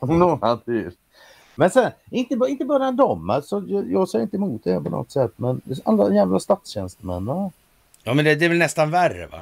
Några 0.00 0.56
till. 0.56 0.90
Men 1.54 1.70
sen, 1.70 1.90
inte, 2.10 2.34
inte 2.48 2.64
bara 2.64 2.92
de, 2.92 3.30
alltså, 3.30 3.64
jag, 3.66 3.92
jag 3.92 4.08
säger 4.08 4.22
inte 4.22 4.36
emot 4.36 4.64
det 4.64 4.80
på 4.80 4.90
något 4.90 5.10
sätt, 5.10 5.32
men 5.36 5.60
alla 5.84 6.14
jävla 6.14 6.40
statstjänstemän. 6.40 7.50
Ja, 8.06 8.14
men 8.14 8.24
det, 8.24 8.34
det 8.34 8.44
är 8.44 8.48
väl 8.48 8.58
nästan 8.58 8.90
värre, 8.90 9.26
va? 9.26 9.40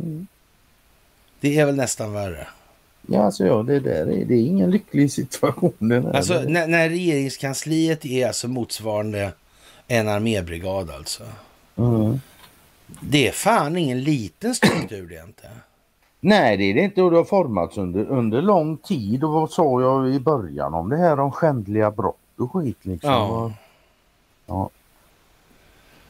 Mm. 0.00 0.26
Det 1.40 1.58
är 1.58 1.66
väl 1.66 1.76
nästan 1.76 2.12
värre. 2.12 2.46
Ja, 3.06 3.22
alltså 3.22 3.46
ja, 3.46 3.62
det, 3.62 3.80
där 3.80 4.06
är, 4.06 4.24
det 4.24 4.34
är 4.34 4.46
ingen 4.46 4.70
lycklig 4.70 5.12
situation. 5.12 6.12
Alltså, 6.14 6.40
när, 6.40 6.66
när 6.66 6.88
regeringskansliet 6.88 8.04
är 8.04 8.26
alltså 8.26 8.48
motsvarande 8.48 9.32
en 9.88 10.08
armébrigad 10.08 10.90
alltså. 10.90 11.22
Mm. 11.76 12.20
Det 13.00 13.28
är 13.28 13.32
fan 13.32 13.76
ingen 13.76 14.02
liten 14.02 14.54
struktur 14.54 15.08
det 15.08 15.22
inte. 15.26 15.50
Nej, 16.20 16.56
det 16.56 16.64
är 16.64 16.74
det 16.74 16.80
inte 16.80 17.02
och 17.02 17.10
det 17.10 17.16
har 17.16 17.24
formats 17.24 17.78
under, 17.78 18.04
under 18.04 18.42
lång 18.42 18.76
tid 18.76 19.24
och 19.24 19.32
vad 19.32 19.50
sa 19.50 19.80
jag 19.80 20.14
i 20.14 20.20
början 20.20 20.74
om 20.74 20.88
det 20.88 20.96
här 20.96 21.20
om 21.20 21.32
skändliga 21.32 21.90
brott 21.90 22.16
och 22.38 22.52
skit 22.52 22.78
liksom. 22.82 23.10
Ja. 23.10 23.52
ja. 24.46 24.70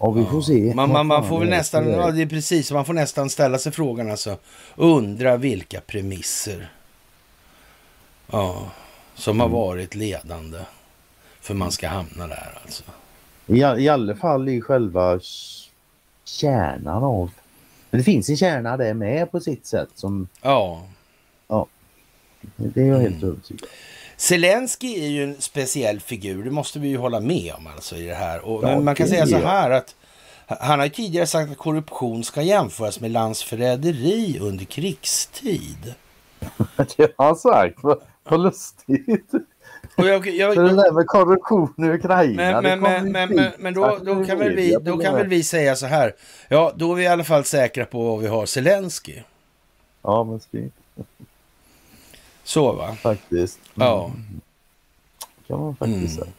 Ja, 0.05 0.10
vi 0.10 0.24
får 0.24 0.43
se. 0.43 0.72
Man, 0.74 0.93
man, 0.93 1.06
man 1.06 1.28
får 1.28 1.40
väl 1.40 1.48
nästan, 1.48 1.90
ja 1.90 2.10
det 2.10 2.22
är 2.22 2.26
precis, 2.26 2.70
man 2.72 2.85
får 2.85 2.93
nästan 2.93 3.31
ställa 3.31 3.59
sig 3.59 3.72
frågan 3.72 4.10
alltså. 4.10 4.36
Undra 4.76 5.36
vilka 5.36 5.81
premisser 5.81 6.72
ja, 8.31 8.70
som 9.14 9.36
Mm. 9.40 9.40
har 9.52 9.59
varit 9.59 9.94
ledande 9.94 10.59
för 11.40 11.55
man 11.55 11.72
ska 11.72 11.89
hamna 11.89 12.26
där 12.26 12.59
alltså. 12.62 12.82
I, 13.47 13.59
I 13.59 13.89
alla 13.89 14.16
fall 14.16 14.48
i 14.48 14.60
själva 14.60 15.20
kärnan 16.24 17.05
av... 17.05 17.31
Men 17.90 17.98
det 17.98 18.05
finns 18.05 18.28
en 18.28 18.36
kärna 18.36 18.76
där 18.76 18.94
med 18.94 19.31
på 19.32 19.40
sitt 19.40 19.66
sätt 19.66 19.89
som... 19.94 20.28
Ja, 20.43 20.86
Det 22.56 22.81
är 22.82 22.86
jag 22.86 22.98
helt 23.01 23.14
Mm. 23.22 23.28
övertygad. 23.28 23.68
Zelensky 24.24 25.05
är 25.05 25.09
ju 25.09 25.24
en 25.24 25.40
speciell 25.40 26.01
figur, 26.01 26.44
det 26.44 26.51
måste 26.51 26.78
vi 26.78 26.88
ju 26.88 26.96
hålla 26.96 27.20
med 27.20 27.52
om 27.55 27.66
alltså 27.66 27.96
i 27.96 28.06
det 28.06 28.14
här. 28.14 28.46
Och, 28.46 28.64
Ja, 28.64 28.68
men 28.68 28.84
man 28.84 28.94
kan 28.94 29.09
säga 29.09 29.26
så 29.26 29.32
jag. 29.32 29.40
här 29.40 29.70
att 29.70 29.94
han 30.46 30.78
har 30.78 30.86
ju 30.86 30.92
tidigare 30.92 31.26
sagt 31.26 31.52
att 31.52 31.59
korruption 31.59 32.24
ska 32.24 32.42
jämföras 32.42 33.01
med 33.01 33.10
landsförräderi 33.10 34.38
under 34.40 34.64
krigstid. 34.64 35.94
Det 36.96 37.14
har 37.16 37.26
han 37.26 37.36
sagt. 37.36 37.78
Vad, 37.82 38.01
vad 38.24 38.40
lustigt. 38.40 39.32
Och 39.96 40.06
jag, 40.06 40.26
jag, 40.26 40.55
För 40.55 40.62
det 40.62 40.76
där 40.76 40.92
med 40.92 41.06
korruption 41.06 41.74
i 41.78 41.88
Ukraina. 41.88 42.60
Men, 42.60 42.80
men, 42.80 43.12
men, 43.12 43.34
men, 43.34 43.52
men, 43.59 43.74
då, 43.74 43.98
då, 44.05 44.24
kan 44.24 44.38
väl 44.38 44.55
vi, 44.56 44.76
då 44.82 44.98
kan 44.98 45.14
väl 45.14 45.26
vi 45.26 45.42
säga 45.42 45.76
så 45.76 45.86
här. 45.86 46.14
Ja, 46.48 46.72
då 46.76 46.92
är 46.92 46.96
vi 46.96 47.02
i 47.02 47.06
alla 47.06 47.24
fall 47.24 47.44
säkra 47.44 47.84
på 47.84 48.05
vad 48.05 48.20
vi 48.20 48.26
har 48.26 48.46
Zelensky. 48.46 49.20
Ja, 50.02 50.24
men 50.24 50.40
fint. 50.40 50.74
Så 52.44 52.72
va? 52.72 52.96
Faktiskt. 53.00 53.58
Ja. 53.74 54.10
kan 55.48 55.60
man 55.60 55.76
faktiskt 55.76 56.18
Mm. 56.18 56.32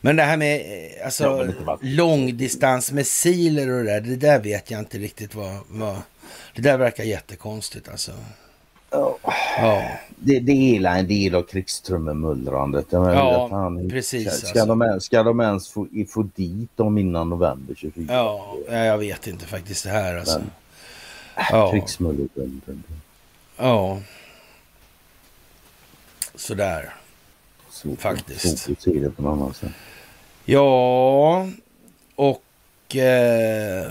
Men 0.00 0.16
det 0.16 0.22
här 0.22 0.36
med 0.36 0.60
eh, 0.60 1.04
alltså, 1.04 1.24
Ja, 1.24 1.36
men 1.36 1.54
och 3.70 3.84
det 3.84 3.90
där, 3.92 4.00
det 4.00 4.16
där 4.16 4.38
vet 4.38 4.70
jag 4.70 4.80
inte 4.80 4.98
riktigt 4.98 5.34
vad, 5.34 5.56
vad... 5.68 5.96
Det 6.54 6.62
där 6.62 6.78
verkar 6.78 7.04
jättekonstigt 7.04 7.88
alltså. 7.88 8.12
Ja. 8.90 9.18
Ja, 9.58 9.88
Det, 10.16 10.40
det 10.40 10.52
är 10.52 10.86
en 10.98 11.08
del 11.08 11.34
av 11.34 11.42
krigstrummemullrandet. 11.42 12.86
Ja, 12.90 13.48
fan, 13.50 13.90
precis, 13.90 14.28
Ska, 14.28 14.46
ska, 14.46 14.46
alltså. 14.60 14.66
de, 14.66 14.82
ens- 14.82 15.04
ska 15.04 15.22
de 15.22 15.40
ens 15.40 15.68
få, 15.68 15.86
få 16.08 16.22
dit 16.34 16.76
dem 16.76 16.98
innan 16.98 17.30
november 17.30 17.74
24? 17.74 18.06
ja, 18.08 18.56
jag 18.68 18.98
vet 18.98 19.26
inte 19.26 19.46
faktiskt 19.46 19.84
det 19.84 19.90
här 19.90 20.16
alltså. 20.16 20.42
Ja, 21.50 21.70
Krigsmullet. 21.70 22.30
ja. 23.56 23.98
Sådär. 26.44 26.94
Svårt, 27.70 28.00
Faktiskt. 28.00 28.68
Det 28.84 29.16
på 29.16 29.22
något 29.22 29.42
annat 29.42 29.56
sätt. 29.56 29.70
Ja, 30.44 31.48
och 32.14 32.96
eh, 32.96 33.90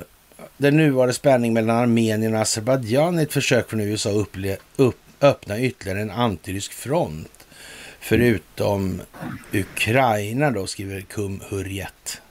den 0.57 0.77
nuvarande 0.77 1.13
spänningen 1.13 1.53
mellan 1.53 1.77
Armenien 1.77 2.34
och 2.35 2.41
Azerbajdzjan 2.41 3.19
är 3.19 3.23
ett 3.23 3.34
försök 3.34 3.69
från 3.69 3.80
USA 3.80 4.09
att 4.09 4.15
upple- 4.15 4.57
upp, 4.75 4.97
öppna 5.21 5.59
ytterligare 5.59 6.01
en 6.01 6.11
antirysk 6.11 6.73
front. 6.73 7.45
Förutom 7.99 9.01
Ukraina 9.53 10.51
då, 10.51 10.67
skriver 10.67 11.01
Kum 11.01 11.41
Hurjet. 11.49 12.21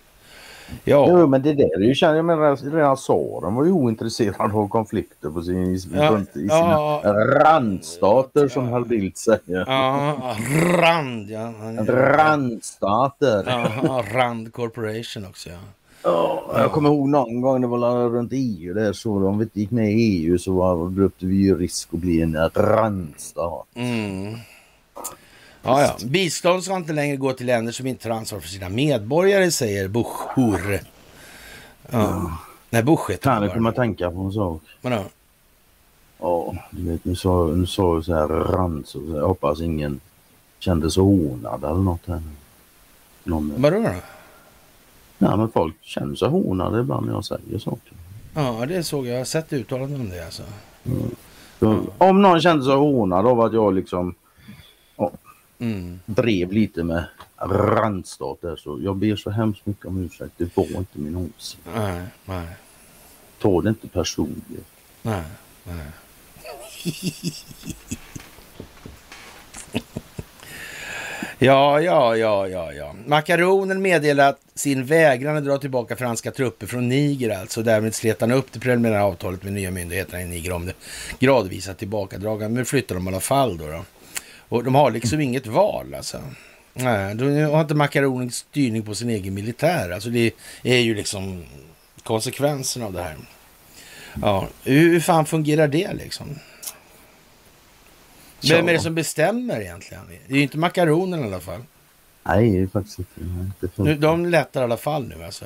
Ja, 0.85 1.07
Jo, 1.09 1.27
men 1.27 1.43
det 1.43 1.53
där 1.53 1.81
är 1.83 1.87
ju 1.87 1.95
känt. 1.95 2.17
Jag 2.17 2.25
menar, 2.25 2.71
redan 2.71 2.97
tsaren 2.97 3.55
var 3.55 3.65
ju 3.65 3.73
ointresserad 3.73 4.55
av 4.55 4.69
konflikter 4.69 5.31
på 5.31 5.43
sin, 5.43 5.73
Ja, 5.95 6.21
i 6.21 6.29
sina 6.33 6.49
ja. 6.51 7.03
randstater 7.45 8.49
som 8.49 8.71
Carl 8.71 8.85
Bildt 8.85 9.19
säger. 9.19 9.65
ja 9.67 10.37
Rand, 10.79 11.31
ja. 11.31 11.53
Randstater. 11.89 13.45
Ja, 13.83 14.03
Rand 14.13 14.53
Corporation 14.53 15.27
också, 15.27 15.51
ja. 15.51 15.59
Ja, 16.05 16.53
jag 16.57 16.73
kommer 16.73 16.89
ihåg 16.89 17.09
någon 17.09 17.41
gång 17.41 17.61
det 17.61 17.67
var 17.67 18.09
runt 18.09 18.33
EU 18.35 18.75
där 18.75 18.93
så 18.93 19.29
om 19.29 19.39
vi 19.39 19.45
inte 19.45 19.61
gick 19.61 19.71
med 19.71 19.93
i 19.93 19.95
EU 19.95 20.39
så 20.39 20.53
var, 20.53 20.91
löpte 20.91 21.27
vi 21.27 21.35
ju 21.35 21.59
risk 21.59 21.89
att 21.93 22.01
bli 22.01 22.23
en 22.23 22.51
randstat. 22.55 23.67
Mm. 23.75 24.35
Ja, 25.63 25.83
ja. 25.83 25.97
Bistånd 26.07 26.65
ska 26.65 26.77
inte 26.77 26.93
längre 26.93 27.17
gå 27.17 27.33
till 27.33 27.47
länder 27.47 27.73
som 27.73 27.87
inte 27.87 28.03
tar 28.03 28.11
ansvar 28.11 28.41
för 28.41 28.49
sina 28.49 28.69
medborgare, 28.69 29.51
säger 29.51 29.89
Buchur. 29.89 30.81
Ja. 31.91 32.39
Nej, 32.71 32.83
Buch 32.83 33.11
heter 33.11 33.23
Kan 33.23 33.41
bara. 33.43 33.55
komma 33.55 33.69
att 33.69 33.75
tänka 33.77 34.11
på 34.11 34.21
en 34.21 34.33
sak? 34.33 34.63
Vadå? 34.81 35.05
Ja, 36.21 36.55
du 36.71 36.91
vet 36.91 37.05
nu 37.05 37.17
sa 37.17 37.47
nu 37.47 37.67
sa 37.67 37.97
du 37.97 38.03
så 38.03 38.15
här 38.15 38.29
rand 38.29 38.87
så 38.87 39.01
jag 39.15 39.27
hoppas 39.29 39.61
ingen 39.61 40.01
kände 40.59 40.91
sig 40.91 41.03
hånad 41.03 41.65
eller 41.65 41.75
något 41.75 42.07
här. 42.07 42.23
Någon, 43.25 43.55
Vadå 43.63 43.77
då? 43.77 43.89
nej 45.19 45.37
men 45.37 45.49
folk 45.51 45.75
känner 45.83 46.15
sig 46.15 46.29
hånade 46.29 46.81
ibland 46.81 47.07
när 47.07 47.13
jag 47.13 47.25
säger 47.25 47.59
saker. 47.59 47.93
Ja, 48.35 48.67
det 48.69 48.83
såg 48.85 49.07
jag. 49.07 49.13
Jag 49.15 49.19
har 49.21 49.25
sett 49.25 49.53
uttalanden 49.53 50.01
om 50.01 50.09
det 50.11 50.25
alltså. 50.25 50.43
Så, 51.61 51.85
Om 51.99 52.23
någon 52.23 52.41
kände 52.41 52.65
sig 52.65 52.75
hånad 52.75 53.27
av 53.27 53.41
att 53.41 53.53
jag 53.53 53.75
liksom 53.75 54.15
Mm. 55.63 56.01
drev 56.07 56.53
lite 56.53 56.83
med 56.83 57.05
randstat 57.37 58.39
där 58.41 58.57
så 58.57 58.81
jag 58.83 58.97
ber 58.97 59.17
så 59.17 59.31
hemskt 59.31 59.67
mycket 59.67 59.87
om 59.87 60.05
ursäkt. 60.05 60.33
Det 60.37 60.57
var 60.57 60.65
inte 60.65 60.99
min 60.99 61.17
åsikt. 61.17 61.63
Nej, 61.75 62.03
nej, 62.25 62.47
Ta 63.39 63.63
det 63.63 63.69
inte 63.69 63.89
personligt. 63.89 64.67
nej, 65.03 65.23
nej. 65.65 65.87
Ja, 71.39 71.81
ja, 71.81 72.17
ja, 72.17 72.49
ja, 72.49 72.73
ja. 72.73 72.95
Makaronen 73.07 73.83
meddelar 73.83 74.29
att 74.29 74.41
sin 74.55 74.85
vägran 74.85 75.37
att 75.37 75.45
dra 75.45 75.59
tillbaka 75.59 75.97
franska 75.97 76.31
trupper 76.31 76.67
från 76.67 76.89
Niger 76.89 77.41
alltså. 77.41 77.63
Därmed 77.63 77.95
slet 77.95 78.21
han 78.21 78.33
upp 78.33 78.53
det 78.53 78.61
preliminära 78.61 79.05
avtalet 79.05 79.43
med 79.43 79.53
nya 79.53 79.71
myndigheterna 79.71 80.23
i 80.23 80.27
Niger 80.27 80.53
om 80.53 80.67
det 80.67 80.73
gradvisa 81.19 81.75
tillbakadragande. 81.75 82.55
Men 82.57 82.65
flyttar 82.65 82.95
de 82.95 83.05
i 83.07 83.11
alla 83.11 83.21
fall 83.21 83.59
då. 83.59 83.67
då. 83.67 83.85
Och 84.53 84.65
de 84.65 84.75
har 84.75 84.91
liksom 84.91 85.21
inget 85.21 85.47
val 85.47 85.95
alltså. 85.95 86.21
Nej, 86.75 87.15
de 87.15 87.45
har 87.45 87.61
inte 87.61 87.75
makaronen 87.75 88.31
styrning 88.31 88.83
på 88.83 88.95
sin 88.95 89.11
egen 89.11 89.35
militär. 89.35 89.91
Alltså 89.91 90.09
det 90.09 90.33
är 90.63 90.79
ju 90.79 90.95
liksom 90.95 91.45
konsekvensen 92.03 92.83
av 92.83 92.93
det 92.93 93.03
här. 93.03 93.17
Ja, 94.23 94.49
hur 94.65 95.01
fan 95.01 95.27
fungerar 95.27 95.69
det 95.69 95.93
liksom? 95.93 96.27
Vem 98.49 98.69
är 98.69 98.73
det 98.73 98.79
som 98.79 98.95
bestämmer 98.95 99.61
egentligen? 99.61 100.03
Det 100.29 100.35
är 100.35 100.37
ju 100.37 100.43
inte 100.43 100.59
makaronen 100.59 101.21
i 101.21 101.25
alla 101.25 101.41
fall. 101.41 101.61
Nej, 102.23 102.51
det 102.51 102.63
är 102.63 102.67
faktiskt 102.67 102.99
inte. 102.99 103.15
Det 103.61 103.83
Nu, 103.83 103.95
de 103.95 104.27
lättar 104.27 104.61
i 104.61 104.65
alla 104.65 104.77
fall 104.77 105.09
nu 105.09 105.25
alltså. 105.25 105.45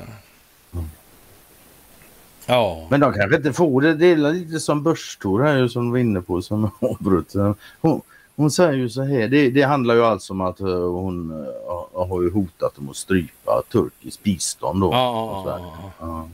Ja. 2.46 2.86
Men 2.90 3.00
de 3.00 3.12
kanske 3.12 3.36
inte 3.36 3.52
får 3.52 3.80
det. 3.80 3.94
Det 3.94 4.06
är 4.06 4.16
lite 4.16 4.60
som 4.60 4.82
Börstor 4.82 5.42
här 5.42 5.56
ju, 5.56 5.68
som 5.68 5.84
du 5.84 5.90
var 5.90 5.98
inne 5.98 6.20
på 6.20 6.42
som 6.42 6.70
avbröt. 6.80 7.56
Hon, 7.80 8.02
hon 8.36 8.50
säger 8.50 8.72
ju 8.72 8.88
så 8.88 9.02
här. 9.02 9.28
Det, 9.28 9.50
det 9.50 9.62
handlar 9.62 9.94
ju 9.94 10.04
alltså 10.04 10.32
om 10.32 10.40
att 10.40 10.60
eh, 10.60 10.80
hon 10.80 11.30
eh, 11.30 12.08
har 12.08 12.22
ju 12.22 12.30
hotat 12.30 12.78
om 12.78 12.88
att 12.90 12.96
strypa 12.96 13.62
turkiskt 13.72 14.22
bistånd 14.22 14.80
då. 14.80 14.90
Från 14.90 15.62
ja. 16.00 16.28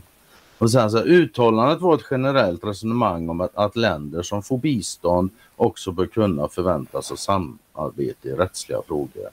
Och 0.57 0.71
sen 0.71 0.91
så 0.91 0.99
uttalandet 0.99 1.81
var 1.81 1.95
ett 1.95 2.05
generellt 2.11 2.63
resonemang 2.63 3.29
om 3.29 3.41
att, 3.41 3.55
att 3.55 3.75
länder 3.75 4.21
som 4.21 4.43
får 4.43 4.57
bistånd 4.57 5.29
också 5.55 5.91
bör 5.91 6.05
kunna 6.05 6.47
förvänta 6.47 7.01
sig 7.01 7.17
samarbete 7.17 8.27
i 8.27 8.31
rättsliga 8.31 8.81
frågor. 8.87 9.29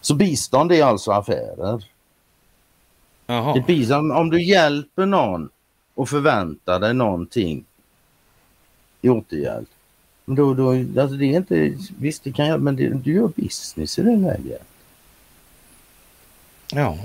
Så 0.00 0.14
bistånd 0.14 0.72
är 0.72 0.84
alltså 0.84 1.12
affärer. 1.12 1.84
Jaha. 3.26 3.62
Det 3.66 3.86
som 3.86 4.10
om 4.10 4.30
du 4.30 4.42
hjälper 4.42 5.06
någon 5.06 5.48
och 5.94 6.08
förväntar 6.08 6.80
dig 6.80 6.94
någonting 6.94 7.64
i 9.02 9.08
återhjälp. 9.08 9.68
Då, 10.26 10.54
då, 10.54 10.70
alltså 10.70 11.16
det 11.16 11.26
är 11.26 11.36
inte, 11.36 11.72
visst 11.98 12.24
det 12.24 12.32
kan 12.32 12.46
jag, 12.46 12.60
men 12.62 12.76
det, 12.76 12.88
du 12.88 13.14
gör 13.14 13.30
business 13.36 13.98
i 13.98 14.02
det 14.02 14.16
läget. 14.16 14.62
Ja. 16.72 16.98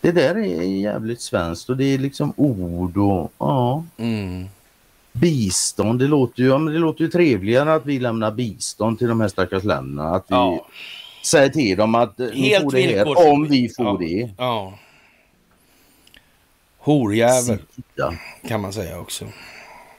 Det 0.00 0.12
där 0.12 0.34
är 0.38 0.62
jävligt 0.62 1.20
svenskt 1.20 1.70
och 1.70 1.76
det 1.76 1.84
är 1.84 1.98
liksom 1.98 2.32
ord 2.36 2.96
och 2.96 3.32
ja, 3.38 3.84
Mm. 3.96 4.46
bistånd. 5.12 5.98
Det 5.98 6.06
låter 6.06 6.42
ju, 6.42 6.48
ja, 6.48 6.58
men 6.58 6.74
det 6.74 6.80
låter 6.80 7.04
ju 7.04 7.10
trevligare 7.10 7.74
att 7.74 7.86
vi 7.86 7.98
lämnar 7.98 8.30
bistånd 8.30 8.98
till 8.98 9.08
de 9.08 9.20
här 9.20 9.28
stackars 9.28 9.64
länderna. 9.64 10.10
Att 10.10 10.24
vi 10.28 10.34
Ja. 10.34 10.66
säger 11.24 11.48
till 11.48 11.76
dem 11.78 11.94
att 11.94 12.18
ni 12.18 12.48
Helt 12.48 12.64
får 12.64 12.70
det 12.72 12.98
här 12.98 13.32
om 13.32 13.48
vi 13.48 13.68
får 13.68 13.86
Ja. 13.86 13.96
det. 14.00 14.30
Ja. 14.38 14.78
Horjävel 16.78 17.58
kan 18.48 18.60
man 18.60 18.72
säga 18.72 19.00
också. 19.00 19.24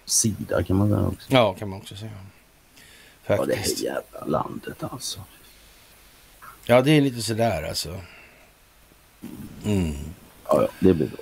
Sida 0.06 0.64
kan 0.64 0.76
man 0.78 0.90
säga 0.90 1.08
också. 1.08 1.28
Ja, 1.34 1.54
kan 1.54 1.70
man 1.70 1.80
också 1.80 1.96
säga. 1.96 2.12
Ja, 3.26 3.36
det 3.46 3.56
här 3.56 3.58
Faktiskt. 3.58 3.80
jävla 3.84 4.26
landet 4.26 4.84
alltså. 4.84 5.20
Ja, 6.66 6.82
det 6.82 6.92
är 6.92 7.02
lite 7.02 7.22
sådär 7.22 7.64
alltså. 7.64 8.02
Mm. 9.66 9.94
Ja, 10.48 10.62
ja, 10.62 10.68
det 10.80 10.94
blir 10.94 11.08
bra. 11.08 11.20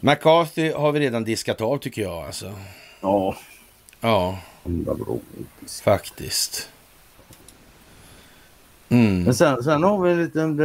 McCarthy 0.00 0.72
har 0.72 0.92
vi 0.92 1.00
redan 1.00 1.24
diskat 1.24 1.60
av 1.60 1.78
tycker 1.78 2.02
jag 2.02 2.26
alltså. 2.26 2.54
Ja, 3.00 3.36
Ja, 4.00 4.38
faktiskt. 5.82 6.68
Mm. 8.88 9.22
Men 9.22 9.34
sen, 9.34 9.62
sen 9.64 9.82
har 9.82 10.02
vi 10.02 10.10
en 10.12 10.24
liten... 10.24 10.60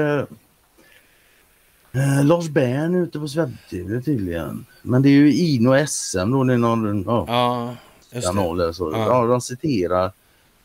Eh, 1.96 2.26
Lars 2.26 2.50
Bern 2.50 2.96
ute 2.96 3.20
på 3.20 3.28
Sveb-TV 3.28 4.02
tydligen. 4.02 4.66
Men 4.82 5.02
det 5.02 5.10
är 5.10 5.12
ju 5.12 5.34
Ino 5.34 5.88
SM 5.88 6.32
då. 6.32 6.44
Det 6.44 6.54
är 6.54 6.58
någon 6.58 7.04
ja, 7.08 7.76
Ja, 8.12 8.22
kanal 8.22 8.60
eller 8.60 8.74
så. 8.74 8.92
Ja. 8.92 9.08
Ja. 9.08 9.26
de 9.26 9.42
citerar. 9.42 10.12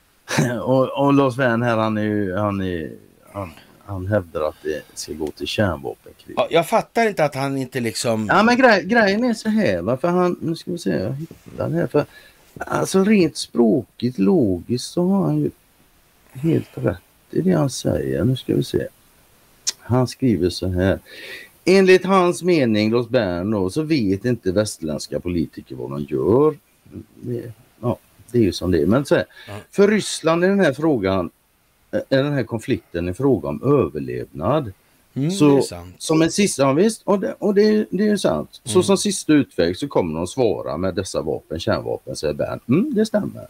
och, 0.63 1.07
och 1.07 1.13
Lars 1.15 1.37
Bern 1.37 1.63
här 1.63 1.77
han 1.77 1.97
är 1.97 2.03
ju, 2.03 2.37
han 2.37 2.61
är, 2.61 2.93
han, 3.33 3.51
han 3.85 4.07
hävdar 4.07 4.49
att 4.49 4.57
det 4.63 4.83
ska 4.95 5.13
gå 5.13 5.31
till 5.31 5.47
kärnvapenkrig. 5.47 6.35
Ja, 6.37 6.47
jag 6.51 6.69
fattar 6.69 7.09
inte 7.09 7.25
att 7.25 7.35
han 7.35 7.57
inte 7.57 7.81
liksom... 7.81 8.27
Ja 8.27 8.43
men 8.43 8.57
grej, 8.57 8.85
grejen 8.85 9.25
är 9.25 9.35
så 9.35 9.49
här 9.49 9.83
va, 9.83 9.97
för 9.97 10.09
han, 10.09 10.37
nu 10.41 10.57
ska 10.57 10.71
vi 10.73 10.79
se, 10.79 10.91
jag 10.91 11.13
hittar 11.13 11.69
det 11.69 11.77
här. 11.77 11.87
För, 11.87 12.07
alltså 12.59 13.05
rent 13.05 13.37
språkigt, 13.37 14.19
logiskt 14.19 14.91
så 14.91 15.09
har 15.09 15.23
han 15.23 15.39
ju 15.39 15.51
helt 16.33 16.71
rätt 16.75 16.99
i 17.31 17.41
det 17.41 17.53
han 17.53 17.71
säger. 17.71 18.25
Nu 18.25 18.37
ska 18.37 18.55
vi 18.55 18.65
se. 18.65 18.87
Han 19.89 20.07
skriver 20.09 20.51
så 20.51 20.69
här. 20.69 20.99
Enligt 21.65 22.05
hans 22.05 22.43
mening, 22.43 22.91
Lars 22.93 23.09
Bern 23.09 23.51
då, 23.51 23.71
så 23.71 23.83
vet 23.83 24.25
inte 24.25 24.53
västerländska 24.53 25.21
politiker 25.21 25.77
vad 25.77 25.91
de 25.91 26.01
gör. 26.09 26.59
Ja, 27.81 27.99
det 28.33 28.39
är 28.39 28.43
ju 28.43 28.53
som 28.53 28.71
det 28.71 28.83
är. 28.83 28.87
Men 28.87 29.05
så 29.05 29.15
här, 29.15 29.25
för 29.71 29.89
Ryssland 29.89 30.45
är 30.45 30.49
den 30.49 30.61
här 30.61 30.73
frågan, 30.73 31.31
är 31.91 32.23
den 32.23 32.33
här 32.33 32.43
konflikten 32.45 33.09
en 33.09 33.15
fråga 33.15 33.49
om 33.49 33.63
överlevnad. 33.63 34.73
Mm, 35.15 35.31
så- 35.31 35.49
det 35.51 35.57
är 35.59 35.61
sant. 35.63 35.95
Som 35.99 36.23
en 36.23 36.31
sista, 36.31 36.63
ja, 36.63 36.73
visst, 36.73 37.03
och 37.05 37.21
det, 37.21 37.35
och 37.39 37.55
det, 37.55 37.87
det 37.91 38.05
är 38.05 38.09
ju 38.09 38.19
sant. 38.19 38.61
Så 38.65 38.79
Mm. 38.79 38.83
som 38.83 38.97
sista 38.97 39.33
utväg 39.33 39.77
så 39.77 39.89
kommer 39.89 40.15
de 40.19 40.27
svara 40.27 40.77
med 40.77 40.95
dessa 40.95 41.23
vapen, 41.23 41.61
kärnvapen, 41.61 42.17
säger 42.17 42.35
Bern. 42.35 42.61
Mm, 42.69 42.95
det 42.95 43.07
stämmer. 43.07 43.47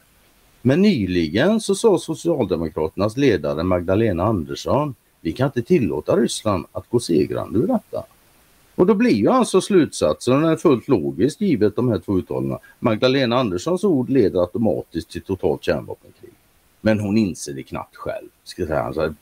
Men 0.63 0.83
nyligen 0.83 1.61
så 1.61 1.75
sa 1.75 1.99
Socialdemokraternas 1.99 3.17
ledare 3.17 3.63
Magdalena 3.63 4.25
Andersson, 4.25 4.95
vi 5.21 5.33
kan 5.33 5.47
inte 5.47 5.63
tillåta 5.63 6.17
Ryssland 6.17 6.67
att 6.73 6.91
gå 6.91 7.01
segrande 7.01 7.59
ur 7.59 7.67
detta. 7.67 8.05
Och 8.75 8.87
då 8.87 8.95
blir 8.95 9.15
ju 9.15 9.29
alltså 9.29 9.61
slutsatsen, 9.61 10.35
den 10.43 10.51
är 10.51 10.57
fullt 10.57 10.89
logisk 10.89 11.41
givet 11.41 11.77
de 11.77 11.89
här 11.89 11.99
två 11.99 12.19
uttalandena. 12.19 12.59
Magdalena 12.79 13.37
Anderssons 13.39 13.85
ord 13.85 14.11
leder 14.11 14.41
automatiskt 14.41 15.11
till 15.11 15.23
totalt 15.23 15.65
kärnvapenkrig. 15.65 16.31
Men 16.81 17.01
hon 17.01 17.19
inser 17.19 17.53
det 17.53 17.63
knappt 17.63 17.97
själv. 17.97 18.29
Ska 18.45 18.67
säga. 18.67 18.83
Alltså, 18.83 19.15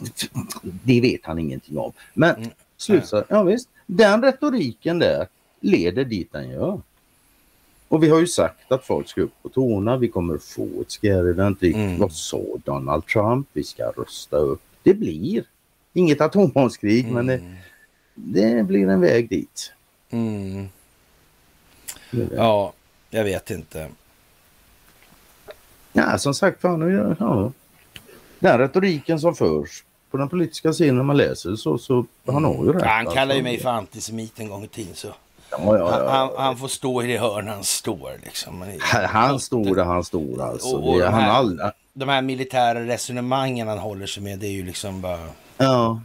det 0.63 1.01
vet 1.01 1.21
han 1.25 1.39
ingenting 1.39 1.79
om. 1.79 1.93
Men 2.15 2.35
Mm. 2.35 2.49
slutsats, 2.77 3.27
ja 3.31 3.43
visst. 3.43 3.69
Den 3.87 4.23
retoriken 4.23 4.99
där 4.99 5.27
leder 5.61 6.05
dit 6.05 6.33
den 6.33 6.51
gör. 6.51 6.81
Och 7.89 8.03
vi 8.03 8.09
har 8.09 8.21
ju 8.21 8.27
sagt 8.27 8.73
att 8.73 8.85
folk 8.87 9.09
ska 9.09 9.21
upp 9.21 9.43
på 9.43 9.49
tårna. 9.49 9.97
Vi 9.97 10.09
kommer 10.09 10.39
få 10.39 10.69
ett 10.81 10.91
scare 10.91 11.31
event. 11.31 11.63
Mm. 11.63 11.99
Vad 11.99 12.13
sa 12.13 12.43
Donald 12.65 13.07
Trump? 13.07 13.49
Vi 13.53 13.65
ska 13.65 13.85
rösta 13.91 14.37
upp. 14.37 14.63
Det 14.83 14.95
blir 14.95 15.45
inget 15.97 16.21
atombombskrig 16.21 17.11
men 17.13 17.27
det, 17.27 17.41
det 18.15 18.63
blir 18.67 18.89
en 18.89 19.01
väg 19.01 19.29
dit. 19.29 19.73
Mm. 20.11 20.69
Ja, 22.37 22.73
jag 23.11 23.25
vet 23.25 23.51
inte. 23.51 23.89
Ja, 25.93 26.19
som 26.19 26.35
sagt, 26.35 26.61
fan, 26.61 26.81
ja, 26.95 27.15
ja. 27.19 27.53
den 28.39 28.59
retoriken 28.59 29.21
som 29.21 29.35
förs 29.35 29.85
på 30.11 30.17
den 30.17 30.29
politiska 30.29 30.73
scenen 30.73 30.97
när 30.97 31.03
man 31.03 31.17
läser 31.17 31.57
så, 31.57 31.79
så 31.79 32.05
han 32.27 32.45
har 32.45 32.65
ju 32.65 32.73
rätt. 32.73 32.83
Ja, 32.83 32.89
han 32.89 33.07
kallar 33.07 33.35
ju 33.35 33.41
alltså. 33.41 33.43
mig 33.43 33.59
för 33.61 33.69
antisemit 33.71 34.41
en 34.41 34.49
gång 34.49 34.65
i 34.65 34.69
tiden 34.69 34.95
så 34.95 35.09
Ja, 35.51 35.91
han, 35.91 36.09
han, 36.09 36.31
han 36.45 36.57
får 36.57 36.69
stå 36.69 37.03
i 37.03 37.07
det 37.07 37.19
hörn 37.19 37.49
han 37.49 37.65
står 37.65 38.13
liksom. 38.25 38.65
Han 39.09 39.41
står 39.41 39.75
där 39.75 39.85
han 39.85 40.05
står 40.05 40.43
alltså. 40.43 40.77
Och- 40.77 40.89
och 40.89 40.99
det, 40.99 41.05
de 41.05 41.13
han 41.13 41.23
här- 41.23 41.31
all, 41.31 41.61
De 41.93 42.09
här 42.09 42.23
militära 42.23 42.87
resonemangen 42.87 43.69
han 43.69 43.79
håller 43.79 44.07
sig 44.07 44.23
med 44.23 44.39
det 44.39 44.47
är 44.47 44.51
ju 44.53 44.65
liksom 44.65 45.01
bara... 45.01 45.29
ja. 45.57 46.01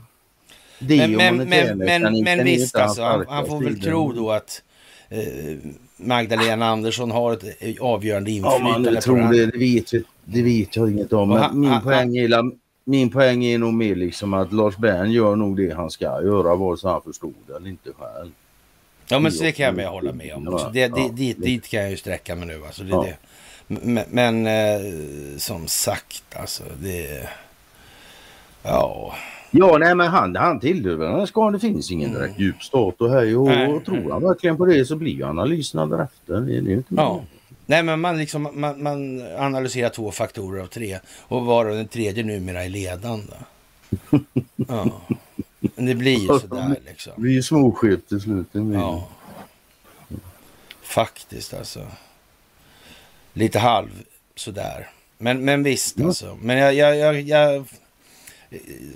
Men, 0.79 1.11
men, 1.37 1.47
men, 1.47 1.77
men, 1.77 2.23
men 2.23 2.43
visst 2.43 2.75
alltså, 2.75 3.01
han, 3.01 3.25
han 3.29 3.45
får 3.47 3.63
väl 3.63 3.81
tro 3.81 4.11
då 4.11 4.31
att 4.31 4.61
eh, 5.09 5.21
Magdalena 5.97 6.67
Andersson 6.67 7.11
har 7.11 7.33
ett 7.33 7.43
eh, 7.59 7.75
avgörande 7.81 8.31
Ja, 8.31 8.41
man 8.43 8.55
inflytande 8.57 8.89
nu 8.89 8.95
på 8.95 9.01
tror 9.01 9.17
det, 9.33 9.45
det 9.45 9.57
vet, 9.57 9.91
det 10.25 10.41
vet 10.41 10.75
jag 10.75 10.91
inget 10.91 11.13
om. 11.13 11.29
Men 11.29 11.59
min, 11.59 11.69
han- 11.71 11.83
poäng 11.83 12.17
är, 12.17 12.51
min 12.83 13.09
poäng 13.09 13.45
är 13.45 13.57
nog 13.57 13.73
mer 13.73 13.95
liksom 13.95 14.33
att 14.33 14.53
Lars 14.53 14.77
Bern 14.77 15.11
gör 15.11 15.35
nog 15.35 15.57
det 15.57 15.73
han 15.75 15.89
ska 15.91 16.03
göra 16.05 16.55
vare 16.55 16.77
sig 16.77 16.89
han 16.89 17.01
förstod 17.01 17.33
det 17.47 17.55
eller 17.55 17.69
inte 17.69 17.89
själv. 17.97 18.31
Ja 19.07 19.19
men 19.19 19.31
så 19.31 19.43
det 19.43 19.51
kan 19.51 19.77
jag 19.77 19.91
hålla 19.91 20.13
med 20.13 20.33
om. 20.33 20.47
också. 20.47 20.69
Det, 20.73 20.87
det, 20.87 21.01
Ja, 21.01 21.09
dit, 21.11 21.41
dit 21.41 21.67
kan 21.67 21.81
jag 21.81 21.91
ju 21.91 21.97
sträcka 21.97 22.35
mig 22.35 22.47
nu. 22.47 22.61
Alltså, 22.65 22.83
det, 22.83 22.89
Ja. 22.89 23.01
det. 23.03 23.15
Men, 23.67 24.03
men 24.09 24.47
eh, 24.47 25.37
som 25.37 25.67
sagt, 25.67 26.23
alltså 26.35 26.63
det... 26.81 27.27
Ja, 28.63 29.13
Ja, 29.51 29.77
nej 29.77 29.95
men 29.95 30.07
han, 30.07 30.35
han 30.35 30.59
tillhör 30.59 30.97
den 30.97 31.27
ska 31.27 31.51
Det 31.51 31.59
finns 31.59 31.91
ingen 31.91 32.13
direkt 32.13 32.39
djup 32.39 32.63
stat 32.63 33.01
och 33.01 33.11
hej 33.11 33.35
och, 33.35 33.47
Nej. 33.47 33.67
och 33.73 33.85
tror 33.85 34.11
han 34.11 34.23
verkligen 34.23 34.57
på 34.57 34.65
det 34.65 34.85
så 34.85 34.95
blir 34.95 35.11
ju 35.11 35.23
analyserna 35.23 35.85
därefter. 35.85 36.33
Det, 36.33 36.61
det 36.61 36.71
är 36.71 36.75
inte 36.75 36.95
ja. 36.95 37.21
Nej 37.65 37.83
men 37.83 37.99
man, 38.01 38.17
liksom, 38.17 38.49
man, 38.53 38.83
man 38.83 39.21
analyserar 39.37 39.89
två 39.89 40.11
faktorer 40.11 40.61
av 40.61 40.67
tre 40.67 40.99
och 41.21 41.45
var 41.45 41.65
den 41.65 41.87
tredje 41.87 42.23
numera 42.23 42.63
är 42.63 42.69
ledande. 42.69 43.33
Ja. 44.55 45.01
Men 45.75 45.85
det 45.85 45.95
blir 45.95 46.17
ju 46.19 46.27
sådär 46.27 46.75
liksom. 46.87 47.13
Vi 47.17 47.29
är 47.29 47.33
ju 47.33 47.43
småskit 47.43 48.09
till 48.09 48.21
slut. 48.21 48.47
det. 48.51 48.59
Ja. 48.59 49.07
Faktiskt 50.81 51.53
alltså. 51.53 51.87
Lite 53.33 53.59
halv 53.59 53.89
sådär. 54.35 54.89
Men, 55.17 55.45
men 55.45 55.63
visst 55.63 55.99
Ja. 55.99 56.05
alltså. 56.05 56.37
Men 56.41 56.57
jag, 56.57 56.73
jag, 56.73 56.97
jag, 56.97 57.21
jag 57.21 57.65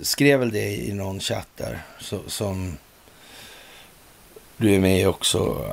skrev 0.02 0.38
väl 0.40 0.50
det 0.50 0.76
i 0.76 0.92
någon 0.92 1.20
chatt 1.20 1.48
där. 1.56 1.82
Så, 2.00 2.20
som 2.26 2.76
du 4.56 4.74
är 4.74 4.80
med 4.80 5.00
i 5.00 5.06
också. 5.06 5.64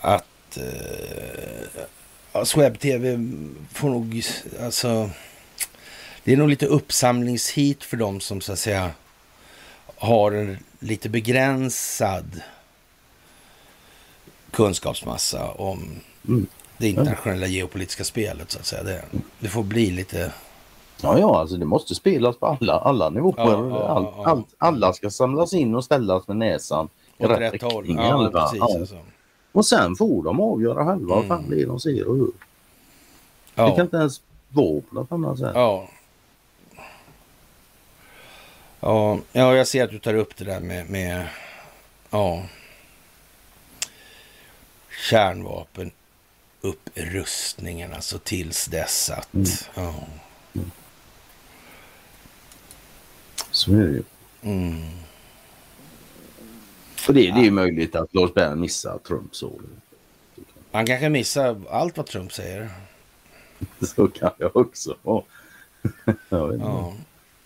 Att 0.00 0.56
eh, 0.56 1.82
ja, 2.32 2.44
Sweb 2.44 2.78
TV 2.78 3.18
får 3.72 3.88
nog 3.88 4.24
alltså. 4.60 5.10
Det 6.24 6.32
är 6.32 6.36
nog 6.36 6.48
lite 6.48 6.66
uppsamlingshit 6.66 7.84
för 7.84 7.96
dem 7.96 8.20
som 8.20 8.40
så 8.40 8.52
att 8.52 8.58
säga 8.58 8.90
har 9.96 10.32
en 10.32 10.58
lite 10.78 11.08
begränsad 11.08 12.40
kunskapsmassa 14.50 15.50
om 15.50 16.00
Mm. 16.28 16.46
det 16.78 16.88
internationella 16.88 17.46
geopolitiska 17.46 18.04
spelet 18.04 18.50
så 18.50 18.58
att 18.58 18.66
säga. 18.66 18.82
Det, 18.82 19.04
det 19.38 19.48
får 19.48 19.62
bli 19.62 19.90
lite... 19.90 20.32
Ja, 21.02 21.18
ja, 21.18 21.40
alltså 21.40 21.56
det 21.56 21.64
måste 21.64 21.94
spelas 21.94 22.36
på 22.36 22.46
alla, 22.46 22.72
alla 22.72 23.08
nivåer. 23.10 23.34
Ja, 23.36 23.68
ja, 23.68 23.88
All, 23.88 24.04
ja. 24.16 24.24
all, 24.30 24.42
alla 24.58 24.92
ska 24.92 25.10
samlas 25.10 25.52
in 25.52 25.74
och 25.74 25.84
ställas 25.84 26.28
med 26.28 26.36
näsan 26.36 26.88
i 27.18 27.24
rätt 27.24 27.54
rätt 27.54 27.62
håll. 27.62 27.86
Ja, 27.98 28.30
precis. 28.32 28.62
Alltså. 28.62 28.98
Och 29.52 29.66
sen 29.66 29.96
får 29.96 30.22
de 30.22 30.40
avgöra 30.40 30.84
själva 30.86 31.06
vad 31.14 31.24
Mm. 31.24 31.28
fan 31.28 31.50
det 31.50 31.62
är 31.62 31.66
de 31.66 31.80
ser 31.80 32.08
och 32.08 32.16
hur. 32.16 32.30
Det 33.54 33.70
kan 33.76 33.80
inte 33.80 33.96
ens 33.96 34.20
vara 34.48 34.80
på 34.80 34.94
något 34.94 35.12
annat 35.12 35.38
sätt. 35.38 35.52
ja. 35.54 35.88
Ja, 38.80 39.18
ja, 39.32 39.54
jag 39.56 39.66
ser 39.66 39.84
att 39.84 39.90
du 39.90 39.98
tar 39.98 40.14
upp 40.14 40.36
det 40.36 40.44
där 40.44 40.60
med, 40.60 40.90
med 40.90 41.26
ja, 42.10 42.42
kärnvapen 45.10 45.90
upprustningen, 46.60 47.92
alltså 47.94 48.18
tills 48.18 48.66
dess 48.66 49.10
att... 49.10 49.34
Mm. 49.34 49.46
Ja, 49.74 49.94
Så 53.52 53.72
är 53.72 53.76
det 53.76 53.92
ju. 53.92 54.02
mm. 54.42 54.82
För 56.94 57.12
det, 57.12 57.20
det 57.20 57.40
är 57.40 57.44
ju 57.44 57.50
möjligt 57.50 57.96
att 57.96 58.14
Lars 58.14 58.34
Bern 58.34 58.60
missar 58.60 58.98
Trumps 58.98 59.42
ord. 59.42 59.62
Han 60.72 60.86
kanske 60.86 61.08
missar 61.08 61.60
allt 61.70 61.96
vad 61.96 62.06
Trump 62.06 62.32
säger. 62.32 62.70
Så 63.80 64.08
kan 64.08 64.30
jag 64.38 64.56
också. 64.56 64.96
Jag. 66.28 66.60
Ja. 66.60 66.92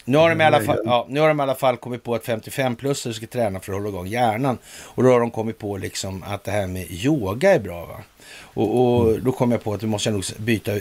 Nu 0.04 0.18
har, 0.18 0.28
de 0.28 0.40
i 0.40 0.44
alla 0.44 0.60
fall, 0.60 0.78
ja, 0.84 1.06
nu 1.08 1.20
har 1.20 1.28
de 1.28 1.40
i 1.40 1.42
alla 1.42 1.54
fall 1.54 1.76
kommit 1.76 2.02
på 2.02 2.14
att 2.14 2.24
55-plussare 2.24 3.12
ska 3.12 3.26
träna 3.26 3.60
för 3.60 3.72
att 3.72 3.78
hålla 3.78 3.88
igång 3.88 4.06
hjärnan. 4.06 4.58
Och 4.68 5.02
då 5.02 5.10
har 5.10 5.20
de 5.20 5.30
kommit 5.30 5.58
på 5.58 5.76
liksom 5.76 6.22
att 6.26 6.44
det 6.44 6.50
här 6.50 6.66
med 6.66 6.90
yoga 6.90 7.54
är 7.54 7.58
bra. 7.58 7.86
Va? 7.86 7.96
Och, 8.40 8.80
och 8.80 9.20
då 9.20 9.32
kom 9.32 9.52
jag 9.52 9.64
på 9.64 9.74
att 9.74 9.82
vi 9.82 9.86
måste 9.86 10.10
nog 10.10 10.24
byta, 10.38 10.72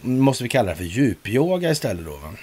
måste 0.00 0.42
vi 0.42 0.48
kalla 0.48 0.70
det 0.70 0.76
för 0.76 0.84
djupyoga 0.84 1.70
istället 1.70 2.04
då. 2.04 2.10
Va? 2.10 2.34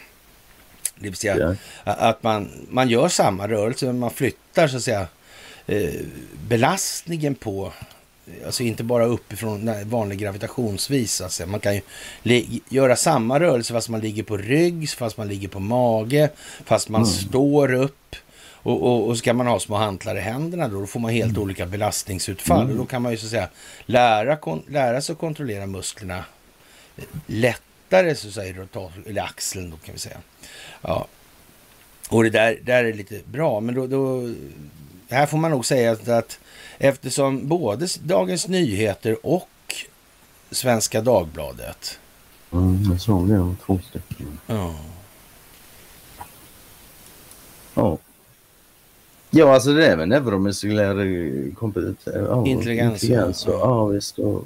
Det 0.99 1.09
vill 1.09 1.15
säga 1.15 1.37
Ja. 1.83 1.91
att 1.93 2.23
man, 2.23 2.49
man 2.69 2.89
gör 2.89 3.07
samma 3.09 3.47
rörelse 3.47 3.85
men 3.85 3.99
man 3.99 4.11
flyttar 4.11 4.67
så 4.67 4.77
att 4.77 4.83
säga 4.83 5.07
eh, 5.67 5.93
belastningen 6.47 7.35
på 7.35 7.73
Alltså 8.45 8.63
inte 8.63 8.83
bara 8.83 9.05
uppifrån 9.05 9.71
vanlig 9.89 10.19
gravitationsvis. 10.19 11.21
Alltså. 11.21 11.45
Man 11.45 11.59
kan 11.59 11.75
ju 11.75 11.81
göra 12.69 12.95
samma 12.95 13.39
rörelse 13.39 13.73
fast 13.73 13.89
man 13.89 13.99
ligger 14.01 14.23
på 14.23 14.37
rygg, 14.37 14.89
fast 14.89 15.17
man 15.17 15.27
ligger 15.27 15.47
på 15.47 15.59
mage, 15.59 16.29
fast 16.65 16.89
man 16.89 17.05
står 17.05 17.73
upp. 17.73 18.15
Och, 18.65 18.83
och, 18.83 19.07
och 19.07 19.17
så 19.17 19.23
kan 19.23 19.35
man 19.35 19.47
ha 19.47 19.59
små 19.59 19.75
hantlar 19.75 20.17
i 20.17 20.19
händerna 20.19 20.67
då, 20.67 20.79
då 20.79 20.87
får 20.87 20.99
man 20.99 21.11
helt 21.11 21.37
olika 21.37 21.65
belastningsutfall. 21.65 22.69
Och 22.71 22.77
då 22.77 22.85
kan 22.85 23.01
man 23.01 23.11
ju 23.11 23.17
så 23.17 23.25
att 23.25 23.31
säga 23.31 23.49
lära, 23.85 24.35
kon, 24.35 24.63
lära 24.69 25.01
sig 25.01 25.13
att 25.13 25.19
kontrollera 25.19 25.65
musklerna 25.65 26.25
eh, 26.97 27.03
lättare 27.27 28.15
så 28.15 28.27
att 28.27 28.33
säga, 28.33 28.67
eller 29.05 29.21
axeln 29.21 29.69
då 29.69 29.77
kan 29.77 29.93
vi 29.93 29.99
säga. 29.99 30.17
Ja. 30.87 31.07
Och 32.09 32.23
det 32.23 32.29
där, 32.29 32.59
där 32.63 32.83
är 32.83 32.93
lite 32.93 33.21
bra, 33.25 33.59
men 33.59 33.75
då, 33.75 33.87
då 33.87 34.33
här 35.09 35.25
får 35.25 35.37
man 35.37 35.51
nog 35.51 35.65
säga 35.65 35.91
att, 35.91 36.07
att 36.07 36.39
eftersom 36.77 37.47
både 37.47 37.87
Dagens 38.03 38.47
Nyheter 38.47 39.17
och 39.25 39.49
Svenska 40.51 41.01
Dagbladet. 41.01 41.99
Mm, 42.51 42.83
jag 42.91 43.01
såg 43.01 43.29
det, 43.29 43.55
två 43.65 43.79
stycken. 43.89 44.39
Ja. 44.47 44.75
Ja. 47.73 47.97
Ja, 49.29 49.53
alltså 49.53 49.73
det 49.73 49.87
är 49.87 49.95
väl 49.95 50.07
neuromuskulär 50.07 51.55
kompetens. 51.55 51.97
Ja, 52.05 52.45
Intelligens, 52.45 53.03
intelligens 53.03 53.45
ja. 53.47 53.53
och, 53.53 53.59
ja, 53.59 53.85
visst. 53.85 54.19
Och, 54.19 54.43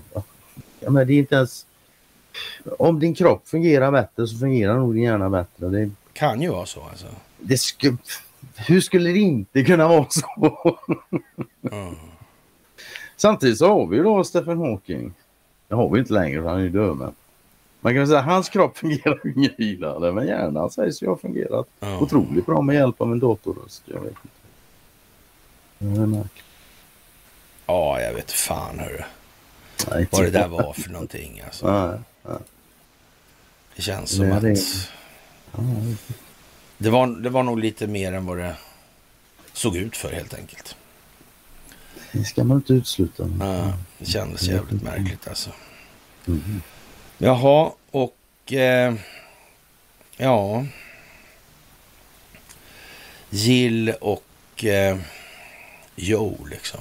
ja, 0.80 0.90
men 0.90 1.08
det 1.08 1.14
är 1.14 1.18
inte 1.18 1.36
ens... 1.36 1.66
Om 2.80 3.00
din 3.00 3.16
kropp 3.16 3.48
fungerar 3.48 3.92
bättre 3.92 4.28
så 4.28 4.38
fungerar 4.38 4.78
nog 4.78 4.94
din 4.94 5.04
hjärna 5.04 5.30
bättre. 5.30 5.68
Det, 5.68 5.90
Kan 6.20 6.42
ju 6.42 6.50
vara 6.50 6.66
så 6.66 6.84
alltså. 6.84 7.06
det 7.40 7.58
sku, 7.58 7.98
hur 8.56 8.82
skulle 8.82 9.10
det 9.12 9.20
inte 9.20 9.64
kunna 9.64 9.88
vara 9.88 10.06
så? 10.10 10.26
Ja. 11.62 11.94
Samtidigt 13.18 13.58
så 13.58 13.68
har 13.68 13.88
vi 13.88 13.98
ju 13.98 14.04
då 14.04 14.24
Stephen 14.24 14.58
Hawking. 14.58 15.14
Det 15.68 15.76
har 15.76 15.90
vi 15.90 16.00
inte 16.00 16.14
längre 16.14 16.42
för 16.42 16.50
han 16.50 16.60
är 16.60 16.64
ju 16.64 16.70
död 16.70 16.98
men. 16.98 17.12
Man 17.82 17.94
kan 17.96 18.08
säga 18.08 18.20
att 18.20 18.26
hans 18.26 18.50
kropp 18.50 18.78
fungerar 18.78 19.20
ju 19.24 19.50
vidare 19.58 20.12
men 20.12 20.28
hjärnan 20.28 20.70
sägs 20.72 21.04
ju 21.04 21.08
ha 21.08 21.18
fungerat 21.18 21.68
Ja. 21.80 22.00
otroligt 22.00 22.46
bra 22.46 22.62
med 22.62 22.76
hjälp 22.76 23.02
av 23.02 23.12
en 23.12 23.20
datorröst. 23.20 23.84
Jag 23.86 24.02
vet 24.02 24.14
inte. 24.24 24.28
Det 26.12 26.28
ja, 27.66 28.02
jag 28.02 28.14
vet 28.14 28.32
fan 28.32 28.80
hörru. 28.80 29.04
Vad 30.12 30.24
det 30.24 30.30
där 30.30 30.48
var 30.48 30.74
för 30.74 30.90
någonting 30.90 31.42
alltså. 31.46 31.72
Nej. 32.24 32.38
Det 33.76 33.82
känns 33.82 34.16
som 34.16 34.30
Nej, 34.30 34.52
att 34.52 34.60
det- 36.78 36.90
var, 36.90 37.08
det 37.08 37.30
var 37.30 37.44
nog 37.44 37.60
lite 37.60 37.88
mer 37.88 38.14
än 38.14 38.26
vad 38.26 38.38
det 38.38 38.56
såg 39.54 39.76
ut 39.78 39.98
för 39.98 40.12
helt 40.12 40.34
enkelt. 40.34 40.76
det 42.12 42.24
ska 42.24 42.44
man 42.44 42.58
inte 42.58 42.74
utesluta. 42.74 43.30
Ja, 43.40 43.74
det 43.98 44.06
kändes 44.06 44.44
jävligt 44.44 44.82
märkligt 44.82 45.28
alltså. 45.28 45.50
Mm. 46.28 46.62
Jaha, 47.18 47.72
och 47.92 48.54
eh, 48.54 48.94
ja. 50.18 50.66
Jill 53.30 53.90
och 54.02 54.66
eh, 54.66 55.00
Joe 55.96 56.46
liksom. 56.52 56.80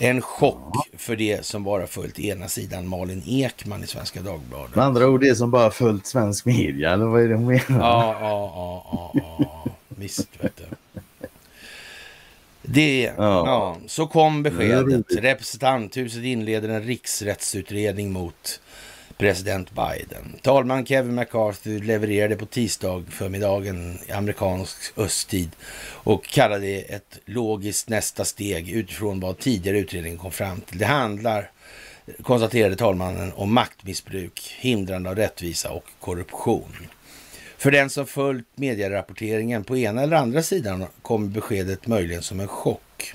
En 0.00 0.22
chock 0.22 0.76
för 0.96 1.16
det 1.16 1.46
som 1.46 1.64
bara 1.64 1.86
följt 1.86 2.18
ena 2.18 2.48
sidan 2.48 2.88
Malin 2.88 3.22
Ekman 3.26 3.84
i 3.84 3.86
Svenska 3.86 4.22
Dagbladet. 4.22 4.74
Med 4.74 4.84
andra 4.84 5.08
ord 5.08 5.20
det 5.20 5.34
som 5.36 5.50
bara 5.50 5.70
följt 5.70 6.06
svensk 6.06 6.44
media 6.46 6.92
eller 6.92 7.04
vad 7.06 7.22
är 7.22 7.28
det 7.28 7.34
hon 7.34 7.46
menar? 7.46 7.62
Ja, 7.68 8.16
ja, 8.20 8.52
ja, 8.54 9.12
ja, 9.14 9.38
ja. 9.38 9.72
Visst, 9.88 10.28
vet 10.40 10.56
du. 10.56 10.64
Det, 12.62 13.02
ja. 13.02 13.12
Ja. 13.16 13.76
så 13.86 14.06
kom 14.06 14.42
beskedet. 14.42 15.06
Representanthuset 15.08 16.24
inleder 16.24 16.68
en 16.68 16.82
riksrättsutredning 16.82 18.12
mot 18.12 18.60
president 19.18 19.70
Biden. 19.74 20.36
Talman 20.42 20.86
Kevin 20.86 21.14
McCarthy 21.14 21.78
levererade 21.78 22.36
på 22.36 22.46
tisdag 22.46 23.04
förmiddagen 23.10 23.98
i 24.08 24.12
amerikansk 24.12 24.98
östtid 24.98 25.50
och 25.92 26.24
kallade 26.24 26.66
det 26.66 26.80
ett 26.80 27.18
logiskt 27.24 27.88
nästa 27.88 28.24
steg 28.24 28.68
utifrån 28.68 29.20
vad 29.20 29.38
tidigare 29.38 29.78
utredningen 29.78 30.18
kom 30.18 30.32
fram 30.32 30.60
till. 30.60 30.78
Det 30.78 30.86
handlar, 30.86 31.50
konstaterade 32.22 32.76
talmannen, 32.76 33.32
om 33.32 33.54
maktmissbruk, 33.54 34.56
hindrande 34.60 35.10
av 35.10 35.16
rättvisa 35.16 35.70
och 35.70 35.84
korruption. 36.00 36.76
För 37.58 37.70
den 37.70 37.90
som 37.90 38.06
följt 38.06 38.46
medierapporteringen 38.54 39.64
på 39.64 39.76
ena 39.76 40.02
eller 40.02 40.16
andra 40.16 40.42
sidan 40.42 40.86
kommer 41.02 41.28
beskedet 41.28 41.86
möjligen 41.86 42.22
som 42.22 42.40
en 42.40 42.48
chock. 42.48 43.14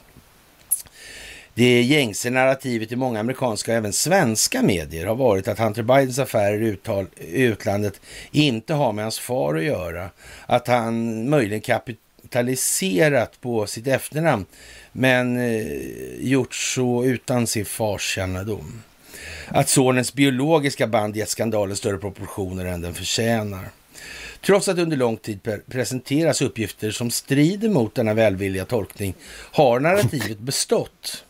Det 1.56 1.82
gängse 1.82 2.30
narrativet 2.30 2.92
i 2.92 2.96
många 2.96 3.20
amerikanska 3.20 3.72
och 3.72 3.78
även 3.78 3.94
svenska 3.94 4.62
medier 4.62 5.06
har 5.06 5.16
varit 5.16 5.48
att 5.48 5.60
Hunter 5.60 5.84
Bidens 5.84 6.20
affärer 6.20 6.78
i 7.18 7.42
utlandet 7.42 8.02
inte 8.32 8.74
har 8.74 8.94
med 8.94 9.06
hans 9.06 9.20
far 9.20 9.56
att 9.56 9.64
göra. 9.64 10.10
Att 10.46 10.68
han 10.68 11.30
möjligen 11.30 11.62
kapitaliserat 11.62 13.42
på 13.42 13.68
sitt 13.68 13.88
efternamn 13.88 14.46
men 14.92 15.38
eh, 15.38 15.68
gjort 16.20 16.56
så 16.56 17.06
utan 17.06 17.48
sin 17.48 17.66
fars 17.66 18.16
kännedom. 18.16 18.84
Att 19.48 19.70
sonens 19.70 20.14
biologiska 20.14 20.88
band 20.88 21.16
gett 21.16 21.30
skandalen 21.30 21.76
större 21.76 21.98
proportioner 21.98 22.66
än 22.66 22.82
den 22.82 22.94
förtjänar. 22.94 23.70
Trots 24.42 24.68
att 24.68 24.78
under 24.78 24.98
lång 24.98 25.18
tid 25.18 25.40
presenteras 25.68 26.42
uppgifter 26.42 26.92
som 26.92 27.12
strider 27.12 27.70
mot 27.70 27.96
denna 27.96 28.14
välvilliga 28.14 28.66
tolkning 28.66 29.14
har 29.52 29.80
narrativet 29.80 30.40
bestått. 30.40 31.24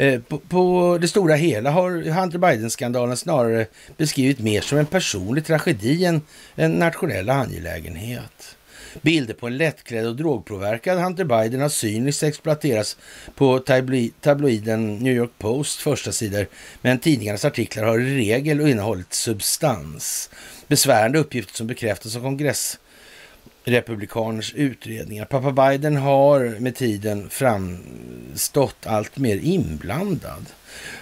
Eh, 0.00 0.20
på, 0.20 0.38
på 0.38 0.98
det 1.00 1.08
stora 1.08 1.34
hela 1.34 1.70
har 1.70 1.90
Hunter 1.90 2.38
Biden-skandalen 2.38 3.16
snarare 3.16 3.66
beskrivit 3.96 4.38
mer 4.38 4.60
som 4.60 4.78
en 4.78 4.86
personlig 4.86 5.46
tragedi 5.46 6.04
än 6.04 6.22
en 6.54 6.72
nationell 6.72 7.30
angelägenhet. 7.30 8.56
Bilder 9.02 9.34
på 9.34 9.46
en 9.46 9.56
lättklädd 9.56 10.06
och 10.06 10.16
drogpåverkad 10.16 10.98
Hunter 10.98 11.24
Biden 11.24 11.60
har 11.60 11.68
cyniskt 11.68 12.22
exploaterats 12.22 12.96
på 13.34 13.58
tabloiden 14.20 14.96
New 14.96 15.12
York 15.12 15.30
Post 15.38 15.80
första 15.80 16.12
sidor, 16.12 16.46
men 16.82 16.98
tidningarnas 16.98 17.44
artiklar 17.44 17.84
har 17.84 17.98
i 18.00 18.16
regel 18.16 18.60
innehållit 18.60 19.12
substans. 19.12 20.30
Besvärande 20.66 21.18
uppgifter 21.18 21.54
som 21.54 21.66
bekräftas 21.66 22.16
av 22.16 22.20
kongress 22.20 22.78
republikaners 23.70 24.54
utredningar. 24.54 25.24
Pappa 25.24 25.52
Biden 25.70 25.96
har 25.96 26.60
med 26.60 26.74
tiden 26.76 27.28
framstått 27.30 28.86
allt 28.86 29.18
mer 29.18 29.36
inblandad. 29.42 30.46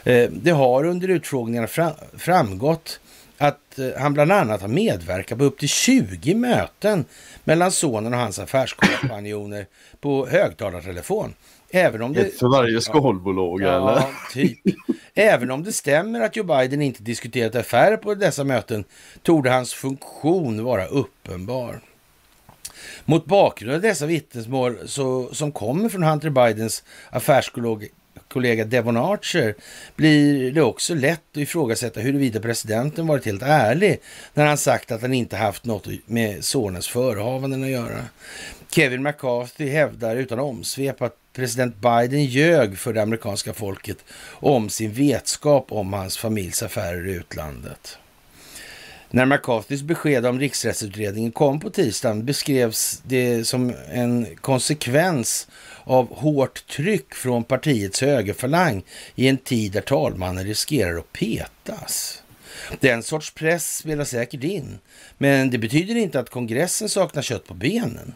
Eh, 0.04 0.30
Det 0.30 0.50
har 0.50 0.84
under 0.84 1.08
utfrågningarna 1.08 1.66
fra- 1.66 1.94
framgått 2.18 3.00
att 3.38 3.78
eh, 3.78 3.88
han 3.98 4.14
bland 4.14 4.32
annat 4.32 4.60
har 4.60 4.68
medverkat 4.68 5.38
på 5.38 5.44
upp 5.44 5.58
till 5.58 5.68
20 5.68 6.34
möten 6.34 7.04
mellan 7.44 7.72
sonen 7.72 8.14
och 8.14 8.20
hans 8.20 8.38
affärskompanjoner 8.38 9.66
på 10.00 10.26
högtalartelefon. 10.26 11.34
Även 11.70 12.02
om 12.02 12.12
det... 12.12 12.20
Ett 12.20 12.38
för 12.38 12.48
varje 12.48 12.80
skalbolag 12.80 13.60
eller? 13.62 13.70
Ja, 13.70 14.08
typ. 14.32 14.58
Även 15.14 15.50
om 15.50 15.62
det 15.64 15.72
stämmer 15.72 16.20
att 16.20 16.36
Joe 16.36 16.44
Biden 16.44 16.82
inte 16.82 17.02
diskuterat 17.02 17.54
affärer 17.54 17.96
på 17.96 18.14
dessa 18.14 18.44
möten 18.44 18.84
torde 19.22 19.50
hans 19.50 19.74
funktion 19.74 20.64
vara 20.64 20.86
uppenbar. 20.86 21.80
Mot 23.08 23.26
bakgrund 23.26 23.74
av 23.74 23.80
dessa 23.80 24.06
vittnesmål 24.06 24.78
så, 24.86 25.34
som 25.34 25.52
kommer 25.52 25.88
från 25.88 26.02
Hunter 26.02 26.30
Bidens 26.30 26.82
affärskollega 27.10 28.64
Devon 28.64 28.96
Archer 28.96 29.54
blir 29.96 30.52
det 30.52 30.62
också 30.62 30.94
lätt 30.94 31.22
att 31.32 31.36
ifrågasätta 31.36 32.00
huruvida 32.00 32.40
presidenten 32.40 33.06
varit 33.06 33.26
helt 33.26 33.42
ärlig 33.42 34.00
när 34.34 34.46
han 34.46 34.58
sagt 34.58 34.92
att 34.92 35.02
han 35.02 35.12
inte 35.12 35.36
haft 35.36 35.64
något 35.64 35.88
med 36.06 36.44
sonens 36.44 36.88
förehavanden 36.88 37.62
att 37.62 37.70
göra. 37.70 38.04
Kevin 38.70 39.02
McCarthy 39.02 39.68
hävdar 39.68 40.16
utan 40.16 40.38
omsvep 40.38 41.02
att 41.02 41.16
president 41.32 41.76
Biden 41.76 42.24
ljög 42.24 42.78
för 42.78 42.92
det 42.92 43.02
amerikanska 43.02 43.54
folket 43.54 43.98
om 44.30 44.68
sin 44.68 44.92
vetskap 44.92 45.72
om 45.72 45.92
hans 45.92 46.18
familjs 46.18 46.62
affärer 46.62 47.08
i 47.08 47.12
utlandet. 47.12 47.98
När 49.10 49.26
McCarthys 49.26 49.82
besked 49.82 50.26
om 50.26 50.40
riksrättsutredningen 50.40 51.32
kom 51.32 51.60
på 51.60 51.70
tisdagen 51.70 52.24
beskrevs 52.24 53.02
det 53.06 53.44
som 53.44 53.74
en 53.92 54.26
konsekvens 54.40 55.48
av 55.84 56.14
hårt 56.14 56.66
tryck 56.66 57.14
från 57.14 57.44
partiets 57.44 58.00
högerfalang 58.00 58.84
i 59.14 59.28
en 59.28 59.36
tid 59.38 59.72
där 59.72 59.80
talmannen 59.80 60.44
riskerar 60.44 60.98
att 60.98 61.12
petas. 61.12 62.22
Den 62.80 63.02
sorts 63.02 63.30
press 63.34 63.76
spelar 63.76 64.04
säkert 64.04 64.44
in, 64.44 64.78
men 65.18 65.50
det 65.50 65.58
betyder 65.58 65.96
inte 65.96 66.20
att 66.20 66.30
kongressen 66.30 66.88
saknar 66.88 67.22
kött 67.22 67.46
på 67.46 67.54
benen. 67.54 68.14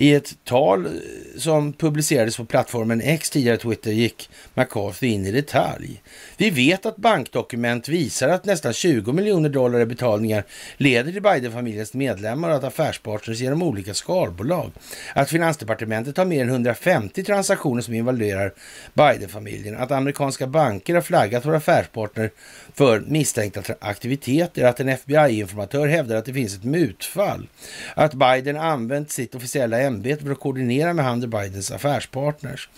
I 0.00 0.14
ett 0.14 0.44
tal 0.44 0.86
eh, 0.86 0.92
som 1.36 1.72
publicerades 1.72 2.36
på 2.36 2.44
plattformen 2.44 3.00
X, 3.00 3.30
tidigare 3.30 3.56
Twitter, 3.56 3.90
gick 3.90 4.30
McCarthy 4.54 5.06
in 5.06 5.26
i 5.26 5.32
detalj. 5.32 6.02
Vi 6.36 6.50
vet 6.50 6.86
att 6.86 6.96
bankdokument 6.96 7.88
visar 7.88 8.28
att 8.28 8.44
nästan 8.44 8.72
20 8.72 9.12
miljoner 9.12 9.48
dollar 9.48 9.80
i 9.80 9.86
betalningar 9.86 10.44
leder 10.76 11.12
till 11.12 11.22
Biden-familjens 11.22 11.94
medlemmar 11.94 12.48
och 12.48 12.56
att 12.56 12.64
affärspartners 12.64 13.40
genom 13.40 13.62
olika 13.62 13.94
skalbolag. 13.94 14.70
Att 15.14 15.30
Finansdepartementet 15.30 16.16
har 16.16 16.24
mer 16.24 16.42
än 16.42 16.48
150 16.48 17.24
transaktioner 17.24 17.82
som 17.82 17.94
involverar 17.94 18.52
Biden-familjen. 18.94 19.76
Att 19.76 19.90
amerikanska 19.90 20.46
banker 20.46 20.94
har 20.94 21.02
flaggat 21.02 21.42
för 21.42 21.52
affärspartner 21.52 22.30
för 22.78 23.00
misstänkta 23.00 23.62
aktiviteter. 23.80 24.64
Att 24.64 24.80
en 24.80 24.88
FBI-informatör 24.88 25.86
hävdar 25.86 26.16
att 26.16 26.24
det 26.24 26.32
finns 26.32 26.54
ett 26.54 26.64
mutfall. 26.64 27.48
Att 27.94 28.14
Biden 28.14 28.56
använt 28.56 29.10
sitt 29.10 29.34
officiella 29.34 29.80
ämbete 29.80 30.24
för 30.24 30.32
att 30.32 30.40
koordinera 30.40 30.92
med 30.92 31.04
Hunter 31.04 31.28
Bidens 31.28 31.70
affärspartners. 31.70 32.68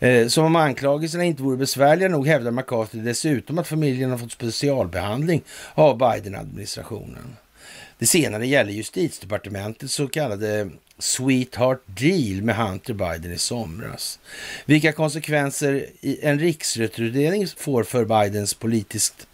Eh, 0.00 0.26
som 0.26 0.44
om 0.44 0.56
anklagelserna 0.56 1.24
inte 1.24 1.42
vore 1.42 1.56
besvärliga 1.56 2.08
nog 2.08 2.26
hävdar 2.26 2.50
McCarthy 2.50 2.98
dessutom 2.98 3.58
att 3.58 3.66
familjen 3.66 4.10
har 4.10 4.18
fått 4.18 4.32
specialbehandling 4.32 5.42
av 5.74 5.98
Biden-administrationen. 5.98 7.36
Det 7.98 8.06
senare 8.06 8.46
gäller 8.46 8.72
justitiedepartementets 8.72 9.94
så 9.94 10.08
kallade 10.08 10.70
Sweetheart 10.98 11.80
Deal 11.86 12.42
med 12.42 12.56
Hunter 12.56 12.94
Biden 12.94 13.32
i 13.32 13.38
somras. 13.38 14.18
Vilka 14.66 14.92
konsekvenser 14.92 15.86
en 16.02 16.38
riksrekrytering 16.38 17.46
får 17.46 17.84
för 17.84 18.04
Bidens 18.04 18.54
politiskt 18.54 19.26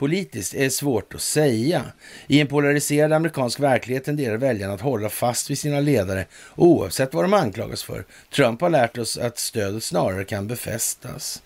politiskt 0.00 0.54
är 0.54 0.68
svårt 0.68 1.14
att 1.14 1.20
säga. 1.20 1.84
I 2.26 2.40
en 2.40 2.46
polariserad 2.46 3.12
amerikansk 3.12 3.60
verklighet 3.60 4.04
tenderar 4.04 4.36
väljarna 4.36 4.74
att 4.74 4.80
hålla 4.80 5.08
fast 5.08 5.50
vid 5.50 5.58
sina 5.58 5.80
ledare 5.80 6.26
oavsett 6.56 7.14
vad 7.14 7.24
de 7.24 7.34
anklagas 7.34 7.82
för. 7.82 8.04
Trump 8.34 8.60
har 8.60 8.70
lärt 8.70 8.98
oss 8.98 9.18
att 9.18 9.38
stödet 9.38 9.84
snarare 9.84 10.24
kan 10.24 10.46
befästas. 10.46 11.42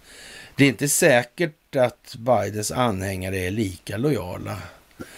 Det 0.57 0.65
är 0.65 0.69
inte 0.69 0.89
säkert 0.89 1.77
att 1.77 2.17
Bidens 2.19 2.73
anhängare 2.73 3.39
är 3.39 3.51
lika 3.51 3.97
lojala. 3.97 4.57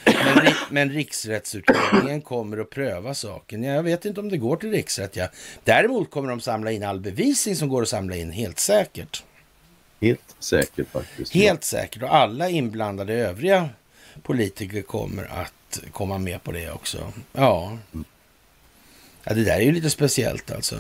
Men, 0.05 0.53
men 0.71 0.91
riksrättsutredningen 0.91 2.21
kommer 2.21 2.59
att 2.59 2.71
pröva 2.71 3.15
saken. 3.15 3.63
Jag 3.63 3.83
vet 3.83 4.05
inte 4.05 4.21
om 4.21 4.29
det 4.29 4.37
går 4.37 4.57
till 4.57 4.71
riksrätt. 4.71 5.17
Ja. 5.17 5.29
Däremot 5.65 6.11
kommer 6.11 6.29
de 6.29 6.41
samla 6.41 6.71
in 6.71 6.83
all 6.83 7.01
bevisning 7.01 7.57
som 7.57 7.69
går 7.69 7.83
att 7.83 7.89
samla 7.89 8.17
in, 8.17 8.31
helt 8.31 8.59
säkert. 8.59 9.25
Helt 10.07 10.37
säkert 10.39 10.89
faktiskt. 10.89 11.35
Helt 11.35 11.65
säkert. 11.65 12.03
Och 12.03 12.15
alla 12.15 12.49
inblandade 12.49 13.15
övriga 13.15 13.69
politiker 14.23 14.83
kommer 14.83 15.25
att 15.25 15.81
komma 15.93 16.19
med 16.19 16.43
på 16.43 16.53
det 16.53 16.71
också. 16.71 17.13
Ja. 17.33 17.79
ja 19.25 19.35
det 19.35 19.45
där 19.45 19.57
är 19.57 19.61
ju 19.61 19.73
lite 19.73 19.91
speciellt 19.91 20.51
alltså. 20.51 20.77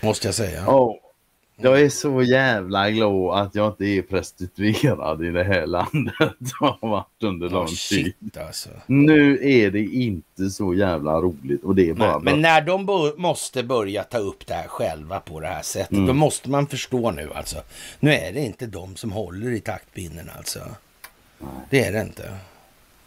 Måste 0.00 0.28
jag 0.28 0.34
säga. 0.34 0.68
Oh, 0.68 0.94
jag 1.56 1.80
är 1.80 1.88
så 1.88 2.22
jävla 2.22 2.90
glad 2.90 3.38
att 3.38 3.54
jag 3.54 3.68
inte 3.68 3.84
är 3.84 4.02
prostituerad 4.02 5.24
i 5.24 5.30
det 5.30 5.44
här 5.44 5.66
landet. 5.66 6.14
har 6.60 6.88
varit 6.88 7.22
under 7.22 7.48
lång 7.48 7.64
oh, 7.64 7.68
shit, 7.68 8.20
tid. 8.20 8.38
Alltså. 8.46 8.68
Nu 8.86 9.38
är 9.42 9.70
det 9.70 9.84
inte 9.84 10.50
så 10.50 10.74
jävla 10.74 11.20
roligt. 11.20 11.64
Och 11.64 11.74
det 11.74 11.88
är 11.88 11.94
bara 11.94 12.18
Nej, 12.18 12.32
men 12.32 12.40
när 12.40 12.60
de 12.60 13.12
måste 13.16 13.62
börja 13.62 14.02
ta 14.02 14.18
upp 14.18 14.46
det 14.46 14.54
här 14.54 14.68
själva 14.68 15.20
på 15.20 15.40
det 15.40 15.46
här 15.46 15.62
sättet. 15.62 15.92
Mm. 15.92 16.06
Då 16.06 16.12
måste 16.12 16.50
man 16.50 16.66
förstå 16.66 17.10
nu 17.10 17.30
alltså. 17.34 17.56
Nu 18.00 18.12
är 18.12 18.32
det 18.32 18.40
inte 18.40 18.66
de 18.66 18.96
som 18.96 19.12
håller 19.12 19.50
i 19.50 19.60
taktpinnen 19.60 20.30
alltså. 20.36 20.60
Nej. 21.38 21.50
Det 21.70 21.84
är 21.84 21.92
det 21.92 22.00
inte. 22.00 22.34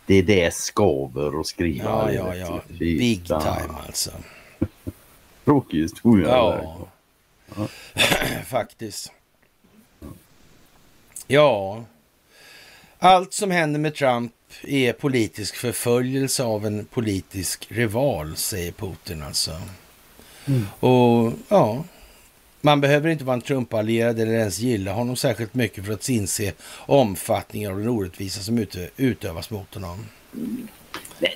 Det 0.06 0.16
är 0.16 0.24
det 0.24 0.54
skaver 0.54 1.36
och 1.36 1.48
skriva. 1.48 2.14
Ja, 2.14 2.36
ja, 2.36 2.36
ja. 2.36 2.62
Big 2.80 3.26
time 3.26 3.76
alltså. 3.88 4.12
Tråkig 5.46 5.82
historia. 5.82 6.28
Ja. 6.28 6.88
Faktiskt. 8.48 9.12
Ja, 11.28 11.84
allt 13.00 13.34
som 13.34 13.52
händer 13.52 13.80
med 13.80 13.96
Trump 13.96 14.34
är 14.64 14.94
politisk 14.94 15.56
förföljelse 15.56 16.44
av 16.44 16.66
en 16.66 16.86
politisk 16.86 17.68
rival, 17.72 18.36
säger 18.36 18.72
Putin 18.72 19.24
alltså. 19.24 19.52
Mm. 20.46 20.66
Och 20.80 21.34
ja, 21.48 21.84
man 22.62 22.82
behöver 22.82 23.10
inte 23.10 23.24
vara 23.24 23.34
en 23.34 23.42
Trump-allierad 23.42 24.20
eller 24.20 24.34
ens 24.34 24.60
gilla 24.60 24.94
honom 24.94 25.16
särskilt 25.16 25.54
mycket 25.54 25.86
för 25.86 25.94
att 25.94 26.10
inse 26.10 26.54
omfattningen 26.86 27.72
av 27.72 27.80
den 27.80 27.88
orättvisa 27.88 28.42
som 28.42 28.66
utövas 28.98 29.50
mot 29.50 29.74
honom. 29.74 30.06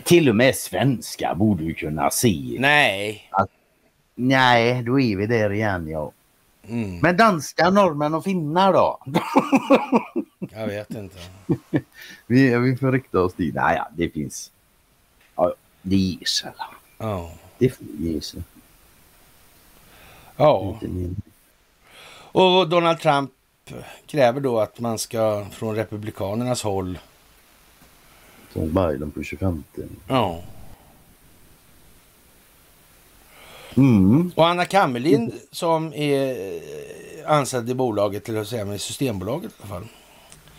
Till 0.04 0.30
och 0.30 0.36
med 0.36 0.56
svenskar 0.56 1.36
borde 1.36 1.64
ju 1.64 1.74
kunna 1.74 2.12
se. 2.12 2.56
Nej. 2.60 3.30
Att 3.32 3.50
Nej, 4.16 4.84
då 4.84 5.00
är 5.00 5.16
vi 5.16 5.26
där 5.26 5.54
igen 5.54 5.88
ja. 5.88 6.12
Mm. 6.68 7.00
Men 7.00 7.18
danska, 7.18 7.70
norrmän 7.70 8.14
och 8.14 8.24
finnar 8.24 8.74
då? 8.74 9.00
Jag 10.52 10.68
vet 10.68 10.90
inte. 10.90 11.18
vi, 12.28 12.58
vi 12.58 12.78
får 12.78 12.92
rikta 12.92 13.20
oss 13.20 13.34
dit. 13.34 13.56
Nej, 13.56 13.76
ja, 13.78 13.90
det 13.96 14.10
finns. 14.10 14.52
Ja, 15.36 15.54
det 15.82 15.96
ger 15.96 16.26
sig. 16.26 16.52
Ja. 16.98 17.32
Det 17.58 17.70
sig. 18.22 18.44
Ja. 20.36 20.80
Och 22.32 22.70
Donald 22.70 23.00
Trump 23.00 23.32
kräver 24.06 24.40
då 24.40 24.60
att 24.60 24.80
man 24.80 25.00
ska 25.00 25.46
från 25.52 25.76
Republikanernas 25.76 26.64
håll. 26.64 27.00
Som 28.54 28.74
Biden 28.74 29.12
på 29.12 29.24
25. 29.24 29.64
Ja. 30.08 30.44
Mm. 33.78 34.32
Och 34.36 34.48
Anna 34.48 34.66
Kammerlind 34.66 35.34
som 35.52 35.94
är 35.94 36.36
anställd 37.26 37.70
i 37.70 37.74
bolaget, 37.74 38.30
eller 38.30 38.44
säga 38.44 38.66
med 38.66 38.82
Systembolaget 38.82 39.52
i 39.52 39.56
alla 39.60 39.70
fall. 39.70 39.88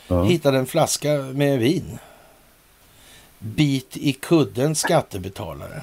Ja. 0.09 0.23
Hittade 0.23 0.59
en 0.59 0.66
flaska 0.66 1.09
med 1.12 1.59
vin. 1.59 1.99
Bit 3.39 3.97
i 3.97 4.12
kudden 4.12 4.74
skattebetalare. 4.74 5.82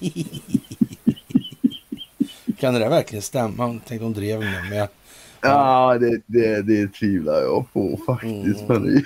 kan 2.58 2.74
det 2.74 2.80
där 2.80 2.90
verkligen 2.90 3.22
stämma? 3.22 3.80
Tänkte 3.86 4.04
hon 4.04 4.12
drev 4.12 4.40
med 4.40 4.70
mig. 4.70 4.88
Ja, 5.40 5.98
det, 5.98 6.20
det, 6.26 6.62
det 6.62 6.92
tvivlar 6.92 7.40
jag 7.40 7.72
på 7.72 8.00
faktiskt. 8.06 8.70
Mm. 8.70 8.82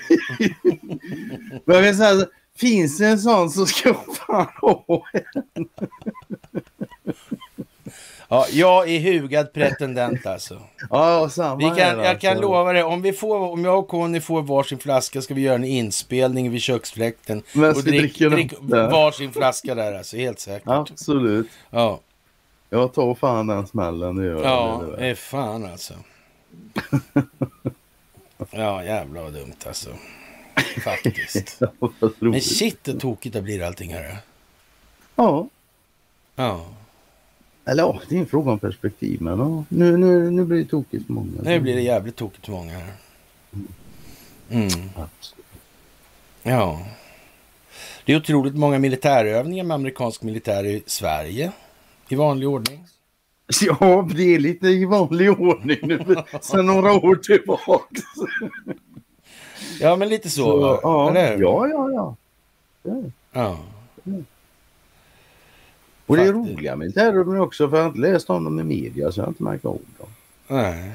Men 1.64 1.76
jag 1.76 1.82
vill 1.82 1.96
säga, 1.96 2.26
finns 2.56 2.98
det 2.98 3.06
en 3.06 3.18
sån 3.18 3.51
så 3.51 3.66
ska 3.66 3.88
jag 3.88 4.16
fan 4.16 4.46
ha 4.60 5.05
en. 5.12 5.68
Ja, 8.35 8.47
jag 8.52 8.90
är 8.90 9.01
hugad 9.01 9.52
pretendent 9.52 10.27
alltså. 10.27 10.61
Ja, 10.90 11.28
samma 11.28 11.56
vi 11.56 11.65
kan, 11.65 11.77
Jag 11.77 12.06
alltså. 12.06 12.27
kan 12.27 12.40
lova 12.40 12.73
det, 12.73 12.82
om, 12.82 13.02
vi 13.02 13.12
får, 13.12 13.36
om 13.36 13.65
jag 13.65 13.78
och 13.78 13.89
Conny 13.89 14.20
får 14.20 14.43
varsin 14.43 14.78
flaska 14.78 15.23
ska 15.23 15.35
vi 15.35 15.40
göra 15.40 15.55
en 15.55 15.65
inspelning 15.65 16.51
vid 16.51 16.62
köksfläkten. 16.62 17.43
Men 17.52 17.70
och 17.70 17.82
drick, 17.82 18.19
drick 18.19 18.52
varsin 18.70 19.32
flaska 19.32 19.74
där 19.74 19.94
alltså, 19.94 20.16
helt 20.16 20.40
säkert. 20.40 20.69
Absolut. 20.69 21.48
Ja. 21.70 22.01
Jag 22.70 22.93
tar 22.93 23.15
fan 23.15 23.47
den 23.47 23.66
smällen, 23.66 24.16
det 24.16 24.24
gör 24.24 24.43
Ja, 24.43 24.85
det 24.98 25.06
är 25.06 25.15
fan 25.15 25.66
alltså. 25.66 25.94
ja, 28.51 28.85
jävlar 28.85 29.23
vad 29.23 29.32
dumt 29.32 29.56
alltså. 29.66 29.90
Faktiskt. 30.85 31.61
Men 32.19 32.40
shit, 32.40 32.85
det 32.85 33.01
tokigt 33.01 33.35
det 33.35 33.43
blir 33.43 33.62
allting 33.62 33.94
här. 33.94 34.16
Ja. 35.16 35.48
Ja. 36.36 36.66
Eller 37.64 37.82
ja, 37.82 38.00
det 38.08 38.16
är 38.16 38.20
en 38.20 38.26
fråga 38.26 38.50
om 38.52 38.58
perspektiv. 38.58 39.22
Men 39.22 39.38
ja, 39.38 39.64
nu, 39.68 39.96
nu, 39.96 40.30
nu 40.30 40.44
blir 40.44 40.58
det 40.58 40.64
tokigt 40.64 41.08
många. 41.08 41.30
Nu 41.42 41.60
blir 41.60 41.74
det 41.74 41.82
jävligt 41.82 42.16
tokigt 42.16 42.48
många 42.48 42.72
här. 42.72 42.92
Mm. 44.50 44.68
Ja. 46.42 46.80
Det 48.04 48.12
är 48.12 48.16
otroligt 48.16 48.54
många 48.54 48.78
militärövningar 48.78 49.64
med 49.64 49.74
amerikansk 49.74 50.22
militär 50.22 50.66
i 50.66 50.82
Sverige. 50.86 51.52
I 52.08 52.14
vanlig 52.14 52.48
ordning. 52.48 52.84
Ja, 53.60 54.08
det 54.14 54.34
är 54.34 54.38
lite 54.38 54.68
i 54.68 54.84
vanlig 54.84 55.40
ordning 55.40 55.78
nu 55.82 56.16
sen 56.40 56.66
några 56.66 56.92
år 56.92 57.16
tillbaka. 57.16 58.02
Ja, 59.80 59.96
men 59.96 60.08
lite 60.08 60.30
så, 60.30 60.42
så 60.42 60.80
ja, 60.82 61.12
ja, 61.18 61.68
ja, 61.68 61.90
ja. 61.92 62.16
Ja. 62.82 63.02
ja. 63.32 63.58
Och 66.06 66.16
det 66.16 66.22
är 66.22 66.32
roliga 66.32 66.76
militärövningar 66.76 67.40
också 67.40 67.68
för 67.68 67.76
jag 67.76 67.85
har 67.85 67.89
inte 67.89 68.01
läst 68.01 68.31
om 68.31 68.44
dem 68.44 68.60
i 68.60 68.64
media 68.64 69.12
så 69.12 69.20
jag 69.20 69.24
har 69.24 69.31
inte 69.31 69.43
märkt 69.43 69.64
av 69.64 69.78
dem. 69.98 70.09
Nej. 70.47 70.93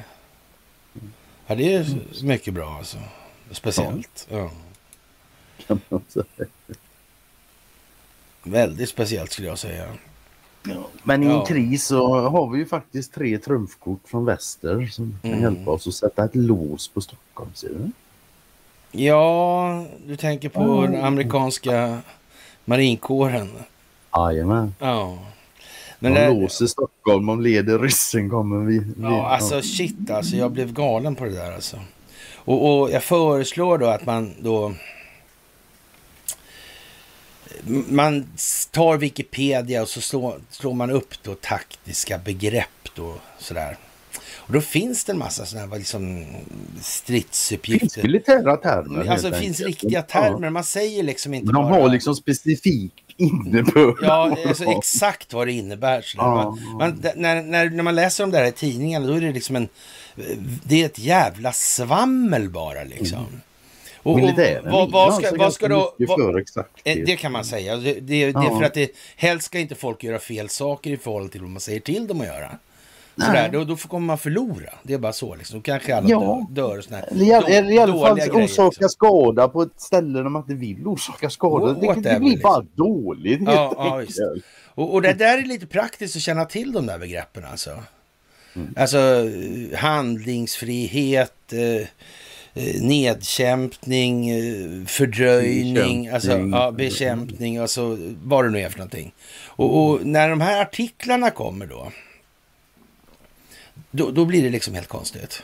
Ja, 1.47 1.55
det 1.55 1.73
är 1.73 1.85
mycket 2.23 2.53
bra 2.53 2.75
alltså. 2.77 2.97
Speciellt. 3.51 4.27
Ja. 4.29 4.51
Säga. 6.07 6.25
Väldigt 8.43 8.89
speciellt 8.89 9.31
skulle 9.31 9.47
jag 9.47 9.59
säga. 9.59 9.85
Ja, 10.63 10.87
men 11.03 11.23
i 11.23 11.25
en 11.25 11.31
ja. 11.31 11.45
kris 11.45 11.85
så 11.85 12.19
har 12.19 12.49
vi 12.49 12.59
ju 12.59 12.65
faktiskt 12.65 13.13
tre 13.13 13.37
trumfkort 13.37 14.01
från 14.05 14.25
väster 14.25 14.85
som 14.85 15.17
kan 15.21 15.31
mm. 15.31 15.43
hjälpa 15.43 15.71
oss 15.71 15.87
att 15.87 15.93
sätta 15.93 16.25
ett 16.25 16.35
lås 16.35 16.87
på 16.87 17.01
Stockholm. 17.01 17.51
Ser 17.53 17.69
du? 17.69 17.91
Ja, 18.91 19.85
du 20.05 20.15
tänker 20.15 20.49
på 20.49 20.61
mm. 20.61 20.91
den 20.91 21.03
amerikanska 21.05 21.99
marinkåren. 22.65 23.49
Jajamän. 24.15 24.75
Ja. 24.79 25.17
Men 25.99 26.13
de 26.13 26.19
det... 26.19 26.29
låser 26.29 26.65
Stockholm, 26.65 27.29
om 27.29 27.41
leder 27.41 27.79
ryssen 27.79 28.29
kommer 28.29 28.65
vi. 28.65 28.79
vi 28.79 28.93
ja, 29.01 29.27
alltså 29.27 29.61
shit 29.61 30.11
alltså. 30.11 30.35
Jag 30.35 30.51
blev 30.51 30.73
galen 30.73 31.15
på 31.15 31.25
det 31.25 31.31
där 31.31 31.51
alltså. 31.51 31.79
Och, 32.35 32.81
och 32.81 32.91
jag 32.91 33.03
föreslår 33.03 33.77
då 33.77 33.85
att 33.85 34.05
man 34.05 34.33
då 34.39 34.73
man 37.89 38.27
tar 38.71 38.97
Wikipedia 38.97 39.81
och 39.81 39.89
så 39.89 40.01
slår, 40.01 40.39
slår, 40.49 40.73
man 40.73 40.89
upp 40.89 41.23
då 41.23 41.35
taktiska 41.35 42.17
begrepp 42.17 42.89
då 42.95 43.13
sådär. 43.39 43.77
Och 44.49 44.55
då 44.55 44.61
finns 44.61 45.03
det 45.03 45.11
en 45.11 45.17
massa 45.17 45.45
sådana 45.45 45.67
här 45.67 45.77
liksom 45.77 46.25
stridsuppgifter. 46.81 47.79
Finns 47.79 47.97
militära 47.97 48.57
termer. 48.57 49.11
Alltså 49.11 49.29
det 49.29 49.39
finns 49.39 49.59
riktiga 49.59 50.01
termer. 50.01 50.49
Man 50.49 50.63
säger 50.63 51.03
liksom 51.03 51.33
inte 51.33 51.45
Men 51.45 51.55
de 51.55 51.71
bara... 51.71 51.81
har 51.81 51.89
liksom 51.89 52.15
specifik 52.15 52.91
innebörd. 53.17 53.95
Ja, 54.01 54.37
alltså 54.47 54.63
exakt 54.63 55.33
vad 55.33 55.47
det 55.47 55.51
innebär. 55.51 56.05
Ja, 56.17 56.57
man, 56.79 57.03
när, 57.15 57.43
när, 57.43 57.69
när 57.69 57.83
man 57.83 57.95
läser 57.95 58.23
om 58.23 58.31
det 58.31 58.37
här 58.37 58.45
i 58.45 58.51
tidningarna 58.51 59.07
då 59.07 59.13
är 59.13 59.21
det 59.21 59.31
liksom 59.31 59.55
en... 59.55 59.67
Det 60.63 60.81
är 60.81 60.85
ett 60.85 60.99
jävla 60.99 61.51
svammel 61.51 62.49
bara 62.49 62.83
liksom. 62.83 63.17
Mm. 63.17 63.41
Och, 63.97 64.17
Militären 64.17 64.71
vad, 64.71 64.91
vad 64.91 65.13
ska, 65.13 65.35
vad 65.37 65.53
ska 65.53 65.67
då... 65.67 65.95
Vad, 65.97 66.37
eh, 66.83 66.97
det 67.05 67.15
kan 67.15 67.31
man 67.31 67.45
säga. 67.45 67.75
Det, 67.75 67.93
det, 67.93 67.99
det 68.01 68.25
är 68.25 68.57
för 68.59 68.63
att 68.63 68.73
det, 68.73 68.91
helst 69.15 69.45
ska 69.45 69.59
inte 69.59 69.75
folk 69.75 70.03
göra 70.03 70.19
fel 70.19 70.49
saker 70.49 70.91
i 70.91 70.97
förhållande 70.97 71.31
till 71.31 71.41
vad 71.41 71.49
man 71.49 71.61
säger 71.61 71.79
till 71.79 72.07
dem 72.07 72.21
att 72.21 72.27
göra. 72.27 72.57
Sådär, 73.25 73.49
då, 73.51 73.63
då 73.63 73.75
får- 73.75 73.89
kommer 73.89 74.05
man 74.07 74.17
förlora. 74.17 74.73
Det 74.83 74.93
är 74.93 74.97
bara 74.97 75.13
så 75.13 75.35
liksom. 75.35 75.57
Då 75.59 75.63
kanske 75.63 75.95
alla 75.95 76.09
Ja. 76.09 76.47
dör, 76.49 76.61
dör 76.67 76.77
och 76.77 76.83
såna 76.83 76.97
här 76.97 77.07
Eller 77.11 77.71
i, 77.71 77.79
alla- 77.79 77.93
fall 78.07 78.19
orsaka 78.19 78.37
liksom. 78.39 78.89
skada 78.89 79.47
på 79.47 79.61
ett 79.61 79.81
ställe 79.81 80.19
där 80.19 80.29
man 80.29 80.41
inte 80.41 80.53
vill 80.53 80.87
orsaka 80.87 81.29
skada. 81.29 81.73
Det, 81.73 81.81
det 81.81 81.87
Whatever, 81.87 82.19
blir 82.19 82.41
bara 82.41 82.59
liksom. 82.59 82.75
dåligt 82.75 83.39
helt 83.39 83.49
Ja, 83.51 83.73
ja, 83.77 83.93
enkelt. 83.99 84.09
visst. 84.09 84.45
Och, 84.75 84.93
och 84.93 85.01
det 85.01 85.13
där 85.13 85.37
är 85.37 85.41
lite 85.45 85.67
praktiskt 85.67 86.15
att 86.15 86.21
känna 86.21 86.45
till 86.45 86.71
de 86.71 86.85
där 86.85 86.97
begreppen 86.99 87.43
alltså. 87.51 87.69
Mm. 88.55 88.73
Alltså 88.77 88.97
eh, 88.97 89.77
handlingsfrihet, 89.79 91.53
eh, 91.53 91.59
eh, 92.63 92.81
nedkämpning, 92.81 94.29
eh, 94.29 94.85
fördröjning, 94.85 95.73
Bekämpning. 95.73 96.09
alltså 96.09 96.37
ja, 96.37 96.71
bekämpning, 96.71 97.57
alltså 97.57 97.97
vad 98.23 98.45
det 98.45 98.49
nu 98.51 98.59
är 98.59 98.69
för 98.69 98.77
någonting. 98.77 99.11
Och, 99.47 99.83
och 99.89 100.05
när 100.05 100.29
de 100.29 100.41
här 100.41 100.61
artiklarna 100.61 101.29
kommer 101.29 101.65
då, 101.65 101.91
då, 103.91 104.11
då 104.11 104.25
blir 104.25 104.43
det 104.43 104.49
liksom 104.49 104.73
helt 104.73 104.87
konstigt. 104.87 105.43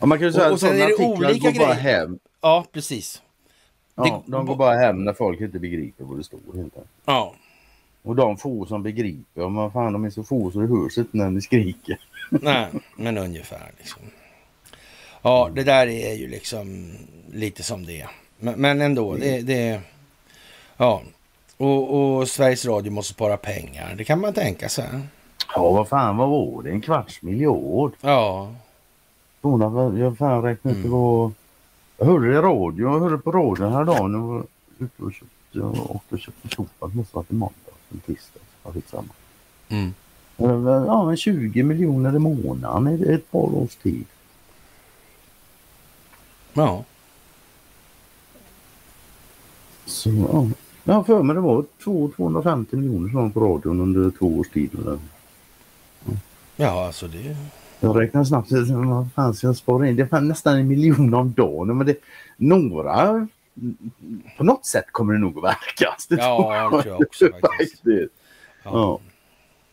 Ja, 0.00 0.06
man 0.06 0.18
kan 0.18 0.26
ju 0.26 0.32
säga 0.32 0.46
Och- 0.46 0.52
och 0.52 0.60
sen 0.60 0.80
är 0.80 0.86
det 0.88 1.04
olika 1.04 1.50
går 1.50 1.58
bara 1.58 1.72
hem. 1.74 2.18
Ja, 2.40 2.64
precis. 2.72 3.22
Ja, 3.94 4.22
Det- 4.26 4.32
de 4.32 4.46
går 4.46 4.56
bara 4.56 4.74
hem 4.78 5.04
när 5.04 5.12
folk 5.12 5.40
inte 5.40 5.58
begriper 5.58 6.04
vad 6.04 6.18
det 6.18 6.24
står. 6.24 6.40
Helt. 6.56 6.74
Ja, 7.04 7.34
Och 8.02 8.16
de 8.16 8.36
få 8.36 8.66
som 8.66 8.82
begriper, 8.82 9.48
man 9.48 9.72
fan 9.72 9.92
de 9.92 10.04
är 10.04 10.10
så 10.10 10.22
få 10.24 10.50
så 10.50 10.58
det 10.60 10.66
hörs 10.66 10.98
inte 10.98 11.16
när 11.16 11.30
ni 11.30 11.40
skriker. 11.40 11.98
nej, 12.30 12.66
men 12.96 13.18
ungefär 13.18 13.70
liksom. 13.78 14.02
Ja, 15.22 15.50
det 15.54 15.62
där 15.64 15.86
är 15.86 16.12
ju 16.14 16.28
liksom 16.28 16.92
lite 17.32 17.62
som 17.62 17.86
det 17.86 18.00
är. 18.00 18.08
Men, 18.38 18.60
men 18.60 18.80
ändå, 18.80 19.14
det, 19.14 19.40
det... 19.40 19.80
Ja. 20.76 21.02
Och, 21.56 21.94
och 22.18 22.28
Sveriges 22.28 22.66
Radio 22.66 22.92
måste 22.92 23.14
spara 23.14 23.36
pengar. 23.36 23.94
Det 23.98 24.04
kan 24.04 24.20
man 24.20 24.32
tänka 24.34 24.68
sig. 24.68 24.84
Ja, 25.54 25.70
vad 25.72 25.88
fan 25.88 26.16
vad 26.16 26.28
var 26.28 26.62
det? 26.62 26.70
En 26.70 26.80
kvarts 26.80 27.22
miljard? 27.22 27.92
Ja. 28.00 28.52
Vad- 29.40 29.98
jag 29.98 30.18
fan 30.18 30.42
räknade 30.42 30.76
Mm. 30.78 30.90
var... 30.90 31.30
Jag 31.98 32.06
hörde 32.06 32.26
det 32.32 32.34
i 32.38 32.40
radio, 32.42 32.90
jag 32.92 33.00
hörde 33.00 33.18
på 33.18 33.32
radion 33.32 33.72
häromdagen. 33.72 34.12
Jag 34.12 34.20
var 34.20 34.44
ute 34.78 35.02
och 35.02 35.12
köpte, 35.12 35.28
jag 35.58 35.90
åkte 35.90 36.14
och 36.14 36.20
köpte 36.20 36.48
soppa. 36.48 36.88
Det 36.88 36.94
måste 36.96 37.16
varit 37.16 37.30
i 37.30 37.34
måndags, 37.34 37.76
en 37.92 38.00
tisdag. 38.00 38.40
Skitsamma. 38.62 39.08
Mm. 39.68 39.92
Ja, 40.36 41.04
men 41.06 41.16
20 41.16 41.62
miljoner 41.62 42.16
i 42.16 42.18
månaden 42.18 42.88
i 42.88 43.12
ett 43.12 43.30
par 43.30 43.54
års 43.54 43.76
tid. 43.76 44.04
Ja. 46.52 46.84
Så 49.86 50.10
ja. 50.10 50.46
Jag 50.84 50.94
har 50.94 51.02
för 51.04 51.22
mig 51.22 51.34
det 51.34 51.40
var 51.40 51.64
200-250 51.84 52.76
miljoner 52.76 53.08
som 53.08 53.22
var 53.22 53.28
på 53.30 53.40
radion 53.40 53.80
under 53.80 54.10
två 54.10 54.38
års 54.38 54.48
tid. 54.48 54.70
Eller? 54.78 54.98
Ja, 56.56 56.86
alltså 56.86 57.06
det... 57.08 57.36
Jag 57.80 58.00
räknar 58.00 58.24
snabbt. 58.24 58.50
Vad 58.70 59.08
fan 59.14 59.34
ska 59.34 59.46
jag 59.46 59.56
spara 59.56 59.88
in? 59.88 59.96
Det 59.96 60.12
är 60.12 60.20
nästan 60.20 60.58
en 60.58 60.68
miljon 60.68 61.14
om 61.14 61.32
dagen. 61.32 61.76
Men 61.78 61.86
det, 61.86 61.96
några... 62.36 63.26
På 64.38 64.44
något 64.44 64.66
sätt 64.66 64.84
kommer 64.92 65.12
det 65.12 65.18
nog 65.18 65.38
att 65.38 65.44
verka. 65.44 65.96
Det 66.08 66.16
Ja, 66.16 66.68
tror 66.70 66.86
jag 66.86 67.00
också 67.00 67.24
faktiskt. 67.40 67.72
faktiskt. 67.76 68.12
Ja. 68.64 68.70
Ja. 68.72 69.00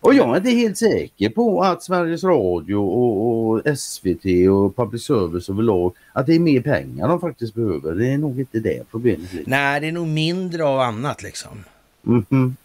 Och 0.01 0.13
jag 0.13 0.29
är 0.33 0.37
inte 0.37 0.49
helt 0.49 0.77
säker 0.77 1.29
på 1.29 1.61
att 1.63 1.83
Sveriges 1.83 2.23
Radio 2.23 2.75
och, 2.75 3.49
och 3.49 3.77
SVT 3.79 4.25
och 4.51 4.75
public 4.75 5.03
service 5.05 5.49
överlag 5.49 5.93
att 6.13 6.25
det 6.25 6.35
är 6.35 6.39
mer 6.39 6.61
pengar 6.61 7.07
de 7.07 7.19
faktiskt 7.21 7.53
behöver. 7.53 7.95
Det 7.95 8.07
är 8.07 8.17
nog 8.17 8.39
inte 8.39 8.59
det 8.59 8.83
problemet. 8.91 9.29
Nej, 9.45 9.79
det 9.81 9.87
är 9.87 9.91
nog 9.91 10.07
mindre 10.07 10.63
av 10.65 10.79
annat 10.79 11.23
liksom. 11.23 11.63
Mhm. 12.01 12.55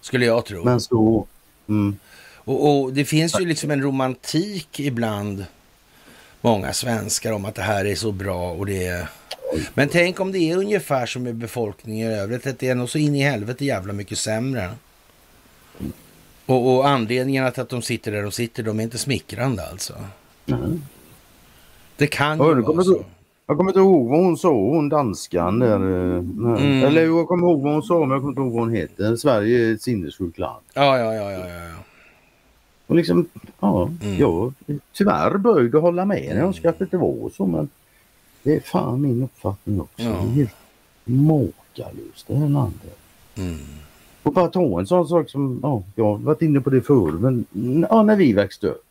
Skulle 0.00 0.24
jag 0.24 0.44
tro. 0.44 0.64
Men 0.64 0.80
så... 0.80 1.26
Mm. 1.68 1.96
Och, 2.50 2.80
och 2.82 2.92
det 2.92 3.04
finns 3.04 3.40
ju 3.40 3.46
liksom 3.46 3.70
en 3.70 3.82
romantik 3.82 4.80
ibland 4.80 5.44
många 6.40 6.72
svenskar 6.72 7.32
om 7.32 7.44
att 7.44 7.54
det 7.54 7.62
här 7.62 7.84
är 7.84 7.94
så 7.94 8.12
bra 8.12 8.50
och 8.52 8.66
det 8.66 8.86
är... 8.86 9.08
Men 9.74 9.88
tänk 9.88 10.20
om 10.20 10.32
det 10.32 10.38
är 10.38 10.56
ungefär 10.56 11.06
som 11.06 11.22
med 11.22 11.34
befolkningen 11.34 12.10
i 12.10 12.14
övrigt, 12.14 12.46
att 12.46 12.58
det 12.58 12.68
är 12.68 12.74
nog 12.74 12.88
så 12.90 12.98
in 12.98 13.14
i 13.14 13.22
helvete 13.22 13.64
jävla 13.64 13.92
mycket 13.92 14.18
sämre. 14.18 14.70
Och, 16.46 16.74
och 16.76 16.88
anledningen 16.88 17.52
till 17.52 17.62
att 17.62 17.68
de 17.68 17.82
sitter 17.82 18.12
där 18.12 18.22
de 18.22 18.32
sitter, 18.32 18.62
de 18.62 18.78
är 18.80 18.82
inte 18.84 18.98
smickrande 18.98 19.66
alltså. 19.70 19.94
Nej. 20.46 20.58
Det 21.96 22.06
kan 22.06 22.38
ju 22.38 22.44
vara 22.62 22.84
så. 22.84 22.92
du- 22.92 23.04
Jag 23.46 23.56
kommer 23.56 23.70
inte 23.70 23.80
ihåg 23.80 24.08
vad 24.08 24.18
hon 24.24 24.36
sa, 24.36 24.48
hon 24.52 24.88
danskan 24.88 25.58
där. 25.58 25.74
eh. 25.74 26.18
Mm. 26.18 26.84
Eller 26.84 27.04
jag 27.04 27.28
kommer 27.28 27.46
ihåg 27.48 27.62
vad 27.62 27.72
hon 27.72 27.82
sa 27.82 28.00
men 28.00 28.10
jag 28.10 28.18
kommer 28.20 28.30
inte 28.30 28.40
ihåg 28.40 28.52
vad 28.52 28.60
hon 28.62 28.74
heter. 28.74 29.16
Sverige 29.16 29.66
är 29.68 29.74
ett 29.74 29.82
sinnessjukt 29.82 30.38
land. 30.38 30.62
Ja, 30.74 30.98
ja, 30.98 31.14
ja, 31.14 31.30
ja, 31.32 31.38
ja. 31.48 31.70
Och 32.90 32.96
liksom, 32.96 33.28
ja, 33.60 33.90
Mm. 34.02 34.18
jag 34.18 34.52
är 34.66 34.78
tyvärr 34.92 35.38
böjd 35.38 35.74
att 35.74 35.82
hålla 35.82 36.04
med. 36.04 36.24
Jag 36.24 36.36
önskar 36.36 36.68
att 36.68 36.78
det 36.78 36.84
inte 36.84 36.96
var 36.96 37.30
så 37.36 37.46
men 37.46 37.68
det 38.42 38.56
är 38.56 38.60
fan 38.60 39.00
min 39.02 39.22
uppfattning 39.22 39.80
också. 39.80 40.02
Ja. 40.02 40.10
Det 40.10 40.16
är 40.16 40.26
helt 40.28 40.54
makalöst 41.04 42.26
det 42.26 42.34
här 42.36 42.48
landet. 42.48 42.98
Mm. 43.34 43.58
Och 44.22 44.32
bara 44.32 44.48
ta 44.48 44.80
en 44.80 44.86
sån 44.86 45.08
sak 45.08 45.30
som, 45.30 45.60
ja, 45.62 45.82
jag 45.94 46.04
har 46.04 46.18
varit 46.18 46.42
inne 46.42 46.60
på 46.60 46.70
det 46.70 46.80
förr, 46.82 47.12
men 47.12 47.44
ja, 47.90 48.02
när 48.02 48.16
vi 48.16 48.32
växte 48.32 48.66
upp. 48.66 48.84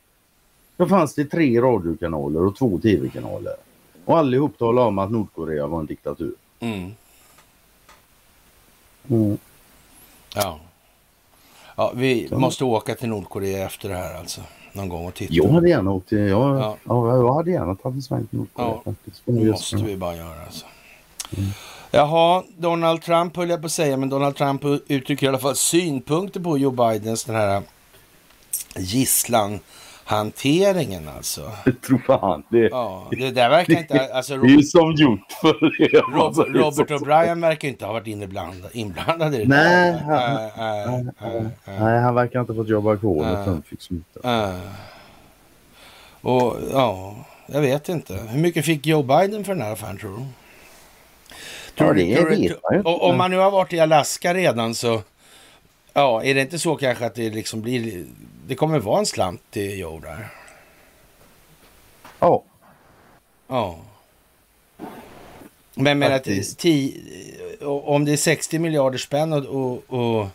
Då 0.77 0.88
fanns 0.88 1.15
det 1.15 1.26
tre 1.26 1.61
radiokanaler 1.61 2.45
och 2.45 2.55
två 2.55 2.80
tv-kanaler. 2.80 3.53
Och 4.05 4.17
allihop 4.17 4.57
talade 4.57 4.88
om 4.88 4.99
att 4.99 5.11
Nordkorea 5.11 5.67
var 5.67 5.80
en 5.80 5.85
diktatur. 5.85 6.34
Mm. 6.59 6.91
Mm. 9.07 9.38
Ja. 10.35 10.59
Ja, 11.80 11.91
vi 11.95 12.27
Ja. 12.31 12.38
måste 12.38 12.64
åka 12.64 12.95
till 12.95 13.10
Nordkorea 13.10 13.65
efter 13.65 13.89
det 13.89 13.95
här 13.95 14.18
alltså. 14.19 14.41
Någon 14.73 14.89
gång 14.89 15.06
och 15.07 15.14
titta. 15.14 15.34
Jag 15.34 15.47
hade 15.49 15.69
gärna 15.69 15.91
åkt 15.91 16.10
till, 16.10 16.18
jag, 16.18 16.57
Ja. 16.60 16.77
ja. 16.84 17.15
jag 17.18 17.34
hade 17.34 17.51
gärna 17.51 17.76
tagit 17.76 17.95
en 17.95 18.01
sväng 18.01 18.27
till 18.27 18.39
Nordkorea 18.39 18.68
Ja, 18.69 18.81
faktiskt. 18.85 19.22
Det 19.26 19.31
måste 19.51 19.76
vi 19.76 19.97
bara 19.97 20.15
göra 20.15 20.41
alltså. 20.45 20.65
Jaha, 21.91 22.43
Donald 22.57 23.01
Trump 23.01 23.35
höll 23.35 23.49
jag 23.49 23.60
på 23.61 23.65
att 23.65 23.72
säga, 23.72 23.97
men 23.97 24.10
Donald 24.10 24.35
Trump 24.35 24.61
uttrycker 24.88 25.26
i 25.26 25.30
alla 25.30 25.39
fall 25.39 25.56
synpunkter 25.56 26.39
på 26.39 26.57
Joe 26.57 26.72
Bidens 26.72 27.23
den 27.26 27.35
här 27.35 27.61
gisslanhanteringen 30.10 31.10
alltså. 31.18 31.52
Jag 31.65 31.81
tror 31.81 31.98
fan 32.07 32.44
det. 32.49 32.68
Ja, 32.69 33.07
det 33.11 33.31
där 33.31 33.49
verkar 33.49 33.77
inte, 33.77 34.14
alltså 34.14 34.38
Det 34.38 34.48
är 34.48 34.49
ju 34.49 34.56
Robert, 34.56 34.65
som 34.69 34.91
gjort 34.91 35.31
för 35.41 35.77
det. 35.77 36.02
Alltså, 36.23 36.44
det 36.44 36.60
Robert 36.60 36.90
så- 36.90 36.95
O'Brien 36.98 37.41
verkar 37.41 37.68
inte 37.68 37.86
ha 37.86 37.94
varit 37.94 38.07
inblandad, 38.07 38.69
inblandad 38.73 39.36
i 39.36 39.38
det 39.38 39.48
Nej, 39.48 39.91
där. 39.91 39.99
han- 39.99 41.10
Äh, 41.19 41.26
äh, 41.26 41.36
äh, 41.36 41.76
äh. 41.76 41.84
Nej, 41.84 41.99
han 42.02 42.15
verkar 42.15 42.40
inte 42.40 42.53
ha 42.53 42.57
fått 42.57 42.69
jobba 42.69 42.98
kvar 42.98 43.15
Nej. 43.36 43.45
Trump 43.45 43.68
fick 43.68 43.81
smita. 43.81 44.44
Äh. 44.49 44.56
Och 46.22 46.56
ja, 46.73 47.15
jag 47.48 47.61
vet 47.61 47.90
inte. 47.90 48.14
Hur 48.30 48.40
mycket 48.40 48.65
fick 48.65 48.86
Joe 48.86 49.03
Biden 49.03 49.44
för 49.44 49.53
den 49.56 49.61
här 49.64 49.73
affären 49.73 49.98
tror 49.98 50.18
du? 50.18 50.23
Ja, 51.76 51.94
du- 51.94 52.06
det 52.06 52.15
tror 52.15 52.30
du- 52.30 52.31
man 52.36 52.41
ju 52.41 52.48
inte. 52.77 52.90
och, 52.90 53.03
Om 53.10 53.18
man 53.18 53.31
nu 53.31 53.38
har 53.38 53.52
varit 53.52 53.73
i 53.73 53.80
Alaska 53.80 54.34
redan 54.34 54.76
så, 54.76 55.02
ja, 55.93 56.23
är 56.23 56.35
det 56.35 56.41
inte 56.41 56.59
så 56.59 56.75
kanske 56.75 57.05
att 57.05 57.15
det 57.15 57.29
liksom 57.29 57.61
blir, 57.61 58.05
det 58.47 58.55
kommer 58.55 58.79
vara 58.79 58.99
en 58.99 59.05
slant 59.05 59.41
till 59.51 59.79
Joe 59.79 59.99
där? 59.99 60.27
Ja, 62.19 62.43
Ja. 63.47 63.79
Men 65.73 65.99
men 65.99 66.13
att 66.13 66.23
ti, 66.57 67.01
om 67.61 68.05
det 68.05 68.11
är 68.11 68.17
60 68.17 68.59
miljarder 68.59 68.97
spänn 68.97 69.33
och, 69.33 69.45
och, 69.45 69.83
och 70.19 70.27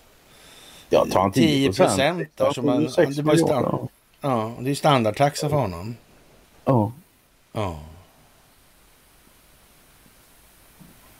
jag 0.88 1.10
tar 1.10 1.24
en 1.24 1.32
10 1.32 1.46
10 1.46 1.66
procent 1.72 2.28
så 2.54 2.62
man- 2.62 2.84
det 3.16 3.22
var 3.22 3.34
ju 3.34 3.38
stand- 3.40 3.88
ja, 4.20 4.52
det 4.60 4.70
är 4.70 4.74
standardtaxa 4.74 5.48
för 5.48 5.56
honom. 5.56 5.96
Ja. 6.64 6.92
Ja. 7.52 7.78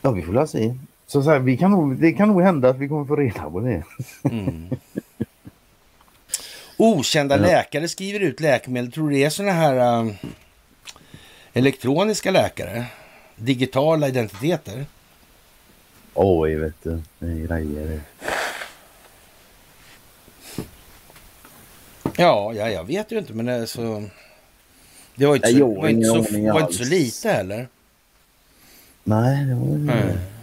ja, 0.02 0.10
vi 0.10 0.22
får 0.22 0.32
väl 0.32 0.48
se. 0.48 0.74
Så, 1.14 1.22
så 1.22 1.30
här, 1.30 1.38
vi 1.38 1.56
kan 1.56 1.70
nog, 1.70 1.96
det 1.96 2.12
kan 2.12 2.28
nog 2.28 2.42
hända 2.42 2.68
att 2.68 2.78
vi 2.78 2.88
kommer 2.88 3.04
få 3.04 3.16
reda 3.16 3.50
på 3.50 3.60
det. 3.60 3.82
Mm. 4.30 4.70
Okända 6.76 7.36
Ja. 7.36 7.42
läkare 7.42 7.88
skriver 7.88 8.20
ut 8.20 8.40
läkemedel. 8.40 8.92
Tror 8.92 9.10
du 9.10 9.14
det 9.16 9.24
är 9.24 9.30
såna 9.30 9.52
här 9.52 9.98
um, 9.98 10.14
elektroniska 11.52 12.30
läkare? 12.30 12.84
Digitala 13.36 14.08
identiteter? 14.08 14.86
Oj, 16.14 16.54
vet 16.54 16.82
du. 16.82 17.02
Det 17.18 17.26
är 17.26 17.46
grejer 17.46 17.86
det. 17.86 18.00
Ja, 22.16 22.52
ja, 22.52 22.68
jag 22.70 22.84
vet 22.84 23.12
ju 23.12 23.18
inte, 23.18 23.32
men 23.32 23.46
det, 23.46 23.66
så... 23.66 24.04
det 25.14 25.26
var 25.26 25.36
inte 25.36 25.48
så, 25.48 25.58
jag 25.58 25.74
var 25.74 25.88
inte 25.88 26.06
så, 26.06 26.52
var 26.52 26.60
inte 26.60 26.72
så 26.74 26.84
lite 26.84 27.28
heller. 27.30 27.68
Nej, 29.04 29.44
det 29.44 29.54
var 29.54 29.66
ju... 29.66 29.78
Nej. 29.78 30.33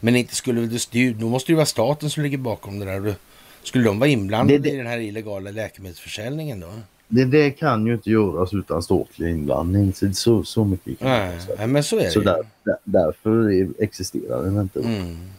Men 0.00 0.16
inte 0.16 0.34
skulle 0.34 0.60
det 0.60 1.12
då 1.12 1.28
måste 1.28 1.46
det 1.48 1.52
ju 1.52 1.56
vara 1.56 1.66
staten 1.66 2.10
som 2.10 2.22
ligger 2.22 2.38
bakom 2.38 2.78
det 2.78 2.84
där. 2.84 3.14
Skulle 3.62 3.84
de 3.84 3.98
vara 3.98 4.10
inblandade 4.10 4.58
Det- 4.58 4.62
det- 4.68 4.74
i 4.74 4.76
den 4.76 4.86
här 4.86 4.98
illegala 4.98 5.50
läkemedelsförsäljningen 5.50 6.60
då? 6.60 6.68
det, 7.08 7.24
det 7.24 7.50
kan 7.50 7.86
ju 7.86 7.94
inte 7.94 8.10
göras 8.10 8.54
utan 8.54 8.82
statlig 8.82 9.30
inblandning. 9.30 9.92
Så, 9.94 10.12
så, 10.12 10.44
så 10.44 10.64
mycket 10.64 10.98
kan 10.98 11.08
Nej, 11.08 11.38
nej, 11.58 11.66
men 11.66 11.84
så 11.84 11.98
är 11.98 12.04
det 12.04 12.10
Så 12.10 12.20
där, 12.20 12.46
där, 12.64 12.76
därför 12.84 13.50
är- 13.52 13.82
existerar 13.82 14.42
den 14.44 14.60
inte. 14.60 14.80
Mm. 14.80 15.30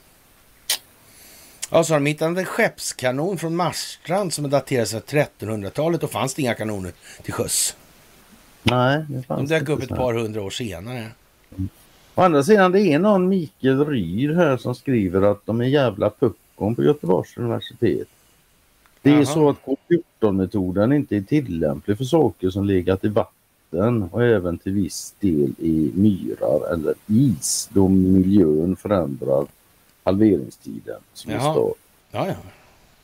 Ja, 1.71 1.83
så 1.83 1.93
har 1.93 1.99
de 1.99 2.05
hittat 2.05 2.37
en 2.37 2.45
skeppskanon 2.45 3.37
från 3.37 3.55
Marstrand 3.55 4.33
som 4.33 4.45
är 4.45 4.49
daterad 4.49 4.87
sedan 4.87 5.01
1300-talet. 5.01 6.01
Då 6.01 6.07
fanns 6.07 6.33
det 6.33 6.41
inga 6.41 6.53
kanoner 6.53 6.91
till 7.23 7.33
sjöss. 7.33 7.75
Nej, 8.63 9.05
det 9.09 9.15
De 9.15 9.23
fanns 9.23 9.49
dök 9.49 9.59
inte 9.61 9.71
upp 9.71 9.81
ett 9.83 9.89
så. 9.89 9.95
par 9.95 10.13
hundra 10.13 10.41
år 10.41 10.49
senare. 10.49 11.07
Å 12.21 12.23
andra 12.23 12.43
sidan, 12.43 12.71
det 12.71 12.81
är 12.81 12.99
någon 12.99 13.29
Mikael 13.29 13.85
Ryd 13.85 14.35
här 14.35 14.57
som 14.57 14.75
skriver 14.75 15.21
att 15.21 15.45
de 15.45 15.61
är 15.61 15.65
jävla 15.65 16.09
puckon 16.09 16.75
på 16.75 16.83
Göteborgs 16.83 17.37
universitet. 17.37 18.07
Det 19.01 19.09
är 19.09 19.13
Jaha. 19.15 19.25
så 19.25 19.49
att 19.49 19.57
K14-metoden 19.65 20.93
inte 20.93 21.15
är 21.17 21.21
tillämplig 21.21 21.97
för 21.97 22.03
saker 22.03 22.49
som 22.49 22.65
legat 22.65 23.05
i 23.05 23.07
vatten 23.07 24.03
och 24.11 24.23
även 24.23 24.57
till 24.57 24.71
viss 24.73 25.15
del 25.19 25.53
i 25.59 25.91
myrar 25.95 26.73
eller 26.73 26.93
is 27.07 27.69
då 27.73 27.87
miljön 27.87 28.75
förändrar 28.75 29.45
halveringstiden 30.03 30.99
som 31.13 31.31
är, 31.31 31.35
Jaha. 31.35 31.53
sta- 31.55 31.73
Ja, 32.11 32.27
ja. 32.27 32.33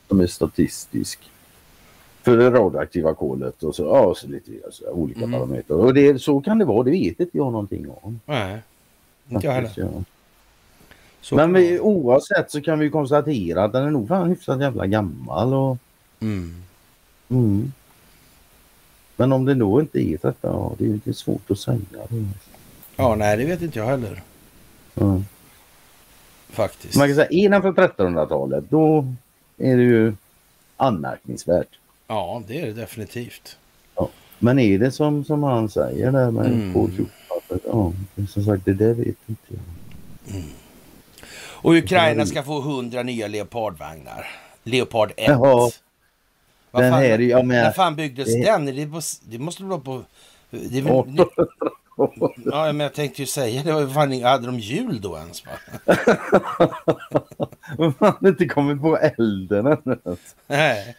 som 0.08 0.20
är 0.20 0.26
statistisk. 0.26 1.20
För 2.22 2.36
det 2.36 2.50
radioaktiva 2.50 3.14
kolet 3.14 3.62
och 3.62 3.74
så, 3.74 3.82
ja, 3.84 4.14
så 4.16 4.26
lite 4.28 4.52
alltså, 4.64 4.84
olika 4.90 5.20
Mm. 5.24 5.32
parametrar. 5.32 5.76
Och 5.76 5.94
det, 5.94 6.22
så 6.22 6.40
kan 6.40 6.58
det 6.58 6.64
vara, 6.64 6.82
det 6.82 6.90
vet 6.90 7.20
inte 7.20 7.36
jag 7.36 7.52
någonting 7.52 7.86
om. 8.02 8.20
Nej, 8.26 8.58
inte 9.28 9.46
jag 9.46 9.52
heller. 9.54 9.72
Ja. 9.76 9.88
Så 11.20 11.34
Men 11.34 11.52
vi, 11.52 11.80
oavsett 11.80 12.50
så 12.50 12.60
kan 12.60 12.78
vi 12.78 12.90
konstatera 12.90 13.64
att 13.64 13.72
den 13.72 13.86
är 13.86 13.90
nog 13.90 14.08
fan 14.08 14.28
hyfsat 14.28 14.60
jävla 14.60 14.86
gammal. 14.86 15.54
Och, 15.54 15.76
Mm. 16.20 16.62
mm. 17.28 17.72
Men 19.16 19.32
om 19.32 19.44
det 19.44 19.54
då 19.54 19.80
inte 19.80 19.98
är 19.98 20.18
detta, 20.22 20.48
ja, 20.48 20.72
det 20.78 20.84
är 20.84 20.88
lite 20.88 21.14
svårt 21.14 21.50
att 21.50 21.58
säga. 21.58 21.78
Ja, 22.96 23.14
nej, 23.14 23.36
det 23.36 23.44
vet 23.44 23.62
inte 23.62 23.78
jag 23.78 23.86
heller 23.86 24.22
Ja. 24.94 25.22
faktiskt. 26.50 26.96
Man 26.96 27.08
kan 27.08 27.14
säga, 27.14 27.28
är 27.30 27.48
den 27.48 27.62
från 27.62 27.74
1300-talet 27.74 28.64
då 28.68 29.14
är 29.58 29.76
det 29.76 29.82
ju 29.82 30.12
anmärkningsvärt. 30.76 31.68
Ja, 32.06 32.42
det 32.46 32.60
är 32.60 32.66
det 32.66 32.72
definitivt. 32.72 33.56
Men 34.38 34.58
är 34.58 34.78
det 34.78 34.90
som, 34.90 35.24
som 35.24 35.42
han 35.42 35.68
säger 35.68 36.12
där 36.12 36.30
med 36.30 36.46
Mm. 36.46 36.72
På 37.84 37.92
14 37.92 37.94
ja, 37.94 38.06
det 38.14 38.22
är 38.22 38.26
som 38.26 38.44
sagt 38.44 38.64
det 38.64 38.74
där 38.74 38.94
vet 38.94 39.16
inte 39.26 39.42
jag. 39.48 40.42
Och 41.60 41.72
Ukraina 41.74 42.26
ska 42.26 42.42
få 42.42 42.58
100 42.58 43.02
nya 43.02 43.26
Leopardvagnar. 43.26 44.26
Leopard 44.62 45.10
1. 45.10 45.28
Jaha. 45.28 45.70
Vad 46.70 46.82
Den 46.82 46.92
fan, 46.92 47.02
här 47.02 47.18
jag 47.18 47.36
när 47.38 47.44
menar, 47.44 47.70
fan 47.72 47.96
byggdes 47.96 48.34
det- 48.34 48.44
den? 48.44 48.66
Det, 48.66 48.86
på, 48.86 49.00
det 49.22 49.38
måste 49.38 49.64
vara 49.64 49.80
på... 49.80 50.02
Det 50.50 50.80
väl, 50.80 51.26
ja, 52.44 52.64
men 52.72 52.80
jag 52.80 52.94
tänkte 52.94 53.22
ju 53.22 53.26
säga 53.26 53.62
det. 53.62 53.72
Var 53.72 53.88
fan, 53.88 54.22
hade 54.22 54.46
de 54.46 54.58
jul 54.58 55.00
då 55.00 55.16
ens? 55.16 55.42
Va? 55.46 55.52
Man 57.78 57.94
har 57.98 58.28
inte 58.28 58.46
kommit 58.46 58.80
på 58.80 58.96
elden 58.96 59.66
ännu. 59.66 59.98
Nej. 60.46 60.96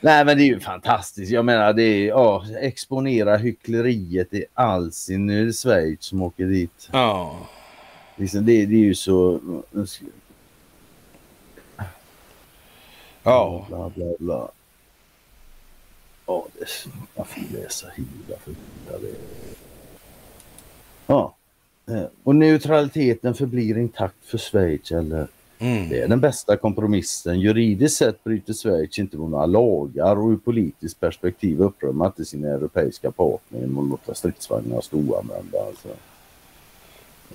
Nej 0.00 0.24
men 0.24 0.36
det 0.38 0.42
är 0.42 0.46
ju 0.46 0.60
fantastiskt. 0.60 1.32
Jag 1.32 1.44
menar 1.44 1.72
det 1.72 1.82
är 1.82 2.08
ja, 2.08 2.44
exponera 2.60 3.36
hyckleriet 3.36 4.34
i 4.34 4.44
all 4.54 4.92
sin 4.92 5.26
nu 5.26 5.42
är 5.42 5.46
det 5.46 5.52
Schweiz 5.52 6.04
som 6.04 6.22
åker 6.22 6.46
dit. 6.46 6.88
Ja. 6.92 7.38
Liksom, 8.16 8.46
det, 8.46 8.66
det 8.66 8.74
är 8.74 8.84
ju 8.84 8.94
så... 8.94 9.40
Ja. 13.22 13.66
Bla 13.68 13.90
bla 13.94 14.06
bla. 14.18 14.48
Ja, 16.26 16.46
det, 16.58 16.66
jag 17.14 17.26
får 17.26 17.40
läsa 17.52 17.86
hela 17.96 18.38
för 18.38 18.50
det. 19.00 19.14
Ja. 21.06 21.34
eh, 21.88 22.04
Och 22.22 22.36
neutraliteten 22.36 23.34
förblir 23.34 23.78
intakt 23.78 24.24
för 24.26 24.38
Schweiz 24.38 24.92
eller 24.92 25.28
Mm. 25.58 25.88
Det 25.88 26.00
är 26.00 26.08
den 26.08 26.20
bästa 26.20 26.56
kompromissen. 26.56 27.40
Juridiskt 27.40 27.96
sett 27.96 28.24
bryter 28.24 28.52
Schweiz 28.52 28.98
inte 28.98 29.16
mot 29.16 29.30
några 29.30 29.46
lagar 29.46 30.16
och 30.16 30.28
ur 30.30 30.36
politiskt 30.36 31.00
perspektiv 31.00 31.60
upprör 31.60 31.92
man 31.92 32.06
inte 32.06 32.24
sina 32.24 32.48
europeiska 32.48 33.10
partner 33.10 33.60
genom 33.60 33.78
att 33.84 33.90
låta 33.90 34.14
stridsvagnar 34.14 34.80
storanvända. 34.80 35.58
Alltså. 35.66 35.88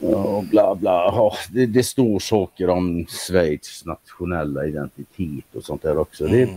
Ja, 0.01 0.23
och 0.23 0.43
bla 0.43 0.75
bla. 0.75 0.91
Ja, 0.91 1.33
det, 1.51 1.65
det 1.65 1.83
står 1.83 2.19
saker 2.19 2.69
om 2.69 3.05
Schweiz 3.05 3.85
nationella 3.85 4.65
identitet 4.65 5.45
och 5.55 5.63
sånt 5.63 5.81
där 5.81 5.97
också. 5.97 6.27
Mm. 6.27 6.49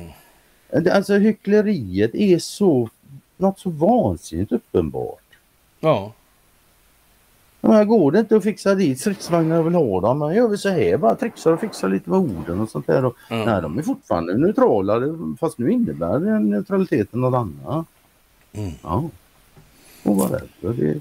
det- 0.70 0.92
alltså 0.94 1.14
hyckleriet 1.14 2.14
är 2.14 2.38
så 2.38 2.88
något 3.36 3.58
så 3.58 3.70
vansinnigt 3.70 4.52
uppenbart. 4.52 5.20
Ja. 5.80 6.12
Ja, 7.66 7.72
Men 7.72 7.88
går 7.88 8.12
det 8.12 8.20
inte 8.20 8.36
att 8.36 8.42
fixa 8.42 8.74
dit 8.74 9.00
stridsvagnar 9.00 9.58
och 9.58 9.66
vill 9.66 9.74
ha 9.74 10.00
dem, 10.00 10.18
man 10.18 10.34
gör 10.34 10.48
vi 10.48 10.58
så 10.58 10.68
här 10.68 10.96
bara 10.96 11.14
trixar 11.14 11.52
och 11.52 11.60
fixar 11.60 11.88
lite 11.88 12.10
med 12.10 12.18
orden 12.18 12.60
och 12.60 12.68
sånt 12.70 12.86
där. 12.86 13.04
Och, 13.04 13.14
Mm. 13.30 13.44
Nej, 13.44 13.62
de 13.62 13.78
är 13.78 13.82
fortfarande 13.82 14.38
neutrala 14.38 15.00
fast 15.40 15.58
nu 15.58 15.72
innebär 15.72 16.18
den 16.18 16.50
neutraliteten 16.50 17.20
något 17.20 17.34
annat. 17.34 17.86
Mm. 18.52 18.72
Ja. 18.82 19.08
Och 20.02 20.16
vad 20.16 20.32
är 20.34 20.42
det? 20.60 20.72
det 20.72 21.00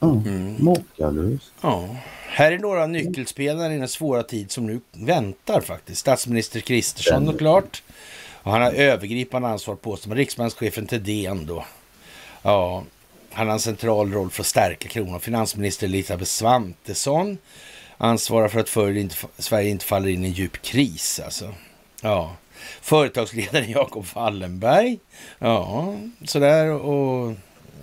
ja, 0.00 0.10
Mm. 0.26 0.54
makalöst. 0.64 1.52
Ja. 1.60 1.88
Här 2.28 2.52
är 2.52 2.58
några 2.58 2.86
nyckelspelare 2.86 3.74
i 3.74 3.78
den 3.78 3.88
svåra 3.88 4.22
tid 4.22 4.50
som 4.50 4.66
nu 4.66 4.80
väntar 4.92 5.60
faktiskt. 5.60 6.00
Statsminister 6.00 6.60
Kristersson 6.60 7.28
och 7.28 7.38
klart. 7.38 7.82
Och 8.42 8.52
han 8.52 8.62
har 8.62 8.72
övergripande 8.72 9.48
ansvar 9.48 9.74
på 9.74 9.96
sig. 9.96 10.08
Men 10.08 10.18
riksbankschefen 10.18 10.86
Thedéen 10.86 11.46
då. 11.46 11.64
Ja, 12.42 12.82
han 13.34 13.46
har 13.46 13.54
en 13.54 13.60
central 13.60 14.12
roll 14.12 14.30
för 14.30 14.42
att 14.42 14.46
stärka 14.46 14.88
kronan. 14.88 15.20
Finansminister 15.20 15.86
Elisabeth 15.86 16.30
Svantesson 16.30 17.38
ansvarar 17.98 18.48
för 18.48 18.60
att 18.60 18.68
för 18.68 18.96
inte, 18.96 19.16
Sverige 19.38 19.70
inte 19.70 19.84
faller 19.84 20.08
in 20.08 20.24
i 20.24 20.26
en 20.26 20.32
djup 20.32 20.62
kris. 20.62 21.20
Alltså. 21.24 21.54
Ja. 22.02 22.36
Företagsledaren 22.80 23.70
Jakob 23.70 24.06
Wallenberg. 24.14 24.98
Ja, 25.38 25.94
sådär 26.24 26.70
och, 26.70 27.32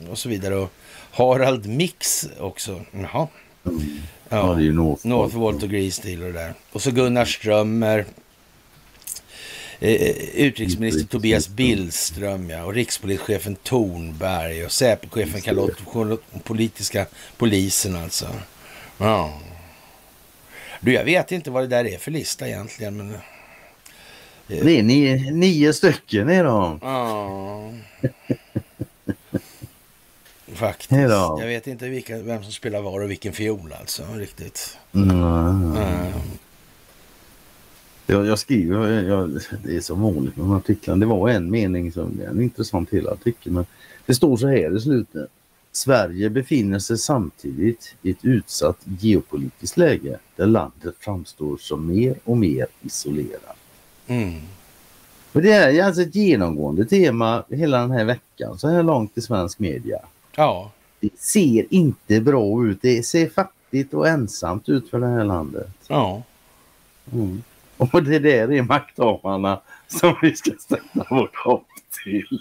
och 0.10 0.18
så 0.18 0.30
vidare. 0.30 0.56
Och 0.56 0.72
Harald 1.11 1.65
Mix 1.65 2.28
också. 2.40 2.82
Jaha. 2.91 3.28
Ja, 4.30 4.53
det 4.53 4.61
är 4.61 4.65
ju 4.65 4.73
Northvolt. 5.03 5.64
Och 5.64 5.69
Green 5.69 5.91
Steel 5.91 6.22
och 6.22 6.34
det 6.34 6.40
där. 6.40 6.53
Och 6.72 6.82
så 6.82 6.91
Gunnar 6.91 7.26
Strömmer. 7.26 8.06
Eh, 9.83 10.15
utrikesminister 10.35 11.05
Tobias 11.05 11.49
Billström 11.49 12.49
ja, 12.49 12.63
och 12.63 12.73
rikspolischefen 12.73 13.55
Tornberg 13.55 14.65
och 14.65 14.71
Säpochefen 14.71 15.41
Karl 15.41 16.11
och 16.11 16.43
politiska 16.43 17.05
polisen 17.37 17.95
alltså. 17.95 18.27
Ja. 18.97 19.39
Du, 20.79 20.93
jag 20.93 21.03
vet 21.03 21.31
inte 21.31 21.51
vad 21.51 21.63
det 21.63 21.67
där 21.67 21.85
är 21.85 21.97
för 21.97 22.11
lista 22.11 22.47
egentligen. 22.47 22.97
Men... 22.97 23.17
Det 24.47 24.79
är 24.79 24.83
nio, 24.83 25.31
nio 25.31 25.73
stycken 25.73 26.29
är 26.29 26.43
de. 26.43 26.79
Ja. 26.81 27.71
Faktiskt. 30.53 30.91
Jag 30.91 31.47
vet 31.47 31.67
inte 31.67 31.87
vilka, 31.87 32.17
vem 32.17 32.43
som 32.43 32.51
spelar 32.51 32.81
var 32.81 33.01
och 33.01 33.11
vilken 33.11 33.33
fiol 33.33 33.73
alltså. 33.79 34.03
Riktigt. 34.15 34.77
Mm. 34.93 35.11
Mm. 35.11 36.11
Jag, 38.07 38.26
jag 38.26 38.40
skriver, 38.40 39.02
jag, 39.02 39.40
det 39.64 39.76
är 39.76 39.82
som 39.82 40.02
vanligt 40.02 40.38
med 40.38 40.45
de 40.45 40.52
artiklarna. 40.52 40.99
Det 40.99 41.06
var 41.06 41.30
en 41.30 41.52
mening 41.52 41.91
som 41.91 42.18
det 42.18 42.26
är 42.26 42.30
en 42.30 42.41
intressant 42.41 42.90
hela 42.90 43.11
artikel. 43.11 43.52
Men 43.52 43.65
det 44.06 44.15
står 44.15 44.38
så 44.38 44.48
här 44.48 44.78
i 44.78 44.82
slutet. 44.82 45.30
Sverige 45.72 46.30
befinner 46.30 46.80
sig 46.80 46.98
samtidigt 46.98 47.95
i 48.02 48.11
ett 48.11 48.26
utsatt 48.26 48.78
geopolitiskt 48.84 49.78
läge 49.78 50.19
där 50.36 50.45
landet 50.45 50.95
framstår 50.99 51.57
som 51.57 51.88
mer 51.88 52.15
och 52.23 52.38
mer 52.38 52.68
isolerat. 52.82 53.57
Mm. 54.07 54.41
Och 55.34 55.41
det 55.41 55.52
är 55.52 55.84
alltså 55.84 56.02
ett 56.02 56.15
genomgående 56.15 56.86
tema 56.86 57.44
hela 57.49 57.82
den 57.82 57.91
här 57.91 58.06
veckan 58.06 58.60
så 58.60 58.68
här 58.68 58.84
långt 58.84 59.18
i 59.18 59.22
svensk 59.22 59.60
media. 59.60 59.99
Ja. 60.36 60.72
Det 60.99 61.19
ser 61.19 61.65
inte 61.69 62.22
bra 62.22 62.65
ut. 62.65 62.82
Det 62.82 63.03
ser 63.03 63.30
fattigt 63.30 63.94
och 63.94 64.07
ensamt 64.07 64.69
ut 64.69 64.90
för 64.90 64.99
det 64.99 65.07
här 65.07 65.23
landet. 65.23 65.69
Ja. 65.88 66.23
Mm. 67.14 67.44
Och 67.81 68.03
det 68.03 68.19
där 68.19 68.51
är 68.51 68.61
makthavarna 68.61 69.61
som 69.87 70.15
vi 70.21 70.35
ska 70.35 70.51
ställa 70.59 71.05
vårt 71.09 71.35
hopp 71.35 71.67
till. 72.03 72.39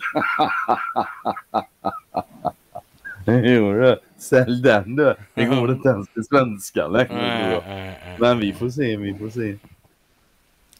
jo 3.44 3.72
du, 3.72 3.98
sälj 4.18 4.62
den 4.62 4.96
du. 4.96 5.14
Det 5.34 5.44
går 5.44 5.72
inte 5.72 5.88
ens 5.88 6.08
till 6.08 6.24
svenska 6.24 6.86
längre. 6.88 7.94
Men 8.18 8.38
vi 8.38 8.52
får 8.52 8.70
se, 8.70 8.96
vi 8.96 9.14
får 9.14 9.30
se. 9.30 9.56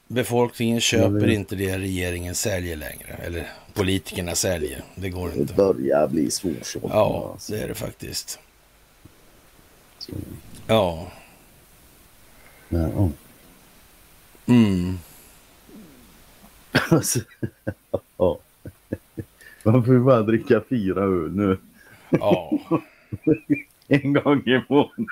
Befolkningen 0.09 0.81
köper 0.81 1.29
inte 1.31 1.57
det 1.57 1.79
regeringen 1.79 2.35
säljer 2.35 2.77
längre. 2.77 3.13
Eller 3.27 3.47
politikerna 3.75 4.35
säljer. 4.35 4.83
Det 4.95 5.09
går 5.11 5.29
Det 5.29 5.39
inte. 5.41 5.55
börjar 5.55 6.09
bli 6.09 6.31
svårsålt. 6.31 6.85
Ja, 6.89 7.37
det 7.49 7.63
är 7.63 7.69
det 7.69 7.75
faktiskt. 7.75 8.39
Ja. 10.67 11.07
ja. 12.69 13.09
Mm. 14.51 14.99
Alltså, 16.91 17.19
ja. 18.17 18.39
Man 19.63 19.85
får 19.85 19.95
ju 19.95 20.01
bara 20.01 20.23
dricka 20.23 20.63
fyra 20.69 21.03
öl 21.03 21.33
nu. 21.33 21.59
Ja. 22.11 22.53
en 23.89 24.13
gång 24.13 24.43
i 24.47 24.65
månaden. 24.69 25.07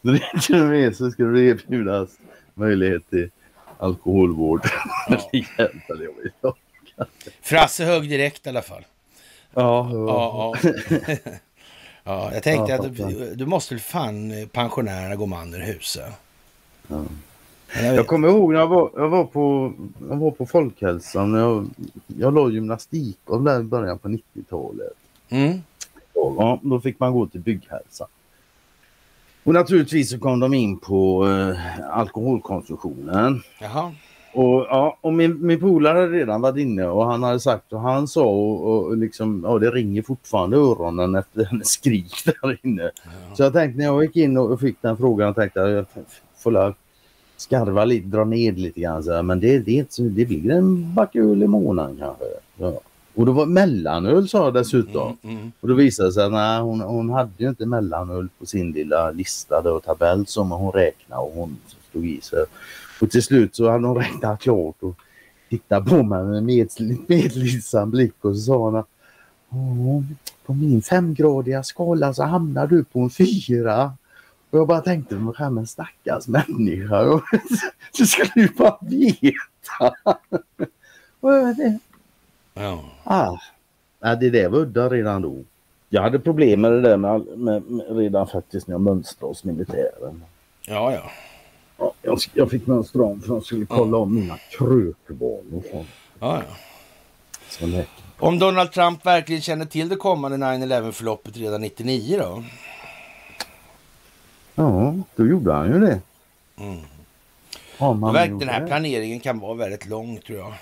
Dricker 0.00 0.54
du 0.54 0.64
med 0.64 0.96
så 0.96 1.10
ska 1.10 1.24
du 1.24 1.48
erbjudas 1.48 2.10
möjlighet 2.54 3.10
till 3.10 3.30
alkoholvård. 3.78 4.60
Ja. 5.08 5.30
det 5.88 6.52
Frasse 7.40 7.84
högg 7.84 8.08
direkt 8.08 8.46
i 8.46 8.48
alla 8.48 8.62
fall. 8.62 8.84
Ja, 9.54 9.90
Ja, 9.92 10.54
ja. 10.60 11.08
ja 12.04 12.34
jag 12.34 12.42
tänkte 12.42 12.74
att 12.74 12.96
du, 12.96 13.34
du 13.34 13.46
måste 13.46 13.74
väl 13.74 13.80
fan 13.80 14.48
pensionärerna 14.52 15.16
gå 15.16 15.26
man 15.26 15.54
ur 15.54 15.60
huset. 15.60 16.12
Ja. 16.88 17.04
Jag 17.74 17.96
Jag 17.96 18.06
kommer 18.06 18.28
ihåg 18.28 18.52
när 18.52 18.60
jag 18.60 18.66
var, 18.66 18.90
jag 18.96 19.08
var, 19.08 19.24
på, 19.24 19.72
jag 20.08 20.16
var 20.16 20.30
på 20.30 20.46
Folkhälsan. 20.46 21.34
Jag, 21.34 21.66
jag 22.06 22.34
la 22.34 22.50
gymnastik 22.50 23.18
och 23.24 23.42
där 23.42 23.60
i 23.60 23.62
början 23.62 23.98
på 23.98 24.08
90-talet. 24.08 24.92
Mm. 25.28 25.58
Ja, 26.14 26.60
då 26.62 26.80
fick 26.80 27.00
man 27.00 27.12
gå 27.12 27.26
till 27.26 27.40
bygghälsa. 27.40 28.06
Och 29.44 29.54
naturligtvis 29.54 30.10
så 30.10 30.18
kom 30.18 30.40
de 30.40 30.54
in 30.54 30.78
på 30.78 31.28
eh, 31.28 31.98
alkoholkonsumtionen. 31.98 33.42
Jaha. 33.60 33.92
Och, 34.36 34.66
ja, 34.68 34.98
och 35.00 35.12
min, 35.12 35.46
min 35.46 35.60
polare 35.60 35.98
hade 35.98 36.12
redan 36.12 36.40
varit 36.40 36.56
inne 36.56 36.86
och 36.86 37.06
han 37.06 37.22
hade 37.22 37.40
sagt 37.40 37.72
och 37.72 37.80
han 37.80 38.08
sa 38.08 38.24
och, 38.24 38.66
och 38.66 38.96
liksom, 38.96 39.42
ja 39.44 39.58
det 39.58 39.70
ringer 39.70 40.02
fortfarande 40.02 40.56
i 40.56 40.60
öronen 40.60 41.14
efter 41.14 41.44
hennes 41.44 41.68
skrik 41.68 42.24
där 42.24 42.58
inne. 42.62 42.90
Så 43.34 43.42
jag 43.42 43.52
tänkte 43.52 43.78
när 43.78 43.84
jag 43.84 44.04
gick 44.04 44.16
in 44.16 44.38
och 44.38 44.60
fick 44.60 44.82
den 44.82 44.96
frågan, 44.96 45.26
jag 45.26 45.36
tänkte 45.36 45.60
jag 45.60 45.86
får 46.36 46.50
skarva 47.36 47.84
lite, 47.84 48.06
dra 48.08 48.24
ned 48.24 48.58
lite 48.58 48.80
grann 48.80 49.04
så 49.04 49.12
här, 49.12 49.22
men 49.22 49.40
det, 49.40 49.58
det, 49.58 49.96
det 49.98 50.24
blir 50.26 50.50
en 50.50 50.94
back 50.94 51.16
öl 51.16 51.42
i 51.42 51.46
månaden 51.46 51.96
kanske. 51.98 52.24
Ja. 52.56 52.80
Och 53.14 53.26
det 53.26 53.32
var 53.32 53.46
mellanöl 53.46 54.28
sa 54.28 54.44
jag 54.44 54.54
dessutom. 54.54 55.16
Mm, 55.22 55.36
mm. 55.36 55.52
Och 55.60 55.68
då 55.68 55.74
visade 55.74 56.08
det 56.08 56.12
sig 56.12 56.24
att 56.24 56.62
hon, 56.62 56.80
hon 56.80 57.10
hade 57.10 57.30
ju 57.36 57.48
inte 57.48 57.66
mellanöl 57.66 58.28
på 58.38 58.46
sin 58.46 58.72
lilla 58.72 59.10
lista 59.10 59.72
och 59.72 59.84
tabell 59.84 60.26
som 60.26 60.50
hon 60.50 60.72
räknade 60.72 61.22
och 61.22 61.32
hon 61.34 61.56
stod 61.90 62.06
i 62.06 62.20
sig. 62.20 62.44
Och 63.00 63.10
till 63.10 63.22
slut 63.22 63.56
så 63.56 63.70
hade 63.70 63.86
hon 63.86 63.96
räknat 63.96 64.40
klart 64.40 64.76
och 64.80 64.94
tittade 65.50 65.90
på 65.90 66.02
mig 66.02 66.24
med 66.24 66.38
en 66.38 66.46
med- 66.46 66.68
medlidsam 67.06 67.90
blick 67.90 68.14
och 68.24 68.36
så 68.36 68.40
sa 68.42 68.56
hon 68.56 68.76
att 68.76 68.86
"Ja, 69.50 70.02
på 70.46 70.54
min 70.54 70.82
femgradiga 70.82 71.62
skala 71.62 72.14
så 72.14 72.22
hamnar 72.22 72.66
du 72.66 72.84
på 72.84 73.00
en 73.00 73.10
fyra. 73.10 73.92
Och 74.56 74.60
jag 74.60 74.68
bara 74.68 74.80
tänkte 74.80 75.14
på 75.14 75.20
mig 75.20 75.34
själv, 75.34 75.52
men 75.52 75.66
stackars 75.66 76.26
människa. 76.26 77.20
Du 77.98 78.06
skulle 78.06 78.30
ju 78.34 78.48
bara 78.48 78.78
veta. 78.80 79.94
Och 81.20 81.30
det, 81.56 81.78
Ja. 82.54 82.84
Ah, 83.04 83.38
ja, 84.00 84.14
det 84.14 84.30
där 84.30 84.48
var 84.48 84.58
udda 84.58 84.88
redan 84.88 85.22
då. 85.22 85.36
Jag 85.88 86.02
hade 86.02 86.18
problem 86.18 86.60
med 86.60 86.72
det 86.72 86.80
där 86.80 86.96
med, 86.96 87.26
med, 87.36 87.62
med 87.62 87.96
redan 87.96 88.26
faktiskt 88.26 88.66
när 88.68 88.74
jag 88.74 88.80
mönstrade 88.80 89.30
hos 89.30 89.44
militären. 89.44 90.24
ja, 90.66 90.92
ja. 90.92 91.10
Ja, 91.78 91.92
jag, 92.02 92.18
jag 92.34 92.50
fick 92.50 92.66
mönstra 92.66 93.02
om 93.02 93.20
för 93.20 93.28
de 93.28 93.42
skulle 93.42 93.66
kolla 93.66 93.96
om 93.96 94.14
mina 94.14 94.38
krökbarn 94.50 95.54
och 95.54 95.64
sånt. 95.70 95.88
ja, 96.20 96.42
ja. 97.60 97.82
Om 98.18 98.38
Donald 98.38 98.72
Trump 98.72 99.06
verkligen 99.06 99.42
känner 99.42 99.64
till 99.64 99.88
det 99.88 99.96
kommande 99.96 100.36
9-11-förloppet 100.36 101.36
redan 101.36 101.60
99 101.60 102.18
då? 102.18 102.44
Ja, 104.56 104.94
då 105.16 105.26
gjorde 105.26 105.52
han 105.52 105.72
ju 105.72 105.80
det. 105.80 106.00
Mm. 106.56 106.78
Ja, 107.78 107.92
man 107.92 108.14
Verk, 108.14 108.30
gjorde 108.30 108.44
den 108.44 108.54
här 108.54 108.60
det. 108.60 108.66
planeringen 108.66 109.20
kan 109.20 109.38
vara 109.38 109.54
väldigt 109.54 109.86
lång 109.86 110.18
tror 110.26 110.38
jag. 110.38 110.52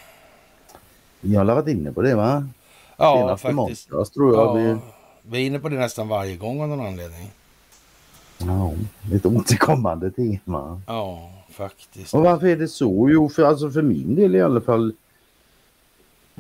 Jag 1.21 1.45
har 1.45 1.55
varit 1.55 1.69
inne 1.69 1.93
på 1.93 2.03
det 2.03 2.15
va? 2.15 2.49
Ja, 2.97 3.17
Senaste 3.17 3.53
faktiskt. 3.53 3.91
måndags 3.91 4.11
tror 4.11 4.35
jag. 4.35 4.47
Ja, 4.47 4.53
Vi, 4.53 4.77
vi 5.23 5.43
är 5.43 5.47
inne 5.47 5.59
på 5.59 5.69
det 5.69 5.77
nästan 5.79 6.09
varje 6.09 6.37
gång 6.37 6.61
av 6.63 6.69
någon 6.69 6.87
anledning. 6.87 7.31
ja, 8.39 8.73
ett 9.15 9.27
återkommande 9.27 10.11
tema. 10.11 10.81
Ja, 10.87 11.31
faktiskt. 11.51 12.15
Och 12.15 12.23
varför 12.23 12.47
är 12.47 12.57
det 12.57 12.69
så? 12.69 13.11
Jo, 13.11 13.29
för, 13.29 13.43
alltså 13.43 13.71
för 13.71 13.83
min 13.83 14.15
del 14.15 14.35
i 14.37 14.41
alla 14.43 14.61
fall. 14.61 14.95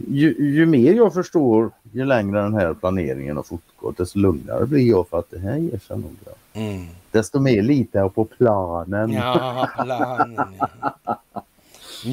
Ju, 0.08 0.34
ju 0.38 0.66
mer 0.66 0.92
jag 0.94 1.14
förstår, 1.14 1.70
ju 1.92 2.04
längre 2.04 2.42
den 2.42 2.54
här 2.54 2.74
planeringen 2.74 3.36
har 3.36 3.42
fortgått, 3.42 3.96
desto 3.96 4.18
lugnare 4.18 4.66
blir 4.66 4.88
jag 4.88 5.08
för 5.08 5.18
att 5.18 5.30
det 5.30 5.38
här 5.38 5.56
ger 5.56 5.78
sig 5.78 5.98
nog. 5.98 6.16
Mm. 6.52 6.86
Desto 7.14 7.40
mer 7.40 7.62
litar 7.62 7.98
jag 8.00 8.14
på 8.14 8.24
planen. 8.24 9.12
Ja, 9.12 9.68
planen. 9.84 10.54
ja. 10.82 11.20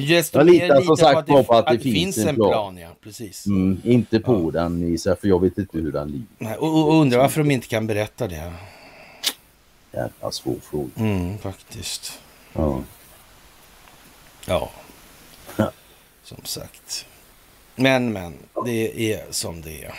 Desto 0.08 0.38
Jag 0.38 0.46
litar 0.46 0.80
som 0.80 0.96
sagt 0.96 1.28
på 1.28 1.54
att 1.54 1.66
det 1.66 1.78
finns 1.78 2.18
en 2.18 2.34
plan. 2.34 2.50
plan. 2.50 2.78
ja, 2.78 2.88
precis. 3.02 3.46
Mm, 3.46 3.80
inte 3.84 4.20
på 4.20 4.50
den 4.50 4.82
i 4.94 4.98
sig, 4.98 5.16
för 5.16 5.28
jag 5.28 5.40
vet 5.40 5.58
inte 5.58 5.78
hur 5.78 5.92
den 5.92 6.08
ligger. 6.38 6.62
Och, 6.62 6.88
och 6.88 6.94
undrar 7.00 7.18
varför 7.18 7.40
de 7.40 7.50
inte 7.50 7.66
kan 7.68 7.86
berätta 7.86 8.28
det. 8.28 8.52
Jävla 9.92 10.30
svår 10.30 10.56
fråga. 10.62 10.90
Mm, 10.96 11.38
faktiskt. 11.38 12.20
Ja. 12.52 12.80
Ja, 14.46 14.70
Ja. 15.56 15.70
som 16.22 16.38
sagt. 16.44 17.06
Men, 17.74 18.12
men, 18.12 18.34
det 18.64 19.12
är 19.14 19.24
som 19.30 19.62
det 19.62 19.84
är. 19.84 19.94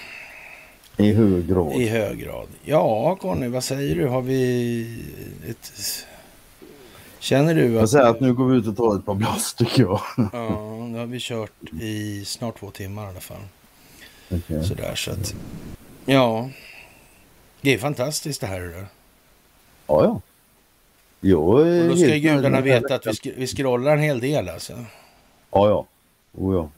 I 0.98 1.14
hög 1.14 1.48
grad. 1.48 1.74
I 1.74 1.88
hög 1.88 2.20
grad. 2.20 2.48
Ja, 2.64 3.15
Conny, 3.15 3.48
vad 3.48 3.64
säger 3.64 3.95
du? 3.95 4.07
Har 4.07 4.22
vi 4.22 5.03
ett... 5.49 5.72
Känner 7.20 7.56
du 7.56 7.74
Jag 7.74 7.84
att... 7.84 7.90
säger 7.90 8.06
att 8.06 8.20
nu 8.20 8.34
går 8.34 8.45
vi 8.48 8.57
ut 8.57 8.68
och 8.68 8.78
tar 8.78 8.95
ett 8.95 9.06
par 9.06 9.14
blås 9.14 9.53
tycker 9.53 9.82
jag. 9.84 10.02
Ja, 10.34 10.86
nu 10.88 10.98
har 10.99 11.06
vi 11.06 11.18
kört 11.22 11.52
i 11.82 12.26
snart 12.26 12.60
två 12.60 12.72
timmar 12.72 13.06
i 13.06 13.07
alla 13.07 13.20
fall. 13.20 13.41
Okej. 14.32 14.64
Sådär, 14.64 14.95
så 14.95 15.11
att... 15.11 15.36
Ja. 16.06 16.49
Det 17.61 17.74
är 17.74 17.78
fantastiskt 17.78 18.41
det 18.41 18.48
här. 18.48 18.61
där. 18.61 18.86
Ja, 19.88 20.03
ja. 20.03 20.22
Jag 21.22 21.68
är 21.68 21.84
Och 21.84 21.90
då 21.90 21.95
ska 21.98 22.15
gudarna 22.18 22.61
veta 22.61 22.95
att 22.95 23.07
vi, 23.07 23.11
sk- 23.11 23.34
vi 23.38 23.48
scrollar 23.48 23.94
en 23.94 24.03
hel 24.03 24.20
del 24.20 24.49
alltså. 24.49 24.74
Ja, 25.52 25.70
ja. 25.70 25.86
Oh, 26.38 26.56
ja. 26.56 26.70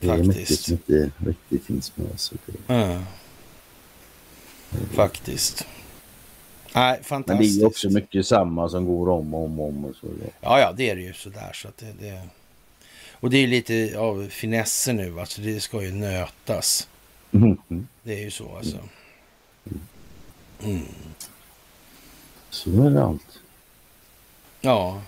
Det 0.00 0.08
är 0.08 0.16
mycket 0.16 0.36
Faktiskt. 0.36 0.64
som 0.64 0.72
inte 0.72 1.10
riktigt 1.26 1.64
finns 1.64 1.92
med. 1.96 2.06
Det... 2.46 2.74
Ja. 2.74 3.02
Faktiskt. 4.94 5.66
Nej, 6.74 6.94
Men 6.96 7.04
fantastiskt. 7.04 7.58
det 7.58 7.64
är 7.64 7.66
också 7.66 7.90
mycket 7.90 8.26
samma 8.26 8.68
som 8.68 8.86
går 8.86 9.08
om 9.08 9.34
och 9.34 9.44
om 9.44 9.60
och 9.60 9.68
om. 9.68 9.84
Och 9.84 9.96
så. 9.96 10.06
Ja, 10.40 10.60
ja, 10.60 10.72
det 10.76 10.90
är 10.90 10.96
det 10.96 11.02
ju 11.02 11.12
sådär. 11.12 11.52
Så 11.54 11.68
att 11.68 11.76
det, 11.76 11.92
det... 12.00 12.22
Och 13.12 13.30
det 13.30 13.38
är 13.38 13.46
lite 13.46 13.98
av 13.98 14.28
finesser 14.28 14.92
nu. 14.92 15.20
Alltså 15.20 15.40
det 15.40 15.60
ska 15.60 15.82
ju 15.82 15.92
nötas. 15.92 16.88
Mm. 17.32 17.58
Mm. 17.68 17.88
Det 18.02 18.12
är 18.14 18.20
ju 18.24 18.30
så 18.30 18.56
alltså. 18.56 18.78
Mm. 20.62 20.82
Så 22.50 22.70
är 22.86 22.90
det 22.90 23.04
allt. 23.04 23.38
Ja. 24.60 25.02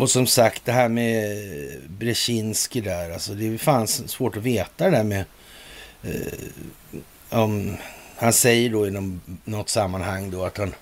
Och 0.00 0.10
som 0.10 0.26
sagt 0.26 0.64
det 0.64 0.72
här 0.72 0.88
med 0.88 1.36
Brzezinski 1.88 2.80
där. 2.80 3.10
Alltså 3.10 3.34
det 3.34 3.46
är 3.46 3.58
fan 3.58 3.88
svårt 3.88 4.36
att 4.36 4.42
veta 4.42 4.84
det 4.84 4.90
där 4.90 5.04
med... 5.04 5.24
Eh, 6.02 6.32
om, 7.30 7.76
han 8.16 8.32
säger 8.32 8.70
då 8.70 8.86
i 8.86 8.90
någon, 8.90 9.20
något 9.44 9.68
sammanhang 9.68 10.30
då 10.30 10.44
att 10.44 10.58
han 10.58 10.74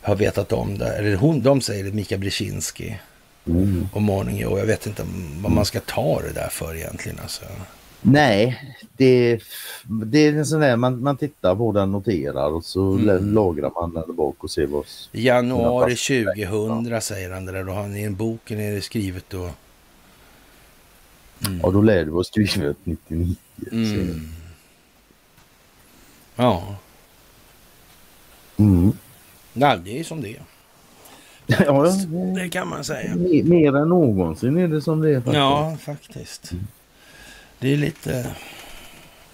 har 0.00 0.16
vetat 0.16 0.52
om 0.52 0.78
det. 0.78 0.96
Eller 0.96 1.16
hon, 1.16 1.42
de 1.42 1.60
säger 1.60 1.84
det, 1.84 1.92
Mika 1.92 2.18
Brzezinski. 2.18 2.98
Mm. 3.46 3.88
Och 3.92 4.02
Morning 4.02 4.38
Joe. 4.38 4.58
Jag 4.58 4.66
vet 4.66 4.86
inte 4.86 5.02
vad 5.40 5.52
man 5.52 5.64
ska 5.64 5.80
ta 5.80 6.20
det 6.22 6.32
där 6.32 6.48
för 6.48 6.76
egentligen. 6.76 7.18
Alltså. 7.22 7.44
Nej, 8.02 8.74
det, 8.96 9.40
det 9.84 10.18
är 10.18 10.32
en 10.32 10.46
sån 10.46 10.60
där 10.60 10.76
man, 10.76 11.02
man 11.02 11.16
tittar 11.16 11.56
på 11.56 11.72
den, 11.72 11.92
noterar 11.92 12.50
och 12.50 12.64
så 12.64 12.92
Mm. 12.92 13.34
lagrar 13.34 13.70
man 13.80 13.94
den 13.94 14.16
bak 14.16 14.44
och 14.44 14.50
ser 14.50 14.66
vad... 14.66 14.84
Januari 15.12 15.96
Ja, 16.08 16.34
2000 16.76 17.00
säger 17.00 17.30
han 17.30 17.46
det 17.46 17.52
där. 17.52 17.64
Då 17.64 17.72
har 17.72 17.86
ni 17.86 18.02
en 18.02 18.16
boken 18.16 18.60
är 18.60 18.72
det 18.72 18.80
skrivet 18.80 19.24
då. 19.30 19.50
Mm. 21.46 21.60
Ja, 21.62 21.70
då 21.70 21.82
lär 21.82 22.04
du 22.04 22.10
vara 22.10 22.24
skrivet 22.24 22.76
99. 22.84 23.34
så- 23.56 23.74
Mm. 23.74 24.20
Ja, 26.36 26.76
Mm. 28.56 28.92
Nej, 29.52 29.78
det 29.84 30.00
är 30.00 30.04
som 30.04 30.20
det 30.22 30.28
är. 30.36 30.42
Ja, 31.46 31.56
ja, 31.66 31.92
Det 32.42 32.48
kan 32.48 32.68
man 32.68 32.84
säga. 32.84 33.16
mer, 33.16 33.42
mer 33.42 33.76
än 33.76 33.88
någonsin 33.88 34.56
är 34.58 34.68
det 34.68 34.82
som 34.82 35.00
det 35.00 35.10
är. 35.10 35.14
faktiskt. 35.14 35.34
Ja, 35.36 35.76
faktiskt. 35.80 36.52
Det 37.58 37.72
är 37.72 37.76
lite 37.76 38.30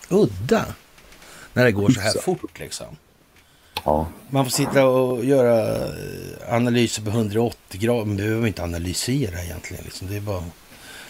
udda 0.08 0.66
när 1.52 1.64
det 1.64 1.72
går 1.72 1.90
så 1.90 2.00
här 2.00 2.12
fort 2.12 2.58
liksom. 2.58 2.96
Ja. 3.84 4.06
Man 4.30 4.44
får 4.44 4.50
sitta 4.50 4.86
och 4.86 5.24
göra 5.24 5.76
eh, 5.86 6.54
analyser 6.54 7.02
på 7.02 7.10
180 7.10 7.80
grader. 7.80 8.04
Men 8.04 8.16
behöver 8.16 8.46
inte 8.46 8.62
analysera 8.62 9.42
egentligen. 9.42 9.84
Liksom. 9.84 10.08
Det 10.08 10.16
är 10.16 10.20
bara, 10.20 10.44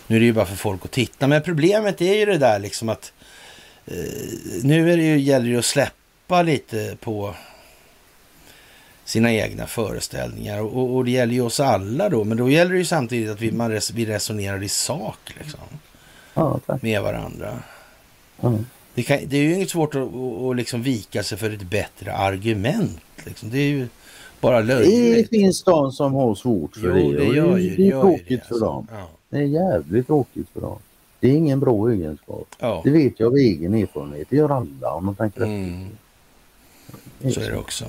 nu 0.06 0.16
är 0.16 0.20
det 0.20 0.26
ju 0.26 0.32
bara 0.32 0.46
för 0.46 0.56
folk 0.56 0.84
att 0.84 0.90
titta. 0.90 1.26
Men 1.26 1.42
problemet 1.42 2.00
är 2.00 2.14
ju 2.14 2.26
det 2.26 2.38
där 2.38 2.58
liksom 2.58 2.88
att 2.88 3.12
eh, 3.86 3.94
nu 4.62 4.92
är 4.92 4.96
det 4.96 5.02
ju, 5.02 5.18
gäller 5.18 5.50
det 5.50 5.58
att 5.58 5.64
släppa 5.64 6.42
lite 6.42 6.96
på 7.00 7.34
sina 9.04 9.32
egna 9.32 9.66
föreställningar. 9.66 10.60
Och, 10.60 10.76
och, 10.76 10.96
och 10.96 11.04
det 11.04 11.10
gäller 11.10 11.34
ju 11.34 11.40
oss 11.40 11.60
alla 11.60 12.08
då. 12.08 12.24
Men 12.24 12.36
då 12.36 12.50
gäller 12.50 12.72
det 12.72 12.78
ju 12.78 12.84
samtidigt 12.84 13.30
att 13.30 13.40
vi, 13.40 13.52
man 13.52 13.70
res, 13.70 13.90
vi 13.90 14.06
resonerar 14.06 14.62
i 14.62 14.68
sak. 14.68 15.18
Liksom. 15.38 15.60
Ja, 16.34 16.60
tack. 16.66 16.82
med 16.82 17.02
varandra. 17.02 17.58
Ja. 18.40 18.52
Det, 18.94 19.02
kan, 19.02 19.18
det 19.26 19.36
är 19.36 19.42
ju 19.42 19.54
inget 19.54 19.70
svårt 19.70 19.94
att, 19.94 20.14
att, 20.14 20.56
liksom 20.56 20.82
vika 20.82 21.22
sig 21.22 21.38
för 21.38 21.50
ett 21.50 21.62
bättre 21.62 22.12
argument. 22.14 23.00
Liksom. 23.24 23.50
Det 23.50 23.58
är 23.58 23.68
ju 23.68 23.88
bara 24.40 24.60
Det 24.62 24.66
löjligt. 24.66 25.28
finns 25.28 25.62
de 25.62 25.92
som 25.92 26.14
har 26.14 26.34
svårt 26.34 26.76
för 26.76 26.98
Jo, 26.98 27.12
det. 27.12 27.18
det 27.18 27.24
gör 27.24 27.56
ju 27.56 27.76
det 27.76 27.82
är 27.82 27.86
gör 27.86 27.96
ju 27.96 28.00
tråkigt 28.00 28.28
det, 28.28 28.46
för 28.48 28.54
alltså. 28.54 28.64
dem. 28.66 28.86
Ja. 28.92 29.08
Det 29.28 29.36
är 29.38 29.42
jävligt 29.42 30.06
tråkigt 30.06 30.46
för 30.52 30.60
dem. 30.60 30.78
Det 31.20 31.28
är 31.28 31.32
ingen 31.32 31.60
bra 31.60 31.90
egenskap. 31.90 32.48
Ja. 32.58 32.80
Det 32.84 32.90
vet 32.90 33.20
jag 33.20 33.26
av 33.26 33.36
egen 33.36 33.74
erfarenhet. 33.74 34.26
Det 34.30 34.36
gör 34.36 34.48
alla 34.48 34.90
om 34.92 35.04
man 35.06 35.14
tänker 35.16 35.42
Mm. 35.42 35.88
efter. 37.22 37.30
Så 37.30 37.40
är 37.46 37.50
det 37.50 37.58
också. 37.58 37.84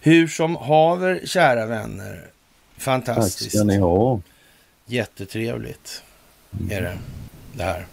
Hur 0.00 0.28
som 0.28 0.56
haver, 0.56 1.20
kära 1.24 1.66
vänner. 1.66 2.14
Tack 2.74 2.82
Fantastiskt. 2.82 3.54
ska 3.56 3.64
ni 3.64 3.78
ha. 3.78 4.20
Jättetrevligt 4.86 6.02
är 6.70 6.82
det, 6.82 6.98
det 7.54 7.62
här. 7.62 7.86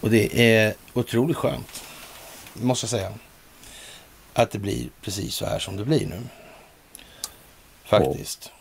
Och 0.00 0.10
det 0.10 0.54
är 0.54 0.74
otroligt 0.94 1.36
skönt, 1.36 1.82
måste 2.54 2.84
jag 2.84 2.90
säga, 2.90 3.12
att 4.32 4.50
det 4.50 4.58
blir 4.58 4.88
precis 5.02 5.34
så 5.34 5.46
här 5.46 5.58
som 5.58 5.76
det 5.76 5.84
blir 5.84 6.06
nu. 6.06 6.20
Faktiskt. 7.84 8.52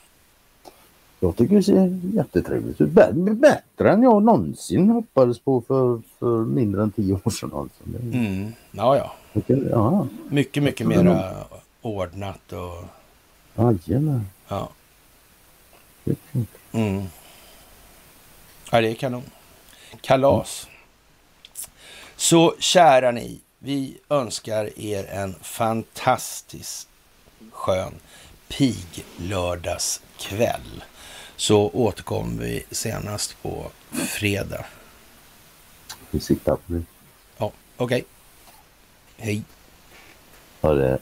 Jag 1.19 1.37
tycker 1.37 1.55
det 1.55 1.63
ser 1.63 1.99
jättetrevligt 2.15 2.81
ut. 2.81 2.89
Bä- 2.89 3.33
Bättre 3.35 3.91
än 3.91 4.03
jag 4.03 4.23
någonsin 4.23 4.89
hoppades 4.89 5.39
på 5.39 5.61
för, 5.61 6.01
för 6.19 6.45
mindre 6.45 6.83
än 6.83 6.91
tio 6.91 7.13
år 7.25 7.29
sedan. 7.31 7.51
Alltså. 7.53 7.83
Mm. 8.13 8.51
Ja, 8.71 8.97
ja. 8.97 9.13
tycker- 9.33 9.69
ja, 9.71 10.07
Mycket, 10.29 10.63
mycket 10.63 10.87
mera 10.87 11.33
ordnat 11.81 12.53
och 12.53 12.85
jajamän. 13.55 14.25
ja. 14.47 14.69
Mm. 16.71 17.03
Ja, 18.71 18.81
det 18.81 18.89
är 18.89 18.95
kanon. 18.95 19.23
Kalas. 20.01 20.67
Så 22.15 22.55
kära 22.59 23.11
ni, 23.11 23.39
vi 23.59 23.97
önskar 24.09 24.79
er 24.79 25.05
en 25.05 25.35
fantastiskt 25.41 26.87
skön 27.51 27.93
piglördagskväll. 28.47 30.83
Så 31.35 31.69
återkommer 31.73 32.43
vi 32.43 32.65
senast 32.71 33.41
på 33.41 33.71
fredag. 33.91 34.65
Vi 36.11 36.19
siktar 36.19 36.55
på 36.55 36.73
det. 36.73 36.83
Ja, 37.37 37.51
okej. 37.77 38.05
Hej. 39.17 39.43
Ha 40.61 40.73
det. 40.73 40.99